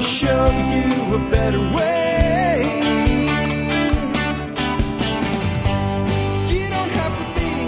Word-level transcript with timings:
show 0.00 0.46
you 0.46 1.14
a 1.14 1.30
better 1.30 1.60
way. 1.60 2.18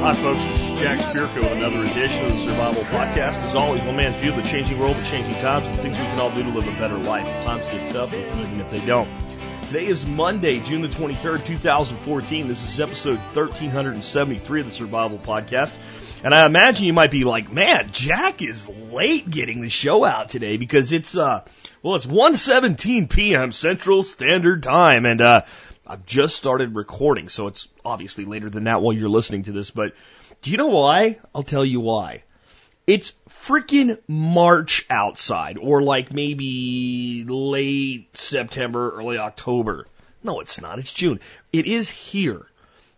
Hi, 0.03 0.14
folks. 0.14 0.43
This 0.45 0.73
is 0.73 0.81
Jack 0.81 0.99
Spirko 1.01 1.43
with 1.43 1.53
another 1.53 1.85
edition 1.85 2.25
of 2.25 2.32
the 2.32 2.39
Survival 2.39 2.82
Podcast. 2.85 3.39
As 3.45 3.55
always, 3.55 3.85
one 3.85 3.96
man's 3.96 4.17
view 4.17 4.31
of 4.31 4.37
the 4.37 4.43
changing 4.43 4.79
world, 4.79 4.96
the 4.96 5.05
changing 5.05 5.35
times, 5.43 5.67
and 5.67 5.75
the 5.75 5.82
things 5.82 5.99
we 5.99 6.05
can 6.05 6.19
all 6.19 6.31
do 6.31 6.43
to 6.43 6.49
live 6.49 6.67
a 6.67 6.81
better 6.81 6.96
life. 6.96 7.27
If 7.27 7.45
times 7.45 7.63
get 7.64 7.93
tough, 7.93 8.14
even 8.14 8.61
if 8.61 8.71
they 8.71 8.85
don't. 8.87 9.09
Today 9.67 9.87
is 9.87 10.07
Monday, 10.07 10.59
June 10.61 10.83
the 10.83 10.89
23rd, 10.89 11.45
2014. 11.45 12.49
This 12.49 12.69
is 12.69 12.81
episode 12.81 13.19
1373 13.35 14.61
of 14.62 14.67
the 14.67 14.73
Survival 14.73 15.19
Podcast. 15.19 15.73
And 16.23 16.35
I 16.35 16.45
imagine 16.45 16.85
you 16.85 16.93
might 16.93 17.11
be 17.11 17.25
like, 17.25 17.51
man, 17.51 17.91
Jack 17.93 18.43
is 18.43 18.69
late 18.69 19.31
getting 19.31 19.63
the 19.63 19.71
show 19.71 20.05
out 20.05 20.29
today 20.29 20.59
because 20.59 20.93
it's, 20.93 21.17
uh, 21.17 21.43
well, 21.83 21.96
it's 21.96 22.07
1.17 22.07 23.09
p.m. 23.09 23.53
Central 23.53 24.03
Standard 24.03 24.63
Time. 24.63 25.07
And, 25.07 25.21
uh, 25.21 25.43
I've 25.91 26.07
just 26.07 26.37
started 26.37 26.77
recording, 26.77 27.29
so 27.29 27.49
it's 27.49 27.67
obviously 27.85 28.25
later 28.25 28.49
than 28.49 28.65
that 28.65 28.81
while 28.81 28.93
you're 28.93 29.09
listening 29.09 29.43
to 29.45 29.53
this. 29.53 29.71
But 29.71 29.95
do 30.41 30.53
you 30.53 30.57
know 30.57 30.69
why? 30.69 31.19
I'll 31.35 31.43
tell 31.43 31.65
you 31.65 31.81
why. 31.81 32.23
It's 32.87 33.12
freaking 33.29 33.98
March 34.07 34.87
outside, 34.89 35.59
or 35.59 35.83
like 35.83 36.12
maybe 36.12 37.25
late 37.27 38.17
September, 38.17 38.93
early 38.93 39.19
October. 39.19 39.87
No, 40.23 40.39
it's 40.39 40.61
not. 40.61 40.79
It's 40.79 40.93
June. 40.93 41.19
It 41.53 41.67
is 41.67 41.91
here. 41.91 42.47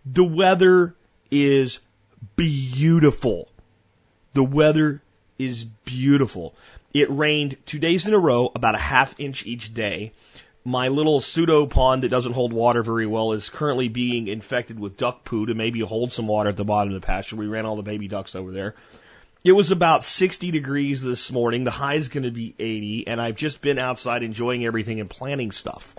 The 0.05 0.25
weather 0.25 0.95
is 1.31 1.79
beautiful. 2.37 3.49
The 4.35 4.45
weather 4.45 5.03
is 5.39 5.65
beautiful. 5.65 6.55
It 6.95 7.11
rained 7.11 7.57
two 7.67 7.79
days 7.79 8.07
in 8.07 8.15
a 8.15 8.19
row, 8.19 8.51
about 8.55 8.75
a 8.75 8.79
half 8.79 9.19
inch 9.19 9.47
each 9.47 9.73
day. 9.73 10.13
My 10.65 10.89
little 10.89 11.21
pseudo 11.21 11.67
pond 11.67 12.05
that 12.05 12.11
doesn't 12.11 12.35
hold 12.35 12.53
water 12.53 12.83
very 12.83 13.07
well 13.07 13.33
is 13.33 13.49
currently 13.49 13.89
being 13.89 14.29
infected 14.29 14.79
with 14.79 14.97
duck 14.97 15.25
poo 15.25 15.47
to 15.47 15.55
maybe 15.55 15.81
hold 15.81 16.13
some 16.13 16.29
water 16.29 16.51
at 16.51 16.57
the 16.57 16.65
bottom 16.65 16.95
of 16.95 17.01
the 17.01 17.05
pasture. 17.05 17.37
We 17.37 17.47
ran 17.47 17.67
all 17.67 17.77
the 17.77 17.83
baby 17.83 18.07
ducks 18.07 18.37
over 18.37 18.53
there. 18.53 18.75
It 19.45 19.53
was 19.53 19.73
about 19.73 20.05
60 20.05 20.53
degrees 20.53 21.03
this 21.03 21.33
morning. 21.33 21.65
The 21.65 21.73
high 21.73 21.97
is 21.97 22.09
going 22.09 22.23
to 22.23 22.31
be 22.31 22.55
80, 22.57 23.09
and 23.09 23.21
I've 23.21 23.35
just 23.35 23.61
been 23.61 23.81
outside 23.81 24.23
enjoying 24.23 24.65
everything 24.65 25.01
and 25.01 25.11
planning 25.11 25.51
stuff. 25.51 25.97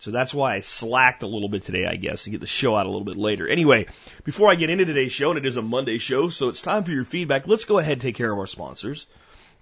So 0.00 0.12
that's 0.12 0.32
why 0.32 0.54
I 0.54 0.60
slacked 0.60 1.24
a 1.24 1.26
little 1.26 1.48
bit 1.48 1.64
today, 1.64 1.84
I 1.84 1.96
guess, 1.96 2.24
to 2.24 2.30
get 2.30 2.40
the 2.40 2.46
show 2.46 2.76
out 2.76 2.86
a 2.86 2.88
little 2.88 3.04
bit 3.04 3.16
later. 3.16 3.48
Anyway, 3.48 3.86
before 4.22 4.48
I 4.48 4.54
get 4.54 4.70
into 4.70 4.84
today's 4.84 5.12
show, 5.12 5.30
and 5.30 5.38
it 5.38 5.46
is 5.46 5.56
a 5.56 5.62
Monday 5.62 5.98
show, 5.98 6.28
so 6.28 6.48
it's 6.48 6.62
time 6.62 6.84
for 6.84 6.92
your 6.92 7.04
feedback, 7.04 7.48
let's 7.48 7.64
go 7.64 7.78
ahead 7.78 7.94
and 7.94 8.00
take 8.00 8.14
care 8.14 8.30
of 8.30 8.38
our 8.38 8.46
sponsors. 8.46 9.08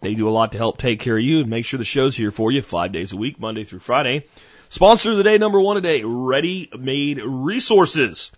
They 0.02 0.14
do 0.14 0.28
a 0.28 0.30
lot 0.30 0.52
to 0.52 0.58
help 0.58 0.76
take 0.76 1.00
care 1.00 1.16
of 1.16 1.24
you 1.24 1.40
and 1.40 1.48
make 1.48 1.64
sure 1.64 1.78
the 1.78 1.84
show's 1.84 2.14
here 2.14 2.30
for 2.30 2.52
you 2.52 2.60
five 2.60 2.92
days 2.92 3.14
a 3.14 3.16
week, 3.16 3.40
Monday 3.40 3.64
through 3.64 3.78
Friday. 3.78 4.26
Sponsor 4.68 5.12
of 5.12 5.16
the 5.16 5.22
day, 5.22 5.38
number 5.38 5.60
one 5.60 5.76
today, 5.76 6.02
Ready 6.04 6.68
Made 6.78 7.22
Resources. 7.24 8.30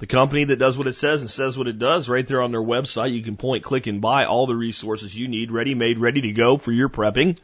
The 0.00 0.06
company 0.06 0.44
that 0.44 0.58
does 0.58 0.76
what 0.76 0.86
it 0.86 0.92
says 0.94 1.22
and 1.22 1.30
says 1.30 1.56
what 1.56 1.66
it 1.66 1.78
does 1.78 2.08
right 2.08 2.26
there 2.26 2.42
on 2.42 2.52
their 2.52 2.62
website. 2.62 3.12
You 3.12 3.22
can 3.22 3.36
point, 3.36 3.64
click, 3.64 3.86
and 3.86 4.00
buy 4.00 4.26
all 4.26 4.46
the 4.46 4.54
resources 4.54 5.16
you 5.16 5.28
need, 5.28 5.50
ready 5.50 5.74
made, 5.74 5.98
ready 5.98 6.20
to 6.20 6.32
go 6.32 6.58
for 6.58 6.72
your 6.72 6.88
prepping. 6.88 7.38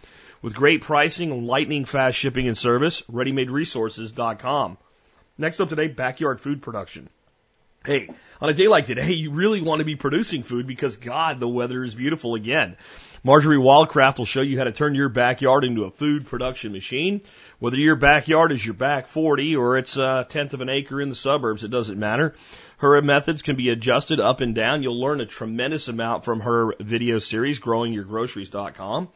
With 0.44 0.54
great 0.54 0.82
pricing 0.82 1.46
lightning 1.46 1.86
fast 1.86 2.18
shipping 2.18 2.48
and 2.48 2.58
service, 2.58 3.00
readymaderesources.com. 3.10 4.76
Next 5.38 5.58
up 5.58 5.70
today, 5.70 5.88
backyard 5.88 6.38
food 6.38 6.60
production. 6.60 7.08
Hey, 7.86 8.10
on 8.42 8.50
a 8.50 8.52
day 8.52 8.68
like 8.68 8.84
today, 8.84 9.12
you 9.14 9.30
really 9.30 9.62
want 9.62 9.78
to 9.78 9.86
be 9.86 9.96
producing 9.96 10.42
food 10.42 10.66
because 10.66 10.96
God, 10.96 11.40
the 11.40 11.48
weather 11.48 11.82
is 11.82 11.94
beautiful 11.94 12.34
again. 12.34 12.76
Marjorie 13.22 13.56
Wildcraft 13.56 14.18
will 14.18 14.26
show 14.26 14.42
you 14.42 14.58
how 14.58 14.64
to 14.64 14.72
turn 14.72 14.94
your 14.94 15.08
backyard 15.08 15.64
into 15.64 15.84
a 15.84 15.90
food 15.90 16.26
production 16.26 16.72
machine. 16.72 17.22
Whether 17.58 17.78
your 17.78 17.96
backyard 17.96 18.52
is 18.52 18.62
your 18.62 18.74
back 18.74 19.06
40 19.06 19.56
or 19.56 19.78
it's 19.78 19.96
a 19.96 20.27
tenth 20.28 20.52
of 20.52 20.60
an 20.60 20.68
acre 20.68 21.00
in 21.00 21.08
the 21.08 21.14
suburbs, 21.14 21.64
it 21.64 21.70
doesn't 21.70 21.98
matter. 21.98 22.34
Her 22.77 23.00
methods 23.00 23.40
can 23.40 23.56
be 23.56 23.70
adjusted 23.70 24.20
up 24.20 24.42
and 24.42 24.54
down. 24.54 24.83
You'll 24.83 25.00
learn 25.00 25.22
a 25.22 25.27
tremendous 25.27 25.88
amount 25.88 26.27
from 26.27 26.40
her 26.40 26.74
video 26.80 27.18
series, 27.18 27.60
growingyourgroceries.com. 27.60 29.08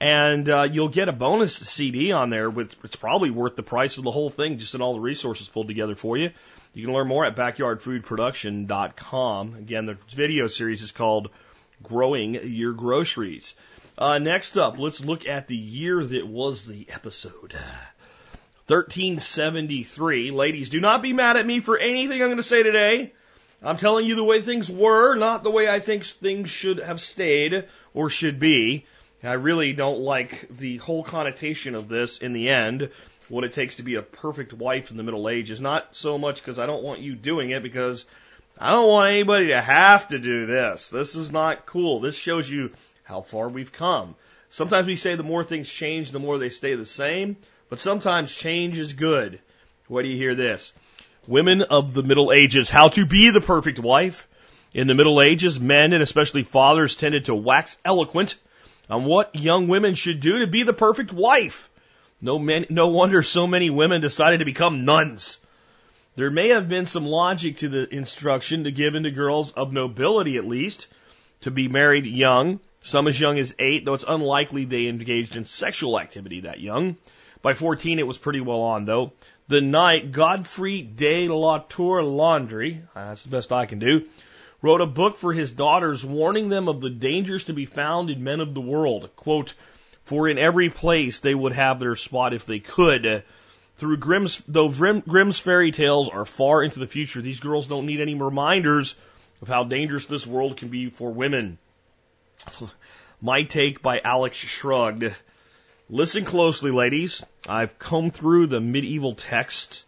And 0.00 0.48
uh, 0.48 0.68
you'll 0.70 0.88
get 0.88 1.08
a 1.08 1.12
bonus 1.12 1.56
CD 1.56 2.12
on 2.12 2.30
there, 2.30 2.48
with 2.48 2.76
it's 2.84 2.94
probably 2.94 3.30
worth 3.30 3.56
the 3.56 3.64
price 3.64 3.98
of 3.98 4.04
the 4.04 4.12
whole 4.12 4.30
thing, 4.30 4.58
just 4.58 4.76
in 4.76 4.82
all 4.82 4.92
the 4.92 5.00
resources 5.00 5.48
pulled 5.48 5.66
together 5.66 5.96
for 5.96 6.16
you. 6.16 6.30
You 6.72 6.84
can 6.84 6.94
learn 6.94 7.08
more 7.08 7.24
at 7.24 7.34
backyardfoodproduction.com. 7.34 9.54
Again, 9.56 9.86
the 9.86 9.98
video 10.10 10.46
series 10.46 10.82
is 10.82 10.92
called 10.92 11.30
Growing 11.82 12.34
Your 12.34 12.74
Groceries. 12.74 13.56
Uh, 13.96 14.18
next 14.18 14.56
up, 14.56 14.78
let's 14.78 15.04
look 15.04 15.26
at 15.26 15.48
the 15.48 15.56
year 15.56 16.04
that 16.04 16.28
was 16.28 16.64
the 16.66 16.86
episode. 16.90 17.56
1373. 18.68 20.30
Ladies, 20.30 20.68
do 20.68 20.78
not 20.78 21.02
be 21.02 21.12
mad 21.12 21.36
at 21.36 21.46
me 21.46 21.58
for 21.58 21.76
anything 21.76 22.20
I'm 22.20 22.28
going 22.28 22.36
to 22.36 22.44
say 22.44 22.62
today. 22.62 23.12
I'm 23.62 23.78
telling 23.78 24.06
you 24.06 24.14
the 24.14 24.22
way 24.22 24.40
things 24.40 24.70
were, 24.70 25.16
not 25.16 25.42
the 25.42 25.50
way 25.50 25.68
I 25.68 25.80
think 25.80 26.04
things 26.04 26.48
should 26.48 26.78
have 26.78 27.00
stayed 27.00 27.64
or 27.92 28.08
should 28.08 28.38
be. 28.38 28.86
I 29.22 29.32
really 29.32 29.72
don't 29.72 29.98
like 29.98 30.48
the 30.48 30.76
whole 30.76 31.02
connotation 31.02 31.74
of 31.74 31.88
this 31.88 32.18
in 32.18 32.32
the 32.32 32.50
end. 32.50 32.90
What 33.28 33.44
it 33.44 33.52
takes 33.52 33.76
to 33.76 33.82
be 33.82 33.96
a 33.96 34.02
perfect 34.02 34.52
wife 34.52 34.90
in 34.90 34.96
the 34.96 35.02
Middle 35.02 35.28
Ages. 35.28 35.60
Not 35.60 35.96
so 35.96 36.18
much 36.18 36.40
because 36.40 36.58
I 36.58 36.66
don't 36.66 36.84
want 36.84 37.00
you 37.00 37.14
doing 37.14 37.50
it, 37.50 37.62
because 37.62 38.04
I 38.56 38.70
don't 38.70 38.88
want 38.88 39.10
anybody 39.10 39.48
to 39.48 39.60
have 39.60 40.08
to 40.08 40.18
do 40.18 40.46
this. 40.46 40.88
This 40.88 41.16
is 41.16 41.32
not 41.32 41.66
cool. 41.66 42.00
This 42.00 42.16
shows 42.16 42.48
you 42.48 42.70
how 43.02 43.20
far 43.20 43.48
we've 43.48 43.72
come. 43.72 44.14
Sometimes 44.50 44.86
we 44.86 44.96
say 44.96 45.14
the 45.14 45.24
more 45.24 45.44
things 45.44 45.68
change, 45.68 46.10
the 46.10 46.18
more 46.18 46.38
they 46.38 46.48
stay 46.48 46.74
the 46.74 46.86
same, 46.86 47.36
but 47.68 47.80
sometimes 47.80 48.34
change 48.34 48.78
is 48.78 48.92
good. 48.92 49.40
What 49.88 50.02
do 50.02 50.08
you 50.08 50.16
hear 50.16 50.34
this? 50.34 50.72
Women 51.26 51.62
of 51.62 51.92
the 51.92 52.02
Middle 52.02 52.32
Ages, 52.32 52.70
how 52.70 52.88
to 52.90 53.04
be 53.04 53.30
the 53.30 53.40
perfect 53.40 53.78
wife. 53.78 54.26
In 54.72 54.86
the 54.86 54.94
Middle 54.94 55.20
Ages, 55.20 55.58
men 55.58 55.92
and 55.92 56.02
especially 56.02 56.44
fathers 56.44 56.96
tended 56.96 57.26
to 57.26 57.34
wax 57.34 57.76
eloquent 57.84 58.36
on 58.88 59.04
what 59.04 59.36
young 59.36 59.68
women 59.68 59.94
should 59.94 60.20
do 60.20 60.40
to 60.40 60.46
be 60.46 60.62
the 60.62 60.72
perfect 60.72 61.12
wife. 61.12 61.70
No, 62.20 62.38
men, 62.38 62.66
no 62.68 62.88
wonder 62.88 63.22
so 63.22 63.46
many 63.46 63.70
women 63.70 64.00
decided 64.00 64.38
to 64.38 64.44
become 64.44 64.84
nuns. 64.84 65.38
There 66.16 66.30
may 66.30 66.48
have 66.48 66.68
been 66.68 66.86
some 66.86 67.06
logic 67.06 67.58
to 67.58 67.68
the 67.68 67.94
instruction 67.94 68.64
to 68.64 68.72
given 68.72 69.04
to 69.04 69.10
girls 69.10 69.52
of 69.52 69.72
nobility 69.72 70.36
at 70.36 70.46
least 70.46 70.88
to 71.42 71.50
be 71.50 71.68
married 71.68 72.06
young, 72.06 72.58
some 72.80 73.06
as 73.06 73.20
young 73.20 73.38
as 73.38 73.54
eight, 73.58 73.84
though 73.84 73.94
it's 73.94 74.04
unlikely 74.06 74.64
they 74.64 74.88
engaged 74.88 75.36
in 75.36 75.44
sexual 75.44 76.00
activity 76.00 76.40
that 76.40 76.60
young. 76.60 76.96
By 77.42 77.54
14, 77.54 77.98
it 77.98 78.06
was 78.06 78.18
pretty 78.18 78.40
well 78.40 78.62
on, 78.62 78.84
though. 78.84 79.12
The 79.46 79.60
knight 79.60 80.10
Godfrey 80.12 80.82
de 80.82 81.28
la 81.28 81.58
Tour 81.58 82.02
Landry, 82.02 82.82
that's 82.94 83.22
the 83.22 83.30
best 83.30 83.52
I 83.52 83.66
can 83.66 83.78
do, 83.78 84.06
wrote 84.60 84.80
a 84.80 84.86
book 84.86 85.16
for 85.16 85.32
his 85.32 85.52
daughters 85.52 86.04
warning 86.04 86.48
them 86.48 86.68
of 86.68 86.80
the 86.80 86.90
dangers 86.90 87.44
to 87.44 87.52
be 87.52 87.66
found 87.66 88.10
in 88.10 88.24
men 88.24 88.40
of 88.40 88.54
the 88.54 88.60
world. 88.60 89.08
Quote, 89.16 89.54
for 90.04 90.28
in 90.28 90.38
every 90.38 90.70
place 90.70 91.20
they 91.20 91.34
would 91.34 91.52
have 91.52 91.78
their 91.78 91.96
spot 91.96 92.32
if 92.32 92.46
they 92.46 92.58
could. 92.58 93.22
Through 93.76 93.98
Grimm's, 93.98 94.42
though 94.48 94.70
Grimm's 94.70 95.38
fairy 95.38 95.70
tales 95.70 96.08
are 96.08 96.24
far 96.24 96.62
into 96.62 96.80
the 96.80 96.86
future, 96.86 97.20
these 97.20 97.40
girls 97.40 97.66
don't 97.66 97.86
need 97.86 98.00
any 98.00 98.14
reminders 98.14 98.96
of 99.40 99.48
how 99.48 99.64
dangerous 99.64 100.06
this 100.06 100.26
world 100.26 100.56
can 100.56 100.68
be 100.68 100.90
for 100.90 101.12
women. 101.12 101.58
My 103.20 103.44
take 103.44 103.82
by 103.82 104.00
Alex 104.00 104.36
Shrugged. 104.36 105.14
Listen 105.90 106.24
closely, 106.24 106.70
ladies. 106.70 107.22
I've 107.48 107.78
combed 107.78 108.14
through 108.14 108.48
the 108.48 108.60
medieval 108.60 109.14
texts 109.14 109.84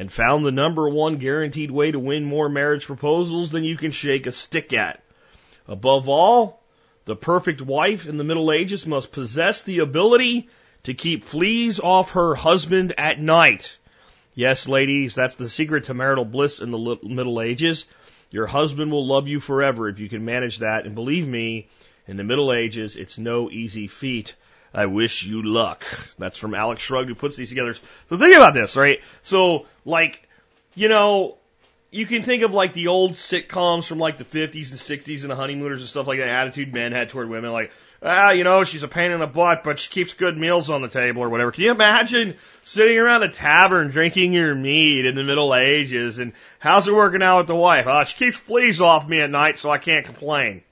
and 0.00 0.10
found 0.10 0.46
the 0.46 0.50
number 0.50 0.88
one 0.88 1.16
guaranteed 1.16 1.70
way 1.70 1.92
to 1.92 1.98
win 1.98 2.24
more 2.24 2.48
marriage 2.48 2.86
proposals 2.86 3.50
than 3.50 3.64
you 3.64 3.76
can 3.76 3.90
shake 3.90 4.26
a 4.26 4.32
stick 4.32 4.72
at. 4.72 5.02
Above 5.68 6.08
all, 6.08 6.62
the 7.04 7.14
perfect 7.14 7.60
wife 7.60 8.08
in 8.08 8.16
the 8.16 8.24
Middle 8.24 8.50
Ages 8.50 8.86
must 8.86 9.12
possess 9.12 9.60
the 9.60 9.80
ability 9.80 10.48
to 10.84 10.94
keep 10.94 11.22
fleas 11.22 11.80
off 11.80 12.12
her 12.12 12.34
husband 12.34 12.94
at 12.96 13.20
night. 13.20 13.76
Yes, 14.34 14.66
ladies, 14.66 15.14
that's 15.14 15.34
the 15.34 15.50
secret 15.50 15.84
to 15.84 15.92
marital 15.92 16.24
bliss 16.24 16.60
in 16.60 16.70
the 16.70 16.98
Middle 17.02 17.42
Ages. 17.42 17.84
Your 18.30 18.46
husband 18.46 18.90
will 18.90 19.06
love 19.06 19.28
you 19.28 19.38
forever 19.38 19.86
if 19.86 19.98
you 19.98 20.08
can 20.08 20.24
manage 20.24 20.60
that. 20.60 20.86
And 20.86 20.94
believe 20.94 21.28
me, 21.28 21.68
in 22.08 22.16
the 22.16 22.24
Middle 22.24 22.54
Ages, 22.54 22.96
it's 22.96 23.18
no 23.18 23.50
easy 23.50 23.86
feat. 23.86 24.34
I 24.72 24.86
wish 24.86 25.24
you 25.24 25.42
luck. 25.42 25.84
That's 26.18 26.38
from 26.38 26.54
Alex 26.54 26.80
Shrugged 26.80 27.08
who 27.08 27.14
puts 27.14 27.36
these 27.36 27.48
together. 27.48 27.74
So 28.08 28.16
think 28.16 28.36
about 28.36 28.54
this, 28.54 28.76
right? 28.76 29.00
So, 29.22 29.66
like, 29.84 30.28
you 30.74 30.88
know, 30.88 31.36
you 31.90 32.06
can 32.06 32.22
think 32.22 32.44
of 32.44 32.54
like 32.54 32.72
the 32.72 32.86
old 32.86 33.14
sitcoms 33.14 33.86
from 33.86 33.98
like 33.98 34.18
the 34.18 34.24
50s 34.24 34.70
and 34.70 34.78
60s 34.78 35.22
and 35.22 35.30
the 35.30 35.36
honeymooners 35.36 35.80
and 35.80 35.88
stuff 35.88 36.06
like 36.06 36.20
that 36.20 36.28
attitude 36.28 36.72
men 36.72 36.92
had 36.92 37.08
toward 37.08 37.28
women, 37.28 37.52
like, 37.52 37.72
ah, 38.02 38.30
you 38.30 38.44
know, 38.44 38.62
she's 38.62 38.84
a 38.84 38.88
pain 38.88 39.10
in 39.10 39.20
the 39.20 39.26
butt, 39.26 39.64
but 39.64 39.78
she 39.78 39.90
keeps 39.90 40.12
good 40.12 40.36
meals 40.36 40.70
on 40.70 40.82
the 40.82 40.88
table 40.88 41.22
or 41.22 41.28
whatever. 41.28 41.50
Can 41.50 41.64
you 41.64 41.72
imagine 41.72 42.36
sitting 42.62 42.96
around 42.96 43.24
a 43.24 43.28
tavern 43.28 43.88
drinking 43.88 44.32
your 44.32 44.54
mead 44.54 45.04
in 45.04 45.16
the 45.16 45.24
Middle 45.24 45.54
Ages 45.54 46.20
and 46.20 46.32
how's 46.60 46.86
it 46.86 46.94
working 46.94 47.22
out 47.22 47.38
with 47.38 47.46
the 47.48 47.56
wife? 47.56 47.86
Oh, 47.88 48.04
she 48.04 48.16
keeps 48.16 48.38
fleas 48.38 48.80
off 48.80 49.08
me 49.08 49.20
at 49.20 49.30
night, 49.30 49.58
so 49.58 49.68
I 49.68 49.78
can't 49.78 50.06
complain. 50.06 50.62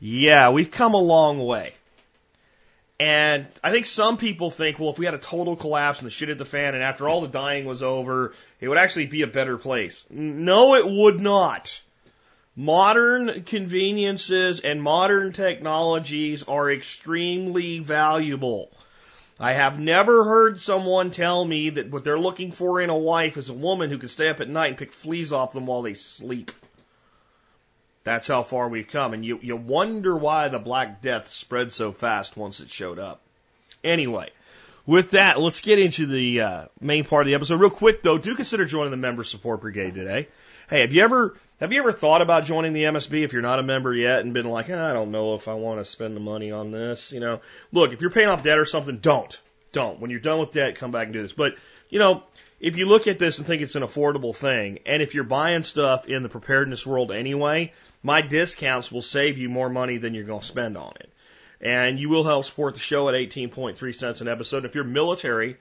Yeah, 0.00 0.50
we've 0.50 0.70
come 0.70 0.94
a 0.94 1.00
long 1.00 1.38
way. 1.38 1.74
And 3.02 3.48
I 3.64 3.72
think 3.72 3.86
some 3.86 4.16
people 4.16 4.52
think, 4.52 4.78
well, 4.78 4.90
if 4.90 4.98
we 4.98 5.06
had 5.06 5.14
a 5.14 5.18
total 5.18 5.56
collapse 5.56 5.98
and 5.98 6.06
the 6.06 6.10
shit 6.12 6.28
hit 6.28 6.38
the 6.38 6.44
fan 6.44 6.76
and 6.76 6.84
after 6.84 7.08
all 7.08 7.20
the 7.20 7.26
dying 7.26 7.64
was 7.64 7.82
over, 7.82 8.32
it 8.60 8.68
would 8.68 8.78
actually 8.78 9.06
be 9.06 9.22
a 9.22 9.26
better 9.26 9.58
place. 9.58 10.04
No, 10.08 10.76
it 10.76 10.86
would 10.86 11.20
not. 11.20 11.82
Modern 12.54 13.42
conveniences 13.42 14.60
and 14.60 14.80
modern 14.80 15.32
technologies 15.32 16.44
are 16.44 16.70
extremely 16.70 17.80
valuable. 17.80 18.70
I 19.40 19.54
have 19.54 19.80
never 19.80 20.22
heard 20.22 20.60
someone 20.60 21.10
tell 21.10 21.44
me 21.44 21.70
that 21.70 21.90
what 21.90 22.04
they're 22.04 22.20
looking 22.20 22.52
for 22.52 22.80
in 22.80 22.88
a 22.88 22.96
wife 22.96 23.36
is 23.36 23.48
a 23.50 23.54
woman 23.54 23.90
who 23.90 23.98
can 23.98 24.10
stay 24.10 24.28
up 24.28 24.40
at 24.40 24.48
night 24.48 24.68
and 24.68 24.78
pick 24.78 24.92
fleas 24.92 25.32
off 25.32 25.54
them 25.54 25.66
while 25.66 25.82
they 25.82 25.94
sleep. 25.94 26.52
That's 28.04 28.26
how 28.26 28.42
far 28.42 28.68
we've 28.68 28.88
come. 28.88 29.14
And 29.14 29.24
you, 29.24 29.38
you 29.42 29.56
wonder 29.56 30.16
why 30.16 30.48
the 30.48 30.58
Black 30.58 31.02
Death 31.02 31.28
spread 31.28 31.72
so 31.72 31.92
fast 31.92 32.36
once 32.36 32.60
it 32.60 32.68
showed 32.68 32.98
up. 32.98 33.20
Anyway, 33.84 34.30
with 34.86 35.10
that, 35.12 35.40
let's 35.40 35.60
get 35.60 35.78
into 35.78 36.06
the 36.06 36.40
uh, 36.40 36.64
main 36.80 37.04
part 37.04 37.22
of 37.22 37.26
the 37.26 37.34
episode. 37.34 37.60
Real 37.60 37.70
quick 37.70 38.02
though, 38.02 38.18
do 38.18 38.34
consider 38.34 38.64
joining 38.64 38.90
the 38.90 38.96
Member 38.96 39.24
Support 39.24 39.60
Brigade 39.60 39.94
today. 39.94 40.28
Hey, 40.68 40.80
have 40.80 40.92
you 40.92 41.02
ever 41.02 41.36
have 41.60 41.72
you 41.72 41.78
ever 41.78 41.92
thought 41.92 42.22
about 42.22 42.44
joining 42.44 42.72
the 42.72 42.84
MSB 42.84 43.22
if 43.22 43.32
you're 43.32 43.42
not 43.42 43.60
a 43.60 43.62
member 43.62 43.94
yet 43.94 44.20
and 44.20 44.34
been 44.34 44.48
like, 44.48 44.68
eh, 44.68 44.90
I 44.90 44.92
don't 44.92 45.12
know 45.12 45.34
if 45.34 45.46
I 45.46 45.54
want 45.54 45.78
to 45.78 45.84
spend 45.84 46.16
the 46.16 46.20
money 46.20 46.50
on 46.50 46.72
this? 46.72 47.12
You 47.12 47.20
know, 47.20 47.40
look, 47.70 47.92
if 47.92 48.00
you're 48.00 48.10
paying 48.10 48.28
off 48.28 48.42
debt 48.42 48.58
or 48.58 48.64
something, 48.64 48.98
don't, 48.98 49.38
don't. 49.70 50.00
When 50.00 50.10
you're 50.10 50.18
done 50.18 50.40
with 50.40 50.50
debt, 50.50 50.74
come 50.74 50.90
back 50.90 51.04
and 51.04 51.12
do 51.12 51.22
this. 51.22 51.32
But 51.32 51.54
you 51.88 52.00
know, 52.00 52.24
if 52.62 52.76
you 52.76 52.86
look 52.86 53.08
at 53.08 53.18
this 53.18 53.38
and 53.38 53.46
think 53.46 53.60
it's 53.60 53.74
an 53.74 53.82
affordable 53.82 54.34
thing, 54.34 54.78
and 54.86 55.02
if 55.02 55.14
you're 55.14 55.24
buying 55.24 55.64
stuff 55.64 56.06
in 56.06 56.22
the 56.22 56.28
preparedness 56.28 56.86
world 56.86 57.10
anyway, 57.10 57.72
my 58.04 58.22
discounts 58.22 58.92
will 58.92 59.02
save 59.02 59.36
you 59.36 59.48
more 59.48 59.68
money 59.68 59.98
than 59.98 60.14
you're 60.14 60.24
going 60.24 60.40
to 60.40 60.46
spend 60.46 60.78
on 60.78 60.92
it. 61.00 61.10
And 61.60 61.98
you 61.98 62.08
will 62.08 62.22
help 62.22 62.44
support 62.44 62.74
the 62.74 62.80
show 62.80 63.08
at 63.08 63.16
18.3 63.16 63.94
cents 63.94 64.20
an 64.20 64.28
episode. 64.28 64.64
If 64.64 64.76
you're 64.76 64.84
military, 64.84 65.56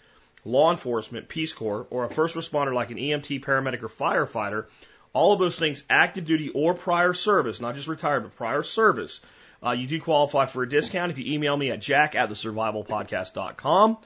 law 0.46 0.70
enforcement, 0.70 1.28
Peace 1.28 1.54
Corps, 1.54 1.88
or 1.90 2.06
a 2.06 2.10
first 2.10 2.36
responder 2.36 2.72
like 2.72 2.92
an 2.92 2.98
EMT, 2.98 3.44
paramedic, 3.44 3.82
or 3.82 3.90
firefighter, 3.90 4.66
all 5.12 5.34
of 5.34 5.40
those 5.40 5.58
things, 5.58 5.84
active 5.90 6.26
duty 6.26 6.50
or 6.50 6.76
prior 6.76 7.14
service, 7.14 7.60
not 7.60 7.74
just 7.74 7.88
retired, 7.88 8.22
but 8.22 8.36
prior 8.36 8.62
service, 8.62 9.22
uh, 9.66 9.72
you 9.72 9.88
do 9.88 10.00
qualify 10.00 10.46
for 10.46 10.62
a 10.62 10.70
discount 10.70 11.12
if 11.12 11.18
you 11.18 11.34
email 11.34 11.58
me 11.58 11.72
at 11.72 11.82
jack 11.82 12.14
at 12.14 12.30
the 12.30 12.36
survivalpodcast.com 12.36 13.98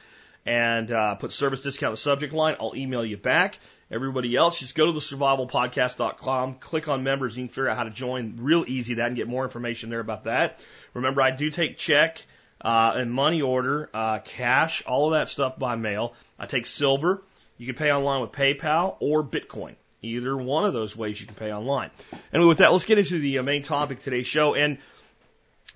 and 0.45 0.91
uh, 0.91 1.15
put 1.15 1.31
service 1.31 1.61
discount 1.61 1.91
in 1.91 1.93
the 1.93 1.97
subject 1.97 2.33
line. 2.33 2.55
I'll 2.59 2.75
email 2.75 3.03
you 3.03 3.17
back. 3.17 3.59
Everybody 3.91 4.35
else, 4.35 4.59
just 4.59 4.73
go 4.73 4.87
to 4.87 4.91
the 4.91 4.99
survivalpodcast.com, 4.99 6.55
click 6.55 6.87
on 6.87 7.03
members, 7.03 7.35
and 7.35 7.43
you 7.43 7.47
can 7.47 7.53
figure 7.53 7.69
out 7.69 7.77
how 7.77 7.83
to 7.83 7.91
join 7.91 8.37
real 8.39 8.65
easy 8.67 8.95
that 8.95 9.07
and 9.07 9.15
get 9.15 9.27
more 9.27 9.43
information 9.43 9.91
there 9.91 9.99
about 9.99 10.23
that. 10.23 10.59
Remember, 10.95 11.21
I 11.21 11.31
do 11.31 11.51
take 11.51 11.77
check 11.77 12.25
uh, 12.61 12.93
and 12.95 13.11
money 13.11 13.43
order, 13.43 13.89
uh, 13.93 14.19
cash, 14.19 14.83
all 14.87 15.07
of 15.07 15.19
that 15.19 15.29
stuff 15.29 15.59
by 15.59 15.75
mail. 15.75 16.13
I 16.39 16.47
take 16.47 16.65
silver. 16.65 17.23
You 17.57 17.67
can 17.67 17.75
pay 17.75 17.91
online 17.91 18.21
with 18.21 18.31
PayPal 18.31 18.97
or 18.99 19.23
Bitcoin. 19.23 19.75
Either 20.01 20.35
one 20.35 20.65
of 20.65 20.73
those 20.73 20.95
ways 20.95 21.19
you 21.19 21.27
can 21.27 21.35
pay 21.35 21.53
online. 21.53 21.91
And 22.33 22.47
with 22.47 22.59
that, 22.59 22.71
let's 22.71 22.85
get 22.85 22.97
into 22.97 23.19
the 23.19 23.39
uh, 23.39 23.43
main 23.43 23.63
topic 23.63 24.01
today's 24.01 24.27
show. 24.27 24.55
And, 24.55 24.77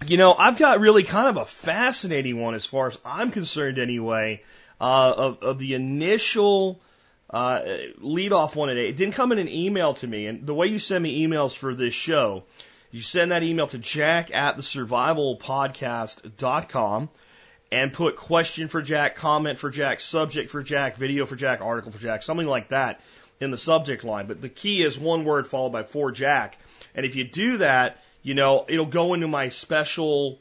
you 0.07 0.17
know, 0.17 0.33
I've 0.33 0.57
got 0.57 0.79
really 0.79 1.03
kind 1.03 1.27
of 1.27 1.37
a 1.37 1.45
fascinating 1.45 2.39
one 2.39 2.55
as 2.55 2.65
far 2.65 2.87
as 2.87 2.97
I'm 3.05 3.31
concerned 3.31 3.77
anyway, 3.77 4.43
uh, 4.79 5.13
of, 5.15 5.43
of 5.43 5.59
the 5.59 5.73
initial 5.73 6.79
uh, 7.29 7.61
lead 7.97 8.31
off 8.33 8.55
one 8.55 8.69
today. 8.69 8.89
It 8.89 8.97
didn't 8.97 9.13
come 9.13 9.31
in 9.31 9.37
an 9.37 9.49
email 9.49 9.93
to 9.95 10.07
me. 10.07 10.27
And 10.27 10.45
the 10.45 10.53
way 10.53 10.67
you 10.67 10.79
send 10.79 11.03
me 11.03 11.25
emails 11.25 11.55
for 11.55 11.73
this 11.75 11.93
show, 11.93 12.43
you 12.91 13.01
send 13.01 13.31
that 13.31 13.43
email 13.43 13.67
to 13.67 13.77
jack 13.77 14.33
at 14.33 14.55
the 14.55 14.63
survivalpodcast.com 14.63 17.09
and 17.71 17.93
put 17.93 18.15
question 18.15 18.67
for 18.67 18.81
Jack, 18.81 19.15
comment 19.15 19.59
for 19.59 19.69
Jack, 19.69 19.99
subject 19.99 20.49
for 20.49 20.63
Jack, 20.63 20.97
video 20.97 21.27
for 21.27 21.35
Jack, 21.35 21.61
article 21.61 21.91
for 21.91 21.99
Jack, 21.99 22.23
something 22.23 22.47
like 22.47 22.69
that 22.69 22.99
in 23.39 23.51
the 23.51 23.59
subject 23.59 24.03
line. 24.03 24.25
But 24.25 24.41
the 24.41 24.49
key 24.49 24.81
is 24.81 24.97
one 24.97 25.23
word 25.23 25.47
followed 25.47 25.71
by 25.71 25.83
for 25.83 26.11
Jack. 26.11 26.57
And 26.95 27.05
if 27.05 27.15
you 27.15 27.25
do 27.25 27.57
that, 27.57 28.03
you 28.23 28.33
know, 28.33 28.65
it'll 28.67 28.87
go 28.87 29.13
into 29.13 29.27
my 29.27 29.49
special 29.49 30.39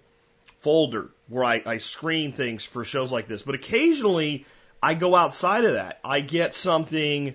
folder 0.60 1.10
where 1.28 1.44
I, 1.44 1.62
I 1.64 1.78
screen 1.78 2.32
things 2.32 2.64
for 2.64 2.84
shows 2.84 3.12
like 3.12 3.28
this. 3.28 3.42
But 3.42 3.54
occasionally 3.54 4.46
I 4.82 4.94
go 4.94 5.14
outside 5.14 5.64
of 5.64 5.74
that. 5.74 6.00
I 6.04 6.20
get 6.20 6.54
something 6.54 7.34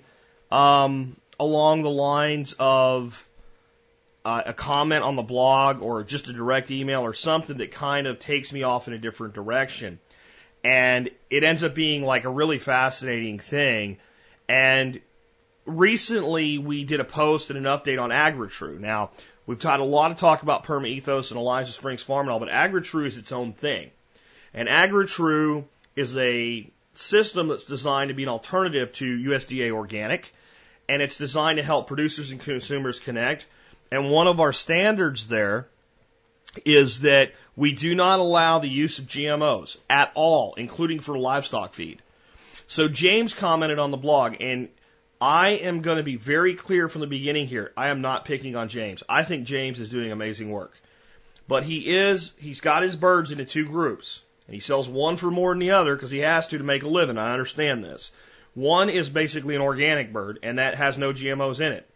um, 0.52 1.16
along 1.40 1.84
the 1.84 1.90
lines 1.90 2.56
of 2.60 3.28
uh, 4.26 4.44
a 4.48 4.54
comment 4.54 5.04
on 5.04 5.16
the 5.16 5.24
blog 5.24 5.82
or 5.82 6.04
just 6.04 6.30
a 6.30 6.34
direct 6.34 6.72
email 6.72 7.02
or 7.02 7.14
something 7.14 7.58
that 7.58 7.72
kind 7.72 8.08
of 8.08 8.20
takes 8.20 8.54
me 8.54 8.64
off 8.64 8.88
in 8.88 8.94
a 8.94 8.98
different 8.98 9.34
direction. 9.34 10.00
And 10.64 11.10
it 11.30 11.44
ends 11.44 11.64
up 11.64 11.76
being 11.76 12.04
like 12.04 12.24
a 12.24 12.30
really 12.30 12.60
fascinating 12.60 13.40
thing. 13.40 13.98
And 14.48 15.02
recently 15.66 16.58
we 16.58 16.86
did 16.86 17.02
a 17.02 17.06
post 17.06 17.50
and 17.50 17.58
an 17.58 17.66
update 17.66 18.02
on 18.02 18.12
AgriTrue. 18.12 18.80
Now, 18.80 19.12
we've 19.46 19.62
had 19.62 19.80
a 19.80 19.86
lot 19.86 20.12
of 20.12 20.18
talk 20.18 20.44
about 20.44 20.64
Perma 20.64 20.88
Ethos 20.88 21.32
and 21.32 21.40
Elijah 21.40 21.72
Springs 21.72 22.02
Farm 22.02 22.28
and 22.28 22.32
all, 22.32 22.40
but 22.40 22.50
AgriTrue 22.50 23.06
is 23.06 23.18
its 23.18 23.32
own 23.32 23.54
thing. 23.54 23.92
And 24.54 24.68
AgriTrue 24.68 25.66
is 25.96 26.18
a 26.18 26.70
system 26.94 27.48
that's 27.48 27.66
designed 27.66 28.10
to 28.10 28.14
be 28.14 28.24
an 28.24 28.30
alternative 28.30 28.94
to 28.94 29.06
USDA 29.06 29.72
organic, 29.72 30.34
and 30.88 31.02
it's 31.02 31.18
designed 31.18 31.58
to 31.58 31.64
help 31.64 31.88
producers 31.88 32.32
and 32.32 32.40
consumers 32.40 33.00
connect. 33.00 33.46
And 33.92 34.10
one 34.10 34.28
of 34.28 34.40
our 34.40 34.54
standards 34.54 35.28
there 35.28 35.68
is 36.66 37.02
that 37.02 37.32
we 37.56 37.74
do 37.74 37.96
not 37.96 38.20
allow 38.20 38.60
the 38.60 38.70
use 38.70 39.00
of 39.00 39.06
GMOs 39.06 39.78
at 39.90 40.12
all, 40.14 40.54
including 40.56 41.00
for 41.00 41.18
livestock 41.18 41.74
feed. 41.74 42.02
So 42.68 42.88
James 42.88 43.34
commented 43.34 43.80
on 43.80 43.92
the 43.92 43.98
blog, 43.98 44.36
and 44.40 44.70
I 45.24 45.52
am 45.52 45.80
going 45.80 45.96
to 45.96 46.04
be 46.04 46.18
very 46.18 46.54
clear 46.54 46.90
from 46.90 47.00
the 47.00 47.08
beginning 47.08 47.48
here. 47.48 47.72
I 47.78 47.88
am 47.88 48.02
not 48.02 48.26
picking 48.26 48.58
on 48.58 48.68
James. 48.68 49.04
I 49.08 49.24
think 49.24 49.46
James 49.46 49.80
is 49.80 49.88
doing 49.88 50.12
amazing 50.12 50.52
work. 50.52 50.78
But 51.48 51.64
he 51.64 51.96
is, 51.96 52.34
he's 52.38 52.60
got 52.60 52.84
his 52.84 52.98
birds 52.98 53.32
into 53.32 53.46
two 53.46 53.66
groups. 53.66 54.22
And 54.48 54.54
he 54.54 54.60
sells 54.60 54.90
one 54.90 55.16
for 55.16 55.32
more 55.32 55.54
than 55.54 55.60
the 55.60 55.72
other 55.72 55.96
because 55.96 56.12
he 56.12 56.20
has 56.20 56.50
to 56.50 56.58
to 56.58 56.64
make 56.66 56.84
a 56.84 56.90
living. 56.90 57.18
I 57.18 57.32
understand 57.32 57.86
this. 57.86 58.12
One 58.54 58.90
is 58.90 59.10
basically 59.10 59.56
an 59.56 59.62
organic 59.62 60.12
bird, 60.12 60.40
and 60.44 60.60
that 60.60 60.76
has 60.76 60.98
no 60.98 61.14
GMOs 61.14 61.62
in 61.62 61.72
it. 61.72 61.90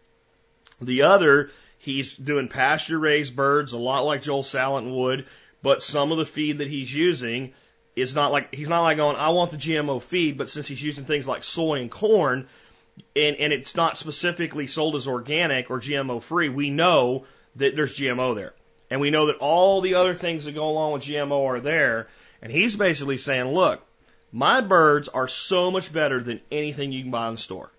The 0.80 1.02
other, 1.02 1.50
he's 1.76 2.14
doing 2.14 2.48
pasture 2.48 2.98
raised 2.98 3.36
birds, 3.36 3.74
a 3.74 3.78
lot 3.78 4.06
like 4.06 4.22
Joel 4.22 4.42
Salatin 4.42 4.94
would, 4.96 5.26
but 5.62 5.82
some 5.82 6.12
of 6.12 6.18
the 6.18 6.24
feed 6.24 6.58
that 6.58 6.68
he's 6.68 6.94
using 6.94 7.52
is 7.94 8.14
not 8.14 8.32
like, 8.32 8.54
he's 8.54 8.70
not 8.70 8.84
like 8.84 8.96
going, 8.96 9.16
I 9.16 9.28
want 9.30 9.50
the 9.50 9.58
GMO 9.58 10.02
feed, 10.02 10.38
but 10.38 10.48
since 10.48 10.66
he's 10.66 10.82
using 10.82 11.04
things 11.04 11.28
like 11.28 11.44
soy 11.44 11.82
and 11.82 11.90
corn, 11.90 12.48
and, 13.16 13.36
and 13.36 13.52
it's 13.52 13.76
not 13.76 13.96
specifically 13.96 14.66
sold 14.66 14.96
as 14.96 15.06
organic 15.06 15.70
or 15.70 15.80
GMO 15.80 16.22
free, 16.22 16.48
we 16.48 16.70
know 16.70 17.24
that 17.56 17.76
there's 17.76 17.96
GMO 17.96 18.34
there. 18.34 18.54
And 18.90 19.00
we 19.00 19.10
know 19.10 19.26
that 19.26 19.36
all 19.36 19.80
the 19.80 19.94
other 19.94 20.14
things 20.14 20.44
that 20.44 20.52
go 20.52 20.68
along 20.68 20.92
with 20.92 21.02
GMO 21.02 21.46
are 21.46 21.60
there. 21.60 22.08
And 22.40 22.50
he's 22.50 22.76
basically 22.76 23.18
saying, 23.18 23.46
look, 23.46 23.82
my 24.32 24.60
birds 24.60 25.08
are 25.08 25.28
so 25.28 25.70
much 25.70 25.92
better 25.92 26.22
than 26.22 26.40
anything 26.50 26.92
you 26.92 27.02
can 27.02 27.10
buy 27.10 27.28
in 27.28 27.34
the 27.34 27.40
store. 27.40 27.70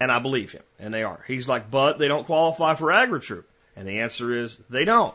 And 0.00 0.10
I 0.10 0.18
believe 0.18 0.52
him. 0.52 0.62
And 0.78 0.92
they 0.92 1.02
are. 1.02 1.22
He's 1.26 1.48
like, 1.48 1.70
but 1.70 1.98
they 1.98 2.08
don't 2.08 2.26
qualify 2.26 2.74
for 2.74 2.86
AgriTrue. 2.86 3.44
And 3.76 3.88
the 3.88 4.00
answer 4.00 4.32
is 4.32 4.56
they 4.70 4.84
don't. 4.84 5.14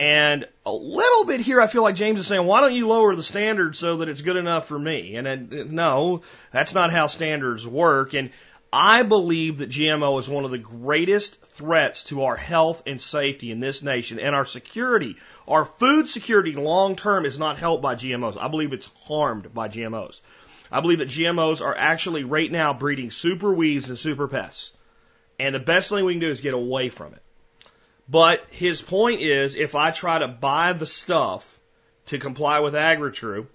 And 0.00 0.48
a 0.64 0.72
little 0.72 1.26
bit 1.26 1.42
here, 1.42 1.60
I 1.60 1.66
feel 1.66 1.82
like 1.82 1.94
James 1.94 2.20
is 2.20 2.26
saying, 2.26 2.46
why 2.46 2.62
don't 2.62 2.72
you 2.72 2.88
lower 2.88 3.14
the 3.14 3.22
standard 3.22 3.76
so 3.76 3.98
that 3.98 4.08
it's 4.08 4.22
good 4.22 4.38
enough 4.38 4.66
for 4.66 4.78
me? 4.78 5.16
And 5.16 5.26
then, 5.26 5.50
uh, 5.52 5.64
no, 5.68 6.22
that's 6.52 6.72
not 6.72 6.90
how 6.90 7.06
standards 7.06 7.66
work. 7.66 8.14
And 8.14 8.30
I 8.72 9.02
believe 9.02 9.58
that 9.58 9.68
GMO 9.68 10.18
is 10.18 10.26
one 10.26 10.46
of 10.46 10.52
the 10.52 10.58
greatest 10.58 11.38
threats 11.42 12.04
to 12.04 12.22
our 12.22 12.36
health 12.36 12.84
and 12.86 12.98
safety 12.98 13.50
in 13.50 13.60
this 13.60 13.82
nation 13.82 14.18
and 14.18 14.34
our 14.34 14.46
security. 14.46 15.16
Our 15.46 15.66
food 15.66 16.08
security 16.08 16.54
long 16.54 16.96
term 16.96 17.26
is 17.26 17.38
not 17.38 17.58
helped 17.58 17.82
by 17.82 17.94
GMOs. 17.94 18.38
I 18.40 18.48
believe 18.48 18.72
it's 18.72 18.90
harmed 19.04 19.52
by 19.52 19.68
GMOs. 19.68 20.20
I 20.72 20.80
believe 20.80 21.00
that 21.00 21.08
GMOs 21.08 21.60
are 21.60 21.76
actually 21.76 22.24
right 22.24 22.50
now 22.50 22.72
breeding 22.72 23.10
super 23.10 23.52
weeds 23.52 23.90
and 23.90 23.98
super 23.98 24.28
pests. 24.28 24.72
And 25.38 25.54
the 25.54 25.58
best 25.58 25.90
thing 25.90 26.06
we 26.06 26.14
can 26.14 26.20
do 26.20 26.30
is 26.30 26.40
get 26.40 26.54
away 26.54 26.88
from 26.88 27.12
it. 27.12 27.22
But 28.10 28.44
his 28.50 28.82
point 28.82 29.20
is 29.20 29.54
if 29.54 29.76
I 29.76 29.92
try 29.92 30.18
to 30.18 30.26
buy 30.26 30.72
the 30.72 30.86
stuff 30.86 31.60
to 32.06 32.18
comply 32.18 32.58
with 32.58 32.74
AgriTrue, 32.74 33.46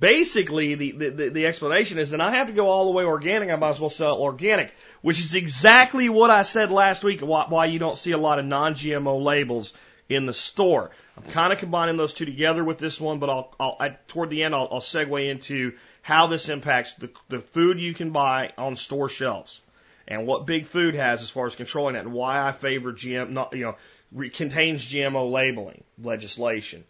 basically 0.00 0.74
the, 0.74 0.90
the, 0.90 1.28
the 1.28 1.46
explanation 1.46 1.98
is 1.98 2.10
then 2.10 2.20
I 2.20 2.32
have 2.32 2.48
to 2.48 2.52
go 2.52 2.66
all 2.66 2.86
the 2.86 2.90
way 2.90 3.04
organic, 3.04 3.50
I 3.50 3.56
might 3.56 3.70
as 3.70 3.80
well 3.80 3.90
sell 3.90 4.20
organic, 4.20 4.74
which 5.02 5.20
is 5.20 5.36
exactly 5.36 6.08
what 6.08 6.30
I 6.30 6.42
said 6.42 6.72
last 6.72 7.04
week 7.04 7.20
why, 7.20 7.46
why 7.48 7.66
you 7.66 7.78
don't 7.78 7.96
see 7.96 8.10
a 8.10 8.18
lot 8.18 8.40
of 8.40 8.46
non-GMO 8.46 9.22
labels 9.22 9.72
in 10.08 10.26
the 10.26 10.34
store. 10.34 10.90
I'm 11.16 11.30
kind 11.30 11.52
of 11.52 11.60
combining 11.60 11.96
those 11.96 12.14
two 12.14 12.24
together 12.24 12.64
with 12.64 12.78
this 12.78 13.00
one, 13.00 13.20
but 13.20 13.30
I'll, 13.30 13.54
I'll 13.60 13.76
I, 13.78 13.88
toward 14.08 14.30
the 14.30 14.42
end 14.42 14.56
I'll, 14.56 14.68
I'll 14.72 14.80
segue 14.80 15.30
into 15.30 15.74
how 16.02 16.26
this 16.26 16.48
impacts 16.48 16.94
the, 16.94 17.10
the 17.28 17.40
food 17.40 17.78
you 17.78 17.94
can 17.94 18.10
buy 18.10 18.54
on 18.58 18.74
store 18.74 19.08
shelves 19.08 19.60
and 20.06 20.26
what 20.26 20.46
Big 20.46 20.66
Food 20.66 20.94
has 20.94 21.22
as 21.22 21.30
far 21.30 21.46
as 21.46 21.56
controlling 21.56 21.94
that, 21.94 22.04
and 22.04 22.12
why 22.12 22.46
I 22.46 22.52
favor 22.52 22.92
GM, 22.92 23.30
not, 23.30 23.54
you 23.54 23.64
know, 23.64 23.76
re- 24.12 24.30
contains 24.30 24.84
GMO 24.84 25.30
labeling 25.30 25.84
legislation. 26.02 26.84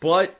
But 0.00 0.36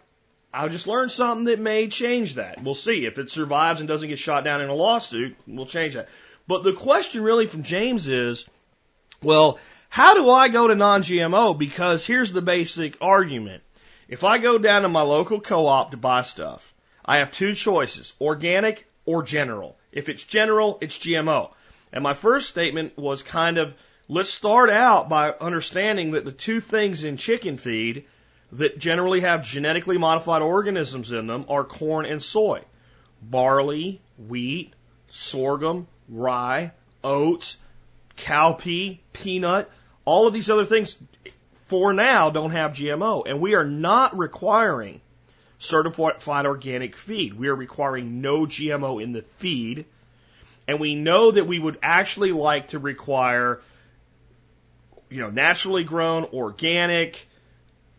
I 0.53 0.69
just 0.69 0.87
learned 0.87 1.11
something 1.11 1.47
that 1.47 1.59
may 1.59 1.89
change 1.89 2.35
that. 2.35 2.63
We'll 2.63 2.75
see. 2.75 3.07
If 3.07 3.19
it 3.19 3.31
survives 3.31 3.81
and 3.81 3.89
doesn't 3.89 4.09
get 4.09 4.19
shot 4.19 4.45
down 4.45 4.61
in 4.61 4.69
a 4.69 4.75
lawsuit, 4.75 5.37
we'll 5.47 5.67
change 5.67 5.95
that. 5.95 6.09
But 6.47 6.63
the 6.63 6.73
question 6.73 7.25
really 7.25 7.47
from 7.47 7.63
James 7.63 8.07
is, 8.07 8.47
well, 9.23 9.59
how 9.89 10.15
do 10.15 10.29
I 10.31 10.49
go 10.49 10.69
to 10.69 10.75
non-GMO? 10.75 11.59
Because 11.59 12.07
here's 12.07 12.33
the 12.33 12.43
basic 12.43 12.97
argument. 13.01 13.63
If 14.09 14.23
I 14.23 14.39
go 14.39 14.59
down 14.59 14.83
to 14.83 14.89
my 14.89 15.03
local 15.03 15.41
co-op 15.41 15.93
to 15.93 15.97
buy 15.97 16.23
stuff, 16.23 16.75
I 17.05 17.19
have 17.19 17.33
two 17.33 17.55
choices, 17.55 18.13
organic 18.21 18.87
or 19.07 19.23
general. 19.23 19.77
If 19.93 20.09
it's 20.09 20.25
general, 20.25 20.79
it's 20.81 20.99
GMO. 20.99 21.51
And 21.95 22.03
my 22.03 22.15
first 22.15 22.49
statement 22.49 22.99
was 22.99 23.23
kind 23.23 23.57
of, 23.57 23.73
let's 24.09 24.29
start 24.29 24.69
out 24.69 25.09
by 25.09 25.31
understanding 25.31 26.11
that 26.11 26.25
the 26.25 26.33
two 26.33 26.61
things 26.61 27.05
in 27.05 27.17
chicken 27.17 27.57
feed 27.57 28.07
that 28.51 28.81
generally 28.81 29.21
have 29.21 29.47
genetically 29.47 29.97
modified 29.97 30.43
organisms 30.43 31.13
in 31.13 31.29
them 31.29 31.45
are 31.49 31.63
corn 31.63 32.05
and 32.05 32.21
soy. 32.21 32.63
Barley, 33.23 34.01
wheat, 34.19 34.73
sorghum, 35.09 35.87
rye, 36.09 36.73
oats, 37.05 37.59
cowpea, 38.17 38.99
peanut, 39.13 39.71
all 40.05 40.27
of 40.27 40.35
these 40.35 40.51
other 40.51 40.67
things 40.67 40.99
for 41.67 41.93
now 41.93 42.29
don't 42.29 42.51
have 42.51 42.73
GMO. 42.73 43.23
And 43.25 43.41
we 43.41 43.55
are 43.55 43.65
not 43.65 44.19
requiring 44.19 45.01
certified 45.61 46.47
organic 46.47 46.97
feed. 46.97 47.35
We 47.35 47.47
are 47.47 47.55
requiring 47.55 48.21
no 48.21 48.47
GMO 48.47 49.01
in 49.01 49.13
the 49.13 49.23
feed. 49.23 49.87
And 50.67 50.81
we 50.81 50.95
know 50.95 51.31
that 51.31 51.47
we 51.47 51.59
would 51.59 51.79
actually 51.83 52.33
like 52.33 52.69
to 52.69 52.79
require, 52.79 53.61
you 55.11 55.21
know, 55.21 55.31
naturally 55.31 55.85
grown, 55.85 56.25
organic, 56.33 57.29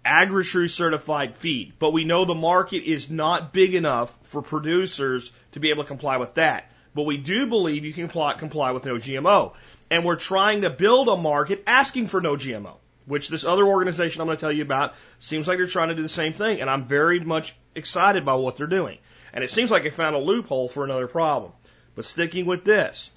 AgriTrue 0.06 0.70
certified 0.70 1.36
feed. 1.36 1.74
But 1.80 1.92
we 1.92 2.06
know 2.06 2.26
the 2.26 2.36
market 2.36 2.84
is 2.84 3.10
not 3.10 3.54
big 3.54 3.76
enough 3.76 4.16
for 4.24 4.42
producers 4.42 5.32
to 5.54 5.60
be 5.60 5.72
able 5.72 5.84
to 5.84 5.88
comply 5.88 6.18
with 6.18 6.36
that. 6.36 6.72
But 6.94 7.04
we 7.04 7.18
do 7.18 7.48
believe 7.48 7.84
you 7.84 7.94
can 7.94 8.04
comply, 8.04 8.34
comply 8.34 8.72
with 8.72 8.86
no 8.86 8.96
GMO. 8.96 9.54
And 9.92 10.06
we're 10.06 10.16
trying 10.16 10.62
to 10.62 10.70
build 10.70 11.10
a 11.10 11.18
market 11.18 11.64
asking 11.68 12.08
for 12.08 12.22
no 12.22 12.36
GMO, 12.36 12.76
which 13.06 13.30
this 13.30 13.46
other 13.46 13.66
organization 13.66 14.22
I'm 14.22 14.28
going 14.28 14.38
to 14.38 14.42
tell 14.42 14.52
you 14.52 14.64
about 14.64 14.96
seems 15.20 15.48
like 15.48 15.58
they're 15.58 15.68
trying 15.68 15.90
to 15.90 15.96
do 15.96 16.02
the 16.02 16.10
same 16.10 16.34
thing. 16.34 16.62
And 16.62 16.70
I'm 16.70 16.86
very 16.86 17.20
much 17.20 17.56
excited 17.76 18.26
by 18.26 18.36
what 18.36 18.58
they're 18.58 18.68
doing. 18.68 18.98
And 19.34 19.44
it 19.44 19.52
seems 19.52 19.70
like 19.70 19.84
they 19.84 19.90
found 19.90 20.16
a 20.16 20.20
loophole 20.20 20.70
for 20.70 20.84
another 20.86 21.08
problem. 21.08 21.52
But 21.96 22.06
sticking 22.06 22.46
with 22.46 22.66
this, 22.66 23.10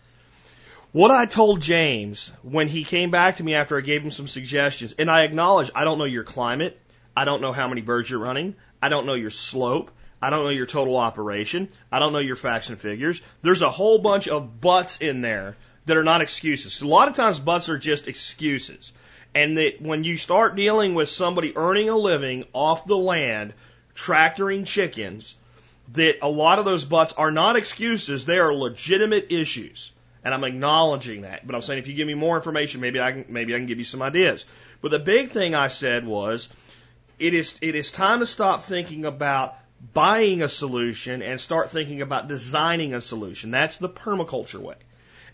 what 0.93 1.11
I 1.11 1.27
told 1.27 1.61
James 1.61 2.33
when 2.43 2.69
he 2.69 2.85
came 2.85 3.11
back 3.11 3.37
to 3.37 3.43
me 3.43 3.55
after 3.55 3.77
I 3.77 3.83
gave 3.83 4.03
him 4.03 4.11
some 4.11 4.29
suggestions, 4.29 4.95
and 4.99 5.11
I 5.11 5.25
acknowledge 5.25 5.71
I 5.75 5.85
don't 5.85 5.99
know 5.99 6.05
your 6.05 6.25
climate, 6.25 6.81
I 7.17 7.25
don't 7.25 7.43
know 7.43 7.53
how 7.53 7.69
many 7.69 7.83
birds 7.83 8.09
you're 8.09 8.21
running, 8.21 8.55
I 8.81 8.89
don't 8.89 9.05
know 9.05 9.15
your 9.15 9.31
slope, 9.31 9.91
I 10.23 10.31
don't 10.31 10.45
know 10.45 10.51
your 10.51 10.67
total 10.67 10.97
operation, 10.97 11.69
I 11.93 11.99
don't 11.99 12.13
know 12.13 12.21
your 12.21 12.37
facts 12.37 12.71
and 12.71 12.81
figures. 12.81 13.21
There's 13.43 13.63
a 13.63 13.71
whole 13.71 13.99
bunch 13.99 14.29
of 14.29 14.61
buts 14.61 14.99
in 14.99 15.21
there 15.21 15.57
that 15.87 15.97
are 15.97 16.05
not 16.05 16.23
excuses. 16.23 16.81
A 16.81 16.87
lot 16.87 17.09
of 17.09 17.15
times 17.15 17.39
buts 17.39 17.69
are 17.69 17.79
just 17.79 18.09
excuses. 18.09 18.93
And 19.35 19.59
that 19.59 19.83
when 19.83 20.05
you 20.05 20.17
start 20.17 20.57
dealing 20.57 20.95
with 20.95 21.09
somebody 21.09 21.57
earning 21.57 21.89
a 21.89 21.97
living 21.97 22.45
off 22.53 22.87
the 22.87 22.97
land, 22.97 23.53
tractoring 23.95 24.65
chickens, 24.65 25.35
that 25.93 26.19
a 26.23 26.29
lot 26.29 26.59
of 26.59 26.65
those 26.65 26.85
buts 26.85 27.13
are 27.15 27.31
not 27.31 27.57
excuses, 27.57 28.25
they 28.25 28.39
are 28.39 28.55
legitimate 28.55 29.33
issues. 29.33 29.93
And 30.25 30.35
I'm 30.35 30.45
acknowledging 30.45 31.23
that. 31.23 31.47
But 31.47 31.55
I'm 31.55 31.63
saying 31.63 31.79
if 31.79 31.87
you 31.87 31.95
give 31.95 32.07
me 32.07 32.15
more 32.15 32.37
information, 32.37 32.81
maybe 32.81 33.01
I 33.01 33.13
can 33.13 33.25
maybe 33.29 33.55
I 33.55 33.59
can 33.59 33.67
give 33.67 33.79
you 33.79 33.85
some 33.85 34.03
ideas. 34.03 34.45
But 34.81 34.91
the 34.91 34.99
big 34.99 35.31
thing 35.31 35.55
I 35.55 35.69
said 35.69 36.07
was 36.07 36.49
it 37.19 37.35
is 37.35 37.57
it 37.63 37.75
is 37.75 37.93
time 37.93 38.21
to 38.21 38.27
stop 38.27 38.63
thinking 38.63 39.07
about 39.07 39.57
buying 39.95 40.43
a 40.43 40.49
solution 40.49 41.23
and 41.23 41.41
start 41.41 41.71
thinking 41.71 42.03
about 42.03 42.29
designing 42.29 42.95
a 42.95 43.01
solution. 43.01 43.51
That's 43.51 43.77
the 43.77 43.89
permaculture 43.89 44.61
way. 44.61 44.75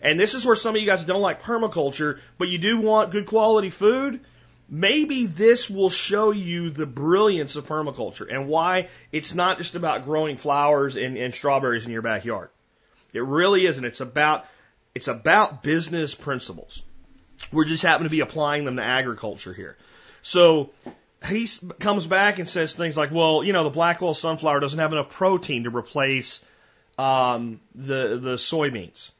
And 0.01 0.19
this 0.19 0.35
is 0.35 0.45
where 0.45 0.55
some 0.55 0.75
of 0.75 0.81
you 0.81 0.87
guys 0.87 1.03
don't 1.03 1.21
like 1.21 1.41
permaculture, 1.41 2.19
but 2.37 2.47
you 2.47 2.59
do 2.59 2.79
want 2.79 3.11
good 3.11 3.25
quality 3.25 3.71
food. 3.71 4.21
Maybe 4.67 5.27
this 5.27 5.69
will 5.69 5.91
show 5.91 6.31
you 6.31 6.71
the 6.71 6.87
brilliance 6.87 7.55
of 7.55 7.67
permaculture 7.67 8.27
and 8.31 8.47
why 8.47 8.89
it's 9.11 9.35
not 9.35 9.59
just 9.59 9.75
about 9.75 10.05
growing 10.05 10.37
flowers 10.37 10.95
and, 10.95 11.17
and 11.17 11.35
strawberries 11.35 11.85
in 11.85 11.91
your 11.91 12.01
backyard. 12.01 12.49
It 13.13 13.23
really 13.23 13.65
isn't. 13.65 13.85
It's 13.85 14.01
about 14.01 14.45
it's 14.95 15.07
about 15.07 15.61
business 15.61 16.15
principles. 16.15 16.81
We're 17.51 17.65
just 17.65 17.83
happen 17.83 18.05
to 18.05 18.09
be 18.09 18.21
applying 18.21 18.65
them 18.65 18.77
to 18.77 18.83
agriculture 18.83 19.53
here. 19.53 19.77
So 20.21 20.71
he 21.27 21.47
comes 21.79 22.07
back 22.07 22.39
and 22.39 22.47
says 22.47 22.75
things 22.75 22.97
like, 22.97 23.11
"Well, 23.11 23.43
you 23.43 23.53
know, 23.53 23.63
the 23.63 23.69
black 23.69 24.01
oil 24.01 24.13
sunflower 24.13 24.61
doesn't 24.61 24.79
have 24.79 24.91
enough 24.91 25.09
protein 25.11 25.65
to 25.65 25.69
replace 25.69 26.43
um, 26.97 27.59
the 27.75 28.19
the 28.19 28.35
soybeans." 28.35 29.11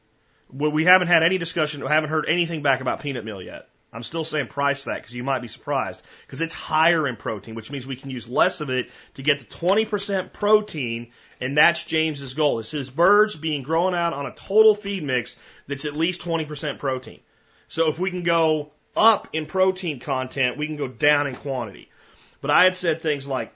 We 0.50 0.84
haven't 0.84 1.08
had 1.08 1.22
any 1.22 1.38
discussion. 1.38 1.82
We 1.82 1.88
haven't 1.88 2.10
heard 2.10 2.26
anything 2.28 2.62
back 2.62 2.80
about 2.80 3.00
peanut 3.00 3.24
meal 3.24 3.42
yet. 3.42 3.68
I'm 3.96 4.02
still 4.02 4.24
saying 4.24 4.48
price 4.48 4.84
that 4.84 4.96
because 4.96 5.14
you 5.14 5.24
might 5.24 5.40
be 5.40 5.48
surprised 5.48 6.02
because 6.26 6.42
it's 6.42 6.52
higher 6.52 7.08
in 7.08 7.16
protein, 7.16 7.54
which 7.54 7.70
means 7.70 7.86
we 7.86 7.96
can 7.96 8.10
use 8.10 8.28
less 8.28 8.60
of 8.60 8.68
it 8.68 8.90
to 9.14 9.22
get 9.22 9.38
to 9.38 9.46
20% 9.46 10.34
protein, 10.34 11.12
and 11.40 11.56
that's 11.56 11.82
James's 11.82 12.34
goal. 12.34 12.58
It's 12.58 12.70
his 12.70 12.90
birds 12.90 13.36
being 13.36 13.62
grown 13.62 13.94
out 13.94 14.12
on 14.12 14.26
a 14.26 14.34
total 14.34 14.74
feed 14.74 15.02
mix 15.02 15.36
that's 15.66 15.86
at 15.86 15.96
least 15.96 16.20
20% 16.20 16.78
protein. 16.78 17.20
So 17.68 17.88
if 17.88 17.98
we 17.98 18.10
can 18.10 18.22
go 18.22 18.72
up 18.94 19.28
in 19.32 19.46
protein 19.46 19.98
content, 19.98 20.58
we 20.58 20.66
can 20.66 20.76
go 20.76 20.88
down 20.88 21.26
in 21.26 21.34
quantity. 21.34 21.88
But 22.42 22.50
I 22.50 22.64
had 22.64 22.76
said 22.76 23.00
things 23.00 23.26
like 23.26 23.54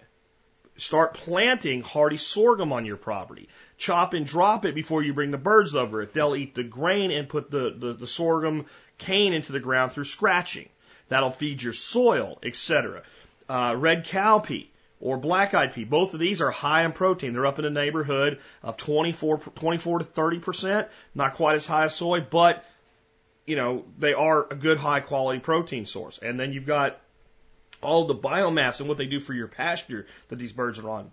start 0.79 1.13
planting 1.13 1.83
hardy 1.83 2.17
sorghum 2.17 2.73
on 2.73 2.87
your 2.87 2.97
property. 2.97 3.49
Chop 3.77 4.15
and 4.15 4.25
drop 4.25 4.65
it 4.65 4.75
before 4.75 5.03
you 5.03 5.13
bring 5.13 5.31
the 5.31 5.39
birds 5.39 5.75
over 5.75 6.01
it. 6.01 6.15
They'll 6.15 6.35
eat 6.35 6.55
the 6.55 6.65
grain 6.65 7.11
and 7.11 7.29
put 7.29 7.51
the, 7.51 7.75
the, 7.77 7.93
the 7.93 8.07
sorghum 8.07 8.65
cane 9.01 9.33
into 9.33 9.53
the 9.53 9.61
ground 9.61 9.93
through 9.93 10.05
scratching. 10.05 10.69
That'll 11.09 11.33
feed 11.33 11.63
your 11.63 11.73
soil, 11.73 12.39
etc. 12.43 13.03
Uh, 13.49 13.75
red 13.77 14.07
cowpea 14.07 14.69
or 15.01 15.17
black 15.17 15.55
eyed 15.55 15.73
pea. 15.73 15.85
Both 15.85 16.15
of 16.15 16.21
these 16.21 16.41
are 16.41 16.51
high 16.51 16.85
in 16.85 16.93
protein. 16.93 17.33
They're 17.33 17.47
up 17.47 17.59
in 17.59 17.65
the 17.65 17.71
neighborhood 17.71 18.39
of 18.63 18.77
24, 18.77 19.39
24 19.39 19.99
to 20.01 20.05
30 20.05 20.39
percent. 20.39 20.89
Not 21.15 21.35
quite 21.35 21.57
as 21.57 21.67
high 21.67 21.85
as 21.85 21.95
soy, 21.95 22.21
but 22.21 22.65
you 23.47 23.57
know 23.57 23.85
they 23.99 24.15
are 24.15 24.47
a 24.51 24.55
good 24.55 24.79
high 24.79 25.01
quality 25.01 25.41
protein 25.41 25.87
source. 25.87 26.19
And 26.23 26.39
then 26.39 26.53
you've 26.53 26.67
got 26.67 27.01
all 27.83 28.05
the 28.05 28.15
biomass 28.15 28.79
and 28.81 28.89
what 28.89 28.99
they 28.99 29.07
do 29.07 29.21
for 29.21 29.33
your 29.33 29.49
pasture 29.49 30.07
that 30.29 30.37
these 30.37 30.53
birds 30.53 30.79
are 30.79 30.89
on. 30.89 31.11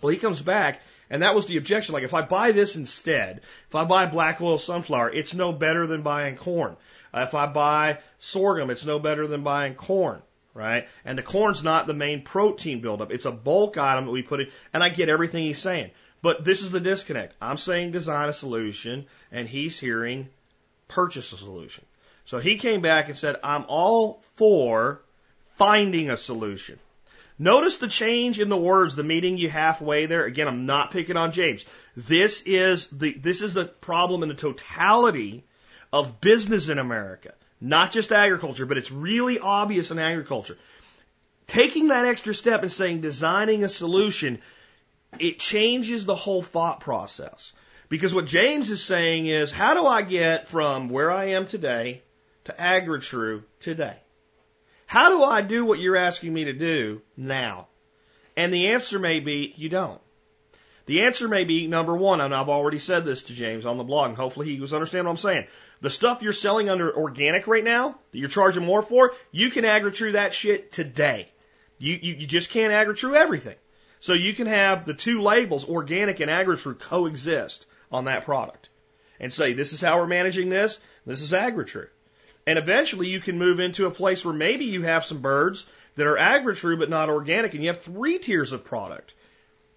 Well, 0.00 0.12
he 0.12 0.18
comes 0.18 0.40
back 0.40 0.82
and 1.10 1.22
that 1.22 1.34
was 1.34 1.46
the 1.46 1.56
objection. 1.56 1.94
Like, 1.94 2.04
if 2.04 2.14
I 2.14 2.22
buy 2.22 2.52
this 2.52 2.76
instead, 2.76 3.40
if 3.68 3.74
I 3.74 3.84
buy 3.84 4.06
black 4.06 4.40
oil 4.40 4.58
sunflower, 4.58 5.10
it's 5.10 5.34
no 5.34 5.52
better 5.52 5.86
than 5.86 6.02
buying 6.02 6.36
corn. 6.36 6.76
Uh, 7.12 7.20
if 7.20 7.34
I 7.34 7.46
buy 7.46 7.98
sorghum, 8.18 8.70
it's 8.70 8.84
no 8.84 8.98
better 8.98 9.26
than 9.26 9.42
buying 9.42 9.74
corn, 9.74 10.22
right? 10.54 10.88
And 11.04 11.18
the 11.18 11.22
corn's 11.22 11.62
not 11.62 11.86
the 11.86 11.94
main 11.94 12.22
protein 12.22 12.80
buildup. 12.80 13.12
It's 13.12 13.24
a 13.24 13.32
bulk 13.32 13.78
item 13.78 14.06
that 14.06 14.12
we 14.12 14.22
put 14.22 14.40
in. 14.40 14.48
And 14.72 14.82
I 14.82 14.88
get 14.88 15.08
everything 15.08 15.44
he's 15.44 15.58
saying. 15.58 15.90
But 16.20 16.44
this 16.44 16.62
is 16.62 16.70
the 16.70 16.80
disconnect. 16.80 17.34
I'm 17.40 17.58
saying 17.58 17.92
design 17.92 18.28
a 18.28 18.32
solution, 18.32 19.06
and 19.30 19.48
he's 19.48 19.78
hearing 19.78 20.28
purchase 20.88 21.32
a 21.32 21.36
solution. 21.36 21.84
So 22.24 22.38
he 22.38 22.58
came 22.58 22.80
back 22.80 23.08
and 23.08 23.16
said, 23.16 23.36
I'm 23.42 23.64
all 23.68 24.20
for 24.34 25.00
finding 25.54 26.10
a 26.10 26.16
solution. 26.16 26.78
Notice 27.38 27.76
the 27.76 27.88
change 27.88 28.40
in 28.40 28.48
the 28.48 28.56
words, 28.56 28.96
the 28.96 29.04
meeting 29.04 29.38
you 29.38 29.48
halfway 29.48 30.06
there. 30.06 30.24
Again, 30.24 30.48
I'm 30.48 30.66
not 30.66 30.90
picking 30.90 31.16
on 31.16 31.30
James. 31.30 31.64
This 31.96 32.42
is 32.42 32.88
the, 32.88 33.12
this 33.12 33.42
is 33.42 33.56
a 33.56 33.64
problem 33.64 34.24
in 34.24 34.28
the 34.28 34.34
totality 34.34 35.44
of 35.92 36.20
business 36.20 36.68
in 36.68 36.78
America, 36.78 37.34
not 37.60 37.92
just 37.92 38.12
agriculture, 38.12 38.66
but 38.66 38.78
it's 38.78 38.90
really 38.90 39.38
obvious 39.38 39.90
in 39.90 39.98
agriculture. 39.98 40.56
Taking 41.46 41.88
that 41.88 42.04
extra 42.04 42.34
step 42.34 42.62
and 42.62 42.70
saying 42.70 43.00
designing 43.00 43.64
a 43.64 43.68
solution, 43.68 44.40
it 45.18 45.38
changes 45.38 46.04
the 46.04 46.14
whole 46.14 46.42
thought 46.42 46.80
process. 46.80 47.52
Because 47.88 48.14
what 48.14 48.26
James 48.26 48.70
is 48.70 48.84
saying 48.84 49.26
is, 49.26 49.50
how 49.50 49.74
do 49.74 49.86
I 49.86 50.02
get 50.02 50.46
from 50.46 50.90
where 50.90 51.10
I 51.10 51.30
am 51.30 51.46
today 51.46 52.02
to 52.44 52.52
AgriTrue 52.52 53.44
today? 53.60 53.96
How 54.84 55.08
do 55.08 55.22
I 55.22 55.40
do 55.40 55.64
what 55.64 55.78
you're 55.78 55.96
asking 55.96 56.34
me 56.34 56.44
to 56.44 56.52
do 56.52 57.00
now? 57.16 57.68
And 58.36 58.52
the 58.52 58.68
answer 58.68 58.98
may 58.98 59.20
be, 59.20 59.54
you 59.56 59.68
don't. 59.68 60.00
The 60.88 61.02
answer 61.02 61.28
may 61.28 61.44
be 61.44 61.66
number 61.66 61.94
one, 61.94 62.22
and 62.22 62.34
I've 62.34 62.48
already 62.48 62.78
said 62.78 63.04
this 63.04 63.24
to 63.24 63.34
James 63.34 63.66
on 63.66 63.76
the 63.76 63.84
blog, 63.84 64.08
and 64.08 64.16
hopefully 64.16 64.46
he 64.46 64.58
was 64.58 64.72
understand 64.72 65.04
what 65.04 65.10
I'm 65.10 65.16
saying. 65.18 65.46
The 65.82 65.90
stuff 65.90 66.22
you're 66.22 66.32
selling 66.32 66.70
under 66.70 66.96
organic 66.96 67.46
right 67.46 67.62
now 67.62 67.98
that 68.10 68.18
you're 68.18 68.30
charging 68.30 68.64
more 68.64 68.80
for, 68.80 69.12
you 69.30 69.50
can 69.50 69.66
agri-true 69.66 70.12
that 70.12 70.32
shit 70.32 70.72
today. 70.72 71.28
You, 71.76 71.98
you, 72.00 72.14
you 72.14 72.26
just 72.26 72.48
can't 72.48 72.72
agri-true 72.72 73.14
everything. 73.14 73.56
So 74.00 74.14
you 74.14 74.32
can 74.32 74.46
have 74.46 74.86
the 74.86 74.94
two 74.94 75.20
labels, 75.20 75.68
organic 75.68 76.20
and 76.20 76.30
agri-true, 76.30 76.76
coexist 76.76 77.66
on 77.92 78.06
that 78.06 78.24
product. 78.24 78.70
And 79.20 79.30
say, 79.30 79.52
this 79.52 79.74
is 79.74 79.82
how 79.82 79.98
we're 79.98 80.06
managing 80.06 80.48
this, 80.48 80.78
this 81.04 81.20
is 81.20 81.34
agri-true. 81.34 81.88
And 82.46 82.58
eventually 82.58 83.08
you 83.08 83.20
can 83.20 83.36
move 83.36 83.60
into 83.60 83.84
a 83.84 83.90
place 83.90 84.24
where 84.24 84.32
maybe 84.32 84.64
you 84.64 84.84
have 84.84 85.04
some 85.04 85.20
birds 85.20 85.66
that 85.96 86.06
are 86.06 86.16
agri-true 86.16 86.78
but 86.78 86.88
not 86.88 87.10
organic, 87.10 87.52
and 87.52 87.62
you 87.62 87.68
have 87.68 87.82
three 87.82 88.18
tiers 88.18 88.52
of 88.52 88.64
product. 88.64 89.12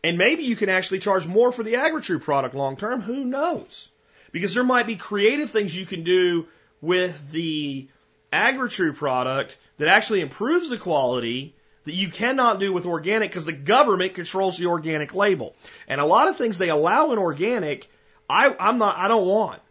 And 0.03 0.17
maybe 0.17 0.43
you 0.43 0.55
can 0.55 0.69
actually 0.69 0.99
charge 0.99 1.27
more 1.27 1.51
for 1.51 1.63
the 1.63 1.75
AgriTrue 1.75 2.21
product 2.21 2.55
long 2.55 2.75
term. 2.75 3.01
Who 3.01 3.23
knows? 3.23 3.89
Because 4.31 4.53
there 4.53 4.63
might 4.63 4.87
be 4.87 4.95
creative 4.95 5.49
things 5.49 5.75
you 5.75 5.85
can 5.85 6.03
do 6.03 6.47
with 6.81 7.29
the 7.31 7.87
AgriTrue 8.33 8.95
product 8.95 9.57
that 9.77 9.87
actually 9.87 10.21
improves 10.21 10.69
the 10.69 10.77
quality 10.77 11.53
that 11.83 11.93
you 11.93 12.09
cannot 12.09 12.59
do 12.59 12.71
with 12.71 12.85
organic 12.85 13.29
because 13.29 13.45
the 13.45 13.51
government 13.51 14.13
controls 14.13 14.57
the 14.57 14.67
organic 14.67 15.13
label. 15.13 15.55
And 15.87 15.99
a 15.99 16.05
lot 16.05 16.27
of 16.27 16.37
things 16.37 16.57
they 16.57 16.69
allow 16.69 17.11
in 17.11 17.19
organic, 17.19 17.89
I, 18.29 18.55
I'm 18.59 18.77
not, 18.77 18.97
I 18.97 19.07
don't 19.07 19.25
want. 19.25 19.61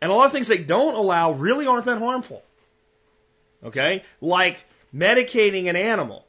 And 0.00 0.10
a 0.10 0.14
lot 0.14 0.26
of 0.26 0.32
things 0.32 0.48
they 0.48 0.58
don't 0.58 0.94
allow 0.94 1.32
really 1.32 1.66
aren't 1.66 1.86
that 1.86 1.98
harmful. 1.98 2.42
Okay? 3.62 4.02
Like 4.20 4.64
medicating 4.94 5.68
an 5.68 5.76
animal 5.76 6.26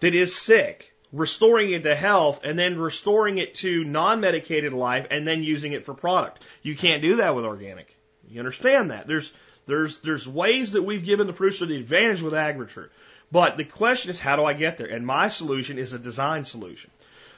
that 0.00 0.14
is 0.14 0.34
sick 0.34 0.92
restoring 1.12 1.72
it 1.72 1.84
to 1.84 1.94
health 1.94 2.40
and 2.44 2.58
then 2.58 2.78
restoring 2.78 3.38
it 3.38 3.54
to 3.56 3.84
non-medicated 3.84 4.72
life 4.72 5.06
and 5.10 5.26
then 5.26 5.42
using 5.42 5.72
it 5.72 5.84
for 5.84 5.94
product. 5.94 6.42
You 6.62 6.76
can't 6.76 7.02
do 7.02 7.16
that 7.16 7.34
with 7.34 7.44
organic. 7.44 7.94
You 8.28 8.40
understand 8.40 8.90
that? 8.90 9.06
There's 9.06 9.32
there's 9.66 9.98
there's 9.98 10.28
ways 10.28 10.72
that 10.72 10.82
we've 10.82 11.04
given 11.04 11.26
the 11.26 11.32
producer 11.32 11.66
the 11.66 11.76
advantage 11.76 12.22
with 12.22 12.34
agriculture. 12.34 12.90
But 13.32 13.56
the 13.56 13.64
question 13.64 14.10
is 14.10 14.20
how 14.20 14.36
do 14.36 14.44
I 14.44 14.52
get 14.52 14.78
there? 14.78 14.86
And 14.86 15.06
my 15.06 15.28
solution 15.28 15.78
is 15.78 15.92
a 15.92 15.98
design 15.98 16.44
solution. 16.44 16.90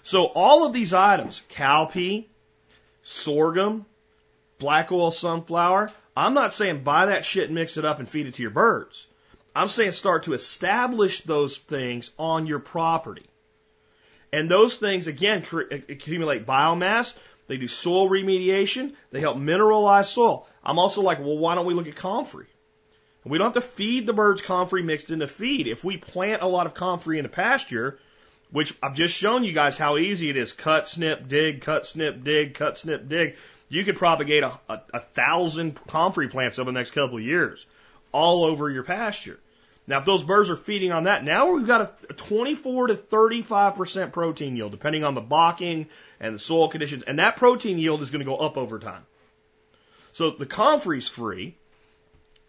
So 0.03 0.27
all 0.27 0.67
of 0.67 0.73
these 0.73 0.95
items, 0.95 1.43
cowpea, 1.51 2.27
sorghum, 3.03 3.87
black 4.59 4.93
oil 4.93 5.11
sunflower, 5.11 5.91
I'm 6.17 6.35
not 6.35 6.55
saying 6.55 6.83
buy 6.83 7.07
that 7.07 7.25
shit 7.25 7.47
and 7.47 7.55
mix 7.55 7.77
it 7.77 7.85
up 7.85 7.99
and 7.99 8.09
feed 8.09 8.27
it 8.27 8.35
to 8.35 8.43
your 8.43 8.51
birds. 8.51 9.07
I'm 9.55 9.69
saying 9.69 9.93
start 9.93 10.25
to 10.25 10.35
establish 10.35 11.23
those 11.23 11.57
things 11.57 12.11
on 12.19 12.47
your 12.47 12.59
property. 12.59 13.28
And 14.33 14.51
those 14.51 14.77
things, 14.77 15.07
again, 15.07 15.45
accumulate 15.89 16.47
biomass. 16.47 17.17
They 17.47 17.57
do 17.57 17.69
soil 17.69 18.09
remediation. 18.09 18.95
They 19.11 19.21
help 19.21 19.39
mineralize 19.39 20.07
soil. 20.07 20.47
I'm 20.63 20.79
also 20.79 21.01
like, 21.01 21.19
well, 21.19 21.39
why 21.39 21.55
don't 21.55 21.67
we 21.67 21.75
look 21.75 21.89
at 21.89 21.97
comfrey? 21.97 22.47
We 23.25 23.37
don't 23.37 23.55
have 23.55 23.63
to 23.63 23.69
feed 23.69 24.07
the 24.07 24.13
birds 24.13 24.41
comfrey 24.41 24.83
mixed 24.83 25.11
into 25.11 25.29
feed. 25.29 25.67
If 25.67 25.85
we 25.85 25.97
plant 25.97 26.43
a 26.43 26.49
lot 26.49 26.67
of 26.67 26.75
comfrey 26.75 27.19
into 27.19 27.29
pasture, 27.29 27.99
which 28.51 28.75
I've 28.83 28.95
just 28.95 29.15
shown 29.15 29.45
you 29.45 29.53
guys 29.53 29.77
how 29.77 29.99
easy 29.99 30.31
it 30.31 30.37
is 30.37 30.53
cut, 30.53 30.89
snip, 30.89 31.29
dig, 31.29 31.61
cut, 31.61 31.87
snip, 31.87 32.25
dig, 32.25 32.55
cut, 32.55 32.79
snip, 32.79 33.09
dig. 33.09 33.37
You 33.69 33.85
could 33.85 33.97
propagate 33.97 34.45
a, 34.45 34.59
a, 34.69 34.81
a 34.95 35.01
thousand 35.01 35.79
comfrey 35.87 36.29
plants 36.29 36.59
over 36.59 36.71
the 36.71 36.79
next 36.79 36.93
couple 36.93 37.19
of 37.19 37.23
years 37.23 37.65
all 38.13 38.45
over 38.45 38.71
your 38.71 38.85
pasture. 38.85 39.39
Now, 39.89 39.99
if 39.99 40.05
those 40.05 40.23
birds 40.23 40.51
are 40.51 40.57
feeding 40.57 40.93
on 40.93 41.05
that, 41.05 41.25
now 41.25 41.51
we've 41.51 41.67
got 41.67 41.97
a 42.11 42.13
24 42.13 42.89
to 42.89 42.95
35% 42.95 44.13
protein 44.13 44.55
yield, 44.55 44.71
depending 44.71 45.03
on 45.03 45.15
the 45.15 45.23
Bocking 45.23 45.87
and 46.21 46.35
the 46.35 46.39
soil 46.39 46.69
conditions. 46.69 47.05
And 47.05 47.19
that 47.19 47.37
protein 47.37 47.79
yield 47.79 48.03
is 48.03 48.11
going 48.11 48.21
to 48.21 48.31
go 48.31 48.37
up 48.37 48.59
over 48.59 48.79
time. 48.79 49.07
So 50.13 50.33
the 50.33 50.45
comfrey's 50.45 51.09
free. 51.09 51.57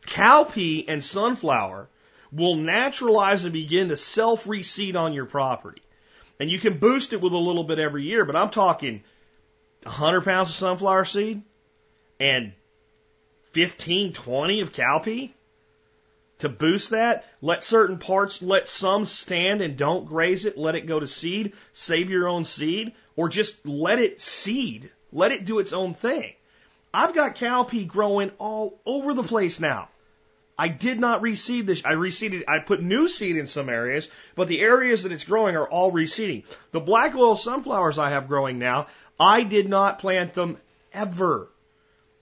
Cowpea 0.06 0.86
and 0.90 1.02
sunflower 1.02 1.88
will 2.34 2.56
naturalize 2.56 3.46
and 3.46 3.54
begin 3.54 3.88
to 3.88 3.96
self 3.96 4.44
reseed 4.44 4.98
on 4.98 5.14
your 5.14 5.26
property. 5.26 5.82
And 6.42 6.50
you 6.50 6.60
can 6.60 6.78
boost 6.78 7.14
it 7.14 7.22
with 7.22 7.32
a 7.32 7.38
little 7.38 7.64
bit 7.64 7.80
every 7.80 8.04
year, 8.04 8.26
but 8.26 8.36
I'm 8.36 8.50
talking 8.50 9.02
100 9.84 10.26
pounds 10.26 10.50
of 10.50 10.56
sunflower 10.56 11.06
seed 11.06 11.42
and 12.20 12.52
15, 13.54 14.12
20 14.12 14.60
of 14.60 14.74
cowpea 14.74 15.32
to 16.40 16.50
boost 16.50 16.92
that. 16.92 17.26
Let 17.42 17.64
certain 17.64 17.98
parts, 17.98 18.42
let 18.42 18.68
some 18.68 19.06
stand 19.06 19.62
and 19.62 19.78
don't 19.78 20.06
graze 20.06 20.46
it. 20.46 20.58
Let 20.58 20.76
it 20.76 20.88
go 20.88 21.00
to 21.00 21.08
seed. 21.08 21.54
Save 21.74 22.10
your 22.10 22.28
own 22.28 22.46
seed 22.46 22.94
or 23.16 23.30
just 23.30 23.66
let 23.66 24.00
it 24.00 24.22
seed. 24.22 24.90
Let 25.12 25.32
it 25.32 25.46
do 25.46 25.60
its 25.60 25.74
own 25.74 25.94
thing. 25.94 26.34
I've 26.94 27.14
got 27.14 27.36
cowpea 27.36 27.88
growing 27.88 28.32
all 28.40 28.80
over 28.86 29.14
the 29.14 29.24
place 29.24 29.60
now. 29.60 29.90
I 30.58 30.68
did 30.68 31.00
not 31.00 31.22
reseed 31.22 31.68
this. 31.68 31.86
I 31.86 31.94
reseeded, 31.94 32.44
I 32.48 32.60
put 32.60 32.82
new 32.82 33.08
seed 33.08 33.38
in 33.38 33.48
some 33.48 33.70
areas, 33.70 34.10
but 34.36 34.50
the 34.50 34.60
areas 34.60 35.04
that 35.04 35.12
it's 35.14 35.24
growing 35.24 35.56
are 35.56 35.68
all 35.68 35.92
reseeding. 35.92 36.44
The 36.72 36.82
black 36.82 37.16
oil 37.16 37.38
sunflowers 37.38 37.98
I 37.98 38.10
have 38.10 38.28
growing 38.28 38.60
now, 38.60 38.88
I 39.18 39.44
did 39.44 39.70
not 39.70 40.00
plant 40.00 40.34
them 40.34 40.58
ever. 40.92 41.48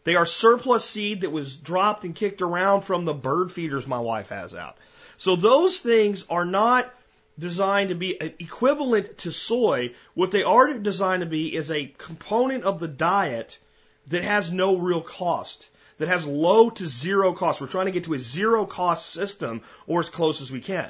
They 0.08 0.16
are 0.16 0.26
surplus 0.26 0.86
seed 0.86 1.20
that 1.20 1.34
was 1.34 1.58
dropped 1.58 2.06
and 2.06 2.16
kicked 2.16 2.42
around 2.42 2.84
from 2.84 3.04
the 3.04 3.14
bird 3.14 3.52
feeders 3.52 3.86
my 3.86 4.00
wife 4.00 4.30
has 4.30 4.56
out. 4.56 4.78
So 5.18 5.36
those 5.36 5.82
things 5.82 6.24
are 6.30 6.46
not 6.46 6.90
designed 7.38 7.90
to 7.90 7.96
be 7.96 8.16
equivalent 8.40 9.18
to 9.18 9.34
soy. 9.34 9.96
What 10.14 10.32
they 10.32 10.44
are 10.44 10.72
designed 10.76 11.24
to 11.24 11.26
be 11.26 11.54
is 11.54 11.72
a 11.72 11.94
component 11.98 12.64
of 12.64 12.80
the 12.80 12.88
diet 12.88 13.60
that 14.08 14.24
has 14.24 14.50
no 14.50 14.78
real 14.78 15.02
cost, 15.02 15.68
that 15.98 16.08
has 16.08 16.26
low 16.26 16.70
to 16.70 16.88
zero 16.88 17.34
cost. 17.34 17.60
We're 17.60 17.68
trying 17.68 17.88
to 17.88 17.92
get 17.92 18.06
to 18.06 18.14
a 18.14 18.20
zero 18.20 18.66
cost 18.66 19.08
system 19.10 19.62
or 19.88 20.00
as 20.00 20.10
close 20.10 20.40
as 20.40 20.50
we 20.50 20.62
can. 20.62 20.90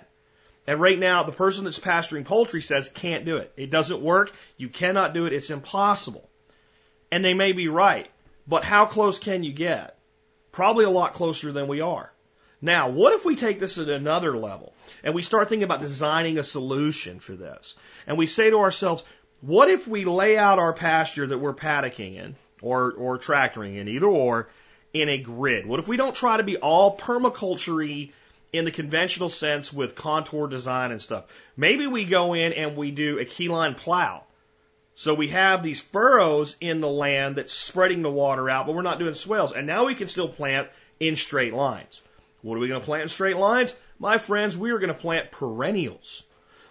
And 0.68 0.80
right 0.80 1.00
now, 1.00 1.24
the 1.24 1.32
person 1.32 1.64
that's 1.64 1.80
pasturing 1.80 2.24
poultry 2.24 2.62
says 2.62 2.88
can't 2.94 3.26
do 3.26 3.38
it. 3.38 3.52
It 3.58 3.72
doesn't 3.72 4.00
work. 4.00 4.32
You 4.58 4.70
cannot 4.70 5.16
do 5.16 5.26
it. 5.26 5.34
It's 5.34 5.50
impossible. 5.50 6.30
And 7.12 7.26
they 7.26 7.34
may 7.34 7.54
be 7.54 7.68
right. 7.68 8.12
But 8.48 8.64
how 8.64 8.86
close 8.86 9.20
can 9.20 9.44
you 9.44 9.52
get? 9.52 9.98
Probably 10.52 10.86
a 10.86 10.90
lot 10.90 11.14
closer 11.14 11.52
than 11.52 11.68
we 11.68 11.82
are. 11.82 12.12
Now, 12.62 12.90
what 12.90 13.14
if 13.14 13.26
we 13.26 13.36
take 13.36 13.60
this 13.60 13.78
at 13.78 13.90
another 13.90 14.36
level 14.36 14.74
and 15.04 15.14
we 15.14 15.22
start 15.22 15.50
thinking 15.50 15.66
about 15.66 15.82
designing 15.82 16.40
a 16.40 16.44
solution 16.44 17.20
for 17.20 17.34
this? 17.34 17.76
And 18.08 18.18
we 18.18 18.26
say 18.26 18.50
to 18.50 18.58
ourselves, 18.58 19.04
what 19.42 19.70
if 19.70 19.88
we 19.88 20.06
lay 20.06 20.38
out 20.38 20.58
our 20.58 20.74
pasture 20.74 21.28
that 21.28 21.38
we're 21.38 21.54
paddocking 21.54 22.16
in 22.16 22.36
or, 22.62 22.92
or 22.94 23.20
tractoring 23.20 23.76
in, 23.76 23.88
either 23.88 24.08
or, 24.08 24.50
in 24.94 25.10
a 25.10 25.20
grid? 25.20 25.68
What 25.68 25.80
if 25.80 25.88
we 25.88 25.98
don't 25.98 26.16
try 26.16 26.38
to 26.38 26.44
be 26.44 26.58
all 26.58 26.98
permaculture 26.98 28.12
in 28.52 28.66
the 28.66 28.72
conventional 28.72 29.30
sense 29.30 29.72
with 29.72 29.94
contour 29.94 30.48
design 30.48 30.92
and 30.92 31.02
stuff? 31.02 31.26
Maybe 31.56 31.86
we 31.86 32.06
go 32.06 32.34
in 32.34 32.54
and 32.54 32.76
we 32.76 32.90
do 32.90 33.20
a 33.20 33.26
keyline 33.26 33.78
plow 33.78 34.24
so 35.00 35.14
we 35.14 35.28
have 35.28 35.62
these 35.62 35.80
furrows 35.80 36.56
in 36.60 36.82
the 36.82 36.90
land 36.90 37.36
that's 37.36 37.54
spreading 37.54 38.02
the 38.02 38.10
water 38.10 38.50
out, 38.50 38.66
but 38.66 38.74
we're 38.74 38.82
not 38.82 38.98
doing 38.98 39.14
swales. 39.14 39.52
And 39.52 39.68
now 39.68 39.86
we 39.86 39.94
can 39.94 40.08
still 40.08 40.28
plant 40.28 40.70
in 41.00 41.16
straight 41.16 41.54
lines. 41.54 42.02
What 42.42 42.56
are 42.56 42.60
we 42.60 42.68
going 42.68 42.82
to 42.82 42.86
plant 42.86 43.04
in 43.04 43.10
straight 43.10 43.38
lines? 43.38 43.76
My 44.00 44.18
friends, 44.18 44.58
we 44.58 44.72
are 44.72 44.80
going 44.80 44.92
to 44.92 45.00
plant 45.00 45.30
perennials. 45.30 46.24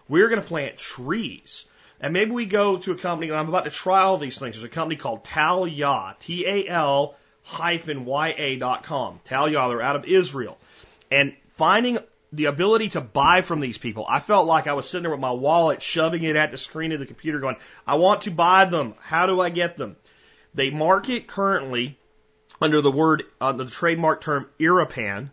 We're 0.08 0.28
going 0.28 0.42
to 0.42 0.46
plant 0.46 0.76
trees. 0.76 1.66
And 2.00 2.12
maybe 2.12 2.32
we 2.32 2.46
go 2.46 2.78
to 2.78 2.90
a 2.90 2.96
company, 2.96 3.28
and 3.28 3.38
I'm 3.38 3.48
about 3.48 3.64
to 3.64 3.70
try 3.70 4.02
all 4.02 4.18
these 4.18 4.40
things. 4.40 4.56
There's 4.56 4.64
a 4.64 4.68
company 4.68 4.96
called 4.96 5.22
Talya, 5.22 6.18
T-A-L 6.18 7.14
hyphen 7.44 8.04
Y-A 8.04 8.56
dot 8.56 8.82
com. 8.82 9.20
Talya, 9.24 9.68
they're 9.68 9.80
out 9.80 9.94
of 9.94 10.04
Israel. 10.04 10.58
And 11.12 11.36
finding 11.54 11.98
the 12.36 12.44
ability 12.46 12.90
to 12.90 13.00
buy 13.00 13.40
from 13.40 13.60
these 13.60 13.78
people. 13.78 14.04
I 14.08 14.20
felt 14.20 14.46
like 14.46 14.66
I 14.66 14.74
was 14.74 14.88
sitting 14.88 15.02
there 15.02 15.10
with 15.10 15.20
my 15.20 15.32
wallet, 15.32 15.80
shoving 15.80 16.22
it 16.22 16.36
at 16.36 16.50
the 16.50 16.58
screen 16.58 16.92
of 16.92 17.00
the 17.00 17.06
computer, 17.06 17.40
going, 17.40 17.56
I 17.86 17.96
want 17.96 18.22
to 18.22 18.30
buy 18.30 18.66
them. 18.66 18.94
How 19.00 19.26
do 19.26 19.40
I 19.40 19.48
get 19.48 19.76
them? 19.78 19.96
They 20.54 20.70
market 20.70 21.26
currently 21.26 21.98
under 22.60 22.82
the 22.82 22.90
word, 22.90 23.24
uh, 23.40 23.52
the 23.52 23.64
trademark 23.64 24.20
term 24.20 24.48
Irripan, 24.58 25.30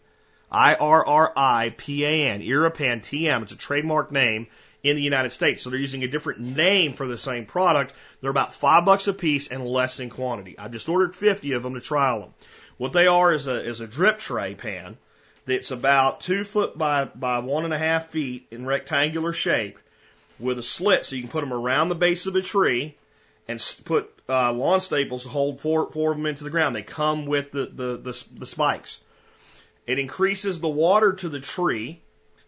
I-R-R-I-P-A-N, 0.50 2.42
Irripan 2.42 3.02
TM. 3.02 3.42
It's 3.44 3.52
a 3.52 3.58
trademark 3.58 4.12
name 4.12 4.48
in 4.82 4.96
the 4.96 5.02
United 5.02 5.32
States. 5.32 5.62
So 5.62 5.70
they're 5.70 5.80
using 5.80 6.04
a 6.04 6.08
different 6.08 6.40
name 6.40 6.94
for 6.94 7.08
the 7.08 7.18
same 7.18 7.46
product. 7.46 7.94
They're 8.22 8.32
about 8.32 8.56
five 8.56 8.86
bucks 8.86 9.08
a 9.08 9.14
piece 9.14 9.50
and 9.50 9.66
less 9.66 10.00
in 10.00 10.10
quantity. 10.10 10.58
I 10.58 10.70
just 10.70 10.88
ordered 10.88 11.16
50 11.16 11.52
of 11.54 11.64
them 11.64 11.74
to 11.74 11.82
trial 11.82 12.22
them. 12.22 12.34
What 12.78 12.94
they 12.94 13.08
are 13.08 13.34
is 13.34 13.48
a, 13.48 13.66
is 13.66 13.82
a 13.82 13.88
drip 13.88 14.20
tray 14.20 14.56
pan 14.56 14.98
that's 15.46 15.72
about 15.72 16.22
two 16.22 16.44
foot 16.44 16.78
by, 16.78 17.06
by 17.06 17.40
one 17.40 17.66
and 17.66 17.74
a 17.74 17.78
half 17.78 18.08
feet 18.08 18.48
in 18.52 18.66
rectangular 18.66 19.34
shape 19.34 19.78
with 20.40 20.58
a 20.60 20.64
slit 20.64 21.06
so 21.06 21.16
you 21.16 21.22
can 21.22 21.32
put 21.32 21.42
them 21.42 21.54
around 21.54 21.90
the 21.90 21.96
base 21.96 22.26
of 22.26 22.36
a 22.36 22.42
tree 22.42 22.96
and 23.48 23.62
put 23.84 24.10
uh, 24.30 24.54
lawn 24.54 24.80
staples 24.80 25.24
to 25.24 25.30
hold 25.30 25.60
four, 25.60 25.92
four 25.92 26.12
of 26.12 26.18
them 26.18 26.26
into 26.26 26.44
the 26.44 26.50
ground. 26.50 26.76
They 26.76 26.84
come 26.84 27.26
with 27.26 27.52
the, 27.52 27.66
the, 27.66 27.98
the, 27.98 28.26
the 28.40 28.46
spikes. 28.46 29.00
It 29.86 30.00
increases 30.00 30.60
the 30.60 30.70
water 30.70 31.14
to 31.14 31.30
the 31.30 31.42
tree 31.42 32.02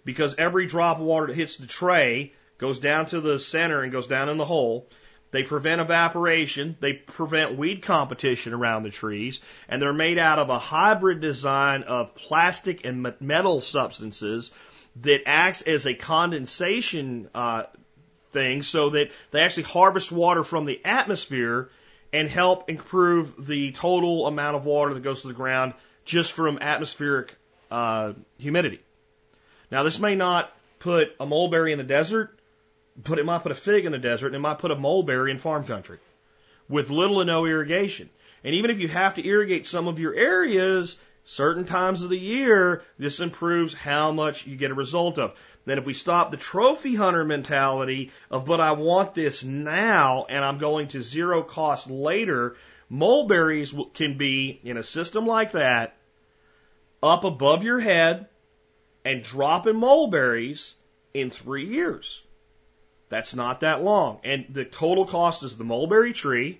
because 0.05 0.35
every 0.37 0.67
drop 0.67 0.99
of 0.99 1.05
water 1.05 1.27
that 1.27 1.35
hits 1.35 1.57
the 1.57 1.67
tray 1.67 2.33
goes 2.57 2.79
down 2.79 3.07
to 3.07 3.19
the 3.19 3.39
center 3.39 3.81
and 3.81 3.91
goes 3.91 4.07
down 4.07 4.29
in 4.29 4.37
the 4.37 4.45
hole. 4.45 4.87
They 5.35 5.43
prevent 5.43 5.81
evaporation. 5.81 6.77
They 6.79 6.93
prevent 6.93 7.57
weed 7.57 7.81
competition 7.81 8.53
around 8.53 8.83
the 8.83 8.89
trees. 8.89 9.41
And 9.67 9.81
they're 9.81 9.91
made 9.91 10.17
out 10.17 10.39
of 10.39 10.49
a 10.49 10.57
hybrid 10.57 11.19
design 11.19 11.83
of 11.83 12.15
plastic 12.15 12.85
and 12.85 13.13
metal 13.19 13.59
substances 13.59 14.51
that 15.01 15.23
acts 15.25 15.61
as 15.61 15.85
a 15.85 15.93
condensation 15.93 17.29
uh, 17.35 17.63
thing 18.31 18.63
so 18.63 18.91
that 18.91 19.11
they 19.31 19.41
actually 19.41 19.63
harvest 19.63 20.09
water 20.09 20.45
from 20.45 20.63
the 20.63 20.79
atmosphere 20.85 21.69
and 22.13 22.29
help 22.29 22.69
improve 22.69 23.45
the 23.45 23.73
total 23.73 24.27
amount 24.27 24.55
of 24.55 24.65
water 24.65 24.93
that 24.93 25.03
goes 25.03 25.23
to 25.23 25.27
the 25.27 25.33
ground 25.33 25.73
just 26.05 26.31
from 26.31 26.59
atmospheric 26.59 27.35
uh, 27.69 28.13
humidity. 28.37 28.79
Now, 29.69 29.83
this 29.83 29.99
may 29.99 30.15
not 30.15 30.49
put 30.79 31.09
a 31.19 31.25
mulberry 31.25 31.73
in 31.73 31.77
the 31.77 31.83
desert, 31.83 32.34
but 32.95 33.19
it 33.19 33.25
might 33.25 33.43
put 33.43 33.51
a 33.51 33.55
fig 33.55 33.85
in 33.85 33.91
the 33.91 33.97
desert 33.97 34.27
and 34.27 34.35
it 34.35 34.39
might 34.39 34.59
put 34.59 34.71
a 34.71 34.75
mulberry 34.75 35.31
in 35.31 35.37
farm 35.37 35.65
country 35.65 35.99
with 36.69 36.89
little 36.89 37.21
or 37.21 37.25
no 37.25 37.45
irrigation. 37.45 38.09
And 38.43 38.55
even 38.55 38.71
if 38.71 38.79
you 38.79 38.87
have 38.87 39.15
to 39.15 39.27
irrigate 39.27 39.65
some 39.65 39.87
of 39.87 39.99
your 39.99 40.13
areas, 40.13 40.97
certain 41.25 41.65
times 41.65 42.01
of 42.01 42.09
the 42.09 42.17
year, 42.17 42.83
this 42.97 43.19
improves 43.19 43.73
how 43.73 44.11
much 44.11 44.45
you 44.47 44.55
get 44.55 44.71
a 44.71 44.75
result 44.75 45.17
of. 45.17 45.33
Then 45.65 45.79
if 45.79 45.85
we 45.85 45.93
stop 45.93 46.31
the 46.31 46.37
trophy 46.37 46.95
hunter 46.95 47.25
mentality 47.25 48.11
of, 48.29 48.45
but 48.45 48.61
I 48.61 48.73
want 48.73 49.15
this 49.15 49.43
now 49.43 50.25
and 50.29 50.45
I'm 50.45 50.59
going 50.59 50.89
to 50.89 51.01
zero 51.01 51.41
cost 51.41 51.89
later, 51.89 52.55
mulberries 52.87 53.73
can 53.93 54.17
be 54.17 54.59
in 54.63 54.77
a 54.77 54.83
system 54.83 55.25
like 55.25 55.51
that 55.51 55.97
up 57.01 57.23
above 57.23 57.63
your 57.63 57.79
head 57.79 58.27
and 59.03 59.23
dropping 59.23 59.75
mulberries 59.75 60.73
in 61.13 61.29
three 61.29 61.65
years. 61.65 62.21
That's 63.09 63.35
not 63.35 63.61
that 63.61 63.83
long. 63.83 64.19
And 64.23 64.45
the 64.49 64.65
total 64.65 65.05
cost 65.05 65.43
is 65.43 65.55
the 65.55 65.63
mulberry 65.63 66.13
tree, 66.13 66.59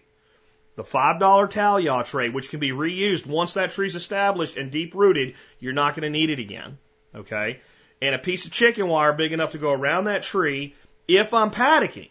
the 0.76 0.84
$5 0.84 1.20
Talya 1.20 2.06
tray, 2.06 2.30
which 2.30 2.50
can 2.50 2.60
be 2.60 2.72
reused 2.72 3.26
once 3.26 3.54
that 3.54 3.72
tree's 3.72 3.96
established 3.96 4.58
and 4.58 4.72
deep 4.72 4.94
rooted. 4.94 5.36
You're 5.60 5.74
not 5.74 5.96
going 5.96 6.04
to 6.04 6.10
need 6.10 6.30
it 6.30 6.40
again. 6.40 6.78
Okay. 7.16 7.60
And 8.02 8.14
a 8.14 8.20
piece 8.20 8.46
of 8.46 8.52
chicken 8.52 8.88
wire 8.88 9.14
big 9.14 9.32
enough 9.32 9.54
to 9.54 9.58
go 9.58 9.72
around 9.72 10.06
that 10.06 10.24
tree 10.24 10.76
if 11.08 11.34
I'm 11.34 11.52
paddocking. 11.52 12.10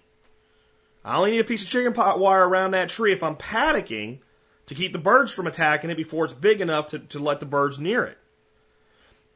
I 1.05 1.19
only 1.19 1.33
need 1.33 1.41
a 1.41 1.45
piece 1.45 1.63
of 1.63 1.69
chicken 1.69 1.93
wire 1.95 2.49
around 2.49 2.73
that 2.73 2.89
tree 2.89 3.13
if 3.13 3.23
I'm 3.23 3.37
paddocking 3.37 4.21
to 4.67 4.75
keep 4.75 4.93
the 4.93 4.99
birds 4.99 5.33
from 5.33 5.47
attacking 5.47 5.91
it 5.91 5.97
before 5.97 6.25
it's 6.25 6.35
big 6.35 6.61
enough 6.63 6.89
to, 6.89 6.99
to 6.99 7.19
let 7.19 7.41
the 7.41 7.47
birds 7.47 7.79
near 7.79 8.05
it. 8.05 8.19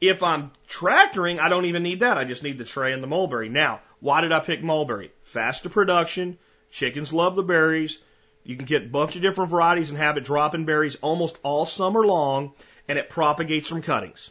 If 0.00 0.22
I'm 0.22 0.52
tractoring, 0.66 1.38
I 1.38 1.48
don't 1.48 1.66
even 1.66 1.82
need 1.82 2.00
that. 2.00 2.16
I 2.16 2.24
just 2.24 2.42
need 2.42 2.56
the 2.56 2.64
tray 2.64 2.92
and 2.92 3.02
the 3.02 3.08
mulberry. 3.08 3.48
Now, 3.48 3.80
why 4.00 4.20
did 4.20 4.32
I 4.32 4.40
pick 4.40 4.62
mulberry? 4.62 5.10
Faster 5.22 5.68
production. 5.68 6.38
Chickens 6.70 7.12
love 7.12 7.36
the 7.36 7.42
berries. 7.42 7.98
You 8.44 8.56
can 8.56 8.66
get 8.66 8.84
a 8.84 8.88
bunch 8.88 9.16
of 9.16 9.22
different 9.22 9.50
varieties 9.50 9.90
and 9.90 9.98
have 9.98 10.16
it 10.16 10.24
dropping 10.24 10.64
berries 10.64 10.96
almost 10.96 11.38
all 11.42 11.66
summer 11.66 12.06
long, 12.06 12.52
and 12.88 12.98
it 12.98 13.10
propagates 13.10 13.68
from 13.68 13.82
cuttings. 13.82 14.30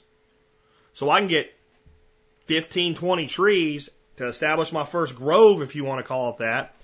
So 0.94 1.10
I 1.10 1.20
can 1.20 1.28
get 1.28 1.54
15, 2.46 2.96
20 2.96 3.28
trees 3.28 3.90
to 4.18 4.28
establish 4.28 4.72
my 4.72 4.86
first 4.86 5.16
grove, 5.16 5.62
if 5.62 5.76
you 5.76 5.84
want 5.84 6.00
to 6.00 6.08
call 6.08 6.32
it 6.32 6.38
that, 6.38 6.76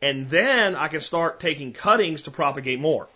and 0.00 0.28
then 0.28 0.74
I 0.74 0.88
can 0.88 1.00
start 1.00 1.40
taking 1.40 1.72
cuttings 1.72 2.22
to 2.22 2.30
propagate 2.30 2.80
more. 2.80 3.08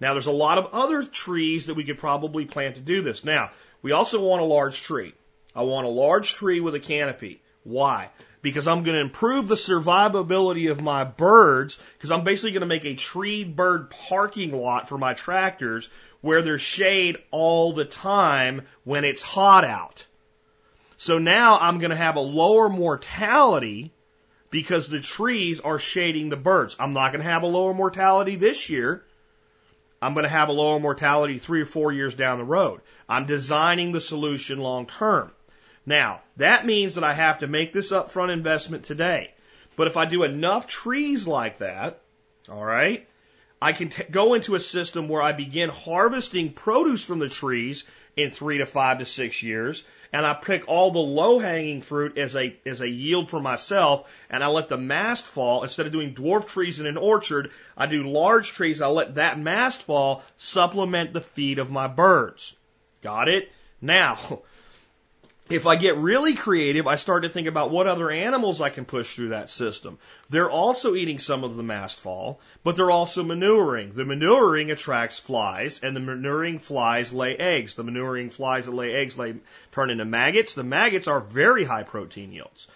Now, 0.00 0.12
there's 0.12 0.26
a 0.26 0.32
lot 0.32 0.58
of 0.58 0.66
other 0.72 1.04
trees 1.04 1.66
that 1.66 1.74
we 1.74 1.84
could 1.84 1.98
probably 1.98 2.44
plant 2.44 2.76
to 2.76 2.80
do 2.80 3.02
this. 3.02 3.24
Now, 3.24 3.50
we 3.82 3.92
also 3.92 4.20
want 4.20 4.42
a 4.42 4.44
large 4.44 4.82
tree. 4.82 5.14
I 5.54 5.62
want 5.62 5.86
a 5.86 5.90
large 5.90 6.34
tree 6.34 6.60
with 6.60 6.74
a 6.74 6.80
canopy. 6.80 7.40
Why? 7.64 8.10
Because 8.40 8.68
I'm 8.68 8.82
going 8.82 8.94
to 8.94 9.02
improve 9.02 9.48
the 9.48 9.54
survivability 9.54 10.70
of 10.70 10.80
my 10.80 11.04
birds 11.04 11.78
because 11.94 12.10
I'm 12.10 12.24
basically 12.24 12.52
going 12.52 12.60
to 12.60 12.66
make 12.66 12.84
a 12.84 12.94
tree 12.94 13.44
bird 13.44 13.90
parking 13.90 14.52
lot 14.52 14.88
for 14.88 14.96
my 14.96 15.14
tractors 15.14 15.88
where 16.20 16.42
there's 16.42 16.60
shade 16.60 17.18
all 17.30 17.72
the 17.72 17.84
time 17.84 18.62
when 18.84 19.04
it's 19.04 19.22
hot 19.22 19.64
out. 19.64 20.06
So 20.96 21.18
now 21.18 21.58
I'm 21.60 21.78
going 21.78 21.90
to 21.90 21.96
have 21.96 22.16
a 22.16 22.20
lower 22.20 22.68
mortality 22.68 23.92
because 24.50 24.88
the 24.88 25.00
trees 25.00 25.60
are 25.60 25.78
shading 25.78 26.28
the 26.28 26.36
birds. 26.36 26.76
I'm 26.78 26.92
not 26.92 27.12
going 27.12 27.24
to 27.24 27.30
have 27.30 27.42
a 27.42 27.46
lower 27.46 27.74
mortality 27.74 28.36
this 28.36 28.68
year 28.68 29.04
I'm 30.00 30.14
going 30.14 30.24
to 30.24 30.30
have 30.30 30.48
a 30.48 30.52
lower 30.52 30.78
mortality 30.78 31.38
three 31.38 31.60
or 31.60 31.66
four 31.66 31.92
years 31.92 32.14
down 32.14 32.38
the 32.38 32.44
road. 32.44 32.80
I'm 33.08 33.26
designing 33.26 33.92
the 33.92 34.00
solution 34.00 34.58
long 34.58 34.86
term. 34.86 35.32
Now, 35.88 36.20
that 36.36 36.66
means 36.66 36.96
that 36.96 37.04
I 37.04 37.14
have 37.14 37.38
to 37.38 37.46
make 37.46 37.72
this 37.72 37.92
upfront 37.92 38.30
investment 38.30 38.84
today. 38.84 39.32
But 39.74 39.86
if 39.86 39.96
I 39.96 40.04
do 40.04 40.22
enough 40.22 40.66
trees 40.66 41.26
like 41.26 41.58
that, 41.58 42.02
all 42.46 42.62
right, 42.62 43.08
I 43.62 43.72
can 43.72 43.88
t- 43.88 44.02
go 44.10 44.34
into 44.34 44.54
a 44.54 44.60
system 44.60 45.08
where 45.08 45.22
I 45.22 45.32
begin 45.32 45.70
harvesting 45.70 46.52
produce 46.52 47.02
from 47.02 47.20
the 47.20 47.30
trees 47.30 47.84
in 48.16 48.28
three 48.28 48.58
to 48.58 48.66
five 48.66 48.98
to 48.98 49.06
six 49.06 49.42
years, 49.42 49.82
and 50.12 50.26
I 50.26 50.34
pick 50.34 50.68
all 50.68 50.90
the 50.90 50.98
low 50.98 51.38
hanging 51.38 51.80
fruit 51.80 52.18
as 52.18 52.36
a 52.36 52.54
as 52.66 52.82
a 52.82 52.88
yield 52.88 53.30
for 53.30 53.40
myself, 53.40 54.12
and 54.28 54.44
I 54.44 54.48
let 54.48 54.68
the 54.68 54.76
mast 54.76 55.24
fall 55.24 55.62
instead 55.62 55.86
of 55.86 55.92
doing 55.92 56.14
dwarf 56.14 56.46
trees 56.46 56.80
in 56.80 56.86
an 56.86 56.98
orchard. 56.98 57.50
I 57.78 57.86
do 57.86 58.02
large 58.02 58.50
trees. 58.50 58.82
I 58.82 58.88
let 58.88 59.14
that 59.14 59.38
mast 59.38 59.84
fall 59.84 60.22
supplement 60.36 61.14
the 61.14 61.22
feed 61.22 61.58
of 61.58 61.70
my 61.70 61.86
birds. 61.86 62.54
Got 63.00 63.28
it? 63.28 63.50
Now, 63.80 64.42
if 65.50 65.66
I 65.66 65.76
get 65.76 65.96
really 65.96 66.34
creative, 66.34 66.86
I 66.86 66.96
start 66.96 67.22
to 67.22 67.28
think 67.28 67.46
about 67.46 67.70
what 67.70 67.86
other 67.86 68.10
animals 68.10 68.60
I 68.60 68.70
can 68.70 68.84
push 68.84 69.14
through 69.14 69.30
that 69.30 69.48
system. 69.48 69.98
They're 70.28 70.50
also 70.50 70.94
eating 70.94 71.18
some 71.18 71.44
of 71.44 71.56
the 71.56 71.62
mast 71.62 71.98
fall, 71.98 72.40
but 72.62 72.76
they're 72.76 72.90
also 72.90 73.24
manuring. 73.24 73.92
The 73.94 74.04
manuring 74.04 74.70
attracts 74.70 75.18
flies, 75.18 75.80
and 75.82 75.96
the 75.96 76.00
manuring 76.00 76.58
flies 76.58 77.12
lay 77.12 77.36
eggs. 77.36 77.74
The 77.74 77.84
manuring 77.84 78.30
flies 78.30 78.66
that 78.66 78.72
lay 78.72 78.94
eggs 78.94 79.16
lay, 79.16 79.36
turn 79.72 79.90
into 79.90 80.04
maggots. 80.04 80.52
The 80.52 80.64
maggots 80.64 81.08
are 81.08 81.20
very 81.20 81.64
high 81.64 81.82
protein 81.82 82.32
yields. 82.32 82.66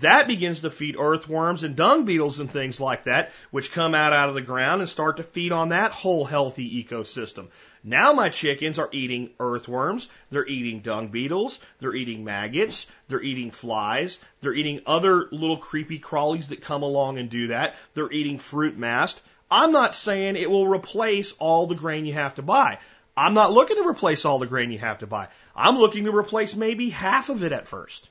That 0.00 0.28
begins 0.28 0.60
to 0.60 0.70
feed 0.70 0.96
earthworms 0.98 1.62
and 1.62 1.76
dung 1.76 2.06
beetles 2.06 2.40
and 2.40 2.50
things 2.50 2.80
like 2.80 3.04
that, 3.04 3.32
which 3.50 3.72
come 3.72 3.94
out 3.94 4.14
out 4.14 4.30
of 4.30 4.34
the 4.34 4.40
ground 4.40 4.80
and 4.80 4.88
start 4.88 5.18
to 5.18 5.22
feed 5.22 5.52
on 5.52 5.68
that 5.70 5.92
whole 5.92 6.24
healthy 6.24 6.82
ecosystem. 6.82 7.48
Now 7.84 8.14
my 8.14 8.30
chickens 8.30 8.78
are 8.78 8.88
eating 8.92 9.30
earthworms, 9.38 10.08
they're 10.30 10.46
eating 10.46 10.80
dung 10.80 11.08
beetles, 11.08 11.58
they're 11.80 11.94
eating 11.94 12.24
maggots, 12.24 12.86
they're 13.08 13.22
eating 13.22 13.50
flies, 13.50 14.18
they're 14.40 14.54
eating 14.54 14.80
other 14.86 15.28
little 15.32 15.58
creepy 15.58 15.98
crawlies 15.98 16.48
that 16.48 16.62
come 16.62 16.82
along 16.82 17.18
and 17.18 17.28
do 17.28 17.48
that, 17.48 17.76
they're 17.92 18.10
eating 18.10 18.38
fruit 18.38 18.78
mast. 18.78 19.20
I'm 19.50 19.72
not 19.72 19.94
saying 19.94 20.36
it 20.36 20.50
will 20.50 20.66
replace 20.66 21.32
all 21.38 21.66
the 21.66 21.74
grain 21.74 22.06
you 22.06 22.14
have 22.14 22.36
to 22.36 22.42
buy. 22.42 22.78
I'm 23.18 23.34
not 23.34 23.52
looking 23.52 23.76
to 23.76 23.86
replace 23.86 24.24
all 24.24 24.38
the 24.38 24.46
grain 24.46 24.70
you 24.70 24.78
have 24.78 25.00
to 25.00 25.06
buy. 25.06 25.28
I'm 25.54 25.76
looking 25.76 26.04
to 26.04 26.16
replace 26.16 26.56
maybe 26.56 26.88
half 26.88 27.28
of 27.28 27.42
it 27.42 27.52
at 27.52 27.68
first. 27.68 28.08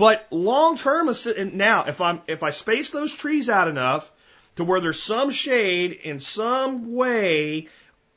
But 0.00 0.28
long 0.30 0.78
term, 0.78 1.14
now 1.52 1.84
if 1.84 2.00
I'm 2.00 2.22
if 2.26 2.42
I 2.42 2.52
space 2.52 2.88
those 2.88 3.14
trees 3.14 3.50
out 3.50 3.68
enough 3.68 4.10
to 4.56 4.64
where 4.64 4.80
there's 4.80 5.02
some 5.02 5.30
shade 5.30 5.92
in 5.92 6.20
some 6.20 6.94
way 6.94 7.68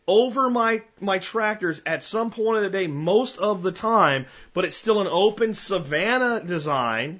over 0.07 0.49
my, 0.49 0.83
my 1.01 1.19
tractors 1.19 1.81
at 1.85 2.05
some 2.05 2.31
point 2.31 2.55
of 2.55 2.63
the 2.63 2.69
day 2.69 2.87
most 2.87 3.37
of 3.37 3.63
the 3.63 3.73
time, 3.73 4.27
but 4.53 4.63
it's 4.63 4.77
still 4.77 5.01
an 5.01 5.07
open 5.07 5.53
savanna 5.55 6.41
design, 6.41 7.19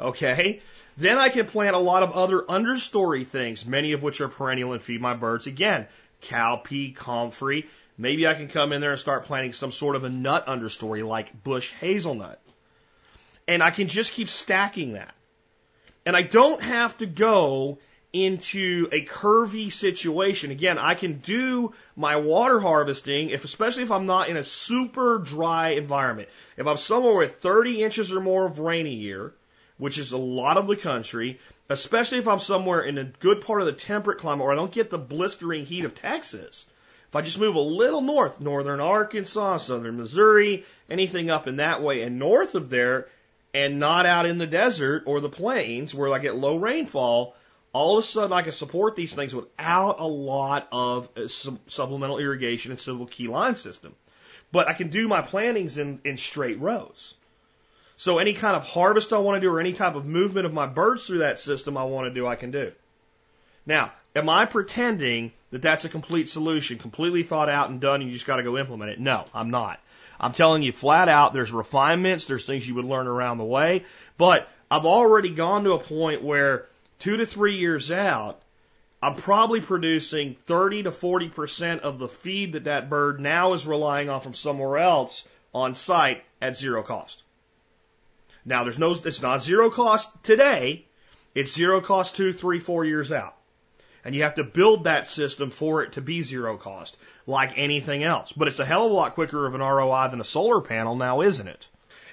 okay, 0.00 0.60
then 0.96 1.16
I 1.16 1.28
can 1.28 1.46
plant 1.46 1.76
a 1.76 1.78
lot 1.78 2.02
of 2.02 2.10
other 2.10 2.40
understory 2.40 3.24
things, 3.24 3.64
many 3.64 3.92
of 3.92 4.02
which 4.02 4.20
are 4.20 4.28
perennial 4.28 4.72
and 4.72 4.82
feed 4.82 5.00
my 5.00 5.14
birds. 5.14 5.46
Again, 5.46 5.86
cowpea, 6.20 6.96
comfrey. 6.96 7.68
Maybe 7.96 8.26
I 8.26 8.34
can 8.34 8.48
come 8.48 8.72
in 8.72 8.80
there 8.80 8.90
and 8.90 8.98
start 8.98 9.26
planting 9.26 9.52
some 9.52 9.70
sort 9.70 9.94
of 9.94 10.02
a 10.02 10.08
nut 10.08 10.46
understory 10.46 11.06
like 11.06 11.44
bush 11.44 11.70
hazelnut. 11.74 12.40
And 13.50 13.64
I 13.64 13.72
can 13.72 13.88
just 13.88 14.12
keep 14.12 14.28
stacking 14.28 14.92
that. 14.92 15.12
And 16.06 16.16
I 16.16 16.22
don't 16.22 16.62
have 16.62 16.96
to 16.98 17.06
go 17.06 17.78
into 18.12 18.88
a 18.92 19.04
curvy 19.04 19.72
situation. 19.72 20.52
Again, 20.52 20.78
I 20.78 20.94
can 20.94 21.14
do 21.14 21.74
my 21.96 22.14
water 22.14 22.60
harvesting 22.60 23.30
if, 23.30 23.44
especially 23.44 23.82
if 23.82 23.90
I'm 23.90 24.06
not 24.06 24.28
in 24.28 24.36
a 24.36 24.44
super 24.44 25.18
dry 25.18 25.70
environment. 25.70 26.28
If 26.56 26.68
I'm 26.68 26.76
somewhere 26.76 27.16
with 27.16 27.40
30 27.40 27.82
inches 27.82 28.12
or 28.12 28.20
more 28.20 28.46
of 28.46 28.60
rain 28.60 28.86
a 28.86 28.90
year, 28.90 29.34
which 29.78 29.98
is 29.98 30.12
a 30.12 30.16
lot 30.16 30.56
of 30.56 30.68
the 30.68 30.76
country, 30.76 31.40
especially 31.68 32.18
if 32.18 32.28
I'm 32.28 32.38
somewhere 32.38 32.82
in 32.82 32.98
a 32.98 33.04
good 33.18 33.40
part 33.40 33.62
of 33.62 33.66
the 33.66 33.72
temperate 33.72 34.18
climate 34.18 34.44
where 34.44 34.52
I 34.52 34.56
don't 34.56 34.70
get 34.70 34.90
the 34.90 34.98
blistering 34.98 35.66
heat 35.66 35.84
of 35.84 35.96
Texas. 35.96 36.66
If 37.08 37.16
I 37.16 37.22
just 37.22 37.40
move 37.40 37.56
a 37.56 37.60
little 37.60 38.00
north, 38.00 38.38
northern 38.40 38.78
Arkansas, 38.78 39.56
southern 39.56 39.96
Missouri, 39.96 40.64
anything 40.88 41.30
up 41.30 41.48
in 41.48 41.56
that 41.56 41.82
way, 41.82 42.02
and 42.02 42.20
north 42.20 42.54
of 42.54 42.70
there, 42.70 43.08
and 43.52 43.80
not 43.80 44.06
out 44.06 44.26
in 44.26 44.38
the 44.38 44.46
desert 44.46 45.04
or 45.06 45.20
the 45.20 45.28
plains 45.28 45.94
where 45.94 46.12
I 46.12 46.18
get 46.18 46.36
low 46.36 46.56
rainfall, 46.56 47.34
all 47.72 47.98
of 47.98 48.04
a 48.04 48.06
sudden 48.06 48.32
I 48.32 48.42
can 48.42 48.52
support 48.52 48.96
these 48.96 49.14
things 49.14 49.34
without 49.34 50.00
a 50.00 50.06
lot 50.06 50.68
of 50.72 51.08
uh, 51.16 51.28
supplemental 51.28 52.18
irrigation 52.18 52.70
and 52.70 52.80
civil 52.80 53.06
key 53.06 53.28
line 53.28 53.56
system. 53.56 53.94
But 54.52 54.68
I 54.68 54.72
can 54.72 54.88
do 54.88 55.06
my 55.06 55.22
plantings 55.22 55.78
in, 55.78 56.00
in 56.04 56.16
straight 56.16 56.60
rows. 56.60 57.14
So 57.96 58.18
any 58.18 58.34
kind 58.34 58.56
of 58.56 58.66
harvest 58.66 59.12
I 59.12 59.18
want 59.18 59.36
to 59.36 59.40
do 59.40 59.52
or 59.52 59.60
any 59.60 59.72
type 59.72 59.94
of 59.94 60.06
movement 60.06 60.46
of 60.46 60.54
my 60.54 60.66
birds 60.66 61.04
through 61.04 61.18
that 61.18 61.38
system 61.38 61.76
I 61.76 61.84
want 61.84 62.06
to 62.06 62.14
do, 62.14 62.26
I 62.26 62.34
can 62.34 62.50
do. 62.50 62.72
Now, 63.66 63.92
am 64.16 64.28
I 64.28 64.46
pretending 64.46 65.32
that 65.50 65.62
that's 65.62 65.84
a 65.84 65.88
complete 65.88 66.28
solution, 66.28 66.78
completely 66.78 67.22
thought 67.22 67.48
out 67.48 67.70
and 67.70 67.80
done, 67.80 68.00
and 68.00 68.08
you 68.08 68.14
just 68.14 68.26
got 68.26 68.36
to 68.36 68.42
go 68.42 68.56
implement 68.56 68.92
it? 68.92 69.00
No, 69.00 69.26
I'm 69.34 69.50
not. 69.50 69.80
I'm 70.20 70.32
telling 70.32 70.62
you 70.62 70.72
flat 70.72 71.08
out, 71.08 71.32
there's 71.32 71.50
refinements, 71.50 72.26
there's 72.26 72.44
things 72.44 72.68
you 72.68 72.74
would 72.74 72.84
learn 72.84 73.06
around 73.06 73.38
the 73.38 73.44
way, 73.44 73.84
but 74.18 74.48
I've 74.70 74.84
already 74.84 75.30
gone 75.30 75.64
to 75.64 75.72
a 75.72 75.78
point 75.78 76.22
where 76.22 76.66
two 76.98 77.16
to 77.16 77.24
three 77.24 77.56
years 77.56 77.90
out, 77.90 78.40
I'm 79.02 79.16
probably 79.16 79.62
producing 79.62 80.36
30 80.46 80.84
to 80.84 80.90
40% 80.90 81.80
of 81.80 81.98
the 81.98 82.08
feed 82.08 82.52
that 82.52 82.64
that 82.64 82.90
bird 82.90 83.18
now 83.18 83.54
is 83.54 83.66
relying 83.66 84.10
on 84.10 84.20
from 84.20 84.34
somewhere 84.34 84.76
else 84.76 85.26
on 85.54 85.74
site 85.74 86.22
at 86.42 86.56
zero 86.56 86.82
cost. 86.82 87.24
Now 88.44 88.64
there's 88.64 88.78
no, 88.78 88.92
it's 88.92 89.22
not 89.22 89.42
zero 89.42 89.70
cost 89.70 90.10
today. 90.22 90.84
It's 91.34 91.54
zero 91.54 91.80
cost 91.80 92.16
two, 92.16 92.34
three, 92.34 92.60
four 92.60 92.84
years 92.84 93.10
out. 93.10 93.34
And 94.04 94.14
you 94.14 94.22
have 94.22 94.36
to 94.36 94.44
build 94.44 94.84
that 94.84 95.06
system 95.06 95.50
for 95.50 95.82
it 95.82 95.92
to 95.92 96.00
be 96.00 96.22
zero 96.22 96.56
cost, 96.56 96.96
like 97.26 97.58
anything 97.58 98.02
else. 98.02 98.32
But 98.32 98.48
it's 98.48 98.58
a 98.58 98.64
hell 98.64 98.86
of 98.86 98.92
a 98.92 98.94
lot 98.94 99.14
quicker 99.14 99.46
of 99.46 99.54
an 99.54 99.60
ROI 99.60 100.08
than 100.10 100.20
a 100.20 100.24
solar 100.24 100.60
panel 100.60 100.96
now, 100.96 101.20
isn't 101.20 101.48
it? 101.48 101.68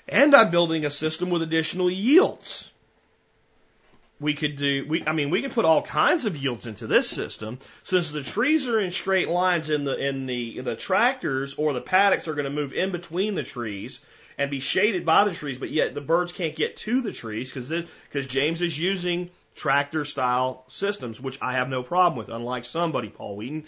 And 0.07 0.35
I'm 0.35 0.51
building 0.51 0.85
a 0.85 0.89
system 0.89 1.29
with 1.29 1.41
additional 1.41 1.89
yields. 1.89 2.71
We 4.19 4.33
could 4.33 4.55
do, 4.55 4.85
we, 4.87 5.03
I 5.05 5.13
mean, 5.13 5.29
we 5.29 5.43
could 5.43 5.51
put 5.51 5.65
all 5.65 5.83
kinds 5.83 6.25
of 6.25 6.35
yields 6.35 6.65
into 6.65 6.87
this 6.87 7.07
system. 7.07 7.59
Since 7.83 8.11
the 8.11 8.23
trees 8.23 8.67
are 8.67 8.79
in 8.79 8.91
straight 8.91 9.29
lines 9.29 9.69
in 9.69 9.83
the, 9.83 9.95
in 9.95 10.25
the, 10.25 10.61
the 10.61 10.75
tractors 10.75 11.53
or 11.53 11.73
the 11.73 11.81
paddocks 11.81 12.27
are 12.27 12.33
going 12.33 12.45
to 12.45 12.49
move 12.49 12.73
in 12.73 12.91
between 12.91 13.35
the 13.35 13.43
trees 13.43 13.99
and 14.37 14.51
be 14.51 14.59
shaded 14.59 15.05
by 15.05 15.25
the 15.25 15.33
trees, 15.33 15.57
but 15.57 15.69
yet 15.69 15.93
the 15.93 16.01
birds 16.01 16.31
can't 16.31 16.55
get 16.55 16.77
to 16.77 17.01
the 17.01 17.11
trees 17.11 17.51
because 17.51 17.69
because 17.69 18.27
James 18.27 18.61
is 18.61 18.77
using 18.77 19.29
tractor 19.57 20.05
style 20.05 20.63
systems, 20.69 21.19
which 21.19 21.39
I 21.41 21.53
have 21.53 21.69
no 21.69 21.83
problem 21.83 22.17
with, 22.17 22.29
unlike 22.29 22.63
somebody, 22.63 23.09
Paul 23.09 23.35
Wheaton. 23.35 23.65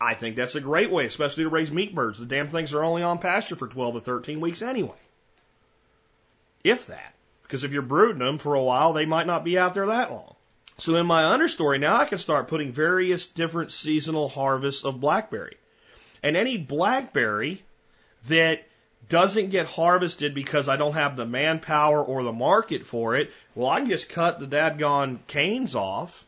I 0.00 0.14
think 0.14 0.36
that's 0.36 0.54
a 0.54 0.60
great 0.60 0.90
way, 0.90 1.06
especially 1.06 1.44
to 1.44 1.50
raise 1.50 1.70
meat 1.70 1.94
birds. 1.94 2.18
The 2.18 2.26
damn 2.26 2.48
things 2.48 2.74
are 2.74 2.84
only 2.84 3.02
on 3.02 3.18
pasture 3.18 3.56
for 3.56 3.68
12 3.68 3.94
to 3.94 4.00
13 4.00 4.40
weeks 4.40 4.62
anyway. 4.62 4.98
If 6.62 6.86
that. 6.86 7.14
Because 7.42 7.64
if 7.64 7.72
you're 7.72 7.82
brooding 7.82 8.18
them 8.18 8.38
for 8.38 8.54
a 8.54 8.62
while, 8.62 8.92
they 8.92 9.04
might 9.04 9.26
not 9.26 9.44
be 9.44 9.58
out 9.58 9.74
there 9.74 9.86
that 9.86 10.10
long. 10.10 10.34
So 10.78 10.96
in 10.96 11.06
my 11.06 11.24
understory, 11.24 11.78
now 11.78 12.00
I 12.00 12.06
can 12.06 12.18
start 12.18 12.48
putting 12.48 12.72
various 12.72 13.26
different 13.26 13.72
seasonal 13.72 14.28
harvests 14.28 14.84
of 14.84 15.00
blackberry. 15.00 15.56
And 16.22 16.36
any 16.36 16.56
blackberry 16.56 17.62
that 18.28 18.66
doesn't 19.12 19.50
get 19.50 19.66
harvested 19.66 20.34
because 20.34 20.70
I 20.70 20.78
don't 20.78 20.94
have 20.94 21.16
the 21.16 21.26
manpower 21.26 22.02
or 22.02 22.22
the 22.22 22.32
market 22.32 22.86
for 22.86 23.14
it, 23.14 23.30
well, 23.54 23.68
I 23.68 23.80
can 23.80 23.90
just 23.90 24.08
cut 24.08 24.40
the 24.40 24.46
dadgone 24.46 25.18
canes 25.26 25.74
off 25.74 26.24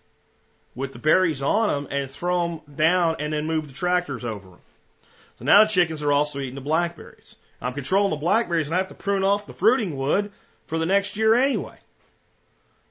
with 0.75 0.93
the 0.93 0.99
berries 0.99 1.41
on 1.41 1.71
them 1.71 1.89
and 1.91 2.11
throw 2.11 2.47
them 2.47 2.77
down 2.77 3.17
and 3.21 3.33
then 3.33 3.47
move 3.47 3.69
the 3.69 3.73
tractors 3.73 4.23
over 4.23 4.51
them. 4.51 4.59
So 5.39 5.47
now 5.47 5.65
the 5.65 5.71
chickens 5.71 6.03
are 6.03 6.13
also 6.13 6.41
eating 6.41 6.57
the 6.57 6.61
blackberries. 6.61 7.37
I'm 7.59 7.73
controlling 7.73 8.11
the 8.11 8.17
blackberries 8.17 8.67
and 8.67 8.75
I 8.75 8.79
have 8.79 8.89
to 8.89 8.95
prune 8.95 9.25
off 9.25 9.47
the 9.47 9.55
fruiting 9.55 9.97
wood 9.97 10.31
for 10.67 10.77
the 10.77 10.85
next 10.85 11.17
year 11.17 11.35
anyway 11.35 11.79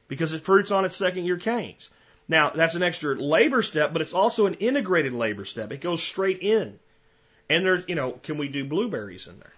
because 0.08 0.34
it 0.34 0.44
fruits 0.44 0.72
on 0.72 0.86
its 0.86 0.96
second 0.96 1.26
year 1.26 1.38
canes. 1.38 1.92
Now, 2.28 2.50
that's 2.50 2.74
an 2.74 2.82
extra 2.82 3.14
labor 3.14 3.62
step, 3.62 3.94
but 3.94 4.02
it's 4.02 4.14
also 4.16 4.48
an 4.48 4.56
integrated 4.56 5.14
labor 5.14 5.46
step. 5.46 5.72
It 5.72 5.82
goes 5.82 6.02
straight 6.02 6.40
in. 6.40 6.80
And 7.48 7.64
there's, 7.64 7.84
you 7.88 7.94
know, 7.94 8.14
can 8.14 8.40
we 8.40 8.48
do 8.48 8.66
blueberries 8.66 9.28
in 9.28 9.38
there? 9.38 9.54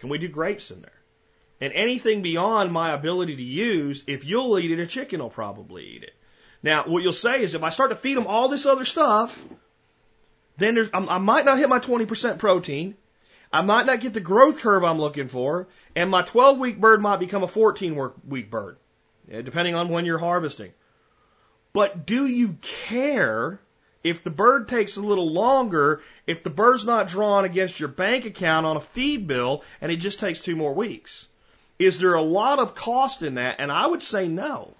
Can 0.00 0.08
we 0.08 0.18
do 0.18 0.28
grapes 0.28 0.70
in 0.70 0.80
there? 0.80 0.92
And 1.60 1.72
anything 1.74 2.22
beyond 2.22 2.72
my 2.72 2.92
ability 2.92 3.36
to 3.36 3.42
use, 3.42 4.02
if 4.06 4.24
you'll 4.24 4.58
eat 4.58 4.70
it, 4.70 4.80
a 4.80 4.86
chicken 4.86 5.20
will 5.20 5.30
probably 5.30 5.84
eat 5.84 6.02
it. 6.02 6.14
Now, 6.62 6.84
what 6.84 7.02
you'll 7.02 7.12
say 7.12 7.42
is 7.42 7.54
if 7.54 7.62
I 7.62 7.70
start 7.70 7.90
to 7.90 7.96
feed 7.96 8.16
them 8.16 8.26
all 8.26 8.48
this 8.48 8.66
other 8.66 8.86
stuff, 8.86 9.42
then 10.56 10.74
there's, 10.74 10.88
I 10.92 11.18
might 11.18 11.44
not 11.44 11.58
hit 11.58 11.68
my 11.68 11.80
20% 11.80 12.38
protein. 12.38 12.96
I 13.52 13.62
might 13.62 13.86
not 13.86 14.00
get 14.00 14.14
the 14.14 14.20
growth 14.20 14.60
curve 14.60 14.84
I'm 14.84 14.98
looking 14.98 15.28
for. 15.28 15.68
And 15.94 16.10
my 16.10 16.22
12 16.22 16.58
week 16.58 16.80
bird 16.80 17.02
might 17.02 17.20
become 17.20 17.42
a 17.42 17.48
14 17.48 18.12
week 18.26 18.50
bird, 18.50 18.78
eh, 19.30 19.42
depending 19.42 19.74
on 19.74 19.88
when 19.88 20.06
you're 20.06 20.18
harvesting. 20.18 20.72
But 21.72 22.06
do 22.06 22.26
you 22.26 22.56
care 22.62 23.60
if 24.02 24.24
the 24.24 24.30
bird 24.30 24.68
takes 24.68 24.96
a 24.96 25.02
little 25.02 25.30
longer, 25.30 26.02
if 26.26 26.42
the 26.42 26.50
bird's 26.50 26.84
not 26.84 27.08
drawn 27.08 27.44
against 27.44 27.78
your 27.78 27.88
bank 27.88 28.24
account 28.24 28.66
on 28.66 28.76
a 28.76 28.80
feed 28.80 29.26
bill 29.26 29.62
and 29.80 29.92
it 29.92 29.96
just 29.96 30.20
takes 30.20 30.40
two 30.40 30.56
more 30.56 30.74
weeks? 30.74 31.28
Is 31.78 31.98
there 31.98 32.14
a 32.14 32.22
lot 32.22 32.58
of 32.58 32.74
cost 32.74 33.22
in 33.22 33.36
that? 33.36 33.56
And 33.58 33.70
I 33.70 33.86
would 33.86 34.02
say 34.02 34.28
no. 34.28 34.74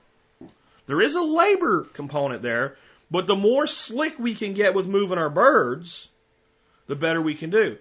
There 0.87 1.01
is 1.01 1.15
a 1.15 1.23
labor 1.23 1.85
component 1.95 2.43
there, 2.43 2.77
but 3.11 3.27
the 3.27 3.37
more 3.37 3.67
slick 3.67 4.19
we 4.19 4.35
can 4.35 4.55
get 4.55 4.75
with 4.75 4.87
moving 4.87 5.19
our 5.19 5.31
birds, 5.31 6.09
the 6.87 6.97
better 6.97 7.21
we 7.21 7.35
can 7.35 7.51
do. 7.51 7.79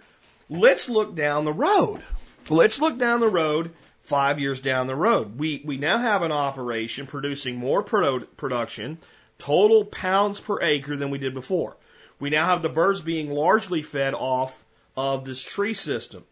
Let's 0.49 0.89
look 0.89 1.15
down 1.15 1.45
the 1.45 1.53
road. 1.53 2.01
Let's 2.49 2.79
look 2.79 2.97
down 2.97 3.19
the 3.19 3.27
road 3.27 3.71
five 4.01 4.39
years 4.39 4.61
down 4.61 4.87
the 4.87 4.95
road. 4.95 5.37
We, 5.37 5.61
we 5.63 5.77
now 5.77 5.97
have 5.97 6.23
an 6.23 6.31
operation 6.31 7.05
producing 7.05 7.57
more 7.57 7.83
produ- 7.83 8.27
production 8.37 8.97
total 9.39 9.85
pounds 9.85 10.39
per 10.39 10.61
acre 10.61 10.95
than 10.95 11.09
we 11.09 11.17
did 11.17 11.33
before. 11.33 11.75
We 12.19 12.29
now 12.29 12.45
have 12.45 12.61
the 12.61 12.69
birds 12.69 13.01
being 13.01 13.31
largely 13.31 13.81
fed 13.81 14.13
off 14.13 14.63
of 14.95 15.25
this 15.25 15.41
tree 15.41 15.73
system. 15.73 16.23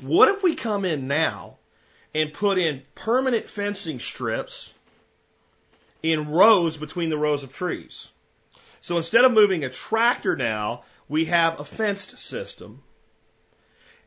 What 0.00 0.28
if 0.28 0.42
we 0.42 0.56
come 0.56 0.84
in 0.84 1.06
now 1.06 1.56
and 2.14 2.32
put 2.32 2.58
in 2.58 2.82
permanent 2.94 3.48
fencing 3.48 4.00
strips 4.00 4.72
in 6.02 6.30
rows 6.30 6.76
between 6.76 7.10
the 7.10 7.18
rows 7.18 7.42
of 7.42 7.52
trees? 7.52 8.10
So 8.80 8.96
instead 8.96 9.24
of 9.24 9.32
moving 9.32 9.64
a 9.64 9.70
tractor 9.70 10.36
now, 10.36 10.84
we 11.08 11.26
have 11.26 11.60
a 11.60 11.64
fenced 11.64 12.18
system. 12.18 12.82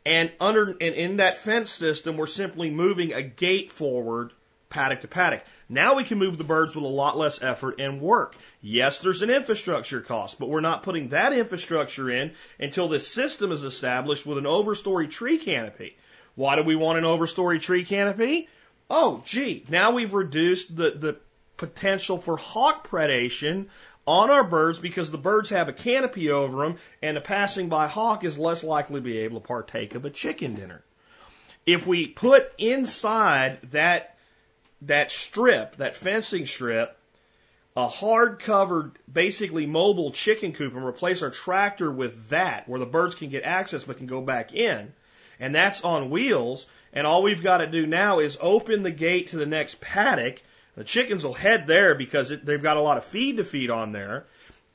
And 0.06 0.32
under 0.40 0.70
and 0.70 0.96
in 0.96 1.18
that 1.18 1.38
fence 1.38 1.72
system, 1.72 2.18
we're 2.18 2.26
simply 2.26 2.70
moving 2.70 3.14
a 3.14 3.22
gate 3.22 3.72
forward 3.72 4.32
paddock 4.70 5.02
to 5.02 5.08
paddock. 5.08 5.44
Now 5.68 5.96
we 5.96 6.04
can 6.04 6.20
move 6.20 6.38
the 6.38 6.44
birds 6.44 6.76
with 6.76 6.86
a 6.86 6.88
lot 6.88 7.18
less 7.18 7.42
effort 7.42 7.80
and 7.80 8.00
work. 8.02 8.36
Yes, 8.62 9.00
there's 9.00 9.22
an 9.22 9.30
infrastructure 9.30 10.02
cost, 10.02 10.40
but 10.40 10.50
we're 10.50 10.62
not 10.62 10.84
putting 10.84 11.10
that 11.10 11.34
infrastructure 11.34 12.10
in 12.10 12.32
until 12.60 12.88
this 12.88 13.08
system 13.08 13.52
is 13.52 13.64
established 13.64 14.26
with 14.26 14.38
an 14.38 14.46
overstory 14.46 15.10
tree 15.10 15.38
canopy. 15.38 15.98
Why 16.36 16.56
do 16.56 16.64
we 16.64 16.76
want 16.76 17.00
an 17.00 17.04
overstory 17.04 17.60
tree 17.60 17.84
canopy? 17.84 18.48
Oh, 18.90 19.22
gee, 19.26 19.66
now 19.70 19.92
we've 19.92 20.14
reduced 20.14 20.76
the, 20.76 20.92
the 20.92 21.18
potential 21.58 22.20
for 22.20 22.38
hawk 22.38 22.88
predation 22.88 23.68
on 24.08 24.30
our 24.32 24.44
birds 24.44 24.80
because 24.80 25.12
the 25.12 25.18
birds 25.18 25.50
have 25.50 25.68
a 25.68 25.74
canopy 25.74 26.32
over 26.32 26.64
them 26.64 26.78
and 27.02 27.18
a 27.18 27.22
passing 27.22 27.70
by 27.70 27.88
hawk 27.88 28.24
is 28.24 28.40
less 28.40 28.64
likely 28.64 28.96
to 28.96 29.02
be 29.02 29.20
able 29.20 29.40
to 29.40 29.48
partake 29.48 29.94
of 29.96 30.06
a 30.06 30.10
chicken 30.10 30.56
dinner. 30.56 30.82
If 31.66 31.86
we 31.86 32.08
put 32.08 32.52
inside 32.58 33.60
that 33.72 34.16
that 34.84 35.12
strip, 35.12 35.78
that 35.78 35.96
fencing 35.96 36.46
strip, 36.46 36.98
a 37.76 37.88
hard 37.88 38.40
covered, 38.40 38.98
basically 39.12 39.66
mobile 39.66 40.12
chicken 40.12 40.54
coop 40.54 40.76
and 40.76 40.86
replace 40.86 41.22
our 41.22 41.30
tractor 41.30 41.92
with 41.92 42.30
that, 42.30 42.68
where 42.68 42.80
the 42.80 42.86
birds 42.86 43.16
can 43.16 43.30
get 43.30 43.44
access 43.44 43.84
but 43.84 43.98
can 43.98 44.08
go 44.08 44.22
back 44.22 44.54
in. 44.54 44.94
And 45.40 45.56
that's 45.56 45.84
on 45.84 46.10
wheels. 46.10 46.66
And 46.92 47.06
all 47.06 47.24
we've 47.24 47.44
got 47.44 47.60
to 47.60 47.68
do 47.68 47.86
now 47.86 48.20
is 48.20 48.38
open 48.42 48.84
the 48.84 48.92
gate 48.92 49.30
to 49.30 49.38
the 49.38 49.46
next 49.46 49.80
paddock. 49.80 50.42
The 50.76 50.84
chickens 50.84 51.24
will 51.24 51.34
head 51.34 51.68
there 51.68 51.96
because 51.96 52.32
it, 52.32 52.46
they've 52.46 52.62
got 52.62 52.78
a 52.78 52.82
lot 52.82 52.98
of 52.98 53.06
feed 53.06 53.38
to 53.38 53.44
feed 53.44 53.70
on 53.70 53.92
there. 53.92 54.26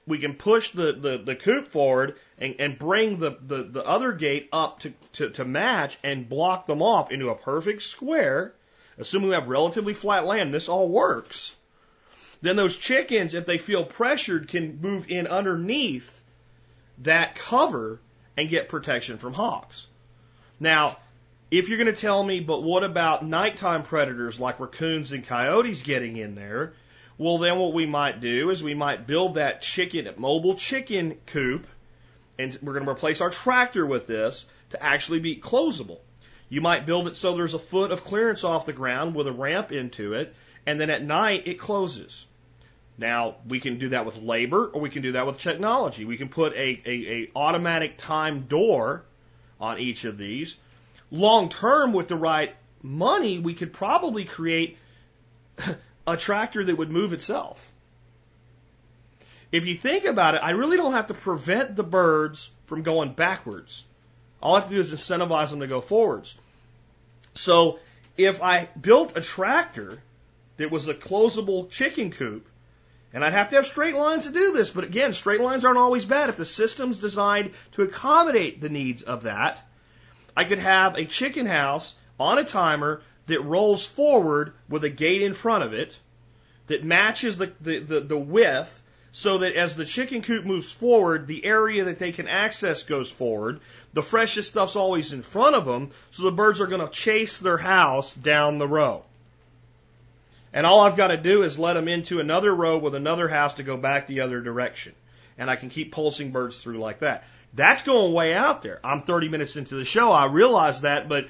We 0.06 0.18
can 0.18 0.34
push 0.34 0.70
the, 0.70 0.92
the, 0.92 1.18
the 1.18 1.34
coop 1.34 1.68
forward 1.68 2.16
and, 2.38 2.56
and 2.58 2.78
bring 2.78 3.18
the, 3.18 3.36
the, 3.40 3.62
the 3.64 3.84
other 3.84 4.12
gate 4.12 4.48
up 4.52 4.80
to, 4.80 4.92
to, 5.14 5.30
to 5.30 5.44
match 5.44 5.98
and 6.02 6.28
block 6.28 6.66
them 6.66 6.82
off 6.82 7.10
into 7.10 7.30
a 7.30 7.34
perfect 7.34 7.82
square 7.82 8.54
assuming 8.98 9.28
we 9.28 9.34
have 9.34 9.48
relatively 9.48 9.94
flat 9.94 10.26
land, 10.26 10.52
this 10.52 10.68
all 10.68 10.88
works. 10.88 11.54
Then 12.42 12.56
those 12.56 12.76
chickens, 12.76 13.34
if 13.34 13.46
they 13.46 13.58
feel 13.58 13.84
pressured, 13.84 14.48
can 14.48 14.80
move 14.80 15.10
in 15.10 15.26
underneath 15.26 16.22
that 16.98 17.34
cover 17.34 18.00
and 18.36 18.48
get 18.48 18.68
protection 18.68 19.18
from 19.18 19.32
hawks. 19.32 19.86
Now, 20.60 20.98
if 21.50 21.68
you're 21.68 21.78
going 21.78 21.94
to 21.94 22.00
tell 22.00 22.22
me, 22.22 22.40
but 22.40 22.62
what 22.62 22.84
about 22.84 23.24
nighttime 23.24 23.82
predators 23.82 24.40
like 24.40 24.60
raccoons 24.60 25.12
and 25.12 25.26
coyotes 25.26 25.82
getting 25.82 26.16
in 26.16 26.34
there? 26.34 26.74
Well, 27.16 27.38
then 27.38 27.58
what 27.58 27.72
we 27.72 27.86
might 27.86 28.20
do 28.20 28.50
is 28.50 28.62
we 28.62 28.74
might 28.74 29.06
build 29.06 29.36
that 29.36 29.62
chicken, 29.62 30.08
mobile 30.16 30.56
chicken 30.56 31.16
coop, 31.26 31.66
and 32.38 32.58
we're 32.60 32.72
going 32.72 32.84
to 32.84 32.90
replace 32.90 33.20
our 33.20 33.30
tractor 33.30 33.86
with 33.86 34.06
this 34.06 34.44
to 34.70 34.82
actually 34.82 35.20
be 35.20 35.36
closable. 35.36 36.00
You 36.48 36.60
might 36.60 36.86
build 36.86 37.08
it 37.08 37.16
so 37.16 37.34
there's 37.34 37.54
a 37.54 37.58
foot 37.58 37.90
of 37.90 38.04
clearance 38.04 38.44
off 38.44 38.66
the 38.66 38.72
ground 38.72 39.14
with 39.14 39.26
a 39.26 39.32
ramp 39.32 39.72
into 39.72 40.14
it, 40.14 40.34
and 40.66 40.78
then 40.78 40.90
at 40.90 41.02
night 41.02 41.46
it 41.46 41.54
closes. 41.54 42.26
Now 42.96 43.36
we 43.48 43.60
can 43.60 43.78
do 43.78 43.90
that 43.90 44.06
with 44.06 44.18
labor, 44.18 44.66
or 44.66 44.80
we 44.80 44.90
can 44.90 45.02
do 45.02 45.12
that 45.12 45.26
with 45.26 45.38
technology. 45.38 46.04
We 46.04 46.16
can 46.16 46.28
put 46.28 46.52
a, 46.52 46.82
a, 46.86 46.92
a 46.92 47.30
automatic 47.34 47.98
time 47.98 48.42
door 48.42 49.04
on 49.60 49.78
each 49.78 50.04
of 50.04 50.16
these. 50.16 50.56
Long 51.10 51.48
term, 51.48 51.92
with 51.92 52.08
the 52.08 52.16
right 52.16 52.54
money, 52.82 53.38
we 53.38 53.54
could 53.54 53.72
probably 53.72 54.24
create 54.24 54.78
a 56.06 56.16
tractor 56.16 56.64
that 56.64 56.76
would 56.76 56.90
move 56.90 57.12
itself. 57.12 57.72
If 59.50 59.66
you 59.66 59.76
think 59.76 60.04
about 60.04 60.34
it, 60.34 60.42
I 60.42 60.50
really 60.50 60.76
don't 60.76 60.94
have 60.94 61.08
to 61.08 61.14
prevent 61.14 61.76
the 61.76 61.84
birds 61.84 62.50
from 62.66 62.82
going 62.82 63.12
backwards. 63.12 63.84
All 64.42 64.56
I 64.56 64.60
have 64.60 64.68
to 64.68 64.74
do 64.74 64.80
is 64.80 64.92
incentivize 64.92 65.50
them 65.50 65.60
to 65.60 65.66
go 65.66 65.80
forwards. 65.80 66.36
So 67.34 67.78
if 68.16 68.42
I 68.42 68.68
built 68.80 69.16
a 69.16 69.20
tractor 69.20 70.02
that 70.56 70.70
was 70.70 70.88
a 70.88 70.94
closable 70.94 71.70
chicken 71.70 72.10
coop, 72.10 72.46
and 73.12 73.24
I'd 73.24 73.32
have 73.32 73.50
to 73.50 73.56
have 73.56 73.66
straight 73.66 73.94
lines 73.94 74.24
to 74.24 74.32
do 74.32 74.52
this, 74.52 74.70
but 74.70 74.84
again, 74.84 75.12
straight 75.12 75.40
lines 75.40 75.64
aren't 75.64 75.78
always 75.78 76.04
bad. 76.04 76.30
If 76.30 76.36
the 76.36 76.44
system's 76.44 76.98
designed 76.98 77.52
to 77.72 77.82
accommodate 77.82 78.60
the 78.60 78.68
needs 78.68 79.02
of 79.02 79.22
that, 79.22 79.62
I 80.36 80.44
could 80.44 80.58
have 80.58 80.96
a 80.96 81.04
chicken 81.04 81.46
house 81.46 81.94
on 82.18 82.38
a 82.38 82.44
timer 82.44 83.02
that 83.26 83.40
rolls 83.42 83.86
forward 83.86 84.52
with 84.68 84.84
a 84.84 84.90
gate 84.90 85.22
in 85.22 85.32
front 85.32 85.64
of 85.64 85.72
it 85.72 85.96
that 86.66 86.84
matches 86.84 87.38
the, 87.38 87.52
the, 87.60 87.78
the, 87.78 88.00
the 88.00 88.18
width 88.18 88.82
so 89.16 89.38
that 89.38 89.54
as 89.54 89.76
the 89.76 89.84
chicken 89.84 90.22
coop 90.22 90.44
moves 90.44 90.72
forward, 90.72 91.28
the 91.28 91.44
area 91.44 91.84
that 91.84 92.00
they 92.00 92.10
can 92.10 92.26
access 92.26 92.82
goes 92.82 93.08
forward. 93.08 93.60
The 93.92 94.02
freshest 94.02 94.50
stuff's 94.50 94.74
always 94.74 95.12
in 95.12 95.22
front 95.22 95.54
of 95.54 95.64
them, 95.64 95.92
so 96.10 96.24
the 96.24 96.32
birds 96.32 96.60
are 96.60 96.66
going 96.66 96.84
to 96.84 96.92
chase 96.92 97.38
their 97.38 97.56
house 97.56 98.12
down 98.12 98.58
the 98.58 98.66
row. 98.66 99.04
And 100.52 100.66
all 100.66 100.80
I've 100.80 100.96
got 100.96 101.08
to 101.08 101.16
do 101.16 101.44
is 101.44 101.60
let 101.60 101.74
them 101.74 101.86
into 101.86 102.18
another 102.18 102.52
row 102.52 102.76
with 102.78 102.96
another 102.96 103.28
house 103.28 103.54
to 103.54 103.62
go 103.62 103.76
back 103.76 104.08
the 104.08 104.22
other 104.22 104.40
direction. 104.40 104.94
And 105.38 105.48
I 105.48 105.54
can 105.54 105.70
keep 105.70 105.92
pulsing 105.92 106.32
birds 106.32 106.58
through 106.58 106.78
like 106.78 106.98
that. 106.98 107.22
That's 107.54 107.84
going 107.84 108.12
way 108.12 108.34
out 108.34 108.62
there. 108.62 108.80
I'm 108.82 109.02
30 109.02 109.28
minutes 109.28 109.54
into 109.54 109.76
the 109.76 109.84
show. 109.84 110.10
I 110.10 110.26
realize 110.26 110.80
that, 110.80 111.08
but 111.08 111.28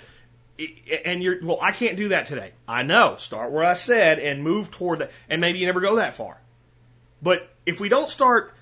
and 1.05 1.23
you're 1.23 1.45
well, 1.45 1.59
I 1.61 1.73
can't 1.73 1.99
do 1.99 2.09
that 2.09 2.29
today. 2.29 2.53
I 2.67 2.83
know. 2.83 3.17
Start 3.19 3.53
where 3.53 3.65
I 3.65 3.75
said 3.75 4.21
and 4.21 4.43
move 4.43 4.71
toward 4.71 5.01
that, 5.01 5.11
and 5.29 5.43
maybe 5.43 5.59
you 5.59 5.67
never 5.67 5.81
go 5.81 5.97
that 5.97 6.15
far. 6.15 6.39
But 7.21 7.51
if 7.67 7.81
we 7.81 7.89
don't 7.89 8.11
start 8.11 8.55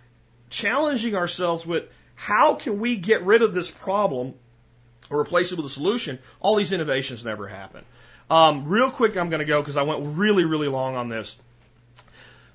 challenging 0.50 1.16
ourselves 1.16 1.66
with 1.66 1.84
how 2.14 2.54
can 2.54 2.78
we 2.78 2.96
get 2.96 3.24
rid 3.24 3.42
of 3.42 3.54
this 3.54 3.70
problem 3.70 4.34
or 5.10 5.20
replace 5.20 5.52
it 5.52 5.56
with 5.56 5.66
a 5.66 5.70
solution, 5.70 6.18
all 6.40 6.56
these 6.56 6.72
innovations 6.72 7.24
never 7.24 7.46
happen. 7.46 7.84
Um, 8.30 8.66
real 8.68 8.90
quick, 8.90 9.16
I'm 9.16 9.28
going 9.28 9.40
to 9.40 9.44
go 9.44 9.60
because 9.60 9.76
I 9.76 9.82
went 9.82 10.16
really, 10.16 10.44
really 10.44 10.68
long 10.68 10.94
on 10.94 11.08
this. 11.08 11.36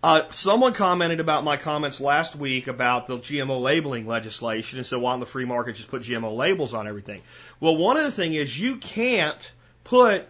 Uh, 0.02 0.24
someone 0.30 0.74
commented 0.74 1.20
about 1.20 1.44
my 1.44 1.58
comments 1.58 2.00
last 2.00 2.36
week 2.36 2.68
about 2.68 3.08
the 3.08 3.18
GMO 3.18 3.60
labeling 3.60 4.08
legislation 4.08 4.78
and 4.78 4.86
said, 4.86 5.00
why 5.00 5.12
don't 5.12 5.20
the 5.20 5.26
free 5.26 5.46
market 5.46 5.76
just 5.76 5.90
put 5.90 6.04
GMO 6.04 6.36
labels 6.36 6.74
on 6.74 6.88
everything? 6.88 7.22
Well, 7.60 7.76
one 7.76 7.98
of 7.98 8.04
the 8.04 8.12
things 8.12 8.36
is 8.36 8.60
you 8.60 8.78
can't 8.78 9.52
put 9.84 10.28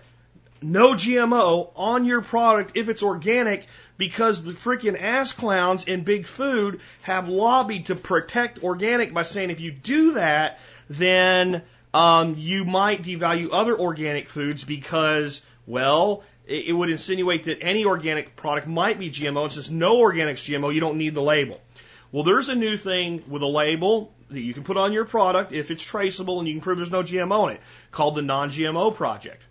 no 0.62 0.94
GMO 0.94 1.72
on 1.76 2.06
your 2.06 2.22
product 2.22 2.72
if 2.76 2.90
it's 2.90 3.04
organic 3.04 3.68
because 3.98 4.44
the 4.44 4.52
freaking 4.52 5.02
ass 5.02 5.34
clowns 5.34 5.84
in 5.84 6.04
big 6.04 6.28
food 6.28 6.80
have 7.02 7.30
lobbied 7.30 7.88
to 7.88 7.96
protect 7.96 8.64
organic 8.64 9.14
by 9.14 9.24
saying 9.24 9.50
if 9.50 9.60
you 9.60 9.72
do 9.72 10.14
that, 10.14 10.60
then 10.90 11.64
um, 11.94 12.36
you 12.38 12.66
might 12.66 13.04
devalue 13.04 13.50
other 13.52 13.78
organic 13.78 14.30
foods 14.30 14.64
because, 14.64 15.42
well, 15.66 16.24
it, 16.46 16.68
it 16.68 16.74
would 16.74 16.90
insinuate 16.90 17.46
that 17.46 17.60
any 17.62 17.86
organic 17.86 18.36
product 18.36 18.68
might 18.68 19.00
be 19.00 19.10
GMO. 19.10 19.44
And 19.44 19.52
since 19.52 19.70
no 19.70 19.98
organic's 19.98 20.44
GMO, 20.44 20.74
you 20.74 20.80
don't 20.80 20.98
need 20.98 21.16
the 21.16 21.22
label. 21.22 21.60
Well, 22.12 22.24
there's 22.24 22.50
a 22.50 22.56
new 22.56 22.78
thing 22.78 23.24
with 23.28 23.42
a 23.42 23.48
label 23.48 24.14
that 24.30 24.42
you 24.42 24.54
can 24.54 24.64
put 24.64 24.78
on 24.78 24.94
your 24.94 25.06
product 25.06 25.52
if 25.52 25.72
it's 25.72 25.84
traceable 25.84 26.40
and 26.40 26.48
you 26.48 26.54
can 26.54 26.62
prove 26.62 26.78
there's 26.78 26.92
no 26.92 27.04
GMO 27.04 27.50
in 27.50 27.56
it 27.56 27.62
called 27.92 28.16
the 28.16 28.22
non-GMO 28.22 28.96
project. 28.96 29.42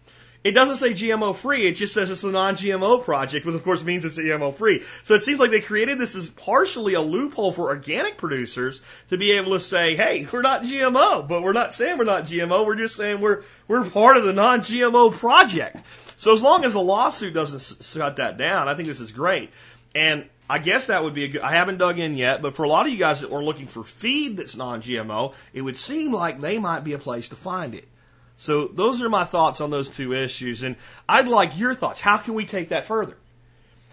It 0.46 0.52
doesn't 0.52 0.76
say 0.76 0.94
GMO 0.94 1.34
free, 1.34 1.66
it 1.66 1.72
just 1.72 1.92
says 1.92 2.08
it's 2.08 2.22
a 2.22 2.30
non-GMO 2.30 3.02
project, 3.02 3.44
which 3.44 3.56
of 3.56 3.64
course 3.64 3.82
means 3.82 4.04
it's 4.04 4.16
GMO 4.16 4.54
free. 4.54 4.84
So 5.02 5.14
it 5.14 5.24
seems 5.24 5.40
like 5.40 5.50
they 5.50 5.60
created 5.60 5.98
this 5.98 6.14
as 6.14 6.28
partially 6.28 6.94
a 6.94 7.00
loophole 7.00 7.50
for 7.50 7.70
organic 7.70 8.16
producers 8.16 8.80
to 9.10 9.18
be 9.18 9.32
able 9.32 9.54
to 9.54 9.60
say, 9.60 9.96
hey, 9.96 10.24
we're 10.32 10.42
not 10.42 10.62
GMO, 10.62 11.26
but 11.26 11.42
we're 11.42 11.52
not 11.52 11.74
saying 11.74 11.98
we're 11.98 12.04
not 12.04 12.26
GMO, 12.26 12.64
we're 12.64 12.76
just 12.76 12.94
saying 12.94 13.20
we're, 13.20 13.42
we're 13.66 13.90
part 13.90 14.18
of 14.18 14.24
the 14.24 14.32
non-GMO 14.32 15.14
project. 15.14 15.82
So 16.16 16.32
as 16.32 16.42
long 16.42 16.64
as 16.64 16.74
the 16.74 16.80
lawsuit 16.80 17.34
doesn't 17.34 17.84
shut 17.84 18.18
that 18.18 18.38
down, 18.38 18.68
I 18.68 18.74
think 18.76 18.86
this 18.86 19.00
is 19.00 19.10
great. 19.10 19.50
And 19.96 20.26
I 20.48 20.58
guess 20.58 20.86
that 20.86 21.02
would 21.02 21.14
be 21.14 21.24
a 21.24 21.28
good, 21.28 21.40
I 21.40 21.50
haven't 21.50 21.78
dug 21.78 21.98
in 21.98 22.16
yet, 22.16 22.40
but 22.40 22.54
for 22.54 22.62
a 22.62 22.68
lot 22.68 22.86
of 22.86 22.92
you 22.92 22.98
guys 23.00 23.22
that 23.22 23.32
were 23.32 23.42
looking 23.42 23.66
for 23.66 23.82
feed 23.82 24.36
that's 24.36 24.54
non-GMO, 24.54 25.34
it 25.52 25.62
would 25.62 25.76
seem 25.76 26.12
like 26.12 26.40
they 26.40 26.60
might 26.60 26.84
be 26.84 26.92
a 26.92 27.00
place 27.00 27.30
to 27.30 27.34
find 27.34 27.74
it. 27.74 27.88
So 28.38 28.68
those 28.68 29.02
are 29.02 29.08
my 29.08 29.24
thoughts 29.24 29.60
on 29.60 29.70
those 29.70 29.88
two 29.88 30.12
issues. 30.12 30.62
And 30.62 30.76
I'd 31.08 31.28
like 31.28 31.58
your 31.58 31.74
thoughts. 31.74 32.00
How 32.00 32.18
can 32.18 32.34
we 32.34 32.44
take 32.44 32.68
that 32.68 32.86
further? 32.86 33.16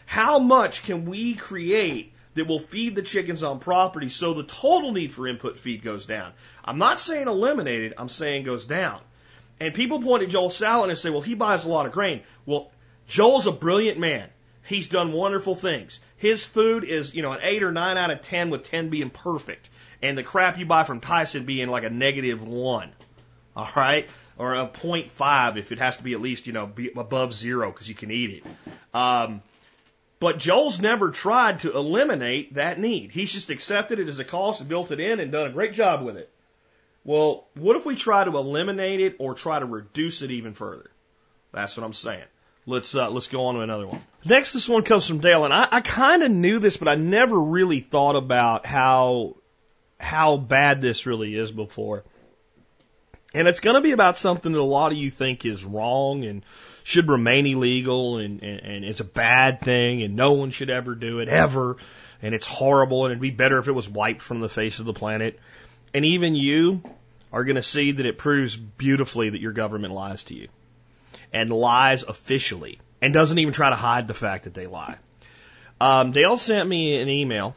How 0.05 0.39
much 0.39 0.83
can 0.83 1.05
we 1.05 1.33
create 1.35 2.13
that 2.35 2.47
will 2.47 2.59
feed 2.59 2.95
the 2.95 3.01
chickens 3.01 3.43
on 3.43 3.59
property 3.59 4.09
so 4.09 4.33
the 4.33 4.43
total 4.43 4.91
need 4.91 5.13
for 5.13 5.27
input 5.27 5.57
feed 5.57 5.81
goes 5.81 6.05
down? 6.05 6.33
I'm 6.63 6.77
not 6.77 6.99
saying 6.99 7.27
eliminated, 7.27 7.93
I'm 7.97 8.09
saying 8.09 8.43
goes 8.43 8.65
down. 8.65 8.99
And 9.59 9.73
people 9.73 10.01
point 10.01 10.23
at 10.23 10.29
Joel 10.29 10.49
Salatin 10.49 10.89
and 10.89 10.97
say, 10.97 11.09
well, 11.09 11.21
he 11.21 11.35
buys 11.35 11.63
a 11.63 11.69
lot 11.69 11.85
of 11.85 11.93
grain. 11.93 12.21
Well, 12.45 12.71
Joel's 13.07 13.47
a 13.47 13.51
brilliant 13.51 13.99
man. 13.99 14.29
He's 14.65 14.87
done 14.87 15.11
wonderful 15.11 15.55
things. 15.55 15.99
His 16.17 16.45
food 16.45 16.83
is, 16.83 17.13
you 17.13 17.21
know, 17.21 17.33
an 17.33 17.39
8 17.41 17.63
or 17.63 17.71
9 17.71 17.97
out 17.97 18.11
of 18.11 18.21
10 18.21 18.49
with 18.49 18.63
10 18.63 18.89
being 18.89 19.09
perfect. 19.09 19.69
And 20.01 20.17
the 20.17 20.23
crap 20.23 20.57
you 20.57 20.65
buy 20.65 20.83
from 20.83 20.99
Tyson 20.99 21.45
being 21.45 21.69
like 21.69 21.83
a 21.83 21.89
negative 21.89 22.45
1. 22.45 22.91
All 23.55 23.69
right? 23.75 24.09
Or 24.37 24.55
a 24.55 24.67
0.5 24.67 25.57
if 25.57 25.71
it 25.71 25.79
has 25.79 25.97
to 25.97 26.03
be 26.03 26.13
at 26.13 26.21
least, 26.21 26.47
you 26.47 26.53
know, 26.53 26.65
be 26.65 26.91
above 26.95 27.33
zero 27.33 27.71
because 27.71 27.87
you 27.87 27.95
can 27.95 28.09
eat 28.09 28.31
it. 28.31 28.43
Um, 28.93 29.41
but 30.19 30.39
Joel's 30.39 30.79
never 30.79 31.11
tried 31.11 31.59
to 31.59 31.75
eliminate 31.75 32.55
that 32.55 32.79
need. 32.79 33.11
He's 33.11 33.33
just 33.33 33.49
accepted 33.49 33.99
it 33.99 34.07
as 34.07 34.19
a 34.19 34.23
cost 34.23 34.61
and 34.61 34.69
built 34.69 34.91
it 34.91 34.99
in 34.99 35.19
and 35.19 35.31
done 35.31 35.47
a 35.47 35.51
great 35.51 35.73
job 35.73 36.03
with 36.03 36.17
it. 36.17 36.29
Well, 37.03 37.45
what 37.55 37.75
if 37.75 37.85
we 37.85 37.95
try 37.95 38.23
to 38.23 38.31
eliminate 38.31 39.01
it 39.01 39.17
or 39.19 39.33
try 39.33 39.59
to 39.59 39.65
reduce 39.65 40.21
it 40.21 40.31
even 40.31 40.53
further? 40.53 40.89
That's 41.51 41.75
what 41.75 41.85
I'm 41.85 41.93
saying. 41.93 42.23
Let's 42.65 42.95
uh, 42.95 43.09
let's 43.09 43.27
go 43.27 43.45
on 43.45 43.55
to 43.55 43.61
another 43.61 43.85
one. 43.85 44.01
Next, 44.23 44.53
this 44.53 44.69
one 44.69 44.83
comes 44.83 45.05
from 45.05 45.19
Dale, 45.19 45.43
and 45.43 45.53
I, 45.53 45.67
I 45.69 45.81
kind 45.81 46.23
of 46.23 46.31
knew 46.31 46.59
this, 46.59 46.77
but 46.77 46.87
I 46.87 46.95
never 46.95 47.37
really 47.37 47.81
thought 47.81 48.15
about 48.15 48.65
how 48.65 49.35
how 49.99 50.37
bad 50.37 50.81
this 50.81 51.05
really 51.05 51.35
is 51.35 51.51
before. 51.51 52.05
And 53.33 53.47
it's 53.47 53.59
going 53.59 53.75
to 53.75 53.81
be 53.81 53.91
about 53.91 54.17
something 54.17 54.51
that 54.51 54.59
a 54.59 54.61
lot 54.61 54.91
of 54.91 54.97
you 54.97 55.09
think 55.09 55.45
is 55.45 55.65
wrong 55.65 56.23
and 56.23 56.45
should 56.83 57.09
remain 57.09 57.47
illegal, 57.47 58.17
and, 58.17 58.43
and, 58.43 58.59
and 58.59 58.85
it's 58.85 58.99
a 58.99 59.05
bad 59.05 59.61
thing, 59.61 60.03
and 60.03 60.15
no 60.15 60.33
one 60.33 60.51
should 60.51 60.69
ever 60.69 60.95
do 60.95 61.19
it 61.19 61.29
ever, 61.29 61.77
and 62.21 62.35
it's 62.35 62.45
horrible, 62.45 63.05
and 63.05 63.11
it'd 63.11 63.21
be 63.21 63.31
better 63.31 63.57
if 63.57 63.67
it 63.67 63.71
was 63.71 63.89
wiped 63.89 64.21
from 64.21 64.41
the 64.41 64.49
face 64.49 64.79
of 64.79 64.85
the 64.85 64.93
planet. 64.93 65.39
And 65.93 66.05
even 66.05 66.35
you 66.35 66.83
are 67.31 67.43
going 67.43 67.55
to 67.55 67.63
see 67.63 67.93
that 67.93 68.05
it 68.05 68.17
proves 68.17 68.55
beautifully 68.55 69.29
that 69.31 69.41
your 69.41 69.53
government 69.53 69.93
lies 69.93 70.25
to 70.25 70.35
you 70.35 70.49
and 71.31 71.49
lies 71.49 72.03
officially 72.03 72.79
and 73.01 73.13
doesn't 73.13 73.39
even 73.39 73.53
try 73.53 73.69
to 73.69 73.75
hide 73.75 74.07
the 74.07 74.13
fact 74.13 74.43
that 74.43 74.53
they 74.53 74.67
lie. 74.67 74.97
Um, 75.81 76.11
Dale 76.11 76.37
sent 76.37 76.69
me 76.69 77.01
an 77.01 77.09
email 77.09 77.55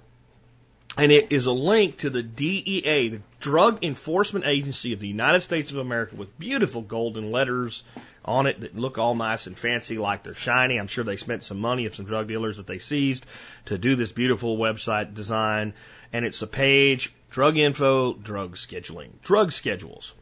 and 0.96 1.12
it 1.12 1.30
is 1.30 1.46
a 1.46 1.52
link 1.52 1.98
to 1.98 2.10
the 2.10 2.22
DEA, 2.22 3.08
the 3.08 3.20
Drug 3.38 3.84
Enforcement 3.84 4.46
Agency 4.46 4.92
of 4.92 5.00
the 5.00 5.08
United 5.08 5.42
States 5.42 5.70
of 5.70 5.76
America, 5.78 6.16
with 6.16 6.38
beautiful 6.38 6.80
golden 6.80 7.30
letters 7.30 7.82
on 8.24 8.46
it 8.46 8.60
that 8.60 8.76
look 8.76 8.98
all 8.98 9.14
nice 9.14 9.46
and 9.46 9.58
fancy 9.58 9.98
like 9.98 10.22
they're 10.22 10.34
shiny. 10.34 10.78
I'm 10.78 10.86
sure 10.86 11.04
they 11.04 11.16
spent 11.16 11.44
some 11.44 11.60
money 11.60 11.86
of 11.86 11.94
some 11.94 12.06
drug 12.06 12.28
dealers 12.28 12.56
that 12.56 12.66
they 12.66 12.78
seized 12.78 13.26
to 13.66 13.78
do 13.78 13.94
this 13.94 14.12
beautiful 14.12 14.56
website 14.56 15.14
design. 15.14 15.74
And 16.12 16.24
it's 16.24 16.42
a 16.42 16.46
page, 16.46 17.12
drug 17.30 17.58
info, 17.58 18.14
drug 18.14 18.56
scheduling, 18.56 19.10
drug 19.22 19.52
schedules. 19.52 20.14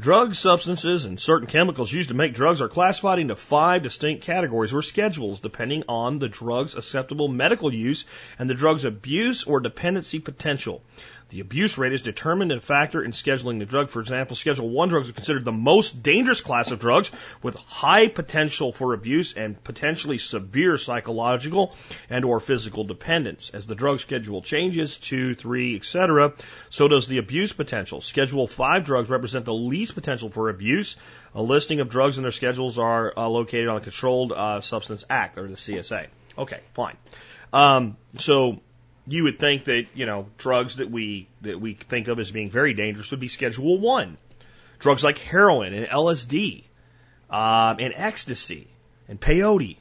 Drugs, 0.00 0.38
substances, 0.38 1.06
and 1.06 1.18
certain 1.18 1.48
chemicals 1.48 1.92
used 1.92 2.10
to 2.10 2.14
make 2.14 2.32
drugs 2.32 2.60
are 2.60 2.68
classified 2.68 3.18
into 3.18 3.34
five 3.34 3.82
distinct 3.82 4.22
categories 4.22 4.72
or 4.72 4.80
schedules 4.80 5.40
depending 5.40 5.82
on 5.88 6.20
the 6.20 6.28
drug's 6.28 6.76
acceptable 6.76 7.26
medical 7.26 7.74
use 7.74 8.04
and 8.38 8.48
the 8.48 8.54
drug's 8.54 8.84
abuse 8.84 9.42
or 9.42 9.58
dependency 9.58 10.20
potential. 10.20 10.84
The 11.30 11.40
abuse 11.40 11.76
rate 11.76 11.92
is 11.92 12.00
determined 12.00 12.52
and 12.52 12.62
factor 12.62 13.04
in 13.04 13.12
scheduling 13.12 13.58
the 13.58 13.66
drug. 13.66 13.90
For 13.90 14.00
example, 14.00 14.34
Schedule 14.34 14.70
1 14.70 14.88
drugs 14.88 15.10
are 15.10 15.12
considered 15.12 15.44
the 15.44 15.52
most 15.52 16.02
dangerous 16.02 16.40
class 16.40 16.70
of 16.70 16.78
drugs 16.78 17.10
with 17.42 17.54
high 17.56 18.08
potential 18.08 18.72
for 18.72 18.94
abuse 18.94 19.34
and 19.34 19.62
potentially 19.62 20.16
severe 20.16 20.78
psychological 20.78 21.74
and 22.08 22.24
or 22.24 22.40
physical 22.40 22.84
dependence. 22.84 23.50
As 23.50 23.66
the 23.66 23.74
drug 23.74 24.00
schedule 24.00 24.40
changes, 24.40 24.96
2, 24.96 25.34
3, 25.34 25.76
etc., 25.76 26.32
so 26.70 26.88
does 26.88 27.08
the 27.08 27.18
abuse 27.18 27.52
potential. 27.52 28.00
Schedule 28.00 28.46
5 28.46 28.84
drugs 28.84 29.10
represent 29.10 29.44
the 29.44 29.52
least 29.52 29.94
potential 29.94 30.30
for 30.30 30.48
abuse. 30.48 30.96
A 31.34 31.42
listing 31.42 31.80
of 31.80 31.90
drugs 31.90 32.16
and 32.16 32.24
their 32.24 32.32
schedules 32.32 32.78
are 32.78 33.12
uh, 33.14 33.28
located 33.28 33.68
on 33.68 33.74
the 33.74 33.82
Controlled 33.82 34.32
uh, 34.32 34.62
Substance 34.62 35.04
Act, 35.10 35.36
or 35.36 35.46
the 35.46 35.56
CSA. 35.56 36.06
Okay, 36.38 36.60
fine. 36.72 36.96
Um, 37.52 37.96
so 38.18 38.60
you 39.08 39.24
would 39.24 39.38
think 39.38 39.64
that 39.64 39.86
you 39.94 40.06
know 40.06 40.26
drugs 40.36 40.76
that 40.76 40.90
we 40.90 41.28
that 41.40 41.60
we 41.60 41.74
think 41.74 42.08
of 42.08 42.18
as 42.18 42.30
being 42.30 42.50
very 42.50 42.74
dangerous 42.74 43.10
would 43.10 43.20
be 43.20 43.28
Schedule 43.28 43.78
One. 43.78 44.18
Drugs 44.78 45.02
like 45.02 45.18
heroin 45.18 45.74
and 45.74 45.86
LSD 45.86 46.64
um, 47.30 47.78
and 47.80 47.92
ecstasy 47.96 48.68
and 49.08 49.20
peyote. 49.20 49.76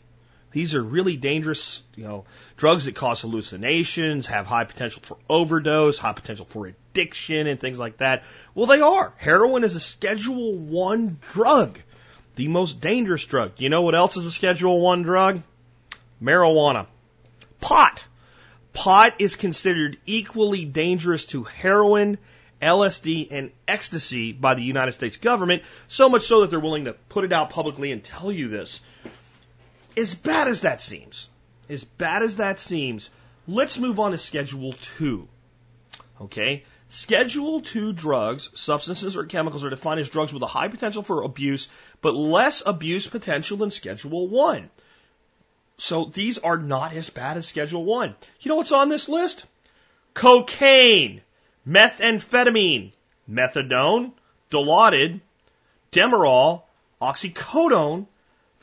These 0.52 0.74
are 0.74 0.82
really 0.82 1.18
dangerous, 1.18 1.84
you 1.96 2.06
know, 2.06 2.26
drugs 2.56 2.86
that 2.86 2.96
cause 2.96 3.22
hallucinations, 3.22 4.26
have 4.28 4.48
high 4.48 4.64
potential 4.64 5.02
for 5.04 5.18
overdose, 5.30 6.00
high 6.00 6.14
potential 6.14 6.46
for 6.46 6.66
addiction, 6.66 7.46
and 7.46 7.60
things 7.60 7.78
like 7.78 7.98
that. 7.98 8.24
Well, 8.56 8.66
they 8.66 8.82
are. 8.82 9.14
Heroin 9.18 9.64
is 9.64 9.76
a 9.76 9.80
Schedule 9.80 10.54
One 10.54 11.20
drug, 11.34 11.80
the 12.38 12.48
most 12.48 12.80
dangerous 12.80 13.26
drug. 13.26 13.52
You 13.58 13.70
know 13.70 13.84
what 13.84 13.94
else 13.94 14.18
is 14.18 14.26
a 14.26 14.32
Schedule 14.32 14.82
One 14.82 15.04
drug? 15.04 15.44
Marijuana, 16.24 16.88
pot 17.60 18.04
Pot 18.78 19.16
is 19.18 19.36
considered 19.36 19.98
equally 20.06 20.64
dangerous 20.64 21.26
to 21.26 21.44
heroin, 21.44 22.20
LSD, 22.62 23.30
and 23.32 23.52
ecstasy 23.68 24.34
by 24.34 24.54
the 24.54 24.62
United 24.62 24.92
States 24.92 25.18
government, 25.18 25.64
so 25.88 26.10
much 26.10 26.22
so 26.22 26.42
that 26.42 26.52
they're 26.52 26.60
willing 26.60 26.86
to 26.86 26.94
put 26.94 27.26
it 27.26 27.34
out 27.34 27.50
publicly 27.50 27.92
and 27.92 28.04
tell 28.04 28.32
you 28.32 28.50
this. 28.50 28.80
As 29.98 30.14
bad 30.14 30.48
as 30.48 30.62
that 30.62 30.80
seems, 30.80 31.28
as 31.68 31.86
bad 31.86 32.22
as 32.22 32.36
that 32.36 32.60
seems, 32.60 33.10
let's 33.48 33.80
move 33.80 34.00
on 34.00 34.12
to 34.12 34.20
Schedule 34.20 34.74
2. 35.00 35.28
Okay? 36.22 36.64
Schedule 36.88 37.62
2 37.62 37.94
drugs, 37.94 38.52
substances 38.54 39.18
or 39.18 39.26
chemicals 39.26 39.66
are 39.66 39.72
defined 39.72 40.02
as 40.02 40.10
drugs 40.10 40.32
with 40.32 40.44
a 40.44 40.46
high 40.46 40.68
potential 40.68 41.02
for 41.02 41.24
abuse, 41.24 41.68
but 42.02 42.14
less 42.14 42.62
abuse 42.64 43.08
potential 43.08 43.58
than 43.58 43.72
Schedule 43.72 44.28
1. 44.28 44.70
So 45.78 46.06
these 46.06 46.40
are 46.40 46.58
not 46.58 46.94
as 46.94 47.10
bad 47.10 47.38
as 47.38 47.48
Schedule 47.48 47.86
1. 47.86 48.16
You 48.42 48.50
know 48.50 48.56
what's 48.56 48.72
on 48.72 48.90
this 48.90 49.08
list? 49.08 49.46
Cocaine, 50.14 51.22
methamphetamine, 51.68 52.94
methadone, 53.30 54.14
Dilaudid, 54.50 55.22
Demerol, 55.92 56.64
oxycodone, 57.02 58.08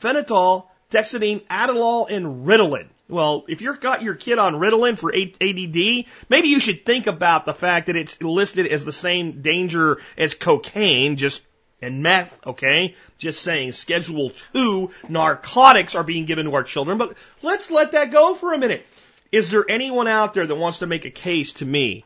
fentanyl, 0.01 0.65
dexedrine, 0.91 1.45
Adderall, 1.47 2.09
and 2.09 2.45
Ritalin. 2.45 2.87
Well, 3.07 3.45
if 3.47 3.61
you've 3.61 3.79
got 3.79 4.01
your 4.01 4.15
kid 4.15 4.39
on 4.39 4.55
Ritalin 4.55 4.97
for 4.97 5.13
ADD, 5.13 6.05
maybe 6.27 6.47
you 6.47 6.59
should 6.59 6.85
think 6.85 7.07
about 7.07 7.45
the 7.45 7.53
fact 7.53 7.87
that 7.87 7.95
it's 7.95 8.21
listed 8.21 8.67
as 8.67 8.83
the 8.83 8.91
same 8.91 9.41
danger 9.41 10.01
as 10.17 10.33
cocaine, 10.33 11.15
just 11.15 11.43
and 11.81 12.01
meth, 12.01 12.37
okay? 12.45 12.95
Just 13.17 13.41
saying, 13.41 13.73
Schedule 13.73 14.31
2 14.53 14.91
narcotics 15.09 15.95
are 15.95 16.03
being 16.03 16.25
given 16.25 16.45
to 16.45 16.55
our 16.55 16.63
children, 16.63 16.97
but 16.97 17.17
let's 17.41 17.71
let 17.71 17.91
that 17.91 18.11
go 18.11 18.35
for 18.35 18.53
a 18.53 18.57
minute. 18.57 18.85
Is 19.31 19.51
there 19.51 19.65
anyone 19.69 20.07
out 20.07 20.33
there 20.33 20.47
that 20.47 20.55
wants 20.55 20.79
to 20.79 20.87
make 20.87 21.05
a 21.05 21.11
case 21.11 21.53
to 21.53 21.65
me 21.65 22.05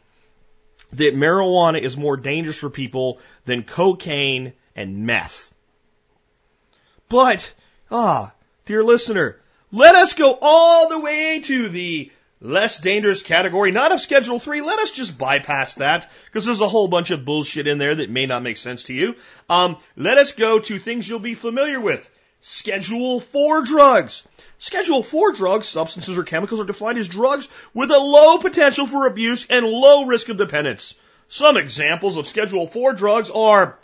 that 0.94 1.14
marijuana 1.14 1.80
is 1.80 1.96
more 1.96 2.18
dangerous 2.18 2.58
for 2.58 2.70
people 2.70 3.20
than 3.46 3.64
cocaine 3.64 4.54
and 4.76 5.06
meth? 5.06 5.54
But, 7.08 7.54
ah, 7.92 8.34
dear 8.66 8.84
listener, 8.84 9.40
let 9.72 9.96
us 9.96 10.14
go 10.14 10.38
all 10.42 10.90
the 10.90 11.00
way 11.00 11.42
to 11.42 11.70
the 11.70 12.12
less 12.42 12.80
dangerous 12.80 13.22
category, 13.22 13.72
not 13.72 13.92
of 13.92 14.00
Schedule 14.00 14.40
3. 14.40 14.62
Let 14.62 14.80
us 14.80 14.92
just 14.92 15.18
bypass 15.18 15.76
that 15.76 16.10
because 16.26 16.46
there's 16.46 16.62
a 16.62 16.68
whole 16.68 16.88
bunch 16.88 17.12
of 17.12 17.26
bullshit 17.26 17.68
in 17.68 17.78
there 17.78 17.96
that 17.96 18.10
may 18.10 18.26
not 18.26 18.44
make 18.44 18.58
sense 18.58 18.86
to 18.86 18.94
you. 18.94 19.16
Um, 19.50 19.78
let 19.96 20.18
us 20.18 20.32
go 20.32 20.60
to 20.60 20.80
things 20.80 21.08
you'll 21.08 21.20
be 21.20 21.36
familiar 21.36 21.80
with. 21.80 22.10
Schedule 22.42 23.20
4 23.20 23.64
drugs. 23.64 24.26
Schedule 24.58 25.04
4 25.04 25.34
drugs, 25.34 25.68
substances 25.68 26.18
or 26.18 26.24
chemicals 26.24 26.62
are 26.62 26.66
defined 26.66 26.98
as 26.98 27.08
drugs 27.08 27.50
with 27.74 27.92
a 27.92 28.00
low 28.00 28.38
potential 28.38 28.88
for 28.88 29.08
abuse 29.08 29.46
and 29.50 29.66
low 29.66 30.06
risk 30.06 30.30
of 30.30 30.38
dependence. 30.38 30.94
Some 31.28 31.58
examples 31.58 32.18
of 32.18 32.28
Schedule 32.28 32.68
4 32.68 32.94
drugs 32.94 33.30
are 33.30 33.78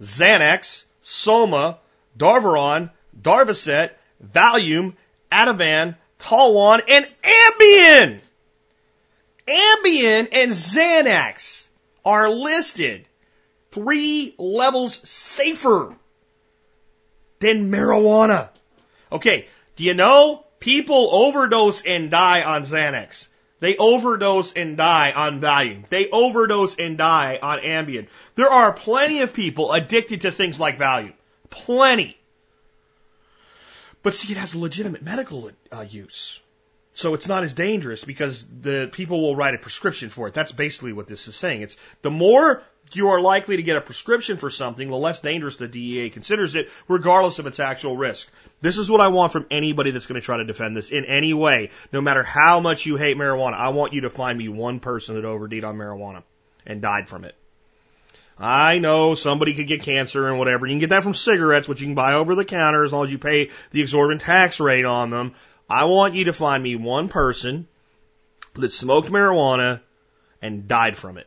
Xanax, 0.00 0.84
Soma, 1.00 1.78
Darvon, 2.18 2.90
Darvocet, 3.18 3.90
Valium, 4.22 4.94
Ativan, 5.32 5.96
Talwin, 6.18 6.82
and 6.88 7.06
Ambien. 7.22 8.20
Ambien 9.46 10.28
and 10.32 10.52
Xanax 10.52 11.68
are 12.04 12.30
listed 12.30 13.06
three 13.70 14.34
levels 14.38 15.00
safer 15.08 15.94
than 17.40 17.70
marijuana. 17.70 18.48
Okay, 19.12 19.46
do 19.76 19.84
you 19.84 19.94
know 19.94 20.44
people 20.60 21.08
overdose 21.12 21.82
and 21.82 22.10
die 22.10 22.42
on 22.42 22.62
Xanax? 22.62 23.28
They 23.60 23.76
overdose 23.76 24.52
and 24.52 24.76
die 24.76 25.12
on 25.12 25.40
Valium. 25.40 25.88
They 25.88 26.08
overdose 26.10 26.74
and 26.76 26.98
die 26.98 27.38
on 27.40 27.60
Ambien. 27.60 28.08
There 28.34 28.50
are 28.50 28.72
plenty 28.72 29.22
of 29.22 29.32
people 29.32 29.72
addicted 29.72 30.22
to 30.22 30.30
things 30.30 30.60
like 30.60 30.78
Valium. 30.78 31.14
Plenty. 31.50 32.16
But 34.04 34.14
see, 34.14 34.32
it 34.32 34.36
has 34.36 34.52
a 34.52 34.58
legitimate 34.58 35.02
medical 35.02 35.50
uh, 35.72 35.80
use. 35.80 36.40
So 36.92 37.14
it's 37.14 37.26
not 37.26 37.42
as 37.42 37.54
dangerous 37.54 38.04
because 38.04 38.46
the 38.46 38.88
people 38.92 39.20
will 39.20 39.34
write 39.34 39.54
a 39.54 39.58
prescription 39.58 40.10
for 40.10 40.28
it. 40.28 40.34
That's 40.34 40.52
basically 40.52 40.92
what 40.92 41.08
this 41.08 41.26
is 41.26 41.34
saying. 41.34 41.62
It's 41.62 41.76
the 42.02 42.10
more 42.10 42.62
you 42.92 43.08
are 43.08 43.20
likely 43.20 43.56
to 43.56 43.62
get 43.62 43.78
a 43.78 43.80
prescription 43.80 44.36
for 44.36 44.50
something, 44.50 44.90
the 44.90 44.96
less 44.96 45.20
dangerous 45.20 45.56
the 45.56 45.68
DEA 45.68 46.10
considers 46.10 46.54
it, 46.54 46.68
regardless 46.86 47.38
of 47.38 47.46
its 47.46 47.58
actual 47.58 47.96
risk. 47.96 48.30
This 48.60 48.76
is 48.76 48.90
what 48.90 49.00
I 49.00 49.08
want 49.08 49.32
from 49.32 49.46
anybody 49.50 49.90
that's 49.90 50.06
going 50.06 50.20
to 50.20 50.24
try 50.24 50.36
to 50.36 50.44
defend 50.44 50.76
this 50.76 50.92
in 50.92 51.06
any 51.06 51.32
way, 51.32 51.70
no 51.90 52.02
matter 52.02 52.22
how 52.22 52.60
much 52.60 52.84
you 52.84 52.96
hate 52.96 53.16
marijuana. 53.16 53.54
I 53.54 53.70
want 53.70 53.94
you 53.94 54.02
to 54.02 54.10
find 54.10 54.36
me 54.36 54.48
one 54.50 54.80
person 54.80 55.14
that 55.14 55.24
OD'd 55.24 55.64
on 55.64 55.78
marijuana 55.78 56.22
and 56.66 56.82
died 56.82 57.08
from 57.08 57.24
it. 57.24 57.34
I 58.38 58.78
know 58.78 59.14
somebody 59.14 59.54
could 59.54 59.68
get 59.68 59.82
cancer 59.82 60.28
and 60.28 60.38
whatever. 60.38 60.66
You 60.66 60.72
can 60.72 60.80
get 60.80 60.90
that 60.90 61.04
from 61.04 61.14
cigarettes, 61.14 61.68
which 61.68 61.80
you 61.80 61.86
can 61.86 61.94
buy 61.94 62.14
over 62.14 62.34
the 62.34 62.44
counter 62.44 62.84
as 62.84 62.92
long 62.92 63.04
as 63.04 63.12
you 63.12 63.18
pay 63.18 63.50
the 63.70 63.80
exorbitant 63.80 64.22
tax 64.22 64.58
rate 64.58 64.84
on 64.84 65.10
them. 65.10 65.34
I 65.68 65.84
want 65.84 66.14
you 66.14 66.24
to 66.26 66.32
find 66.32 66.62
me 66.62 66.76
one 66.76 67.08
person 67.08 67.68
that 68.54 68.72
smoked 68.72 69.08
marijuana 69.08 69.80
and 70.42 70.68
died 70.68 70.96
from 70.96 71.16
it 71.18 71.26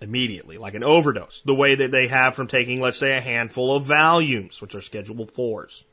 immediately, 0.00 0.58
like 0.58 0.74
an 0.74 0.84
overdose, 0.84 1.42
the 1.42 1.54
way 1.54 1.76
that 1.76 1.90
they 1.90 2.08
have 2.08 2.34
from 2.34 2.46
taking, 2.46 2.80
let's 2.80 2.98
say, 2.98 3.16
a 3.16 3.20
handful 3.20 3.76
of 3.76 3.84
Valiums, 3.84 4.60
which 4.60 4.74
are 4.74 4.80
Schedule 4.80 5.26
fours. 5.26 5.84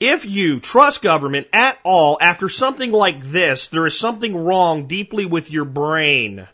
If 0.00 0.24
you 0.24 0.60
trust 0.60 1.02
government 1.02 1.48
at 1.52 1.78
all 1.84 2.16
after 2.22 2.48
something 2.48 2.90
like 2.90 3.22
this, 3.22 3.68
there 3.68 3.84
is 3.84 3.98
something 3.98 4.34
wrong 4.34 4.86
deeply 4.86 5.26
with 5.26 5.50
your 5.50 5.66
brain. 5.66 6.48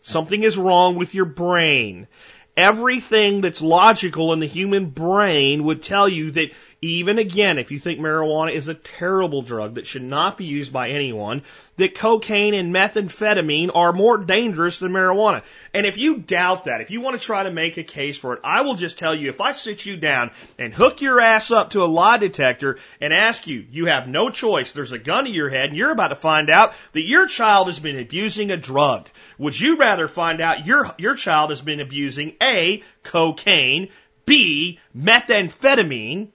Something 0.00 0.42
is 0.42 0.56
wrong 0.56 0.96
with 0.96 1.14
your 1.14 1.26
brain. 1.26 2.08
Everything 2.56 3.42
that's 3.42 3.60
logical 3.60 4.32
in 4.32 4.40
the 4.40 4.46
human 4.46 4.86
brain 4.86 5.64
would 5.64 5.82
tell 5.82 6.08
you 6.08 6.30
that 6.30 6.52
even 6.80 7.18
again, 7.18 7.58
if 7.58 7.72
you 7.72 7.80
think 7.80 7.98
marijuana 7.98 8.52
is 8.52 8.68
a 8.68 8.74
terrible 8.74 9.42
drug 9.42 9.74
that 9.74 9.86
should 9.86 10.02
not 10.02 10.36
be 10.36 10.44
used 10.44 10.72
by 10.72 10.90
anyone, 10.90 11.42
that 11.76 11.96
cocaine 11.96 12.54
and 12.54 12.72
methamphetamine 12.72 13.70
are 13.74 13.92
more 13.92 14.16
dangerous 14.16 14.78
than 14.78 14.92
marijuana. 14.92 15.42
And 15.74 15.86
if 15.86 15.98
you 15.98 16.18
doubt 16.18 16.64
that, 16.64 16.80
if 16.80 16.92
you 16.92 17.00
want 17.00 17.18
to 17.18 17.24
try 17.24 17.42
to 17.42 17.50
make 17.50 17.78
a 17.78 17.82
case 17.82 18.16
for 18.16 18.34
it, 18.34 18.40
I 18.44 18.60
will 18.60 18.76
just 18.76 18.96
tell 18.96 19.12
you 19.12 19.28
if 19.28 19.40
I 19.40 19.50
sit 19.50 19.86
you 19.86 19.96
down 19.96 20.30
and 20.56 20.72
hook 20.72 21.00
your 21.00 21.20
ass 21.20 21.50
up 21.50 21.70
to 21.70 21.82
a 21.82 21.86
lie 21.86 22.18
detector 22.18 22.78
and 23.00 23.12
ask 23.12 23.48
you, 23.48 23.66
you 23.70 23.86
have 23.86 24.06
no 24.06 24.30
choice, 24.30 24.72
there's 24.72 24.92
a 24.92 24.98
gun 24.98 25.24
to 25.24 25.30
your 25.30 25.48
head 25.48 25.70
and 25.70 25.76
you're 25.76 25.90
about 25.90 26.08
to 26.08 26.16
find 26.16 26.48
out 26.48 26.74
that 26.92 27.06
your 27.06 27.26
child 27.26 27.66
has 27.66 27.80
been 27.80 27.98
abusing 27.98 28.52
a 28.52 28.56
drug. 28.56 29.08
Would 29.36 29.58
you 29.58 29.78
rather 29.78 30.06
find 30.06 30.40
out 30.40 30.64
your, 30.64 30.88
your 30.96 31.16
child 31.16 31.50
has 31.50 31.60
been 31.60 31.80
abusing 31.80 32.36
A, 32.40 32.84
cocaine, 33.02 33.88
B, 34.26 34.78
methamphetamine, 34.96 36.28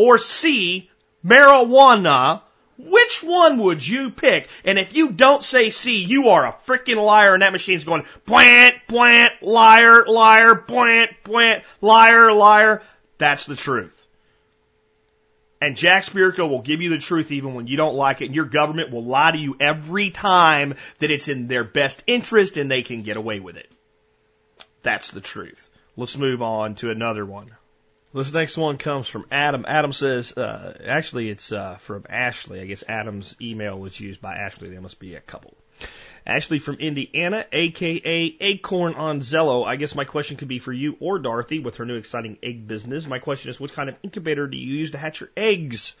or 0.00 0.16
C, 0.16 0.88
marijuana, 1.22 2.40
which 2.78 3.22
one 3.22 3.58
would 3.58 3.86
you 3.86 4.10
pick? 4.10 4.48
And 4.64 4.78
if 4.78 4.96
you 4.96 5.10
don't 5.10 5.44
say 5.44 5.68
C, 5.68 6.02
you 6.02 6.30
are 6.30 6.46
a 6.46 6.56
freaking 6.66 6.96
liar 7.04 7.34
and 7.34 7.42
that 7.42 7.52
machine's 7.52 7.84
going 7.84 8.06
plant, 8.24 8.76
plant, 8.88 9.42
liar, 9.42 10.06
liar, 10.06 10.54
plant, 10.54 11.10
plant, 11.22 11.64
liar, 11.82 12.32
liar. 12.32 12.82
That's 13.18 13.44
the 13.44 13.56
truth. 13.56 14.06
And 15.60 15.76
Jack 15.76 16.04
Spirko 16.04 16.48
will 16.48 16.62
give 16.62 16.80
you 16.80 16.88
the 16.88 16.96
truth 16.96 17.30
even 17.30 17.52
when 17.52 17.66
you 17.66 17.76
don't 17.76 17.94
like 17.94 18.22
it, 18.22 18.26
and 18.26 18.34
your 18.34 18.46
government 18.46 18.90
will 18.90 19.04
lie 19.04 19.32
to 19.32 19.38
you 19.38 19.58
every 19.60 20.08
time 20.08 20.76
that 21.00 21.10
it's 21.10 21.28
in 21.28 21.46
their 21.46 21.64
best 21.64 22.02
interest 22.06 22.56
and 22.56 22.70
they 22.70 22.80
can 22.80 23.02
get 23.02 23.18
away 23.18 23.40
with 23.40 23.58
it. 23.58 23.70
That's 24.82 25.10
the 25.10 25.20
truth. 25.20 25.68
Let's 25.94 26.16
move 26.16 26.40
on 26.40 26.76
to 26.76 26.90
another 26.90 27.26
one. 27.26 27.50
This 28.12 28.32
next 28.32 28.56
one 28.56 28.76
comes 28.76 29.08
from 29.08 29.26
Adam. 29.30 29.64
Adam 29.68 29.92
says, 29.92 30.36
uh, 30.36 30.76
actually, 30.84 31.28
it's 31.28 31.52
uh, 31.52 31.76
from 31.76 32.06
Ashley. 32.08 32.60
I 32.60 32.66
guess 32.66 32.82
Adam's 32.88 33.36
email 33.40 33.78
was 33.78 33.98
used 34.00 34.20
by 34.20 34.34
Ashley. 34.34 34.68
There 34.68 34.80
must 34.80 34.98
be 34.98 35.14
a 35.14 35.20
couple. 35.20 35.54
Ashley 36.26 36.58
from 36.58 36.76
Indiana, 36.76 37.46
aka 37.52 38.36
Acorn 38.40 38.94
on 38.94 39.20
Zello. 39.20 39.64
I 39.64 39.76
guess 39.76 39.94
my 39.94 40.04
question 40.04 40.36
could 40.36 40.48
be 40.48 40.58
for 40.58 40.72
you 40.72 40.96
or 40.98 41.20
Dorothy 41.20 41.60
with 41.60 41.76
her 41.76 41.86
new 41.86 41.94
exciting 41.94 42.36
egg 42.42 42.66
business. 42.66 43.06
My 43.06 43.20
question 43.20 43.48
is, 43.48 43.60
what 43.60 43.72
kind 43.72 43.88
of 43.88 43.94
incubator 44.02 44.48
do 44.48 44.58
you 44.58 44.78
use 44.78 44.90
to 44.90 44.98
hatch 44.98 45.20
your 45.20 45.30
eggs? 45.36 45.94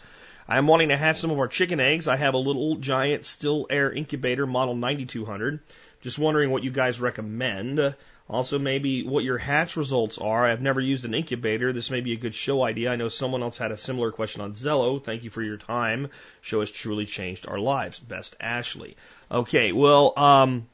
I'm 0.48 0.66
wanting 0.66 0.88
to 0.88 0.96
hatch 0.96 1.18
some 1.18 1.30
of 1.30 1.38
our 1.38 1.46
chicken 1.46 1.78
eggs. 1.78 2.08
I 2.08 2.16
have 2.16 2.34
a 2.34 2.38
little 2.38 2.74
giant 2.76 3.24
still 3.24 3.68
air 3.70 3.90
incubator 3.92 4.48
model 4.48 4.74
9200. 4.74 5.60
Just 6.00 6.18
wondering 6.18 6.50
what 6.50 6.64
you 6.64 6.72
guys 6.72 7.00
recommend. 7.00 7.94
Also, 8.30 8.58
maybe 8.60 9.02
what 9.02 9.24
your 9.24 9.38
hatch 9.38 9.76
results 9.76 10.16
are. 10.18 10.46
I've 10.46 10.62
never 10.62 10.80
used 10.80 11.04
an 11.04 11.14
incubator. 11.14 11.72
This 11.72 11.90
may 11.90 12.00
be 12.00 12.12
a 12.12 12.16
good 12.16 12.36
show 12.36 12.62
idea. 12.62 12.92
I 12.92 12.96
know 12.96 13.08
someone 13.08 13.42
else 13.42 13.58
had 13.58 13.72
a 13.72 13.76
similar 13.76 14.12
question 14.12 14.40
on 14.40 14.52
Zello. 14.52 15.02
Thank 15.02 15.24
you 15.24 15.30
for 15.30 15.42
your 15.42 15.56
time. 15.56 16.10
Show 16.40 16.60
has 16.60 16.70
truly 16.70 17.06
changed 17.06 17.48
our 17.48 17.58
lives. 17.58 17.98
Best 17.98 18.36
Ashley. 18.38 18.96
Okay, 19.32 19.72
well, 19.72 20.16
um, 20.16 20.68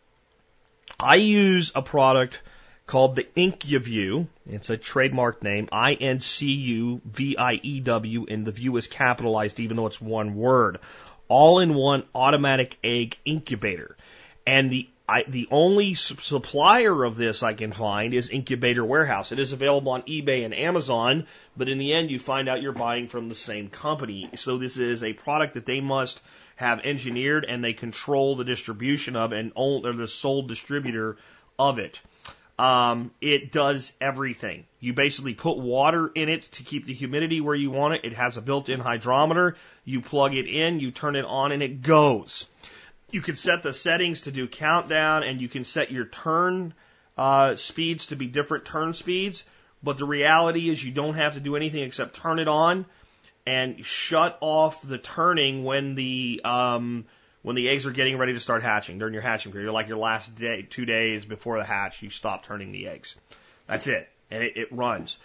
I 1.00 1.14
use 1.14 1.72
a 1.74 1.80
product 1.80 2.42
called 2.86 3.16
the 3.16 3.26
IncuView. 3.34 4.26
It's 4.50 4.68
a 4.68 4.76
trademark 4.76 5.42
name, 5.42 5.70
I-N-C-U-V-I-E-W, 5.72 6.26
and 8.28 8.46
the 8.46 8.52
view 8.52 8.76
is 8.76 8.86
capitalized 8.86 9.60
even 9.60 9.78
though 9.78 9.86
it's 9.86 9.98
one 9.98 10.34
word. 10.34 10.80
All 11.28 11.60
in 11.60 11.72
one 11.72 12.04
automatic 12.14 12.76
egg 12.84 13.16
incubator. 13.24 13.96
And 14.46 14.70
the 14.70 14.90
I, 15.08 15.22
the 15.28 15.46
only 15.52 15.94
supplier 15.94 17.04
of 17.04 17.16
this 17.16 17.44
I 17.44 17.54
can 17.54 17.70
find 17.70 18.12
is 18.12 18.28
Incubator 18.28 18.84
Warehouse. 18.84 19.30
It 19.30 19.38
is 19.38 19.52
available 19.52 19.92
on 19.92 20.02
eBay 20.02 20.44
and 20.44 20.52
Amazon, 20.52 21.26
but 21.56 21.68
in 21.68 21.78
the 21.78 21.92
end, 21.92 22.10
you 22.10 22.18
find 22.18 22.48
out 22.48 22.60
you're 22.60 22.72
buying 22.72 23.06
from 23.06 23.28
the 23.28 23.36
same 23.36 23.68
company. 23.68 24.30
So 24.34 24.58
this 24.58 24.78
is 24.78 25.04
a 25.04 25.12
product 25.12 25.54
that 25.54 25.64
they 25.64 25.80
must 25.80 26.20
have 26.56 26.80
engineered 26.80 27.44
and 27.44 27.62
they 27.62 27.72
control 27.72 28.34
the 28.34 28.44
distribution 28.44 29.14
of 29.14 29.30
and 29.30 29.52
own, 29.54 29.86
or 29.86 29.92
the 29.92 30.08
sole 30.08 30.42
distributor 30.42 31.18
of 31.56 31.78
it. 31.78 32.00
Um, 32.58 33.12
it 33.20 33.52
does 33.52 33.92
everything. 34.00 34.64
You 34.80 34.94
basically 34.94 35.34
put 35.34 35.58
water 35.58 36.10
in 36.12 36.28
it 36.28 36.42
to 36.52 36.64
keep 36.64 36.86
the 36.86 36.94
humidity 36.94 37.40
where 37.40 37.54
you 37.54 37.70
want 37.70 37.94
it. 37.94 38.04
It 38.04 38.14
has 38.14 38.38
a 38.38 38.42
built-in 38.42 38.80
hydrometer. 38.80 39.56
You 39.84 40.00
plug 40.00 40.34
it 40.34 40.46
in, 40.48 40.80
you 40.80 40.90
turn 40.90 41.14
it 41.16 41.26
on, 41.26 41.52
and 41.52 41.62
it 41.62 41.82
goes. 41.82 42.48
You 43.10 43.20
can 43.20 43.36
set 43.36 43.62
the 43.62 43.72
settings 43.72 44.22
to 44.22 44.32
do 44.32 44.48
countdown, 44.48 45.22
and 45.22 45.40
you 45.40 45.48
can 45.48 45.64
set 45.64 45.90
your 45.90 46.06
turn 46.06 46.74
uh, 47.16 47.56
speeds 47.56 48.06
to 48.06 48.16
be 48.16 48.26
different 48.26 48.64
turn 48.64 48.94
speeds. 48.94 49.44
But 49.82 49.98
the 49.98 50.04
reality 50.04 50.68
is, 50.68 50.84
you 50.84 50.92
don't 50.92 51.14
have 51.14 51.34
to 51.34 51.40
do 51.40 51.56
anything 51.56 51.82
except 51.82 52.16
turn 52.16 52.38
it 52.38 52.48
on 52.48 52.86
and 53.46 53.84
shut 53.84 54.36
off 54.40 54.82
the 54.82 54.98
turning 54.98 55.64
when 55.64 55.94
the 55.94 56.40
um, 56.44 57.04
when 57.42 57.54
the 57.54 57.68
eggs 57.68 57.86
are 57.86 57.92
getting 57.92 58.18
ready 58.18 58.32
to 58.32 58.40
start 58.40 58.64
hatching 58.64 58.98
during 58.98 59.14
your 59.14 59.22
hatching 59.22 59.52
period, 59.52 59.72
like 59.72 59.86
your 59.86 59.98
last 59.98 60.34
day, 60.34 60.66
two 60.68 60.84
days 60.84 61.24
before 61.24 61.58
the 61.58 61.64
hatch, 61.64 62.02
you 62.02 62.10
stop 62.10 62.44
turning 62.44 62.72
the 62.72 62.88
eggs. 62.88 63.14
That's 63.68 63.86
it, 63.86 64.08
and 64.32 64.42
it, 64.42 64.56
it 64.56 64.72
runs. 64.72 65.16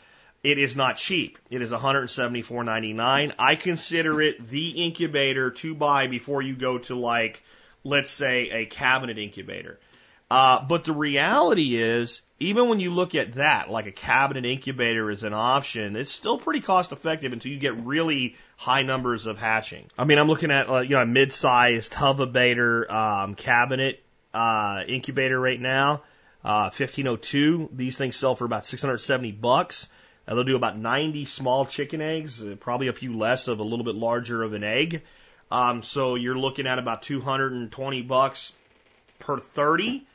It 0.43 0.57
is 0.57 0.75
not 0.75 0.97
cheap. 0.97 1.37
It 1.49 1.61
is 1.61 1.71
$174.99. 1.71 3.33
I 3.37 3.55
consider 3.55 4.21
it 4.21 4.49
the 4.49 4.69
incubator 4.69 5.51
to 5.51 5.75
buy 5.75 6.07
before 6.07 6.41
you 6.41 6.55
go 6.55 6.79
to 6.79 6.95
like, 6.95 7.43
let's 7.83 8.11
say, 8.11 8.49
a 8.49 8.65
cabinet 8.65 9.17
incubator. 9.17 9.79
Uh, 10.31 10.63
but 10.63 10.85
the 10.85 10.93
reality 10.93 11.75
is, 11.75 12.21
even 12.39 12.69
when 12.69 12.79
you 12.79 12.89
look 12.89 13.15
at 13.15 13.33
that, 13.33 13.69
like 13.69 13.85
a 13.85 13.91
cabinet 13.91 14.45
incubator 14.45 15.11
is 15.11 15.23
an 15.23 15.33
option, 15.33 15.97
it's 15.97 16.11
still 16.11 16.37
pretty 16.37 16.61
cost 16.61 16.93
effective 16.93 17.33
until 17.33 17.51
you 17.51 17.59
get 17.59 17.75
really 17.83 18.37
high 18.55 18.81
numbers 18.81 19.25
of 19.25 19.37
hatching. 19.37 19.85
I 19.97 20.05
mean, 20.05 20.17
I'm 20.17 20.29
looking 20.29 20.49
at 20.49 20.69
uh, 20.69 20.79
you 20.79 20.91
know 20.91 21.01
a 21.01 21.05
mid-sized 21.05 21.91
Hovabator 21.91 22.89
um, 22.89 23.35
cabinet 23.35 24.01
uh, 24.33 24.83
incubator 24.87 25.37
right 25.37 25.59
now, 25.59 26.03
uh, 26.45 26.71
1502. 26.71 27.69
These 27.73 27.97
things 27.97 28.15
sell 28.15 28.33
for 28.33 28.45
about 28.45 28.65
670 28.65 29.33
bucks. 29.33 29.89
Uh, 30.25 30.35
they'll 30.35 30.43
do 30.45 30.55
about 30.55 30.77
90 30.77 31.25
small 31.25 31.65
chicken 31.65 31.99
eggs, 31.99 32.41
uh, 32.41 32.55
probably 32.57 32.87
a 32.87 32.93
few 32.93 33.17
less 33.17 33.49
of 33.49 33.59
a 33.59 33.63
little 33.63 33.83
bit 33.83 33.95
larger 33.95 34.43
of 34.43 34.53
an 34.53 34.63
egg. 34.63 35.01
Um, 35.51 35.83
so 35.83 36.15
you're 36.15 36.37
looking 36.37 36.65
at 36.65 36.79
about 36.79 37.03
220 37.03 38.01
bucks 38.03 38.53
per 39.19 39.37
30. 39.37 40.05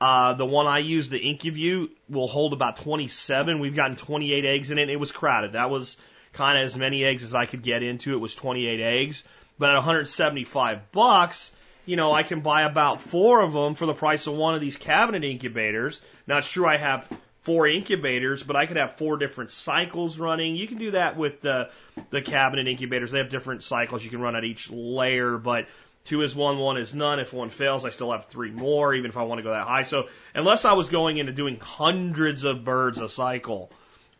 Uh, 0.00 0.34
the 0.34 0.44
one 0.44 0.66
I 0.66 0.78
use, 0.78 1.08
the 1.08 1.20
IncuView, 1.20 1.88
will 2.10 2.26
hold 2.26 2.52
about 2.52 2.76
27. 2.78 3.60
We've 3.60 3.74
gotten 3.74 3.96
28 3.96 4.44
eggs 4.44 4.70
in 4.70 4.78
it. 4.78 4.90
It 4.90 4.96
was 4.96 5.12
crowded. 5.12 5.52
That 5.52 5.70
was 5.70 5.96
kind 6.32 6.58
of 6.58 6.66
as 6.66 6.76
many 6.76 7.04
eggs 7.04 7.22
as 7.22 7.34
I 7.34 7.46
could 7.46 7.62
get 7.62 7.82
into. 7.82 8.12
It 8.12 8.18
was 8.18 8.34
28 8.34 8.80
eggs. 8.80 9.24
But 9.58 9.70
at 9.70 9.76
175 9.76 10.92
bucks, 10.92 11.52
you 11.86 11.96
know, 11.96 12.12
I 12.12 12.22
can 12.22 12.40
buy 12.40 12.62
about 12.62 13.00
four 13.00 13.42
of 13.42 13.52
them 13.52 13.74
for 13.74 13.86
the 13.86 13.94
price 13.94 14.26
of 14.26 14.34
one 14.34 14.54
of 14.54 14.60
these 14.60 14.76
cabinet 14.76 15.24
incubators. 15.24 16.00
Not 16.26 16.44
sure 16.44 16.66
I 16.66 16.76
have 16.76 17.08
four 17.42 17.68
incubators, 17.68 18.42
but 18.42 18.56
I 18.56 18.66
could 18.66 18.76
have 18.76 18.96
four 18.96 19.16
different 19.16 19.50
cycles 19.50 20.18
running. 20.18 20.56
You 20.56 20.66
can 20.66 20.78
do 20.78 20.92
that 20.92 21.16
with 21.16 21.40
the 21.40 21.70
the 22.10 22.22
cabinet 22.22 22.68
incubators. 22.68 23.10
They 23.10 23.18
have 23.18 23.28
different 23.28 23.62
cycles 23.64 24.04
you 24.04 24.10
can 24.10 24.20
run 24.20 24.36
at 24.36 24.44
each 24.44 24.70
layer, 24.70 25.38
but 25.38 25.66
Two 26.04 26.22
is 26.22 26.34
one, 26.34 26.58
one 26.58 26.78
is 26.78 26.94
none. 26.94 27.20
If 27.20 27.32
one 27.32 27.48
fails, 27.48 27.84
I 27.84 27.90
still 27.90 28.10
have 28.10 28.24
three 28.24 28.50
more, 28.50 28.92
even 28.92 29.08
if 29.08 29.16
I 29.16 29.22
want 29.22 29.38
to 29.38 29.42
go 29.44 29.50
that 29.50 29.66
high. 29.66 29.82
So 29.84 30.08
unless 30.34 30.64
I 30.64 30.72
was 30.72 30.88
going 30.88 31.18
into 31.18 31.32
doing 31.32 31.58
hundreds 31.60 32.42
of 32.42 32.64
birds 32.64 33.00
a 33.00 33.08
cycle, 33.08 33.70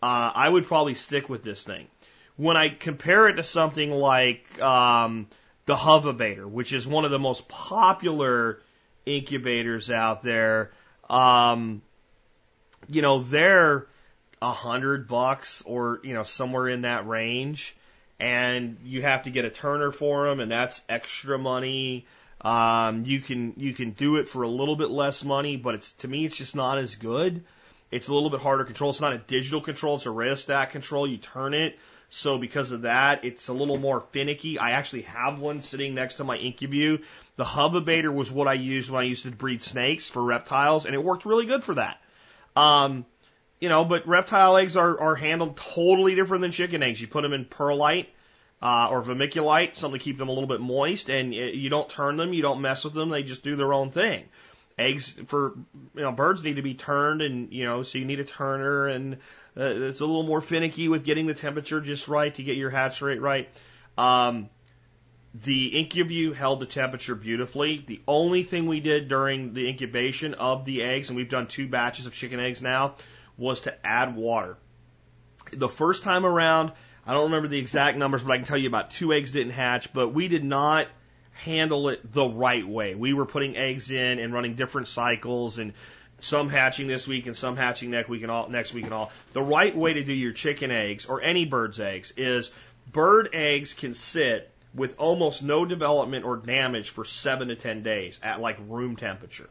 uh, 0.01 0.31
I 0.35 0.49
would 0.49 0.67
probably 0.67 0.95
stick 0.95 1.29
with 1.29 1.43
this 1.43 1.65
thing. 1.65 1.89
When 2.37 2.57
I 2.57 2.69
compare 2.69 3.29
it 3.29 3.35
to 3.35 3.43
something 3.43 3.91
like 3.91 4.61
um, 4.63 5.27
the 5.67 5.75
Hovabator, 5.75 6.47
which 6.47 6.73
is 6.73 6.87
one 6.87 7.05
of 7.05 7.11
the 7.11 7.19
most 7.19 7.49
popular 7.49 8.61
incubators 9.05 9.91
out 9.91 10.23
there, 10.23 10.71
um, 11.11 11.83
you 12.89 13.03
know, 13.03 13.23
they're 13.23 13.87
a 14.41 14.53
hundred 14.53 15.07
bucks 15.07 15.63
or 15.67 16.01
you 16.03 16.15
know 16.15 16.23
somewhere 16.25 16.69
in 16.69 16.83
that 16.83 17.07
range 17.07 17.77
and 18.23 18.77
you 18.85 19.03
have 19.03 19.25
to 19.25 19.31
get 19.31 19.45
a 19.45 19.51
turner 19.51 19.91
for 19.91 20.29
them, 20.29 20.39
and 20.39 20.51
that's 20.51 20.81
extra 20.89 21.39
money. 21.39 22.07
Um, 22.41 23.05
you 23.05 23.21
can 23.21 23.55
you 23.57 23.75
can 23.75 23.91
do 23.91 24.17
it 24.17 24.29
for 24.29 24.45
a 24.45 24.49
little 24.49 24.77
bit 24.77 24.91
less 24.91 25.25
money, 25.25 25.57
but 25.57 25.75
it's 25.75 25.93
to 25.93 26.09
me 26.09 26.25
it's 26.25 26.37
just 26.37 26.55
not 26.55 26.79
as 26.79 26.95
good. 26.95 27.43
It's 27.91 28.09
a 28.09 28.15
little 28.15 28.31
bit 28.31 28.41
harder 28.41 28.65
control. 28.65 28.91
It's 28.91 29.01
not 29.01 29.13
a 29.13 29.19
digital 29.19 29.61
control; 29.61 29.97
it's 29.97 30.07
a 30.07 30.11
rheostat 30.13 30.71
control. 30.71 31.05
You 31.07 31.17
turn 31.17 31.53
it, 31.53 31.79
so 32.11 32.39
because 32.39 32.71
of 32.71 32.83
that, 32.83 33.25
it's 33.25 33.49
a 33.49 33.53
little 33.53 33.77
more 33.77 34.01
finicky. 34.01 34.57
I 34.57 34.73
actually 34.73 35.03
have 35.03 35.41
one 35.41 35.61
sitting 35.61 35.95
next 35.95 36.17
to 36.17 36.25
my 36.25 36.39
IncuView. 36.39 37.03
The 37.35 37.45
Hovabator 37.45 38.15
was 38.15 38.31
what 38.31 38.47
I 38.47 38.55
used 38.55 38.89
when 38.89 39.03
I 39.03 39.07
used 39.07 39.25
to 39.25 39.33
breed 39.33 39.63
snakes 39.63 40.09
for 40.09 40.23
reptiles, 40.23 40.87
and 40.87 40.95
it 40.95 41.03
worked 41.03 41.25
really 41.25 41.47
good 41.47 41.65
for 41.65 41.75
that. 41.75 42.01
Um, 42.57 43.07
you 43.61 43.69
know, 43.69 43.85
but 43.85 44.09
reptile 44.09 44.57
eggs 44.57 44.77
are, 44.77 45.01
are 45.01 45.15
handled 45.15 45.57
totally 45.57 46.15
different 46.15 46.43
than 46.43 46.51
chicken 46.51 46.83
eggs. 46.83 47.01
You 47.01 47.07
put 47.07 47.23
them 47.23 47.33
in 47.33 47.45
perlite 47.45 48.09
uh, 48.61 48.89
or 48.91 49.03
vermiculite, 49.03 49.75
something 49.75 49.99
to 49.99 50.05
keep 50.05 50.19
them 50.19 50.29
a 50.29 50.33
little 50.33 50.49
bit 50.49 50.61
moist, 50.61 51.11
and 51.11 51.35
you 51.35 51.69
don't 51.69 51.89
turn 51.89 52.17
them, 52.17 52.33
you 52.33 52.43
don't 52.43 52.61
mess 52.61 52.85
with 52.85 52.95
them, 52.95 53.11
they 53.11 53.23
just 53.23 53.43
do 53.43 53.57
their 53.57 53.73
own 53.73 53.91
thing. 53.91 54.25
Eggs 54.79 55.19
for 55.27 55.55
you 55.95 56.03
know 56.03 56.13
birds 56.13 56.43
need 56.43 56.57
to 56.57 56.63
be 56.63 56.73
turned, 56.73 57.21
and 57.21 57.53
you 57.53 57.65
know 57.65 57.83
so 57.83 57.99
you 57.99 58.07
need 58.07 58.21
a 58.21 58.25
turner, 58.25 58.87
and 58.87 59.15
uh, 59.57 59.65
it's 59.65 60.01
a 60.01 60.07
little 60.07 60.23
more 60.23 60.41
finicky 60.41 60.89
with 60.89 61.05
getting 61.05 61.27
the 61.27 61.35
temperature 61.35 61.81
just 61.81 62.09
right 62.09 62.35
to 62.35 62.43
get 62.43 62.57
your 62.57 62.71
hatch 62.71 63.03
rate 63.03 63.21
right. 63.21 63.51
Um, 63.99 64.49
the 65.35 65.73
IncuView 65.73 66.35
held 66.35 66.61
the 66.61 66.67
temperature 66.67 67.15
beautifully. 67.15 67.83
The 67.87 68.03
only 68.07 68.43
thing 68.43 68.67
we 68.67 68.81
did 68.81 69.09
during 69.09 69.55
the 69.55 69.69
incubation 69.69 70.35
of 70.35 70.65
the 70.65 70.83
eggs, 70.83 71.09
and 71.09 71.17
we've 71.17 71.29
done 71.29 71.47
two 71.47 71.69
batches 71.69 72.07
of 72.07 72.13
chicken 72.13 72.39
eggs 72.39 72.61
now, 72.61 72.97
was 73.39 73.63
to 73.63 73.87
add 73.87 74.15
water. 74.15 74.59
The 75.53 75.69
first 75.69 76.03
time 76.03 76.27
around, 76.27 76.73
I 77.07 77.15
don't 77.15 77.25
remember 77.25 77.49
the 77.49 77.59
exact 77.59 77.97
numbers, 77.97 78.23
but 78.23 78.33
I 78.33 78.37
can 78.37 78.47
tell 78.47 78.59
you 78.59 78.69
about 78.69 78.91
two 78.91 79.13
eggs 79.13 79.33
didn't 79.33 79.53
hatch, 79.53 79.93
but 79.93 80.09
we 80.09 80.29
did 80.29 80.45
not 80.45 80.87
handle 81.33 81.89
it 81.89 82.13
the 82.13 82.27
right 82.27 82.67
way. 82.67 82.95
We 82.95 83.15
were 83.15 83.25
putting 83.25 83.57
eggs 83.57 83.91
in 83.91 84.19
and 84.19 84.35
running 84.35 84.55
different 84.55 84.89
cycles 84.89 85.59
and 85.59 85.73
some 86.21 86.51
hatching 86.51 86.87
this 86.87 87.09
week 87.09 87.27
and 87.27 87.37
some 87.37 87.57
hatching 87.57 87.91
next 87.91 88.09
week 88.09 88.23
and 88.23 88.31
all 88.31 88.49
next 88.49 88.75
week 88.75 88.85
and 88.85 88.95
all. 88.95 89.11
The 89.33 89.43
right 89.43 89.75
way 89.75 89.95
to 89.95 90.05
do 90.05 90.13
your 90.13 90.33
chicken 90.33 90.71
eggs 90.71 91.07
or 91.07 91.23
any 91.23 91.47
bird's 91.47 91.81
eggs 91.81 92.13
is 92.17 92.51
bird 92.93 93.31
eggs 93.33 93.73
can 93.73 93.95
sit 93.95 94.52
with 94.75 94.99
almost 94.99 95.43
no 95.43 95.65
development 95.65 96.25
or 96.25 96.37
damage 96.37 96.91
for 96.91 97.05
seven 97.05 97.49
to 97.49 97.57
ten 97.57 97.83
days 97.83 98.19
at 98.23 98.41
like 98.41 98.59
room 98.69 98.97
temperature. 98.97 99.49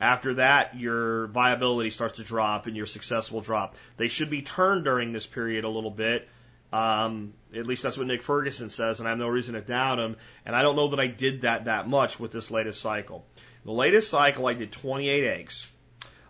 After 0.00 0.34
that, 0.34 0.78
your 0.78 1.26
viability 1.28 1.90
starts 1.90 2.18
to 2.18 2.24
drop 2.24 2.66
and 2.66 2.76
your 2.76 2.86
success 2.86 3.32
will 3.32 3.40
drop. 3.40 3.76
They 3.96 4.08
should 4.08 4.30
be 4.30 4.42
turned 4.42 4.84
during 4.84 5.12
this 5.12 5.26
period 5.26 5.64
a 5.64 5.68
little 5.68 5.90
bit. 5.90 6.28
Um, 6.72 7.32
at 7.54 7.66
least 7.66 7.82
that's 7.82 7.96
what 7.96 8.06
Nick 8.06 8.22
Ferguson 8.22 8.70
says, 8.70 9.00
and 9.00 9.08
I 9.08 9.10
have 9.10 9.18
no 9.18 9.28
reason 9.28 9.54
to 9.54 9.60
doubt 9.60 9.98
him. 9.98 10.16
And 10.44 10.54
I 10.54 10.62
don't 10.62 10.76
know 10.76 10.88
that 10.88 11.00
I 11.00 11.06
did 11.06 11.42
that 11.42 11.64
that 11.64 11.88
much 11.88 12.20
with 12.20 12.30
this 12.30 12.50
latest 12.50 12.80
cycle. 12.80 13.26
The 13.64 13.72
latest 13.72 14.10
cycle, 14.10 14.46
I 14.46 14.52
did 14.54 14.70
28 14.70 15.24
eggs. 15.24 15.66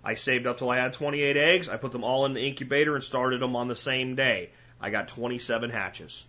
I 0.02 0.14
saved 0.14 0.46
up 0.46 0.58
till 0.58 0.70
I 0.70 0.76
had 0.76 0.94
28 0.94 1.36
eggs. 1.36 1.68
I 1.68 1.76
put 1.76 1.92
them 1.92 2.04
all 2.04 2.24
in 2.24 2.32
the 2.32 2.40
incubator 2.40 2.94
and 2.94 3.04
started 3.04 3.40
them 3.40 3.56
on 3.56 3.68
the 3.68 3.76
same 3.76 4.14
day. 4.14 4.50
I 4.80 4.90
got 4.90 5.08
27 5.08 5.70
hatches. 5.70 6.24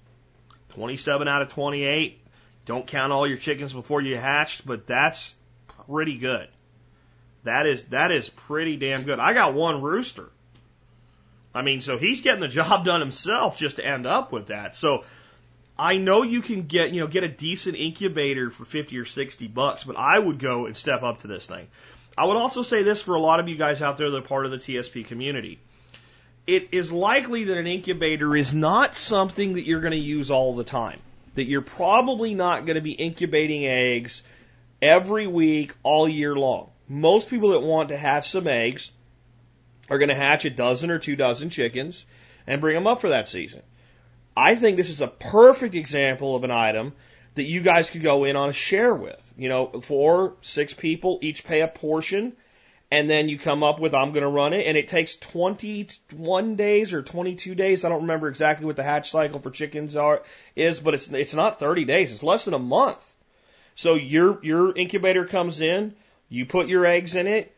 27 0.70 1.28
out 1.28 1.42
of 1.42 1.50
28. 1.50 2.20
Don't 2.66 2.86
count 2.86 3.12
all 3.12 3.28
your 3.28 3.38
chickens 3.38 3.74
before 3.74 4.02
you 4.02 4.16
hatched, 4.18 4.66
but 4.66 4.86
that's 4.86 5.34
pretty 5.88 6.18
good. 6.18 6.48
That 7.44 7.66
is 7.66 7.86
that 7.86 8.12
is 8.12 8.30
pretty 8.30 8.78
damn 8.78 9.04
good. 9.04 9.20
I 9.20 9.34
got 9.34 9.54
one 9.54 9.82
rooster. 9.82 10.30
I 11.54 11.62
mean, 11.62 11.82
so 11.82 11.98
he's 11.98 12.22
getting 12.22 12.42
the 12.42 12.48
job 12.60 12.86
done 12.86 13.00
himself 13.00 13.58
just 13.58 13.78
to 13.78 13.86
end 13.86 14.06
up 14.06 14.32
with 14.32 14.48
that. 14.48 14.76
So 14.76 15.04
I 15.78 15.98
know 15.98 16.24
you 16.24 16.42
can 16.42 16.64
get, 16.64 16.92
you 16.92 17.00
know, 17.00 17.08
get 17.08 17.24
a 17.24 17.30
decent 17.30 17.78
incubator 17.78 18.52
for 18.52 18.66
50 18.66 18.98
or 18.98 19.06
60 19.06 19.48
bucks, 19.48 19.84
but 19.84 19.98
I 19.98 20.20
would 20.20 20.38
go 20.38 20.66
and 20.66 20.76
step 20.76 21.04
up 21.04 21.22
to 21.22 21.28
this 21.28 21.48
thing. 21.48 21.68
I 22.18 22.26
would 22.26 22.36
also 22.36 22.64
say 22.64 22.84
this 22.84 23.02
for 23.02 23.16
a 23.16 23.20
lot 23.20 23.40
of 23.40 23.48
you 23.48 23.56
guys 23.56 23.82
out 23.82 23.98
there 23.98 24.10
that 24.10 24.18
are 24.18 24.28
part 24.28 24.46
of 24.46 24.52
the 24.52 24.58
TSP 24.58 25.06
community. 25.06 25.58
It 26.50 26.70
is 26.72 26.92
likely 26.92 27.44
that 27.44 27.60
an 27.60 27.68
incubator 27.68 28.36
is 28.36 28.52
not 28.52 28.96
something 28.96 29.54
that 29.54 29.68
you're 29.68 29.82
going 29.82 29.92
to 29.92 29.98
use 29.98 30.32
all 30.32 30.56
the 30.56 30.64
time. 30.64 31.00
That 31.36 31.44
you're 31.44 31.62
probably 31.62 32.34
not 32.34 32.66
going 32.66 32.74
to 32.74 32.82
be 32.82 32.92
incubating 32.92 33.68
eggs 33.68 34.24
every 34.82 35.28
week 35.28 35.76
all 35.84 36.10
year 36.10 36.36
long. 36.36 36.72
Most 36.88 37.30
people 37.30 37.50
that 37.50 37.60
want 37.60 37.90
to 37.90 37.98
hatch 37.98 38.30
some 38.30 38.48
eggs 38.48 38.90
are 39.92 40.00
going 40.00 40.10
to 40.10 40.16
hatch 40.16 40.46
a 40.46 40.50
dozen 40.50 40.90
or 40.90 40.98
two 40.98 41.16
dozen 41.16 41.52
chickens 41.52 42.04
and 42.48 42.62
bring 42.62 42.74
them 42.74 42.88
up 42.88 43.00
for 43.00 43.10
that 43.10 43.28
season. 43.28 43.62
I 44.36 44.56
think 44.56 44.78
this 44.78 44.90
is 44.90 45.02
a 45.02 45.08
perfect 45.08 45.76
example 45.76 46.36
of 46.36 46.44
an 46.44 46.50
item 46.50 46.94
that 47.36 47.44
you 47.44 47.62
guys 47.62 47.92
could 47.92 48.02
go 48.02 48.24
in 48.24 48.36
on 48.36 48.50
a 48.50 48.54
share 48.54 48.96
with. 48.96 49.22
You 49.38 49.50
know, 49.50 49.68
four, 49.82 50.34
six 50.42 50.74
people 50.74 51.20
each 51.22 51.44
pay 51.44 51.62
a 51.62 51.68
portion 51.68 52.34
and 52.92 53.10
then 53.10 53.30
you 53.30 53.38
come 53.38 53.64
up 53.64 53.80
with 53.80 53.94
I'm 53.94 54.12
going 54.12 54.24
to 54.24 54.30
run 54.30 54.54
it, 54.54 54.66
and 54.66 54.78
it 54.78 54.88
takes 54.88 55.16
21 55.18 56.56
days 56.56 56.94
or 56.94 57.02
22 57.04 57.56
days. 57.56 57.86
I 57.86 57.90
don't 57.90 58.02
remember 58.02 58.28
exactly 58.28 58.66
what 58.66 58.76
the 58.76 58.84
hatch 58.84 59.12
cycle 59.12 59.40
for 59.40 59.52
chickens 59.52 59.96
are 59.96 60.24
is, 60.56 60.80
but 60.80 60.94
it's 60.94 61.08
it's 61.10 61.34
not 61.34 61.60
30 61.60 61.86
days. 61.86 62.12
It's 62.12 62.24
less 62.24 62.46
than 62.46 62.54
a 62.54 62.60
month. 62.60 63.08
So 63.76 63.96
your 63.96 64.44
your 64.44 64.76
incubator 64.76 65.26
comes 65.26 65.62
in, 65.62 65.96
you 66.30 66.46
put 66.46 66.68
your 66.68 66.86
eggs 66.86 67.16
in 67.16 67.28
it. 67.28 67.56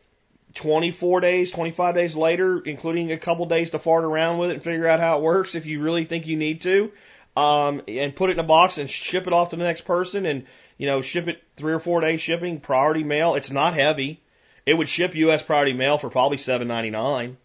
24 0.54 1.20
days, 1.20 1.50
25 1.50 1.94
days 1.94 2.14
later, 2.14 2.60
including 2.60 3.10
a 3.10 3.16
couple 3.16 3.46
days 3.46 3.70
to 3.70 3.78
fart 3.78 4.04
around 4.04 4.36
with 4.36 4.50
it 4.50 4.54
and 4.54 4.62
figure 4.62 4.86
out 4.86 5.00
how 5.00 5.16
it 5.16 5.22
works 5.22 5.54
if 5.54 5.64
you 5.64 5.80
really 5.80 6.04
think 6.04 6.26
you 6.26 6.36
need 6.36 6.60
to, 6.60 6.92
um, 7.36 7.80
and 7.88 8.14
put 8.14 8.28
it 8.28 8.34
in 8.34 8.38
a 8.38 8.44
box 8.44 8.76
and 8.76 8.90
ship 8.90 9.26
it 9.26 9.32
off 9.32 9.50
to 9.50 9.56
the 9.56 9.64
next 9.64 9.86
person 9.86 10.26
and, 10.26 10.44
you 10.76 10.86
know, 10.86 11.00
ship 11.00 11.26
it 11.26 11.42
three 11.56 11.72
or 11.72 11.78
four 11.78 12.02
days 12.02 12.20
shipping, 12.20 12.60
priority 12.60 13.02
mail. 13.02 13.34
It's 13.34 13.50
not 13.50 13.72
heavy. 13.72 14.21
It 14.64 14.74
would 14.74 14.88
ship 14.88 15.14
U.S. 15.14 15.42
priority 15.42 15.72
mail 15.72 15.98
for 15.98 16.10
probably 16.10 16.38
seven 16.38 16.68
ninety 16.68 16.90
nine 16.90 17.36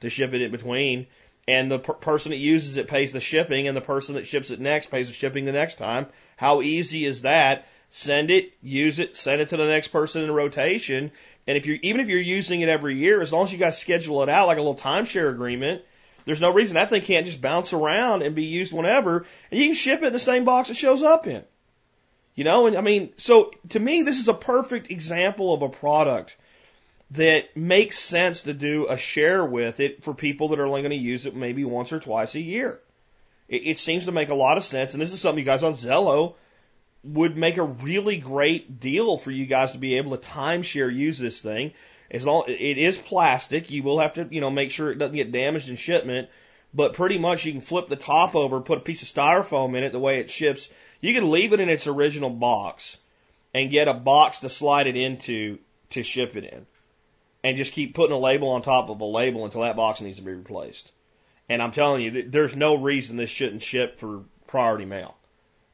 to 0.00 0.10
ship 0.10 0.32
it 0.32 0.42
in 0.42 0.50
between, 0.50 1.06
and 1.46 1.70
the 1.70 1.78
per- 1.78 1.92
person 1.94 2.30
that 2.30 2.38
uses 2.38 2.76
it 2.76 2.88
pays 2.88 3.12
the 3.12 3.20
shipping, 3.20 3.68
and 3.68 3.76
the 3.76 3.82
person 3.82 4.14
that 4.14 4.26
ships 4.26 4.50
it 4.50 4.60
next 4.60 4.86
pays 4.86 5.08
the 5.08 5.14
shipping 5.14 5.44
the 5.44 5.52
next 5.52 5.76
time. 5.76 6.06
How 6.36 6.62
easy 6.62 7.04
is 7.04 7.22
that? 7.22 7.66
Send 7.90 8.30
it, 8.30 8.52
use 8.62 8.98
it, 8.98 9.16
send 9.16 9.42
it 9.42 9.50
to 9.50 9.56
the 9.58 9.66
next 9.66 9.88
person 9.88 10.22
in 10.22 10.30
rotation, 10.30 11.12
and 11.46 11.58
if 11.58 11.66
you're 11.66 11.78
even 11.82 12.00
if 12.00 12.08
you're 12.08 12.20
using 12.20 12.62
it 12.62 12.68
every 12.68 12.96
year, 12.96 13.20
as 13.20 13.32
long 13.32 13.44
as 13.44 13.52
you 13.52 13.58
guys 13.58 13.78
schedule 13.78 14.22
it 14.22 14.28
out 14.28 14.46
like 14.46 14.58
a 14.58 14.62
little 14.62 14.74
timeshare 14.74 15.30
agreement, 15.30 15.82
there's 16.24 16.40
no 16.40 16.52
reason 16.52 16.74
that 16.74 16.88
thing 16.88 17.02
can't 17.02 17.26
just 17.26 17.40
bounce 17.40 17.72
around 17.72 18.22
and 18.22 18.34
be 18.34 18.44
used 18.44 18.72
whenever, 18.72 19.26
and 19.50 19.60
you 19.60 19.66
can 19.66 19.74
ship 19.74 20.02
it 20.02 20.06
in 20.06 20.12
the 20.12 20.18
same 20.18 20.44
box 20.44 20.70
it 20.70 20.76
shows 20.76 21.02
up 21.02 21.26
in. 21.26 21.42
You 22.34 22.44
know, 22.44 22.66
and 22.66 22.76
I 22.76 22.80
mean, 22.80 23.12
so 23.18 23.52
to 23.70 23.78
me, 23.78 24.02
this 24.02 24.18
is 24.18 24.28
a 24.28 24.34
perfect 24.34 24.90
example 24.90 25.52
of 25.52 25.60
a 25.60 25.68
product 25.68 26.34
that 27.12 27.56
makes 27.56 27.98
sense 27.98 28.42
to 28.42 28.54
do 28.54 28.86
a 28.88 28.96
share 28.96 29.44
with 29.44 29.80
it 29.80 30.02
for 30.02 30.14
people 30.14 30.48
that 30.48 30.58
are 30.58 30.66
only 30.66 30.82
going 30.82 30.90
to 30.90 30.96
use 30.96 31.26
it 31.26 31.36
maybe 31.36 31.64
once 31.64 31.92
or 31.92 32.00
twice 32.00 32.34
a 32.34 32.40
year. 32.40 32.80
It, 33.48 33.62
it 33.66 33.78
seems 33.78 34.06
to 34.06 34.12
make 34.12 34.30
a 34.30 34.34
lot 34.34 34.56
of 34.56 34.64
sense, 34.64 34.94
and 34.94 35.02
this 35.02 35.12
is 35.12 35.20
something 35.20 35.38
you 35.38 35.44
guys 35.44 35.62
on 35.62 35.74
Zello 35.74 36.34
would 37.04 37.36
make 37.36 37.58
a 37.58 37.62
really 37.62 38.16
great 38.16 38.80
deal 38.80 39.18
for 39.18 39.30
you 39.30 39.44
guys 39.44 39.72
to 39.72 39.78
be 39.78 39.96
able 39.96 40.16
to 40.16 40.28
timeshare 40.28 40.94
use 40.94 41.18
this 41.18 41.40
thing. 41.40 41.72
As 42.10 42.24
long 42.24 42.44
it 42.46 42.78
is 42.78 42.96
plastic, 42.98 43.70
you 43.70 43.82
will 43.82 43.98
have 43.98 44.14
to 44.14 44.26
you 44.30 44.40
know 44.40 44.50
make 44.50 44.70
sure 44.70 44.90
it 44.90 44.98
doesn't 44.98 45.16
get 45.16 45.32
damaged 45.32 45.68
in 45.68 45.76
shipment. 45.76 46.28
But 46.74 46.94
pretty 46.94 47.18
much 47.18 47.44
you 47.44 47.52
can 47.52 47.60
flip 47.60 47.88
the 47.88 47.96
top 47.96 48.34
over, 48.34 48.60
put 48.60 48.78
a 48.78 48.82
piece 48.82 49.02
of 49.02 49.08
styrofoam 49.08 49.76
in 49.76 49.84
it 49.84 49.92
the 49.92 49.98
way 49.98 50.20
it 50.20 50.30
ships. 50.30 50.70
You 51.02 51.12
can 51.12 51.30
leave 51.30 51.52
it 51.52 51.60
in 51.60 51.68
its 51.68 51.86
original 51.86 52.30
box 52.30 52.96
and 53.52 53.70
get 53.70 53.88
a 53.88 53.94
box 53.94 54.40
to 54.40 54.48
slide 54.48 54.86
it 54.86 54.96
into 54.96 55.58
to 55.90 56.02
ship 56.02 56.36
it 56.36 56.44
in 56.44 56.66
and 57.44 57.56
just 57.56 57.72
keep 57.72 57.94
putting 57.94 58.14
a 58.14 58.18
label 58.18 58.50
on 58.50 58.62
top 58.62 58.88
of 58.88 59.00
a 59.00 59.04
label 59.04 59.44
until 59.44 59.62
that 59.62 59.76
box 59.76 60.00
needs 60.00 60.18
to 60.18 60.22
be 60.22 60.32
replaced. 60.32 60.90
And 61.48 61.62
I'm 61.62 61.72
telling 61.72 62.02
you, 62.02 62.30
there's 62.30 62.54
no 62.54 62.76
reason 62.76 63.16
this 63.16 63.30
shouldn't 63.30 63.62
ship 63.62 63.98
for 63.98 64.22
priority 64.46 64.84
mail. 64.84 65.16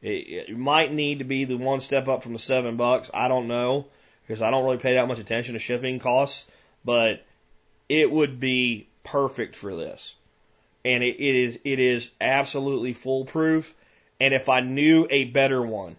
It, 0.00 0.48
it 0.48 0.58
might 0.58 0.92
need 0.92 1.18
to 1.18 1.24
be 1.24 1.44
the 1.44 1.56
one 1.56 1.80
step 1.80 2.08
up 2.08 2.22
from 2.22 2.32
the 2.32 2.38
seven 2.38 2.76
bucks. 2.76 3.10
I 3.12 3.28
don't 3.28 3.48
know 3.48 3.86
because 4.22 4.42
I 4.42 4.50
don't 4.50 4.64
really 4.64 4.78
pay 4.78 4.94
that 4.94 5.08
much 5.08 5.18
attention 5.18 5.54
to 5.54 5.58
shipping 5.58 5.98
costs, 5.98 6.46
but 6.84 7.24
it 7.88 8.10
would 8.10 8.38
be 8.38 8.88
perfect 9.04 9.56
for 9.56 9.74
this. 9.74 10.14
And 10.84 11.02
it, 11.02 11.16
it 11.18 11.34
is, 11.34 11.58
it 11.64 11.80
is 11.80 12.10
absolutely 12.20 12.94
foolproof. 12.94 13.74
And 14.20 14.34
if 14.34 14.48
I 14.48 14.60
knew 14.60 15.06
a 15.10 15.24
better 15.24 15.62
one, 15.62 15.96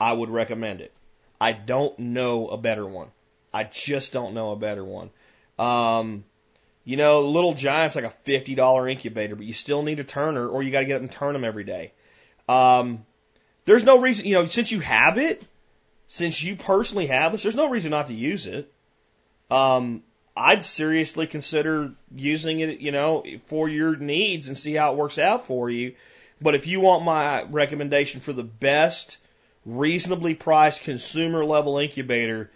I 0.00 0.12
would 0.12 0.30
recommend 0.30 0.80
it. 0.80 0.92
I 1.40 1.52
don't 1.52 1.98
know 1.98 2.48
a 2.48 2.56
better 2.56 2.86
one. 2.86 3.08
I 3.56 3.64
just 3.64 4.12
don't 4.12 4.34
know 4.34 4.52
a 4.52 4.56
better 4.56 4.84
one. 4.84 5.08
Um, 5.58 6.24
you 6.84 6.98
know, 6.98 7.22
Little 7.22 7.54
Giant's 7.54 7.96
like 7.96 8.04
a 8.04 8.10
fifty 8.10 8.54
dollar 8.54 8.86
incubator, 8.86 9.34
but 9.34 9.46
you 9.46 9.54
still 9.54 9.82
need 9.82 9.98
a 9.98 10.04
turner, 10.04 10.46
or 10.46 10.62
you 10.62 10.70
got 10.70 10.80
to 10.80 10.84
get 10.84 10.96
up 10.96 11.02
and 11.02 11.10
turn 11.10 11.32
them 11.32 11.44
every 11.44 11.64
day. 11.64 11.92
Um, 12.48 13.06
there's 13.64 13.82
no 13.82 14.00
reason, 14.00 14.26
you 14.26 14.34
know, 14.34 14.44
since 14.44 14.70
you 14.70 14.80
have 14.80 15.16
it, 15.16 15.42
since 16.08 16.42
you 16.42 16.54
personally 16.56 17.06
have 17.06 17.32
this, 17.32 17.42
there's 17.42 17.56
no 17.56 17.70
reason 17.70 17.90
not 17.90 18.08
to 18.08 18.14
use 18.14 18.46
it. 18.46 18.70
Um, 19.50 20.02
I'd 20.36 20.62
seriously 20.62 21.26
consider 21.26 21.92
using 22.14 22.60
it, 22.60 22.80
you 22.80 22.92
know, 22.92 23.24
for 23.46 23.68
your 23.70 23.96
needs 23.96 24.48
and 24.48 24.58
see 24.58 24.74
how 24.74 24.92
it 24.92 24.98
works 24.98 25.18
out 25.18 25.46
for 25.46 25.70
you. 25.70 25.94
But 26.42 26.54
if 26.54 26.66
you 26.66 26.80
want 26.80 27.04
my 27.04 27.44
recommendation 27.44 28.20
for 28.20 28.34
the 28.34 28.44
best, 28.44 29.16
reasonably 29.64 30.34
priced 30.34 30.82
consumer 30.82 31.44
level 31.44 31.78
incubator, 31.78 32.50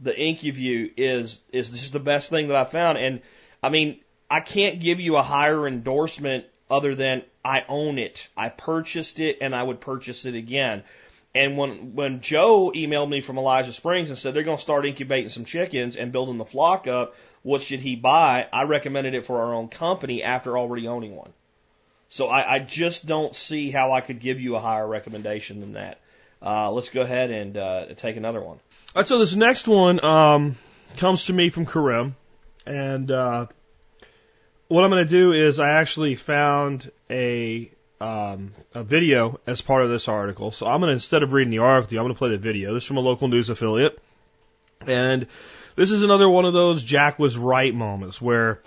the 0.00 0.12
IncuView 0.12 0.92
is 0.96 1.40
is 1.52 1.70
just 1.70 1.92
the 1.92 2.00
best 2.00 2.30
thing 2.30 2.48
that 2.48 2.56
I 2.56 2.64
found. 2.64 2.98
And 2.98 3.20
I 3.62 3.68
mean, 3.68 4.00
I 4.30 4.40
can't 4.40 4.80
give 4.80 5.00
you 5.00 5.16
a 5.16 5.22
higher 5.22 5.66
endorsement 5.66 6.46
other 6.70 6.94
than 6.94 7.22
I 7.44 7.64
own 7.68 7.98
it. 7.98 8.28
I 8.36 8.48
purchased 8.48 9.20
it 9.20 9.38
and 9.40 9.54
I 9.54 9.62
would 9.62 9.80
purchase 9.80 10.24
it 10.24 10.34
again. 10.34 10.84
And 11.34 11.56
when 11.56 11.94
when 11.94 12.20
Joe 12.20 12.72
emailed 12.74 13.08
me 13.08 13.20
from 13.20 13.38
Elijah 13.38 13.72
Springs 13.72 14.08
and 14.08 14.18
said 14.18 14.34
they're 14.34 14.42
going 14.42 14.56
to 14.56 14.62
start 14.62 14.86
incubating 14.86 15.30
some 15.30 15.44
chickens 15.44 15.96
and 15.96 16.12
building 16.12 16.38
the 16.38 16.44
flock 16.44 16.86
up, 16.86 17.14
what 17.42 17.62
should 17.62 17.80
he 17.80 17.96
buy? 17.96 18.48
I 18.52 18.64
recommended 18.64 19.14
it 19.14 19.26
for 19.26 19.40
our 19.40 19.54
own 19.54 19.68
company 19.68 20.22
after 20.22 20.58
already 20.58 20.88
owning 20.88 21.14
one. 21.14 21.32
So 22.08 22.26
I, 22.26 22.54
I 22.54 22.58
just 22.58 23.06
don't 23.06 23.34
see 23.36 23.70
how 23.70 23.92
I 23.92 24.00
could 24.00 24.18
give 24.18 24.40
you 24.40 24.56
a 24.56 24.60
higher 24.60 24.86
recommendation 24.86 25.60
than 25.60 25.74
that. 25.74 26.00
Uh, 26.42 26.70
let's 26.70 26.88
go 26.88 27.02
ahead 27.02 27.30
and 27.30 27.56
uh, 27.56 27.86
take 27.96 28.16
another 28.16 28.40
one. 28.40 28.58
All 28.94 29.02
right, 29.02 29.08
so 29.08 29.18
this 29.18 29.34
next 29.34 29.68
one 29.68 30.02
um, 30.02 30.56
comes 30.96 31.24
to 31.24 31.32
me 31.32 31.50
from 31.50 31.66
Karim, 31.66 32.16
and 32.66 33.10
uh, 33.10 33.46
what 34.68 34.84
I'm 34.84 34.90
going 34.90 35.04
to 35.04 35.10
do 35.10 35.32
is 35.32 35.60
I 35.60 35.70
actually 35.70 36.14
found 36.14 36.90
a 37.10 37.70
um, 38.00 38.52
a 38.74 38.82
video 38.82 39.38
as 39.46 39.60
part 39.60 39.82
of 39.82 39.90
this 39.90 40.08
article. 40.08 40.50
So 40.50 40.66
I'm 40.66 40.80
going 40.80 40.88
to 40.88 40.94
instead 40.94 41.22
of 41.22 41.34
reading 41.34 41.50
the 41.50 41.58
article, 41.58 41.98
I'm 41.98 42.04
going 42.04 42.14
to 42.14 42.18
play 42.18 42.30
the 42.30 42.38
video. 42.38 42.72
This 42.72 42.84
is 42.84 42.86
from 42.86 42.96
a 42.96 43.00
local 43.00 43.28
news 43.28 43.50
affiliate, 43.50 43.98
and 44.86 45.26
this 45.76 45.90
is 45.90 46.02
another 46.02 46.28
one 46.28 46.46
of 46.46 46.54
those 46.54 46.82
Jack 46.82 47.18
was 47.18 47.36
right 47.36 47.74
moments 47.74 48.20
where 48.20 48.62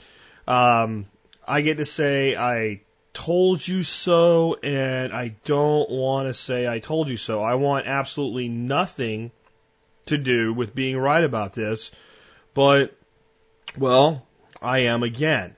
um, 0.48 1.08
I 1.48 1.62
get 1.62 1.78
to 1.78 1.86
say 1.86 2.36
I 2.36 2.82
told 3.14 3.66
you 3.66 3.84
so, 3.84 4.56
and 4.62 5.14
I 5.14 5.36
don't 5.46 5.90
want 5.90 6.28
to 6.28 6.34
say 6.34 6.68
I 6.68 6.80
told 6.80 7.10
you 7.10 7.18
so. 7.18 7.42
I 7.42 7.56
want 7.56 7.88
absolutely 7.88 8.50
nothing 8.50 9.32
to 10.08 10.18
do 10.18 10.54
with 10.54 10.76
being 10.76 10.98
right 10.98 11.24
about 11.24 11.54
this, 11.54 11.92
but, 12.54 12.96
well, 13.78 14.26
I 14.62 14.80
am 14.80 15.04
again. 15.04 15.56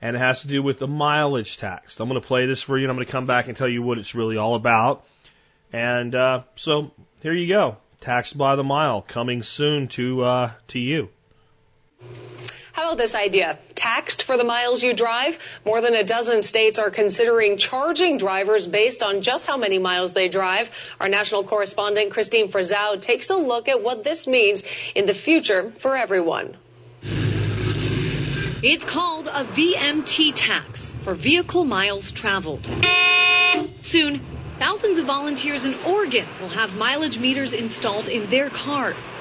And 0.00 0.16
it 0.16 0.18
has 0.18 0.42
to 0.42 0.48
do 0.48 0.62
with 0.62 0.78
the 0.78 0.88
mileage 0.88 1.56
tax. 1.56 1.98
I'm 1.98 2.08
going 2.08 2.20
to 2.20 2.26
play 2.26 2.46
this 2.46 2.60
for 2.60 2.76
you 2.76 2.84
and 2.84 2.90
I'm 2.90 2.96
going 2.96 3.06
to 3.06 3.12
come 3.12 3.26
back 3.26 3.48
and 3.48 3.56
tell 3.56 3.68
you 3.68 3.82
what 3.82 3.98
it's 3.98 4.14
really 4.14 4.36
all 4.36 4.54
about. 4.54 5.04
And, 5.72 6.14
uh, 6.14 6.42
so 6.56 6.92
here 7.22 7.32
you 7.32 7.48
go. 7.48 7.78
Taxed 8.00 8.36
by 8.36 8.56
the 8.56 8.64
mile 8.64 9.00
coming 9.00 9.42
soon 9.42 9.88
to, 9.88 10.22
uh, 10.22 10.50
to 10.68 10.78
you. 10.78 11.08
How 12.74 12.86
about 12.86 12.98
this 12.98 13.14
idea? 13.14 13.56
Taxed 13.76 14.24
for 14.24 14.36
the 14.36 14.42
miles 14.42 14.82
you 14.82 14.94
drive? 14.94 15.38
More 15.64 15.80
than 15.80 15.94
a 15.94 16.02
dozen 16.02 16.42
states 16.42 16.76
are 16.76 16.90
considering 16.90 17.56
charging 17.56 18.18
drivers 18.18 18.66
based 18.66 19.00
on 19.00 19.22
just 19.22 19.46
how 19.46 19.56
many 19.56 19.78
miles 19.78 20.12
they 20.12 20.28
drive. 20.28 20.68
Our 20.98 21.08
national 21.08 21.44
correspondent 21.44 22.10
Kristine 22.10 22.50
Frazao 22.50 23.00
takes 23.00 23.30
a 23.30 23.36
look 23.36 23.68
at 23.68 23.80
what 23.80 24.02
this 24.02 24.26
means 24.26 24.64
in 24.96 25.06
the 25.06 25.14
future 25.14 25.70
for 25.76 25.96
everyone. 25.96 26.56
It's 28.64 28.84
called 28.84 29.28
a 29.28 29.44
VMT 29.44 30.32
tax 30.34 30.92
for 31.02 31.14
vehicle 31.14 31.64
miles 31.64 32.10
traveled. 32.10 32.68
Soon, 33.82 34.20
thousands 34.58 34.98
of 34.98 35.06
volunteers 35.06 35.64
in 35.64 35.76
Oregon 35.86 36.26
will 36.40 36.48
have 36.48 36.76
mileage 36.76 37.20
meters 37.20 37.52
installed 37.52 38.08
in 38.08 38.28
their 38.30 38.50
cars. 38.50 39.12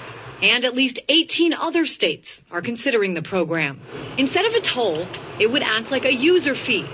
And 0.43 0.65
at 0.65 0.75
least 0.75 0.99
18 1.07 1.53
other 1.53 1.85
states 1.85 2.43
are 2.51 2.61
considering 2.61 3.13
the 3.13 3.21
program. 3.21 3.79
Instead 4.17 4.45
of 4.45 4.53
a 4.55 4.59
toll, 4.59 5.07
it 5.39 5.49
would 5.49 5.63
act 5.63 5.89
like 5.89 6.03
a 6.03 6.13
user 6.13 6.53
fee. 6.53 6.85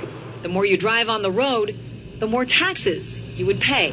The 0.44 0.50
more 0.50 0.64
you 0.64 0.78
drive 0.78 1.10
on 1.10 1.24
the 1.24 1.32
road, 1.32 1.76
the 2.20 2.28
more 2.28 2.46
taxes 2.46 3.20
you 3.22 3.48
would 3.48 3.60
pay. 3.60 3.90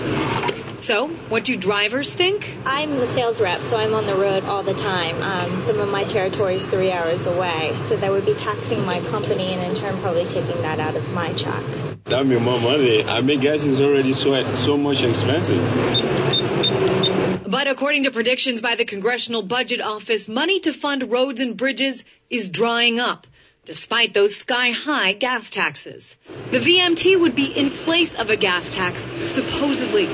So, 0.81 1.09
what 1.09 1.45
do 1.45 1.57
drivers 1.57 2.13
think? 2.13 2.55
I'm 2.67 2.99
the 2.99 3.07
sales 3.07 3.41
rep, 3.41 3.63
so 3.63 3.79
I'm 3.79 3.95
on 3.95 4.05
the 4.05 4.15
road 4.15 4.45
all 4.45 4.63
the 4.63 4.75
time. 4.75 5.23
Um, 5.23 5.63
some 5.63 5.81
of 5.81 5.89
my 5.89 6.05
territory 6.05 6.57
is 6.57 6.67
three 6.67 6.93
hours 6.93 7.25
away, 7.25 7.75
so 7.89 7.97
that 7.97 8.11
would 8.11 8.27
be 8.27 8.35
taxing 8.35 8.85
my 8.85 9.01
company 9.01 9.55
and 9.55 9.63
in 9.63 9.75
turn 9.75 9.99
probably 10.03 10.27
taking 10.27 10.61
that 10.63 10.81
out 10.81 10.97
of 10.97 11.09
my 11.13 11.33
check. 11.33 11.65
That 12.05 12.19
would 12.19 12.29
be 12.29 12.39
more 12.39 12.61
money. 12.61 13.03
I 13.05 13.23
mean, 13.23 13.41
gas 13.41 13.65
is 13.65 13.81
already 13.81 14.13
so, 14.13 14.55
so 14.55 14.77
much 14.77 15.03
expensive. 15.03 15.65
But 17.49 17.68
according 17.68 18.05
to 18.05 18.11
predictions 18.11 18.61
by 18.61 18.74
the 18.74 18.84
Congressional 18.84 19.42
Budget 19.42 19.80
Office, 19.80 20.26
money 20.26 20.59
to 20.61 20.72
fund 20.72 21.12
roads 21.12 21.38
and 21.38 21.57
bridges 21.57 22.05
is 22.28 22.51
drying 22.51 22.99
up, 22.99 23.24
despite 23.64 24.12
those 24.12 24.34
sky 24.34 24.72
high 24.72 25.12
gas 25.12 25.49
taxes. 25.49 26.16
The 26.51 26.59
VMT 26.59 27.20
would 27.20 27.36
be 27.36 27.47
in 27.47 27.70
place 27.70 28.14
of 28.16 28.30
a 28.30 28.36
gas 28.36 28.74
tax, 28.74 29.03
supposedly. 29.22 30.07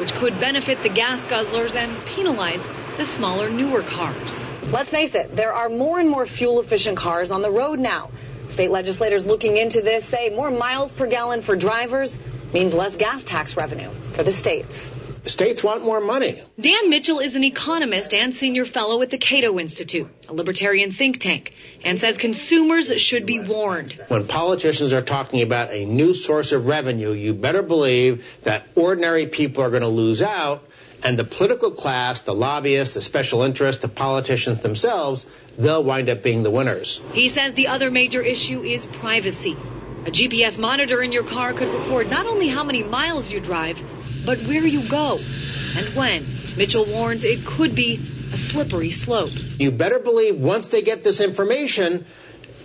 which 0.00 0.14
could 0.14 0.40
benefit 0.40 0.82
the 0.82 0.88
gas 0.88 1.20
guzzlers 1.26 1.74
and 1.74 1.94
penalize 2.06 2.66
the 2.96 3.04
smaller, 3.04 3.50
newer 3.50 3.82
cars. 3.82 4.46
Let's 4.72 4.90
face 4.90 5.14
it, 5.14 5.36
there 5.36 5.52
are 5.52 5.68
more 5.68 6.00
and 6.00 6.08
more 6.08 6.24
fuel 6.24 6.58
efficient 6.58 6.96
cars 6.96 7.30
on 7.30 7.42
the 7.42 7.50
road 7.50 7.78
now. 7.78 8.10
State 8.48 8.70
legislators 8.70 9.26
looking 9.26 9.58
into 9.58 9.82
this 9.82 10.06
say 10.06 10.30
more 10.30 10.50
miles 10.50 10.90
per 10.90 11.06
gallon 11.06 11.42
for 11.42 11.54
drivers 11.54 12.18
means 12.54 12.72
less 12.72 12.96
gas 12.96 13.22
tax 13.24 13.56
revenue 13.58 13.90
for 14.14 14.22
the 14.22 14.32
states. 14.32 14.96
States 15.24 15.62
want 15.62 15.84
more 15.84 16.00
money. 16.00 16.42
Dan 16.58 16.88
Mitchell 16.88 17.18
is 17.18 17.34
an 17.34 17.44
economist 17.44 18.14
and 18.14 18.32
senior 18.34 18.64
fellow 18.64 19.02
at 19.02 19.10
the 19.10 19.18
Cato 19.18 19.58
Institute, 19.58 20.08
a 20.28 20.32
libertarian 20.32 20.92
think 20.92 21.20
tank, 21.20 21.54
and 21.84 22.00
says 22.00 22.16
consumers 22.16 23.00
should 23.00 23.26
be 23.26 23.38
warned. 23.38 23.92
When 24.08 24.26
politicians 24.26 24.92
are 24.92 25.02
talking 25.02 25.42
about 25.42 25.72
a 25.72 25.84
new 25.84 26.14
source 26.14 26.52
of 26.52 26.66
revenue, 26.66 27.12
you 27.12 27.34
better 27.34 27.62
believe 27.62 28.24
that 28.42 28.66
ordinary 28.74 29.26
people 29.26 29.62
are 29.62 29.70
going 29.70 29.82
to 29.82 29.88
lose 29.88 30.22
out, 30.22 30.64
and 31.02 31.18
the 31.18 31.24
political 31.24 31.70
class, 31.70 32.22
the 32.22 32.34
lobbyists, 32.34 32.94
the 32.94 33.02
special 33.02 33.42
interests, 33.42 33.82
the 33.82 33.88
politicians 33.88 34.60
themselves, 34.60 35.26
they'll 35.58 35.84
wind 35.84 36.08
up 36.08 36.22
being 36.22 36.42
the 36.42 36.50
winners. 36.50 37.00
He 37.12 37.28
says 37.28 37.54
the 37.54 37.68
other 37.68 37.90
major 37.90 38.22
issue 38.22 38.62
is 38.62 38.86
privacy. 38.86 39.56
A 40.06 40.10
GPS 40.10 40.58
monitor 40.58 41.02
in 41.02 41.12
your 41.12 41.24
car 41.24 41.52
could 41.52 41.68
record 41.68 42.08
not 42.10 42.24
only 42.24 42.48
how 42.48 42.64
many 42.64 42.82
miles 42.82 43.30
you 43.30 43.38
drive, 43.38 43.82
but 44.24 44.38
where 44.40 44.66
you 44.66 44.88
go 44.88 45.18
and 45.76 45.94
when. 45.94 46.26
Mitchell 46.56 46.84
warns 46.84 47.24
it 47.24 47.44
could 47.46 47.74
be 47.74 48.00
a 48.32 48.36
slippery 48.36 48.90
slope. 48.90 49.32
You 49.58 49.70
better 49.70 49.98
believe 49.98 50.36
once 50.36 50.68
they 50.68 50.82
get 50.82 51.02
this 51.04 51.20
information, 51.20 52.06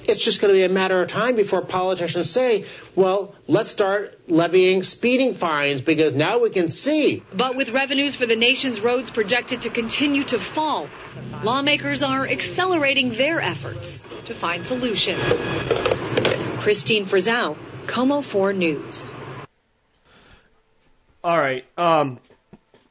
it's 0.08 0.24
just 0.24 0.42
going 0.42 0.54
to 0.54 0.58
be 0.58 0.64
a 0.64 0.70
matter 0.70 1.02
of 1.02 1.08
time 1.08 1.36
before 1.36 1.62
politicians 1.62 2.30
say, 2.30 2.66
well, 2.96 3.34
let's 3.48 3.70
start 3.70 4.20
levying 4.28 4.84
speeding 4.84 5.34
fines 5.34 5.82
because 5.82 6.14
now 6.14 6.40
we 6.40 6.50
can 6.50 6.70
see. 6.70 7.24
But 7.34 7.56
with 7.56 7.70
revenues 7.70 8.16
for 8.16 8.26
the 8.26 8.36
nation's 8.36 8.82
roads 8.82 9.10
projected 9.10 9.64
to 9.64 9.70
continue 9.70 10.24
to 10.26 10.40
fall, 10.40 10.90
lawmakers 11.44 12.04
are 12.04 12.28
accelerating 12.28 13.12
their 13.12 13.40
efforts 13.40 14.04
to 14.26 14.34
find 14.34 14.68
solutions. 14.68 15.24
Kristine 16.62 17.06
Frazao, 17.06 17.58
KOMO 17.88 18.24
4 18.24 18.54
News. 18.54 19.12
All 21.26 21.40
right. 21.40 21.66
Um, 21.76 22.20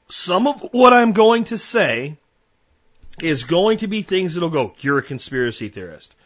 some 0.08 0.48
of 0.48 0.60
what 0.72 0.92
I'm 0.92 1.12
going 1.12 1.44
to 1.44 1.56
say 1.56 2.16
is 3.22 3.44
going 3.44 3.78
to 3.78 3.86
be 3.86 4.02
things 4.02 4.34
that'll 4.34 4.50
go, 4.50 4.74
you're 4.80 4.98
a 4.98 5.02
conspiracy 5.02 5.68
theorist. 5.68 6.16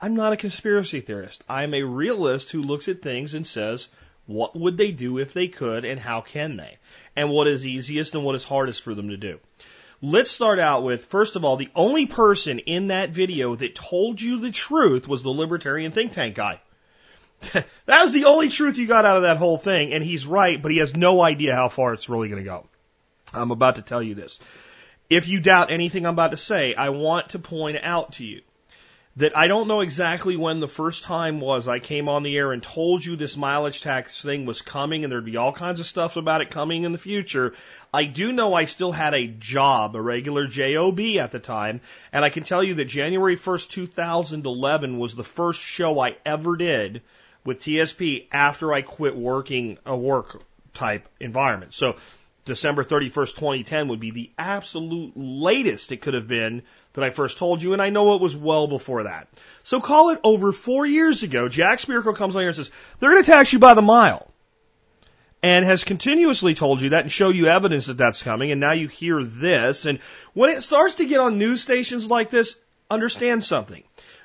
I'm 0.00 0.16
not 0.16 0.32
a 0.32 0.36
conspiracy 0.36 1.00
theorist. 1.00 1.44
I'm 1.48 1.72
a 1.72 1.84
realist 1.84 2.50
who 2.50 2.60
looks 2.60 2.88
at 2.88 3.02
things 3.02 3.34
and 3.34 3.46
says, 3.46 3.88
what 4.26 4.56
would 4.56 4.76
they 4.76 4.90
do 4.90 5.18
if 5.18 5.32
they 5.32 5.46
could 5.46 5.84
and 5.84 6.00
how 6.00 6.22
can 6.22 6.56
they? 6.56 6.78
And 7.14 7.30
what 7.30 7.46
is 7.46 7.64
easiest 7.64 8.16
and 8.16 8.24
what 8.24 8.34
is 8.34 8.42
hardest 8.42 8.82
for 8.82 8.92
them 8.92 9.10
to 9.10 9.16
do. 9.16 9.38
Let's 10.02 10.32
start 10.32 10.58
out 10.58 10.82
with, 10.82 11.04
first 11.04 11.36
of 11.36 11.44
all, 11.44 11.56
the 11.56 11.70
only 11.76 12.06
person 12.06 12.58
in 12.58 12.88
that 12.88 13.10
video 13.10 13.54
that 13.54 13.76
told 13.76 14.20
you 14.20 14.40
the 14.40 14.50
truth 14.50 15.06
was 15.06 15.22
the 15.22 15.30
libertarian 15.30 15.92
think 15.92 16.14
tank 16.14 16.34
guy. 16.34 16.60
that 17.86 18.02
was 18.02 18.12
the 18.12 18.24
only 18.24 18.48
truth 18.48 18.78
you 18.78 18.86
got 18.86 19.04
out 19.04 19.16
of 19.16 19.22
that 19.22 19.36
whole 19.36 19.58
thing, 19.58 19.92
and 19.92 20.02
he's 20.02 20.26
right, 20.26 20.60
but 20.60 20.70
he 20.70 20.78
has 20.78 20.96
no 20.96 21.20
idea 21.20 21.54
how 21.54 21.68
far 21.68 21.94
it's 21.94 22.08
really 22.08 22.28
going 22.28 22.42
to 22.42 22.48
go. 22.48 22.66
I'm 23.32 23.50
about 23.50 23.76
to 23.76 23.82
tell 23.82 24.02
you 24.02 24.14
this. 24.14 24.38
If 25.10 25.28
you 25.28 25.40
doubt 25.40 25.70
anything 25.70 26.06
I'm 26.06 26.14
about 26.14 26.30
to 26.30 26.36
say, 26.36 26.74
I 26.74 26.90
want 26.90 27.30
to 27.30 27.38
point 27.38 27.78
out 27.82 28.14
to 28.14 28.24
you 28.24 28.42
that 29.16 29.36
I 29.36 29.46
don't 29.46 29.68
know 29.68 29.80
exactly 29.80 30.36
when 30.36 30.58
the 30.58 30.66
first 30.66 31.04
time 31.04 31.38
was 31.38 31.68
I 31.68 31.78
came 31.78 32.08
on 32.08 32.24
the 32.24 32.36
air 32.36 32.52
and 32.52 32.60
told 32.60 33.04
you 33.04 33.14
this 33.14 33.36
mileage 33.36 33.80
tax 33.80 34.20
thing 34.22 34.44
was 34.44 34.60
coming 34.60 35.04
and 35.04 35.12
there'd 35.12 35.24
be 35.24 35.36
all 35.36 35.52
kinds 35.52 35.78
of 35.78 35.86
stuff 35.86 36.16
about 36.16 36.40
it 36.40 36.50
coming 36.50 36.82
in 36.82 36.90
the 36.90 36.98
future. 36.98 37.54
I 37.92 38.04
do 38.06 38.32
know 38.32 38.54
I 38.54 38.64
still 38.64 38.90
had 38.90 39.14
a 39.14 39.28
job, 39.28 39.94
a 39.94 40.02
regular 40.02 40.48
job 40.48 40.98
at 40.98 41.30
the 41.30 41.38
time, 41.38 41.80
and 42.12 42.24
I 42.24 42.30
can 42.30 42.42
tell 42.42 42.64
you 42.64 42.74
that 42.74 42.86
January 42.86 43.36
1st, 43.36 43.70
2011 43.70 44.98
was 44.98 45.14
the 45.14 45.22
first 45.22 45.60
show 45.60 46.00
I 46.00 46.16
ever 46.26 46.56
did 46.56 47.02
with 47.44 47.60
TSP 47.60 48.26
after 48.32 48.72
I 48.72 48.82
quit 48.82 49.16
working 49.16 49.78
a 49.84 49.96
work 49.96 50.42
type 50.72 51.08
environment. 51.20 51.74
So 51.74 51.96
December 52.44 52.84
31st, 52.84 53.34
2010 53.34 53.88
would 53.88 54.00
be 54.00 54.10
the 54.10 54.30
absolute 54.36 55.12
latest 55.16 55.92
it 55.92 56.02
could 56.02 56.14
have 56.14 56.28
been 56.28 56.62
that 56.92 57.04
I 57.04 57.10
first 57.10 57.38
told 57.38 57.62
you, 57.62 57.72
and 57.72 57.80
I 57.80 57.90
know 57.90 58.14
it 58.14 58.20
was 58.20 58.36
well 58.36 58.66
before 58.66 59.04
that. 59.04 59.28
So 59.62 59.80
call 59.80 60.10
it 60.10 60.20
over 60.22 60.52
four 60.52 60.84
years 60.84 61.22
ago, 61.22 61.48
Jack 61.48 61.78
Spirko 61.78 62.14
comes 62.14 62.36
on 62.36 62.42
here 62.42 62.48
and 62.48 62.56
says, 62.56 62.70
they're 63.00 63.12
going 63.12 63.24
to 63.24 63.30
tax 63.30 63.52
you 63.52 63.58
by 63.58 63.74
the 63.74 63.82
mile. 63.82 64.30
And 65.42 65.64
has 65.64 65.84
continuously 65.84 66.54
told 66.54 66.80
you 66.80 66.90
that 66.90 67.02
and 67.02 67.12
show 67.12 67.28
you 67.28 67.46
evidence 67.46 67.86
that 67.86 67.98
that's 67.98 68.22
coming, 68.22 68.50
and 68.50 68.60
now 68.60 68.72
you 68.72 68.88
hear 68.88 69.22
this. 69.22 69.84
And 69.84 69.98
when 70.32 70.50
it 70.50 70.62
starts 70.62 70.96
to 70.96 71.06
get 71.06 71.20
on 71.20 71.38
news 71.38 71.60
stations 71.60 72.08
like 72.08 72.30
this, 72.30 72.56
understand 72.90 73.44
something. 73.44 73.82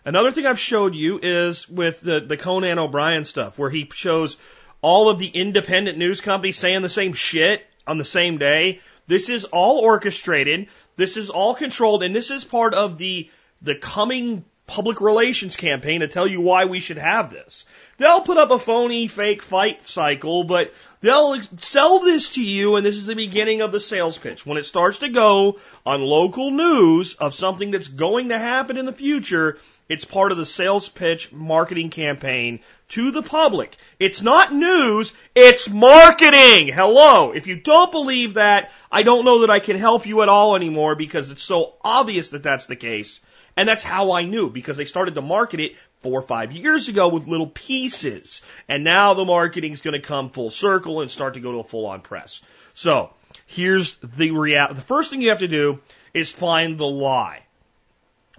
Another 0.10 0.32
thing 0.32 0.48
I've 0.48 0.58
showed 0.58 0.96
you 0.96 1.20
is 1.22 1.70
with 1.70 2.02
the, 2.02 2.20
the 2.20 2.36
Conan 2.36 2.80
O'Brien 2.80 3.26
stuff, 3.26 3.60
where 3.60 3.70
he 3.70 3.88
shows 3.94 4.38
all 4.82 5.08
of 5.08 5.20
the 5.20 5.28
independent 5.28 6.00
news 6.00 6.20
companies 6.20 6.58
saying 6.58 6.82
the 6.82 6.90
same 6.90 7.14
shit 7.14 7.64
on 7.86 8.00
the 8.00 8.04
same 8.06 8.40
day. 8.40 8.80
This 9.06 9.30
is 9.30 9.46
all 9.46 9.78
orchestrated. 9.78 10.66
This 10.96 11.16
is 11.16 11.30
all 11.30 11.54
controlled, 11.54 12.02
and 12.02 12.16
this 12.16 12.32
is 12.32 12.44
part 12.44 12.74
of 12.74 12.98
the 12.98 13.30
the 13.62 13.76
coming 13.76 14.46
public 14.66 15.00
relations 15.00 15.56
campaign 15.56 16.00
to 16.00 16.08
tell 16.08 16.26
you 16.26 16.42
why 16.42 16.66
we 16.66 16.80
should 16.80 16.98
have 16.98 17.30
this. 17.30 17.66
They'll 17.98 18.22
put 18.22 18.38
up 18.38 18.50
a 18.50 18.58
phony 18.58 19.08
fake 19.08 19.44
fight 19.44 19.86
cycle, 19.86 20.44
but 20.44 20.74
they'll 21.02 21.40
sell 21.58 22.00
this 22.00 22.30
to 22.32 22.42
you, 22.42 22.78
and 22.78 22.86
this 22.86 22.96
is 22.96 23.06
the 23.06 23.16
beginning 23.16 23.62
of 23.62 23.72
the 23.72 23.80
sales 23.80 24.18
pitch. 24.18 24.44
When 24.44 24.58
it 24.58 24.66
starts 24.66 25.00
to 25.00 25.10
go 25.10 25.60
on 25.86 26.02
local 26.02 26.50
news 26.50 27.14
of 27.14 27.36
something 27.36 27.70
that's 27.70 27.88
going 27.88 28.30
to 28.30 28.40
happen 28.40 28.78
in 28.78 28.88
the 28.88 28.94
future, 28.94 29.60
it's 29.90 30.06
part 30.06 30.32
of 30.32 30.38
the 30.38 30.46
sales 30.46 30.88
pitch 30.88 31.34
marketing 31.34 31.90
campaign 31.90 32.60
to 32.90 33.12
the 33.12 33.24
public. 33.24 33.76
It's 34.00 34.22
not 34.22 34.54
news, 34.54 35.14
it's 35.36 35.68
marketing. 35.68 36.70
Hello. 36.72 37.32
If 37.32 37.48
you 37.48 37.60
don't 37.60 37.92
believe 37.92 38.36
that, 38.36 38.72
I 38.92 39.02
don't 39.04 39.26
know 39.26 39.42
that 39.42 39.50
I 39.50 39.60
can 39.60 39.80
help 39.80 40.06
you 40.06 40.22
at 40.22 40.30
all 40.30 40.56
anymore 40.56 40.96
because 40.96 41.32
it's 41.32 41.44
so 41.44 41.74
obvious 41.84 42.30
that 42.30 42.44
that's 42.44 42.68
the 42.68 42.76
case. 42.76 43.20
And 43.58 43.68
that's 43.68 43.84
how 43.84 44.12
I 44.14 44.24
knew 44.24 44.50
because 44.50 44.78
they 44.78 44.86
started 44.86 45.16
to 45.16 45.22
market 45.22 45.60
it 45.60 45.76
four 46.00 46.20
or 46.20 46.22
five 46.22 46.54
years 46.54 46.88
ago 46.88 47.10
with 47.10 47.28
little 47.28 47.48
pieces. 47.48 48.42
And 48.70 48.84
now 48.84 49.16
the 49.16 49.26
marketing's 49.26 49.82
going 49.82 50.00
to 50.00 50.08
come 50.08 50.30
full 50.30 50.50
circle 50.50 51.02
and 51.02 51.12
start 51.12 51.34
to 51.34 51.42
go 51.42 51.52
to 51.52 51.60
a 51.60 51.64
full 51.64 51.88
on 51.88 52.02
press. 52.02 52.42
So 52.74 53.12
here's 53.48 53.96
the 53.96 54.32
reality. 54.32 54.76
The 54.76 54.82
first 54.82 55.10
thing 55.10 55.22
you 55.22 55.30
have 55.30 55.40
to 55.40 55.48
do 55.48 55.80
is 56.14 56.32
find 56.32 56.78
the 56.78 56.88
lie. 56.88 57.44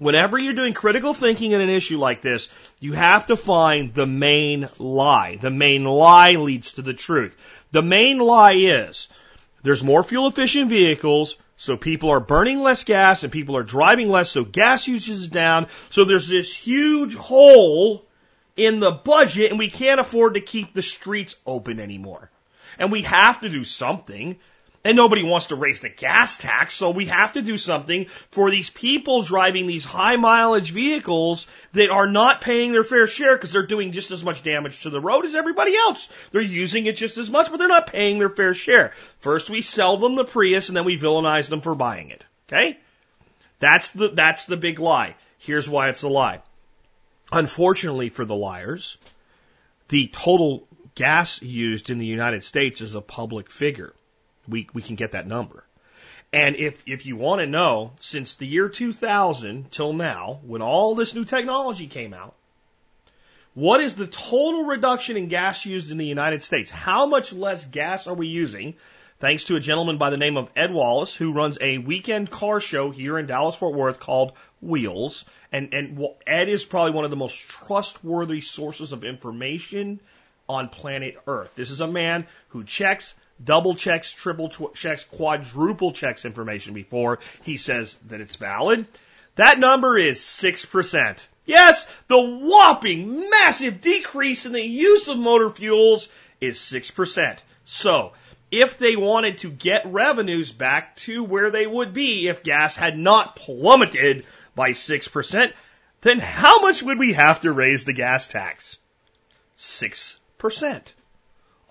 Whenever 0.00 0.38
you're 0.38 0.54
doing 0.54 0.72
critical 0.72 1.12
thinking 1.12 1.52
in 1.52 1.60
an 1.60 1.68
issue 1.68 1.98
like 1.98 2.22
this, 2.22 2.48
you 2.80 2.94
have 2.94 3.26
to 3.26 3.36
find 3.36 3.92
the 3.92 4.06
main 4.06 4.66
lie. 4.78 5.36
The 5.36 5.50
main 5.50 5.84
lie 5.84 6.32
leads 6.32 6.72
to 6.72 6.82
the 6.82 6.94
truth. 6.94 7.36
The 7.72 7.82
main 7.82 8.18
lie 8.18 8.54
is 8.54 9.08
there's 9.62 9.84
more 9.84 10.02
fuel 10.02 10.26
efficient 10.26 10.70
vehicles, 10.70 11.36
so 11.58 11.76
people 11.76 12.08
are 12.08 12.18
burning 12.18 12.60
less 12.60 12.82
gas 12.84 13.24
and 13.24 13.30
people 13.30 13.58
are 13.58 13.62
driving 13.62 14.08
less, 14.08 14.30
so 14.30 14.42
gas 14.42 14.88
usage 14.88 15.10
is 15.10 15.28
down. 15.28 15.66
So 15.90 16.06
there's 16.06 16.28
this 16.28 16.56
huge 16.56 17.14
hole 17.14 18.06
in 18.56 18.80
the 18.80 18.92
budget 18.92 19.50
and 19.50 19.58
we 19.58 19.68
can't 19.68 20.00
afford 20.00 20.32
to 20.32 20.40
keep 20.40 20.72
the 20.72 20.80
streets 20.80 21.36
open 21.44 21.78
anymore. 21.78 22.30
And 22.78 22.90
we 22.90 23.02
have 23.02 23.42
to 23.42 23.50
do 23.50 23.64
something. 23.64 24.38
And 24.82 24.96
nobody 24.96 25.22
wants 25.22 25.48
to 25.48 25.56
raise 25.56 25.80
the 25.80 25.90
gas 25.90 26.38
tax, 26.38 26.72
so 26.72 26.90
we 26.90 27.04
have 27.06 27.34
to 27.34 27.42
do 27.42 27.58
something 27.58 28.06
for 28.30 28.50
these 28.50 28.70
people 28.70 29.22
driving 29.22 29.66
these 29.66 29.84
high 29.84 30.16
mileage 30.16 30.70
vehicles 30.70 31.46
that 31.72 31.90
are 31.90 32.06
not 32.06 32.40
paying 32.40 32.72
their 32.72 32.84
fair 32.84 33.06
share 33.06 33.36
because 33.36 33.52
they're 33.52 33.66
doing 33.66 33.92
just 33.92 34.10
as 34.10 34.24
much 34.24 34.42
damage 34.42 34.80
to 34.82 34.90
the 34.90 35.00
road 35.00 35.26
as 35.26 35.34
everybody 35.34 35.76
else. 35.76 36.08
They're 36.32 36.40
using 36.40 36.86
it 36.86 36.96
just 36.96 37.18
as 37.18 37.28
much, 37.28 37.50
but 37.50 37.58
they're 37.58 37.68
not 37.68 37.88
paying 37.88 38.18
their 38.18 38.30
fair 38.30 38.54
share. 38.54 38.94
First 39.18 39.50
we 39.50 39.60
sell 39.60 39.98
them 39.98 40.14
the 40.14 40.24
Prius 40.24 40.68
and 40.68 40.76
then 40.76 40.86
we 40.86 40.98
villainize 40.98 41.50
them 41.50 41.60
for 41.60 41.74
buying 41.74 42.08
it. 42.08 42.24
Okay? 42.48 42.78
That's 43.58 43.90
the, 43.90 44.08
that's 44.08 44.46
the 44.46 44.56
big 44.56 44.78
lie. 44.78 45.14
Here's 45.36 45.68
why 45.68 45.90
it's 45.90 46.04
a 46.04 46.08
lie. 46.08 46.40
Unfortunately 47.30 48.08
for 48.08 48.24
the 48.24 48.34
liars, 48.34 48.96
the 49.88 50.06
total 50.06 50.66
gas 50.94 51.42
used 51.42 51.90
in 51.90 51.98
the 51.98 52.06
United 52.06 52.44
States 52.44 52.80
is 52.80 52.94
a 52.94 53.02
public 53.02 53.50
figure 53.50 53.92
we, 54.50 54.68
we 54.72 54.82
can 54.82 54.96
get 54.96 55.12
that 55.12 55.26
number. 55.26 55.64
And 56.32 56.54
if, 56.56 56.82
if 56.86 57.06
you 57.06 57.16
want 57.16 57.40
to 57.40 57.46
know, 57.46 57.92
since 58.00 58.36
the 58.36 58.46
year 58.46 58.68
2000 58.68 59.70
till 59.70 59.92
now, 59.92 60.40
when 60.44 60.62
all 60.62 60.94
this 60.94 61.14
new 61.14 61.24
technology 61.24 61.88
came 61.88 62.14
out, 62.14 62.34
what 63.54 63.80
is 63.80 63.96
the 63.96 64.06
total 64.06 64.64
reduction 64.64 65.16
in 65.16 65.26
gas 65.26 65.66
used 65.66 65.90
in 65.90 65.98
the 65.98 66.06
United 66.06 66.42
States? 66.44 66.70
How 66.70 67.06
much 67.06 67.32
less 67.32 67.64
gas 67.64 68.06
are 68.06 68.14
we 68.14 68.28
using? 68.28 68.74
Thanks 69.18 69.46
to 69.46 69.56
a 69.56 69.60
gentleman 69.60 69.98
by 69.98 70.10
the 70.10 70.16
name 70.16 70.36
of 70.36 70.50
Ed 70.54 70.72
Wallace, 70.72 71.14
who 71.14 71.32
runs 71.32 71.58
a 71.60 71.78
weekend 71.78 72.30
car 72.30 72.60
show 72.60 72.90
here 72.90 73.18
in 73.18 73.26
Dallas 73.26 73.56
Fort 73.56 73.74
Worth 73.74 73.98
called 73.98 74.32
Wheels. 74.62 75.24
And, 75.52 75.74
and 75.74 76.06
Ed 76.26 76.48
is 76.48 76.64
probably 76.64 76.92
one 76.92 77.04
of 77.04 77.10
the 77.10 77.16
most 77.16 77.36
trustworthy 77.48 78.40
sources 78.40 78.92
of 78.92 79.02
information 79.02 80.00
on 80.48 80.68
planet 80.68 81.18
Earth. 81.26 81.54
This 81.54 81.70
is 81.70 81.80
a 81.80 81.86
man 81.86 82.26
who 82.48 82.64
checks 82.64 83.14
double 83.42 83.74
checks, 83.74 84.12
triple 84.12 84.48
tw- 84.48 84.74
checks, 84.74 85.04
quadruple 85.04 85.92
checks 85.92 86.24
information 86.24 86.74
before 86.74 87.18
he 87.42 87.56
says 87.56 87.96
that 88.08 88.20
it's 88.20 88.36
valid. 88.36 88.86
That 89.36 89.58
number 89.58 89.98
is 89.98 90.20
6%. 90.20 91.26
Yes, 91.46 91.86
the 92.08 92.20
whopping 92.20 93.30
massive 93.30 93.80
decrease 93.80 94.46
in 94.46 94.52
the 94.52 94.62
use 94.62 95.08
of 95.08 95.18
motor 95.18 95.50
fuels 95.50 96.08
is 96.40 96.58
6%. 96.58 97.38
So, 97.64 98.12
if 98.50 98.78
they 98.78 98.96
wanted 98.96 99.38
to 99.38 99.50
get 99.50 99.86
revenues 99.86 100.50
back 100.50 100.96
to 100.96 101.22
where 101.22 101.50
they 101.50 101.66
would 101.66 101.94
be 101.94 102.28
if 102.28 102.42
gas 102.42 102.76
had 102.76 102.98
not 102.98 103.36
plummeted 103.36 104.26
by 104.54 104.72
6%, 104.72 105.52
then 106.02 106.18
how 106.18 106.60
much 106.60 106.82
would 106.82 106.98
we 106.98 107.12
have 107.12 107.40
to 107.40 107.52
raise 107.52 107.84
the 107.84 107.92
gas 107.92 108.26
tax? 108.26 108.78
6%. 109.58 110.92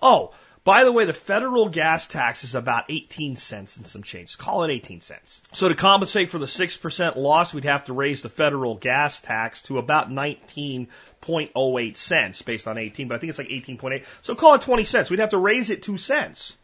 Oh, 0.00 0.32
by 0.62 0.84
the 0.84 0.92
way, 0.92 1.06
the 1.06 1.14
federal 1.14 1.68
gas 1.68 2.06
tax 2.06 2.44
is 2.44 2.54
about 2.54 2.84
18 2.90 3.36
cents 3.36 3.76
and 3.78 3.86
some 3.86 4.02
change. 4.02 4.36
Call 4.36 4.64
it 4.64 4.70
18 4.70 5.00
cents. 5.00 5.40
So 5.52 5.68
to 5.68 5.74
compensate 5.74 6.30
for 6.30 6.38
the 6.38 6.46
6% 6.46 7.16
loss, 7.16 7.54
we'd 7.54 7.64
have 7.64 7.86
to 7.86 7.92
raise 7.92 8.22
the 8.22 8.28
federal 8.28 8.74
gas 8.74 9.20
tax 9.20 9.62
to 9.62 9.78
about 9.78 10.10
19.08 10.10 11.96
cents 11.96 12.42
based 12.42 12.68
on 12.68 12.76
18, 12.76 13.08
but 13.08 13.14
I 13.14 13.18
think 13.18 13.30
it's 13.30 13.38
like 13.38 13.48
18.8. 13.48 14.04
So 14.22 14.34
call 14.34 14.54
it 14.54 14.62
20 14.62 14.84
cents. 14.84 15.10
We'd 15.10 15.20
have 15.20 15.30
to 15.30 15.38
raise 15.38 15.70
it 15.70 15.82
2 15.82 15.96
cents. 15.96 16.56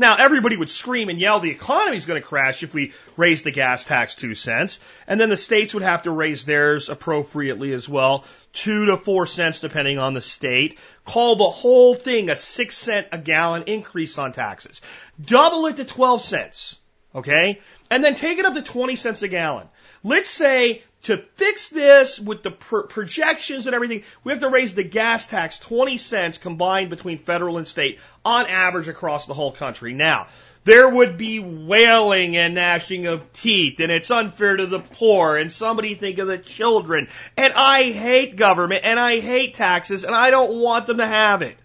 Now, 0.00 0.16
everybody 0.16 0.56
would 0.56 0.70
scream 0.70 1.08
and 1.08 1.18
yell 1.18 1.40
the 1.40 1.50
economy's 1.50 2.06
going 2.06 2.22
to 2.22 2.26
crash 2.26 2.62
if 2.62 2.72
we 2.72 2.92
raise 3.16 3.42
the 3.42 3.50
gas 3.50 3.84
tax 3.84 4.14
two 4.14 4.36
cents. 4.36 4.78
And 5.08 5.20
then 5.20 5.28
the 5.28 5.36
states 5.36 5.74
would 5.74 5.82
have 5.82 6.04
to 6.04 6.12
raise 6.12 6.44
theirs 6.44 6.88
appropriately 6.88 7.72
as 7.72 7.88
well, 7.88 8.24
two 8.52 8.86
to 8.86 8.96
four 8.96 9.26
cents 9.26 9.58
depending 9.58 9.98
on 9.98 10.14
the 10.14 10.20
state. 10.20 10.78
Call 11.04 11.34
the 11.34 11.48
whole 11.48 11.96
thing 11.96 12.30
a 12.30 12.36
six 12.36 12.76
cent 12.76 13.08
a 13.10 13.18
gallon 13.18 13.64
increase 13.66 14.18
on 14.18 14.32
taxes. 14.32 14.80
Double 15.22 15.66
it 15.66 15.76
to 15.78 15.84
12 15.84 16.20
cents. 16.20 16.78
Okay? 17.12 17.60
And 17.90 18.04
then 18.04 18.14
take 18.14 18.38
it 18.38 18.44
up 18.44 18.54
to 18.54 18.62
20 18.62 18.94
cents 18.94 19.22
a 19.22 19.28
gallon. 19.28 19.66
Let's 20.04 20.30
say 20.30 20.82
to 21.04 21.16
fix 21.16 21.68
this 21.68 22.18
with 22.18 22.42
the 22.42 22.50
pr- 22.50 22.80
projections 22.80 23.66
and 23.66 23.74
everything, 23.74 24.02
we 24.24 24.32
have 24.32 24.42
to 24.42 24.48
raise 24.48 24.74
the 24.74 24.82
gas 24.82 25.26
tax 25.26 25.58
20 25.58 25.96
cents 25.96 26.38
combined 26.38 26.90
between 26.90 27.18
federal 27.18 27.56
and 27.56 27.68
state 27.68 28.00
on 28.24 28.46
average 28.46 28.88
across 28.88 29.26
the 29.26 29.34
whole 29.34 29.52
country. 29.52 29.94
Now, 29.94 30.26
there 30.64 30.88
would 30.88 31.16
be 31.16 31.38
wailing 31.38 32.36
and 32.36 32.54
gnashing 32.54 33.06
of 33.06 33.32
teeth, 33.32 33.80
and 33.80 33.92
it's 33.92 34.10
unfair 34.10 34.56
to 34.56 34.66
the 34.66 34.80
poor, 34.80 35.36
and 35.36 35.50
somebody 35.50 35.94
think 35.94 36.18
of 36.18 36.26
the 36.26 36.36
children. 36.36 37.08
And 37.36 37.52
I 37.54 37.90
hate 37.92 38.36
government, 38.36 38.84
and 38.84 38.98
I 38.98 39.20
hate 39.20 39.54
taxes, 39.54 40.04
and 40.04 40.14
I 40.14 40.30
don't 40.30 40.60
want 40.60 40.86
them 40.86 40.98
to 40.98 41.06
have 41.06 41.42
it. 41.42 41.56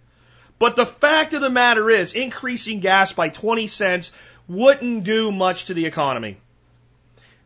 But 0.59 0.75
the 0.75 0.85
fact 0.85 1.33
of 1.33 1.41
the 1.41 1.49
matter 1.49 1.89
is, 1.89 2.13
increasing 2.13 2.79
gas 2.79 3.11
by 3.11 3.29
20 3.29 3.67
cents 3.67 4.11
wouldn't 4.47 5.03
do 5.03 5.31
much 5.31 5.65
to 5.65 5.73
the 5.73 5.85
economy. 5.85 6.37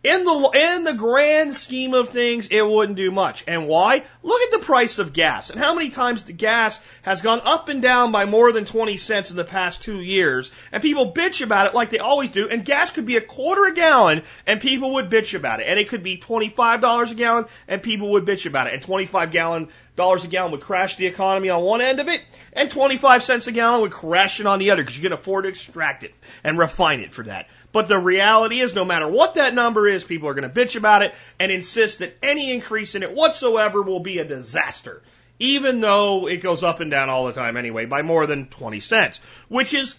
In 0.08 0.24
the, 0.24 0.52
in 0.54 0.86
the 0.86 0.94
grand 0.94 1.54
scheme 1.54 1.94
of 1.94 2.08
things, 2.08 2.48
it 2.48 2.62
wouldn't 2.62 2.96
do 2.96 3.12
much. 3.12 3.44
And 3.46 3.68
why? 3.68 4.04
Look 4.24 4.42
at 4.42 4.52
the 4.54 4.66
price 4.66 5.00
of 5.00 5.12
gas 5.12 5.50
and 5.50 5.60
how 5.60 5.74
many 5.74 5.90
times 5.90 6.24
the 6.24 6.32
gas 6.32 6.80
has 7.02 7.22
gone 7.22 7.42
up 7.44 7.68
and 7.68 7.82
down 7.82 8.14
by 8.14 8.24
more 8.24 8.54
than 8.54 8.64
20 8.64 8.96
cents 8.96 9.32
in 9.32 9.36
the 9.36 9.44
past 9.44 9.82
two 9.82 10.00
years. 10.00 10.50
And 10.72 10.82
people 10.82 11.12
bitch 11.12 11.44
about 11.44 11.68
it 11.68 11.74
like 11.74 11.90
they 11.90 12.00
always 12.00 12.30
do. 12.30 12.48
And 12.48 12.64
gas 12.64 12.90
could 12.92 13.06
be 13.06 13.18
a 13.18 13.22
quarter 13.22 13.66
a 13.66 13.74
gallon 13.74 14.24
and 14.46 14.62
people 14.62 14.94
would 14.94 15.10
bitch 15.10 15.34
about 15.34 15.60
it. 15.60 15.68
And 15.68 15.78
it 15.78 15.90
could 15.90 16.04
be 16.04 16.18
$25 16.18 17.12
a 17.12 17.16
gallon 17.16 17.46
and 17.68 17.84
people 17.84 18.12
would 18.12 18.24
bitch 18.26 18.46
about 18.46 18.68
it. 18.68 18.76
And 18.76 18.82
25 18.82 19.32
gallon 19.32 19.68
dollars 19.98 20.24
a 20.24 20.28
gallon 20.28 20.52
would 20.52 20.62
crash 20.62 20.96
the 20.96 21.08
economy 21.08 21.50
on 21.50 21.64
one 21.64 21.82
end 21.82 22.00
of 22.00 22.08
it, 22.08 22.22
and 22.54 22.72
25 22.72 23.24
cents 23.24 23.48
a 23.48 23.52
gallon 23.52 23.82
would 23.82 23.92
crash 23.92 24.40
it 24.40 24.46
on 24.46 24.60
the 24.60 24.72
other 24.72 24.84
because 24.84 24.96
you 24.96 25.04
can 25.04 25.12
afford 25.12 25.44
to 25.44 25.50
extract 25.50 26.04
it 26.04 26.14
and 26.44 26.58
refine 26.58 27.02
it 27.02 27.12
for 27.12 27.24
that. 27.24 27.48
But 27.72 27.88
the 27.88 28.00
reality 28.00 28.60
is, 28.60 28.74
no 28.74 28.86
matter 28.86 29.08
what 29.08 29.36
that 29.36 29.54
number 29.54 29.88
is, 29.88 30.04
people 30.04 30.30
are 30.30 30.34
going 30.34 30.50
to 30.50 30.66
bitch 30.66 30.76
about 30.76 31.02
it 31.02 31.14
and 31.40 31.52
insist 31.52 32.00
that 32.00 32.18
any 32.24 32.54
increase 32.54 32.96
in 32.96 33.04
it 33.04 33.12
whatsoever 33.12 33.82
will 33.82 34.00
be 34.00 34.20
a 34.20 34.26
disaster, 34.26 35.02
even 35.40 35.82
though 35.82 36.28
it 36.28 36.38
goes 36.38 36.64
up 36.64 36.80
and 36.80 36.90
down 36.90 37.10
all 37.10 37.28
the 37.28 37.34
time 37.34 37.58
anyway 37.58 37.86
by 37.86 38.02
more 38.02 38.26
than 38.26 38.48
20 38.48 38.80
cents, 38.80 39.20
which 39.48 39.74
is 39.74 39.96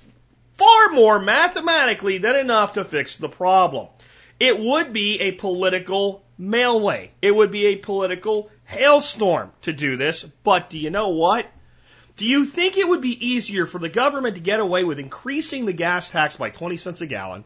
far 0.54 0.90
more 0.90 1.20
mathematically 1.20 2.18
than 2.18 2.36
enough 2.36 2.72
to 2.74 2.84
fix 2.84 3.16
the 3.16 3.28
problem. 3.28 3.88
It 4.40 4.58
would 4.58 4.92
be 4.92 5.20
a 5.20 5.32
political 5.32 6.24
mailway. 6.40 7.10
It 7.20 7.34
would 7.34 7.50
be 7.50 7.66
a 7.66 7.76
political 7.76 8.50
hailstorm 8.64 9.52
to 9.62 9.72
do 9.72 9.96
this, 9.96 10.24
but 10.42 10.70
do 10.70 10.78
you 10.78 10.90
know 10.90 11.10
what? 11.10 11.46
Do 12.16 12.24
you 12.24 12.44
think 12.44 12.76
it 12.76 12.88
would 12.88 13.00
be 13.00 13.28
easier 13.28 13.66
for 13.66 13.78
the 13.78 13.88
government 13.88 14.34
to 14.34 14.40
get 14.40 14.58
away 14.58 14.82
with 14.82 14.98
increasing 14.98 15.66
the 15.66 15.72
gas 15.72 16.10
tax 16.10 16.36
by 16.36 16.50
20 16.50 16.76
cents 16.76 17.00
a 17.00 17.06
gallon? 17.06 17.44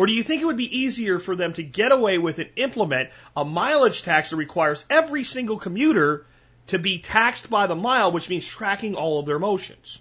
Or 0.00 0.06
do 0.06 0.14
you 0.14 0.22
think 0.22 0.40
it 0.40 0.46
would 0.46 0.56
be 0.56 0.78
easier 0.78 1.18
for 1.18 1.36
them 1.36 1.52
to 1.52 1.62
get 1.62 1.92
away 1.92 2.16
with 2.16 2.38
and 2.38 2.48
implement 2.56 3.10
a 3.36 3.44
mileage 3.44 4.02
tax 4.02 4.30
that 4.30 4.36
requires 4.36 4.82
every 4.88 5.24
single 5.24 5.58
commuter 5.58 6.24
to 6.68 6.78
be 6.78 7.00
taxed 7.00 7.50
by 7.50 7.66
the 7.66 7.76
mile, 7.76 8.10
which 8.10 8.30
means 8.30 8.46
tracking 8.46 8.94
all 8.94 9.18
of 9.18 9.26
their 9.26 9.38
motions? 9.38 10.00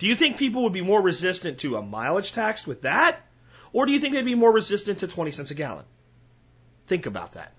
Do 0.00 0.08
you 0.08 0.16
think 0.16 0.36
people 0.36 0.64
would 0.64 0.72
be 0.72 0.80
more 0.80 1.00
resistant 1.00 1.60
to 1.60 1.76
a 1.76 1.80
mileage 1.80 2.32
tax 2.32 2.66
with 2.66 2.82
that? 2.82 3.24
Or 3.72 3.86
do 3.86 3.92
you 3.92 4.00
think 4.00 4.14
they'd 4.14 4.24
be 4.24 4.34
more 4.34 4.52
resistant 4.52 4.98
to 4.98 5.06
20 5.06 5.30
cents 5.30 5.52
a 5.52 5.54
gallon? 5.54 5.84
Think 6.88 7.06
about 7.06 7.34
that. 7.34 7.52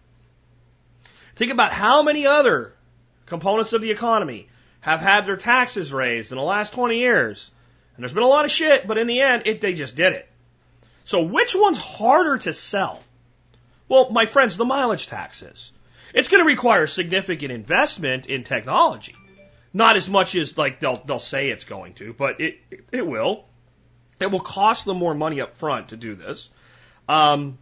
Think 1.37 1.53
about 1.53 1.71
how 1.71 2.03
many 2.03 2.27
other 2.27 2.73
components 3.27 3.71
of 3.71 3.79
the 3.79 3.91
economy 3.91 4.49
have 4.81 4.99
had 4.99 5.25
their 5.25 5.37
taxes 5.37 5.93
raised 5.93 6.33
in 6.33 6.37
the 6.37 6.43
last 6.43 6.73
20 6.73 6.99
years. 6.99 7.49
And 7.95 8.03
there's 8.03 8.11
been 8.11 8.23
a 8.23 8.27
lot 8.27 8.43
of 8.43 8.51
shit, 8.51 8.85
but 8.85 8.97
in 8.97 9.07
the 9.07 9.21
end, 9.21 9.43
it, 9.45 9.61
they 9.61 9.73
just 9.73 9.95
did 9.95 10.11
it. 10.11 10.29
So 11.05 11.23
which 11.23 11.55
one's 11.55 11.77
harder 11.77 12.37
to 12.39 12.53
sell? 12.53 12.99
Well, 13.89 14.09
my 14.11 14.25
friends, 14.25 14.57
the 14.57 14.65
mileage 14.65 15.07
taxes. 15.07 15.71
It's 16.13 16.29
going 16.29 16.43
to 16.43 16.47
require 16.47 16.87
significant 16.87 17.51
investment 17.51 18.27
in 18.27 18.43
technology. 18.43 19.15
Not 19.73 19.97
as 19.97 20.07
much 20.07 20.35
as 20.35 20.57
like 20.57 20.79
they'll 20.79 21.01
they'll 21.03 21.19
say 21.19 21.49
it's 21.49 21.65
going 21.65 21.95
to, 21.95 22.13
but 22.13 22.39
it 22.39 22.59
it 22.91 23.05
will. 23.05 23.45
It 24.19 24.29
will 24.29 24.39
cost 24.39 24.85
them 24.85 24.97
more 24.97 25.15
money 25.15 25.41
up 25.41 25.57
front 25.57 25.89
to 25.89 25.97
do 25.97 26.13
this, 26.13 26.49
um, 27.09 27.57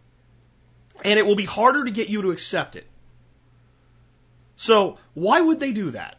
and 1.02 1.18
it 1.18 1.24
will 1.24 1.36
be 1.36 1.46
harder 1.46 1.84
to 1.84 1.90
get 1.90 2.10
you 2.10 2.22
to 2.22 2.30
accept 2.30 2.76
it. 2.76 2.86
So 4.56 4.98
why 5.14 5.40
would 5.40 5.58
they 5.58 5.72
do 5.72 5.92
that? 5.92 6.18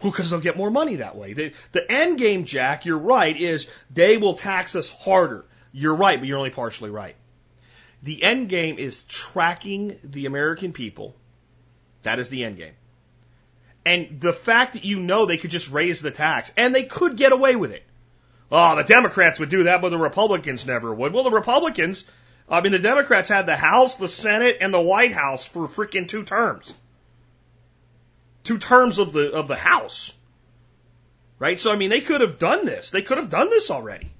Well, 0.00 0.12
because 0.12 0.30
they'll 0.30 0.40
get 0.40 0.56
more 0.56 0.70
money 0.70 0.96
that 0.96 1.16
way. 1.16 1.32
The, 1.32 1.52
the 1.72 1.90
end 1.90 2.18
game, 2.18 2.44
Jack, 2.44 2.84
you're 2.84 2.98
right, 2.98 3.36
is 3.36 3.66
they 3.90 4.16
will 4.16 4.34
tax 4.34 4.76
us 4.76 4.88
harder. 4.88 5.44
You're 5.74 5.94
right, 5.94 6.18
but 6.18 6.26
you're 6.26 6.38
only 6.38 6.50
partially 6.50 6.88
right. 6.88 7.14
The 8.02 8.22
end 8.22 8.48
game 8.48 8.78
is 8.78 9.02
tracking 9.02 9.98
the 10.02 10.24
American 10.24 10.72
people. 10.72 11.14
That 12.02 12.18
is 12.18 12.30
the 12.30 12.44
end 12.44 12.56
game. 12.56 12.72
And 13.84 14.20
the 14.20 14.32
fact 14.32 14.72
that 14.72 14.84
you 14.84 15.00
know 15.00 15.26
they 15.26 15.36
could 15.36 15.50
just 15.50 15.70
raise 15.70 16.00
the 16.00 16.10
tax, 16.10 16.50
and 16.56 16.74
they 16.74 16.84
could 16.84 17.16
get 17.16 17.32
away 17.32 17.56
with 17.56 17.72
it. 17.72 17.82
Oh, 18.50 18.76
the 18.76 18.84
Democrats 18.84 19.38
would 19.38 19.50
do 19.50 19.64
that, 19.64 19.82
but 19.82 19.90
the 19.90 19.98
Republicans 19.98 20.66
never 20.66 20.94
would. 20.94 21.12
Well, 21.12 21.24
the 21.24 21.30
Republicans, 21.30 22.04
I 22.48 22.62
mean, 22.62 22.72
the 22.72 22.78
Democrats 22.78 23.28
had 23.28 23.44
the 23.44 23.56
House, 23.56 23.96
the 23.96 24.08
Senate, 24.08 24.58
and 24.60 24.72
the 24.72 24.80
White 24.80 25.12
House 25.12 25.44
for 25.44 25.68
freaking 25.68 26.08
two 26.08 26.22
terms 26.22 26.72
two 28.44 28.58
terms 28.58 28.98
of 28.98 29.12
the 29.12 29.32
of 29.32 29.48
the 29.48 29.56
House. 29.56 30.14
Right? 31.38 31.58
So 31.58 31.72
I 31.72 31.76
mean 31.76 31.90
they 31.90 32.02
could 32.02 32.20
have 32.20 32.38
done 32.38 32.64
this. 32.64 32.90
They 32.90 33.02
could 33.02 33.18
have 33.18 33.30
done 33.30 33.50
this 33.50 33.70
already. 33.70 34.10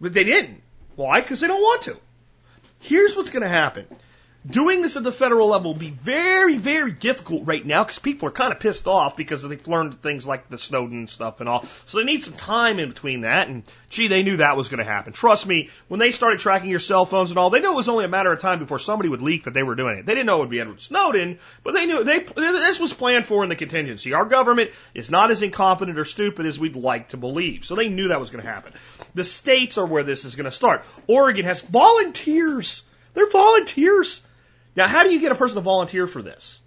But 0.00 0.12
they 0.12 0.24
didn't. 0.24 0.62
Why? 0.96 1.20
Because 1.20 1.40
they 1.40 1.46
don't 1.46 1.60
want 1.60 1.82
to. 1.82 1.96
Here's 2.80 3.14
what's 3.14 3.30
going 3.30 3.42
to 3.42 3.48
happen. 3.48 3.86
Doing 4.48 4.80
this 4.80 4.96
at 4.96 5.02
the 5.02 5.12
federal 5.12 5.48
level 5.48 5.72
will 5.72 5.78
be 5.78 5.90
very, 5.90 6.56
very 6.56 6.92
difficult 6.92 7.46
right 7.46 7.64
now 7.64 7.84
because 7.84 7.98
people 7.98 8.26
are 8.26 8.32
kind 8.32 8.54
of 8.54 8.58
pissed 8.58 8.86
off 8.86 9.14
because 9.14 9.42
they've 9.42 9.68
learned 9.68 10.00
things 10.00 10.26
like 10.26 10.48
the 10.48 10.56
Snowden 10.56 11.08
stuff 11.08 11.40
and 11.40 11.48
all. 11.48 11.66
So 11.84 11.98
they 11.98 12.04
need 12.04 12.22
some 12.22 12.32
time 12.32 12.78
in 12.78 12.88
between 12.88 13.20
that. 13.20 13.48
And 13.48 13.64
gee, 13.90 14.08
they 14.08 14.22
knew 14.22 14.38
that 14.38 14.56
was 14.56 14.70
going 14.70 14.78
to 14.78 14.90
happen. 14.90 15.12
Trust 15.12 15.46
me, 15.46 15.68
when 15.88 16.00
they 16.00 16.10
started 16.10 16.38
tracking 16.38 16.70
your 16.70 16.80
cell 16.80 17.04
phones 17.04 17.28
and 17.28 17.38
all, 17.38 17.50
they 17.50 17.60
knew 17.60 17.70
it 17.70 17.76
was 17.76 17.90
only 17.90 18.06
a 18.06 18.08
matter 18.08 18.32
of 18.32 18.40
time 18.40 18.60
before 18.60 18.78
somebody 18.78 19.10
would 19.10 19.20
leak 19.20 19.44
that 19.44 19.52
they 19.52 19.62
were 19.62 19.74
doing 19.74 19.98
it. 19.98 20.06
They 20.06 20.14
didn't 20.14 20.26
know 20.26 20.36
it 20.36 20.40
would 20.40 20.50
be 20.50 20.60
Edward 20.60 20.80
Snowden, 20.80 21.38
but 21.62 21.74
they 21.74 21.84
knew 21.84 22.02
they 22.02 22.20
this 22.20 22.80
was 22.80 22.94
planned 22.94 23.26
for 23.26 23.42
in 23.42 23.50
the 23.50 23.56
contingency. 23.56 24.14
Our 24.14 24.24
government 24.24 24.70
is 24.94 25.10
not 25.10 25.30
as 25.30 25.42
incompetent 25.42 25.98
or 25.98 26.06
stupid 26.06 26.46
as 26.46 26.58
we'd 26.58 26.76
like 26.76 27.10
to 27.10 27.18
believe. 27.18 27.66
So 27.66 27.74
they 27.74 27.90
knew 27.90 28.08
that 28.08 28.20
was 28.20 28.30
going 28.30 28.42
to 28.42 28.50
happen. 28.50 28.72
The 29.14 29.24
states 29.24 29.76
are 29.76 29.84
where 29.84 30.02
this 30.02 30.24
is 30.24 30.34
going 30.34 30.46
to 30.46 30.50
start. 30.50 30.82
Oregon 31.06 31.44
has 31.44 31.60
volunteers. 31.60 32.84
They're 33.12 33.28
volunteers. 33.28 34.22
Now, 34.76 34.86
how 34.88 35.02
do 35.02 35.10
you 35.10 35.20
get 35.20 35.32
a 35.32 35.34
person 35.34 35.56
to 35.56 35.62
volunteer 35.62 36.06
for 36.06 36.22
this? 36.22 36.60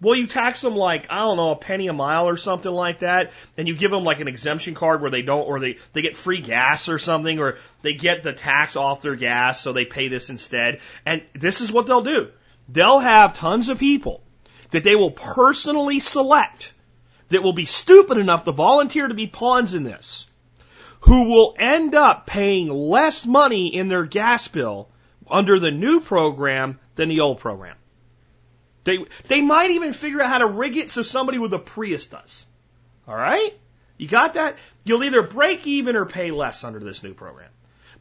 Well, 0.00 0.14
you 0.14 0.26
tax 0.26 0.62
them 0.62 0.76
like, 0.76 1.10
I 1.10 1.18
don't 1.18 1.36
know, 1.36 1.50
a 1.50 1.56
penny 1.56 1.88
a 1.88 1.92
mile 1.92 2.26
or 2.26 2.38
something 2.38 2.72
like 2.72 3.00
that, 3.00 3.32
and 3.58 3.68
you 3.68 3.76
give 3.76 3.90
them 3.90 4.02
like 4.02 4.20
an 4.20 4.28
exemption 4.28 4.74
card 4.74 5.02
where 5.02 5.10
they 5.10 5.20
don't, 5.20 5.46
or 5.46 5.60
they, 5.60 5.76
they 5.92 6.00
get 6.00 6.16
free 6.16 6.40
gas 6.40 6.88
or 6.88 6.98
something, 6.98 7.38
or 7.38 7.58
they 7.82 7.92
get 7.92 8.22
the 8.22 8.32
tax 8.32 8.76
off 8.76 9.02
their 9.02 9.16
gas, 9.16 9.60
so 9.60 9.74
they 9.74 9.84
pay 9.84 10.08
this 10.08 10.30
instead. 10.30 10.80
And 11.04 11.22
this 11.34 11.60
is 11.60 11.70
what 11.70 11.86
they'll 11.86 12.00
do. 12.00 12.30
They'll 12.70 13.00
have 13.00 13.36
tons 13.36 13.68
of 13.68 13.78
people 13.78 14.22
that 14.70 14.84
they 14.84 14.96
will 14.96 15.10
personally 15.10 16.00
select 16.00 16.72
that 17.28 17.42
will 17.42 17.52
be 17.52 17.66
stupid 17.66 18.16
enough 18.16 18.44
to 18.44 18.52
volunteer 18.52 19.06
to 19.06 19.14
be 19.14 19.26
pawns 19.26 19.74
in 19.74 19.84
this, 19.84 20.28
who 21.00 21.24
will 21.24 21.54
end 21.58 21.94
up 21.94 22.26
paying 22.26 22.68
less 22.68 23.26
money 23.26 23.74
in 23.74 23.88
their 23.88 24.04
gas 24.04 24.48
bill 24.48 24.88
under 25.30 25.60
the 25.60 25.70
new 25.70 26.00
program 26.00 26.78
than 27.00 27.08
the 27.08 27.20
old 27.20 27.38
program. 27.38 27.76
They, 28.84 29.06
they 29.26 29.40
might 29.40 29.70
even 29.70 29.94
figure 29.94 30.20
out 30.20 30.28
how 30.28 30.38
to 30.38 30.46
rig 30.46 30.76
it 30.76 30.90
so 30.90 31.02
somebody 31.02 31.38
with 31.38 31.54
a 31.54 31.58
Prius 31.58 32.04
does. 32.04 32.46
All 33.08 33.16
right? 33.16 33.58
You 33.96 34.06
got 34.06 34.34
that? 34.34 34.58
You'll 34.84 35.04
either 35.04 35.22
break 35.22 35.66
even 35.66 35.96
or 35.96 36.04
pay 36.04 36.28
less 36.28 36.62
under 36.62 36.78
this 36.78 37.02
new 37.02 37.14
program. 37.14 37.48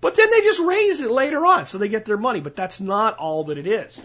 But 0.01 0.15
then 0.15 0.29
they 0.29 0.41
just 0.41 0.59
raise 0.59 0.99
it 0.99 1.11
later 1.11 1.45
on 1.45 1.65
so 1.65 1.77
they 1.77 1.87
get 1.87 2.03
their 2.03 2.17
money. 2.17 2.41
But 2.41 2.57
that's 2.57 2.81
not 2.81 3.17
all 3.17 3.45
that 3.45 3.57
it 3.57 3.67
is. 3.67 4.01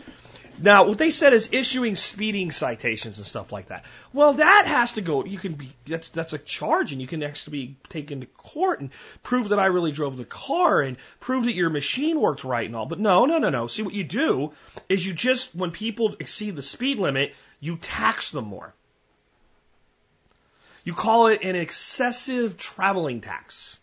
Now, 0.58 0.86
what 0.86 0.98
they 0.98 1.10
said 1.10 1.32
is 1.32 1.48
issuing 1.50 1.96
speeding 1.96 2.52
citations 2.52 3.18
and 3.18 3.26
stuff 3.26 3.50
like 3.50 3.68
that. 3.68 3.84
Well, 4.12 4.34
that 4.34 4.66
has 4.66 4.92
to 4.94 5.00
go. 5.00 5.24
You 5.24 5.38
can 5.38 5.54
be 5.54 5.72
that's 5.86 6.10
that's 6.10 6.32
a 6.32 6.38
charge, 6.38 6.92
and 6.92 7.00
you 7.00 7.06
can 7.06 7.22
actually 7.22 7.66
be 7.66 7.76
taken 7.88 8.20
to 8.20 8.26
court 8.26 8.80
and 8.80 8.90
prove 9.22 9.48
that 9.48 9.58
I 9.58 9.66
really 9.66 9.92
drove 9.92 10.16
the 10.16 10.24
car 10.24 10.80
and 10.80 10.96
prove 11.20 11.44
that 11.44 11.54
your 11.54 11.70
machine 11.70 12.20
worked 12.20 12.44
right 12.44 12.66
and 12.66 12.76
all. 12.76 12.86
But 12.86 13.00
no, 13.00 13.24
no, 13.24 13.38
no, 13.38 13.50
no. 13.50 13.66
See, 13.66 13.82
what 13.82 13.94
you 13.94 14.04
do 14.04 14.52
is 14.88 15.04
you 15.04 15.12
just 15.12 15.54
when 15.54 15.72
people 15.72 16.14
exceed 16.20 16.54
the 16.56 16.62
speed 16.62 16.98
limit, 16.98 17.34
you 17.60 17.76
tax 17.76 18.30
them 18.30 18.46
more. 18.46 18.74
You 20.84 20.92
call 20.92 21.28
it 21.28 21.42
an 21.42 21.56
excessive 21.56 22.58
traveling 22.58 23.22
tax, 23.22 23.80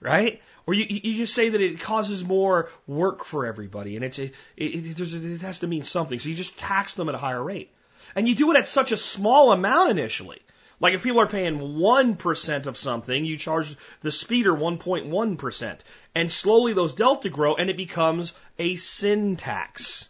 right? 0.00 0.40
Or 0.66 0.74
you, 0.74 0.86
you 0.88 1.16
just 1.16 1.34
say 1.34 1.50
that 1.50 1.60
it 1.60 1.80
causes 1.80 2.24
more 2.24 2.70
work 2.86 3.24
for 3.24 3.46
everybody, 3.46 3.96
and 3.96 4.04
it's 4.04 4.18
a, 4.18 4.24
it, 4.56 4.98
it, 4.98 4.98
it 4.98 5.40
has 5.42 5.58
to 5.58 5.66
mean 5.66 5.82
something. 5.82 6.18
So 6.18 6.30
you 6.30 6.34
just 6.34 6.56
tax 6.56 6.94
them 6.94 7.08
at 7.08 7.14
a 7.14 7.18
higher 7.18 7.42
rate, 7.42 7.70
and 8.14 8.26
you 8.26 8.34
do 8.34 8.50
it 8.50 8.56
at 8.56 8.66
such 8.66 8.90
a 8.90 8.96
small 8.96 9.52
amount 9.52 9.90
initially. 9.90 10.40
Like 10.80 10.94
if 10.94 11.02
people 11.02 11.20
are 11.20 11.26
paying 11.26 11.78
one 11.78 12.16
percent 12.16 12.66
of 12.66 12.76
something, 12.76 13.24
you 13.24 13.36
charge 13.36 13.76
the 14.00 14.10
speeder 14.10 14.52
1.1 14.52 15.38
percent, 15.38 15.84
and 16.14 16.32
slowly 16.32 16.72
those 16.72 16.94
delta 16.94 17.28
grow, 17.28 17.54
and 17.54 17.68
it 17.68 17.76
becomes 17.76 18.34
a 18.58 18.76
sin 18.76 19.36
tax. 19.36 20.08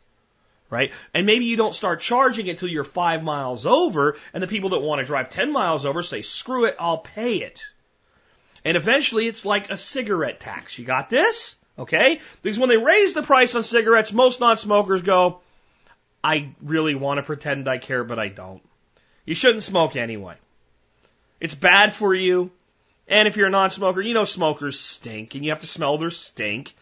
Right? 0.70 0.92
And 1.12 1.26
maybe 1.26 1.44
you 1.44 1.56
don't 1.56 1.74
start 1.74 2.00
charging 2.00 2.46
it 2.46 2.58
till 2.58 2.68
you're 2.68 2.84
five 2.84 3.22
miles 3.22 3.66
over, 3.66 4.16
and 4.32 4.42
the 4.42 4.48
people 4.48 4.70
that 4.70 4.80
want 4.80 5.00
to 5.00 5.04
drive 5.04 5.30
10 5.30 5.52
miles 5.52 5.84
over 5.84 6.02
say, 6.02 6.22
screw 6.22 6.64
it, 6.64 6.74
I'll 6.78 6.98
pay 6.98 7.36
it. 7.36 7.62
And 8.64 8.76
eventually 8.76 9.26
it's 9.26 9.44
like 9.44 9.70
a 9.70 9.76
cigarette 9.76 10.40
tax. 10.40 10.78
You 10.78 10.84
got 10.84 11.10
this? 11.10 11.56
Okay? 11.78 12.20
Because 12.42 12.58
when 12.58 12.68
they 12.68 12.76
raise 12.76 13.14
the 13.14 13.22
price 13.22 13.54
on 13.54 13.62
cigarettes, 13.62 14.12
most 14.12 14.40
non-smokers 14.40 15.02
go, 15.02 15.40
I 16.22 16.54
really 16.62 16.94
want 16.94 17.18
to 17.18 17.22
pretend 17.22 17.68
I 17.68 17.78
care, 17.78 18.04
but 18.04 18.18
I 18.18 18.28
don't. 18.28 18.62
You 19.26 19.34
shouldn't 19.34 19.62
smoke 19.62 19.96
anyway. 19.96 20.36
It's 21.40 21.54
bad 21.54 21.92
for 21.92 22.14
you. 22.14 22.50
And 23.06 23.28
if 23.28 23.36
you're 23.36 23.48
a 23.48 23.50
non-smoker, 23.50 24.00
you 24.00 24.14
know 24.14 24.24
smokers 24.24 24.80
stink 24.80 25.34
and 25.34 25.44
you 25.44 25.50
have 25.50 25.60
to 25.60 25.66
smell 25.66 25.98
their 25.98 26.10
stink. 26.10 26.74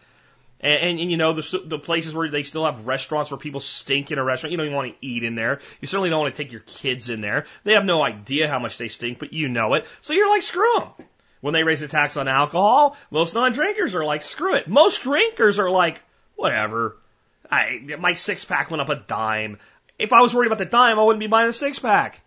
And, 0.61 0.73
and, 0.73 0.99
and 1.01 1.11
you 1.11 1.17
know, 1.17 1.33
the, 1.33 1.61
the 1.65 1.79
places 1.79 2.13
where 2.13 2.29
they 2.29 2.43
still 2.43 2.63
have 2.63 2.87
restaurants 2.87 3.29
where 3.29 3.37
people 3.37 3.59
stink 3.59 4.11
in 4.11 4.19
a 4.19 4.23
restaurant, 4.23 4.51
you 4.51 4.57
don't 4.57 4.67
even 4.67 4.77
want 4.77 4.93
to 4.93 5.05
eat 5.05 5.23
in 5.23 5.35
there. 5.35 5.59
You 5.81 5.87
certainly 5.87 6.09
don't 6.09 6.21
want 6.21 6.33
to 6.33 6.41
take 6.41 6.53
your 6.53 6.61
kids 6.61 7.09
in 7.09 7.19
there. 7.19 7.45
They 7.65 7.73
have 7.73 7.83
no 7.83 8.01
idea 8.01 8.47
how 8.47 8.59
much 8.59 8.77
they 8.77 8.87
stink, 8.87 9.19
but 9.19 9.33
you 9.33 9.49
know 9.49 9.73
it. 9.73 9.85
So 10.01 10.13
you're 10.13 10.29
like, 10.29 10.43
screw 10.43 10.73
them. 10.79 11.07
When 11.43 11.53
they 11.53 11.63
raise 11.63 11.81
the 11.81 11.89
tax 11.89 12.15
on 12.15 12.29
alcohol, 12.29 12.95
most 13.11 13.33
non-drinkers 13.33 13.95
are 13.95 14.05
like, 14.05 14.21
screw 14.21 14.55
it. 14.55 14.65
Most 14.69 15.03
drinkers 15.03 15.59
are 15.59 15.69
like, 15.69 16.01
whatever. 16.37 16.95
I, 17.51 17.81
my 17.99 18.13
six 18.13 18.45
pack 18.45 18.71
went 18.71 18.79
up 18.79 18.87
a 18.87 18.95
dime. 18.95 19.59
If 19.99 20.13
I 20.13 20.21
was 20.21 20.33
worried 20.33 20.47
about 20.47 20.59
the 20.59 20.65
dime, 20.65 20.97
I 20.97 21.03
wouldn't 21.03 21.19
be 21.19 21.27
buying 21.27 21.49
a 21.49 21.51
six 21.51 21.79
pack. 21.79 22.21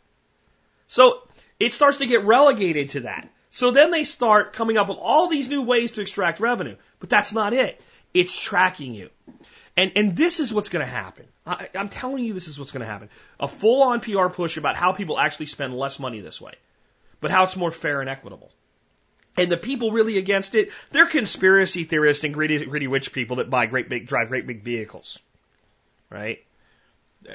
So 0.87 1.27
it 1.59 1.73
starts 1.73 1.97
to 1.97 2.07
get 2.07 2.25
relegated 2.25 2.91
to 2.91 3.01
that. 3.01 3.31
So 3.53 3.71
then 3.71 3.91
they 3.91 4.05
start 4.05 4.53
coming 4.53 4.77
up 4.77 4.89
with 4.89 4.99
all 5.01 5.29
these 5.29 5.49
new 5.49 5.63
ways 5.63 5.93
to 5.93 6.03
extract 6.03 6.39
revenue. 6.39 6.77
But 7.01 7.09
that's 7.09 7.33
not 7.33 7.55
it. 7.55 7.83
It's 8.13 8.39
tracking 8.39 8.93
you. 8.93 9.09
And, 9.79 9.93
and 9.97 10.15
this 10.15 10.41
is 10.41 10.53
what's 10.53 10.69
going 10.69 10.85
to 10.85 10.93
happen. 10.93 11.25
I, 11.47 11.71
I'm 11.75 11.89
telling 11.89 12.23
you 12.23 12.35
this 12.35 12.49
is 12.49 12.59
what's 12.59 12.73
going 12.73 12.85
to 12.85 12.93
happen. 12.93 13.09
A 13.41 13.49
full 13.49 13.83
on 13.83 14.01
PR 14.01 14.29
push 14.29 14.59
about 14.59 14.77
how 14.77 14.93
people 14.93 15.19
actually 15.19 15.47
spend 15.47 15.73
less 15.73 15.99
money 15.99 16.21
this 16.21 16.39
way, 16.39 16.53
but 17.23 17.31
how 17.31 17.45
it's 17.45 17.57
more 17.57 17.73
fair 17.73 18.03
and 18.03 18.11
equitable. 18.11 18.53
And 19.37 19.53
the 19.53 19.57
people 19.57 19.91
really 19.91 20.19
against 20.19 20.55
it, 20.55 20.71
they're 20.91 21.07
conspiracy 21.07 21.85
theorists 21.85 22.25
and 22.25 22.33
greedy, 22.33 22.65
greedy 22.65 22.87
rich 22.87 23.13
people 23.13 23.37
that 23.37 23.51
buy 23.51 23.67
great 23.67 23.89
big, 23.89 24.07
drive 24.07 24.29
great 24.29 24.47
big 24.47 24.63
vehicles. 24.63 25.19
Right? 26.11 26.45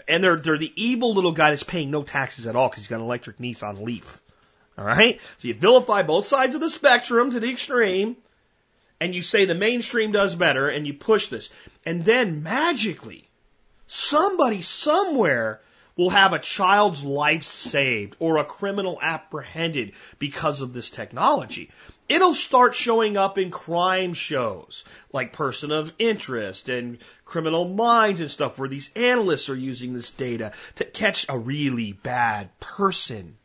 And 0.08 0.24
they're, 0.24 0.38
they're 0.38 0.58
the 0.58 0.74
evil 0.76 1.14
little 1.14 1.32
guy 1.32 1.52
that's 1.52 1.64
paying 1.64 1.92
no 1.92 2.04
taxes 2.04 2.48
at 2.48 2.56
all 2.56 2.70
because 2.70 2.84
he's 2.84 2.90
got 2.90 2.98
an 2.98 3.06
electric 3.06 3.38
Nissan 3.38 3.84
Leaf. 3.84 4.22
All 4.78 4.86
right? 4.86 5.20
So 5.38 5.48
you 5.48 5.54
vilify 5.54 6.02
both 6.04 6.26
sides 6.26 6.56
of 6.56 6.62
the 6.62 6.70
spectrum 6.70 7.32
to 7.32 7.40
the 7.40 7.52
extreme, 7.52 8.16
and 9.00 9.14
you 9.14 9.22
say 9.22 9.46
the 9.46 9.54
mainstream 9.54 10.12
does 10.12 10.34
better, 10.34 10.70
and 10.70 10.88
you 10.88 10.94
push 10.94 11.28
this. 11.28 11.50
And 11.86 12.06
then 12.06 12.42
magically, 12.42 13.28
somebody 13.88 14.62
somewhere 14.62 15.60
will 16.02 16.10
have 16.10 16.34
a 16.34 16.40
child's 16.40 17.04
life 17.04 17.44
saved 17.44 18.16
or 18.18 18.38
a 18.38 18.44
criminal 18.44 18.98
apprehended 19.00 19.92
because 20.18 20.62
of 20.62 20.74
this 20.74 20.90
technology. 20.90 21.70
It'll 22.10 22.34
start 22.34 22.74
showing 22.74 23.18
up 23.18 23.38
in 23.38 23.52
crime 23.52 24.16
shows 24.16 24.84
like 25.14 25.32
Person 25.32 25.72
of 25.72 25.94
Interest 26.00 26.68
and 26.70 26.98
Criminal 27.24 27.70
Minds 27.70 28.20
and 28.20 28.32
stuff 28.32 28.58
where 28.58 28.68
these 28.68 28.90
analysts 28.96 29.48
are 29.50 29.56
using 29.56 29.94
this 29.94 30.10
data 30.10 30.54
to 30.78 30.86
catch 30.86 31.28
a 31.30 31.38
really 31.38 31.94
bad 31.94 32.50
person. 32.60 33.38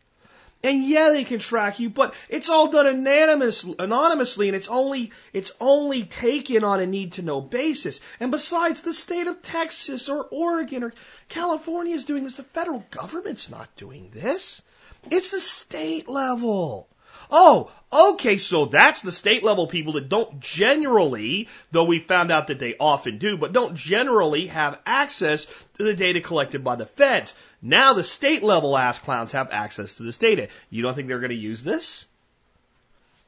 And 0.66 0.82
yeah, 0.82 1.10
they 1.10 1.22
can 1.22 1.38
track 1.38 1.78
you, 1.78 1.88
but 1.90 2.12
it's 2.28 2.48
all 2.48 2.72
done 2.72 2.88
anonymous, 2.88 3.62
anonymously, 3.78 4.48
and 4.48 4.56
it's 4.56 4.66
only 4.66 5.12
it's 5.32 5.52
only 5.60 6.02
taken 6.02 6.64
on 6.64 6.80
a 6.80 6.86
need 6.86 7.12
to 7.12 7.22
know 7.22 7.40
basis. 7.40 8.00
And 8.18 8.32
besides, 8.32 8.80
the 8.80 8.92
state 8.92 9.28
of 9.28 9.42
Texas 9.42 10.08
or 10.08 10.24
Oregon 10.24 10.82
or 10.82 10.92
California 11.28 11.94
is 11.94 12.04
doing 12.04 12.24
this. 12.24 12.32
The 12.32 12.42
federal 12.42 12.84
government's 12.90 13.48
not 13.48 13.76
doing 13.76 14.10
this. 14.12 14.60
It's 15.08 15.30
the 15.30 15.38
state 15.38 16.08
level. 16.08 16.88
Oh, 17.30 17.70
okay, 17.92 18.38
so 18.38 18.66
that's 18.66 19.02
the 19.02 19.12
state 19.12 19.42
level 19.42 19.66
people 19.66 19.94
that 19.94 20.08
don't 20.08 20.40
generally, 20.40 21.48
though 21.72 21.84
we 21.84 21.98
found 21.98 22.30
out 22.30 22.48
that 22.48 22.58
they 22.58 22.76
often 22.78 23.18
do, 23.18 23.36
but 23.36 23.52
don't 23.52 23.74
generally 23.74 24.46
have 24.46 24.78
access 24.86 25.46
to 25.78 25.84
the 25.84 25.94
data 25.94 26.20
collected 26.20 26.62
by 26.62 26.76
the 26.76 26.86
feds. 26.86 27.34
Now 27.60 27.94
the 27.94 28.04
state 28.04 28.42
level 28.42 28.76
ass 28.76 28.98
clowns 28.98 29.32
have 29.32 29.50
access 29.50 29.94
to 29.94 30.02
this 30.02 30.18
data. 30.18 30.48
You 30.70 30.82
don't 30.82 30.94
think 30.94 31.08
they're 31.08 31.18
going 31.18 31.30
to 31.30 31.36
use 31.36 31.62
this? 31.62 32.06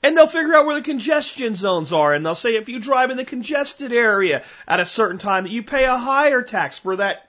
And 0.01 0.16
they'll 0.16 0.28
figure 0.28 0.55
out 0.55 0.64
where 0.64 0.76
the 0.76 0.82
congestion 0.82 1.57
zones 1.57 1.92
are, 1.92 2.14
and 2.14 2.24
they'll 2.24 2.36
say 2.36 2.55
if 2.55 2.68
you 2.68 2.78
drive 2.78 3.11
in 3.11 3.16
the 3.16 3.24
congested 3.24 3.92
area 3.92 4.44
at 4.68 4.78
a 4.78 4.86
certain 4.86 5.18
time, 5.18 5.42
that 5.42 5.51
you 5.51 5.64
pay 5.64 5.84
a 5.84 5.96
higher 5.96 6.42
tax 6.42 6.78
for 6.78 6.96
that 6.96 7.28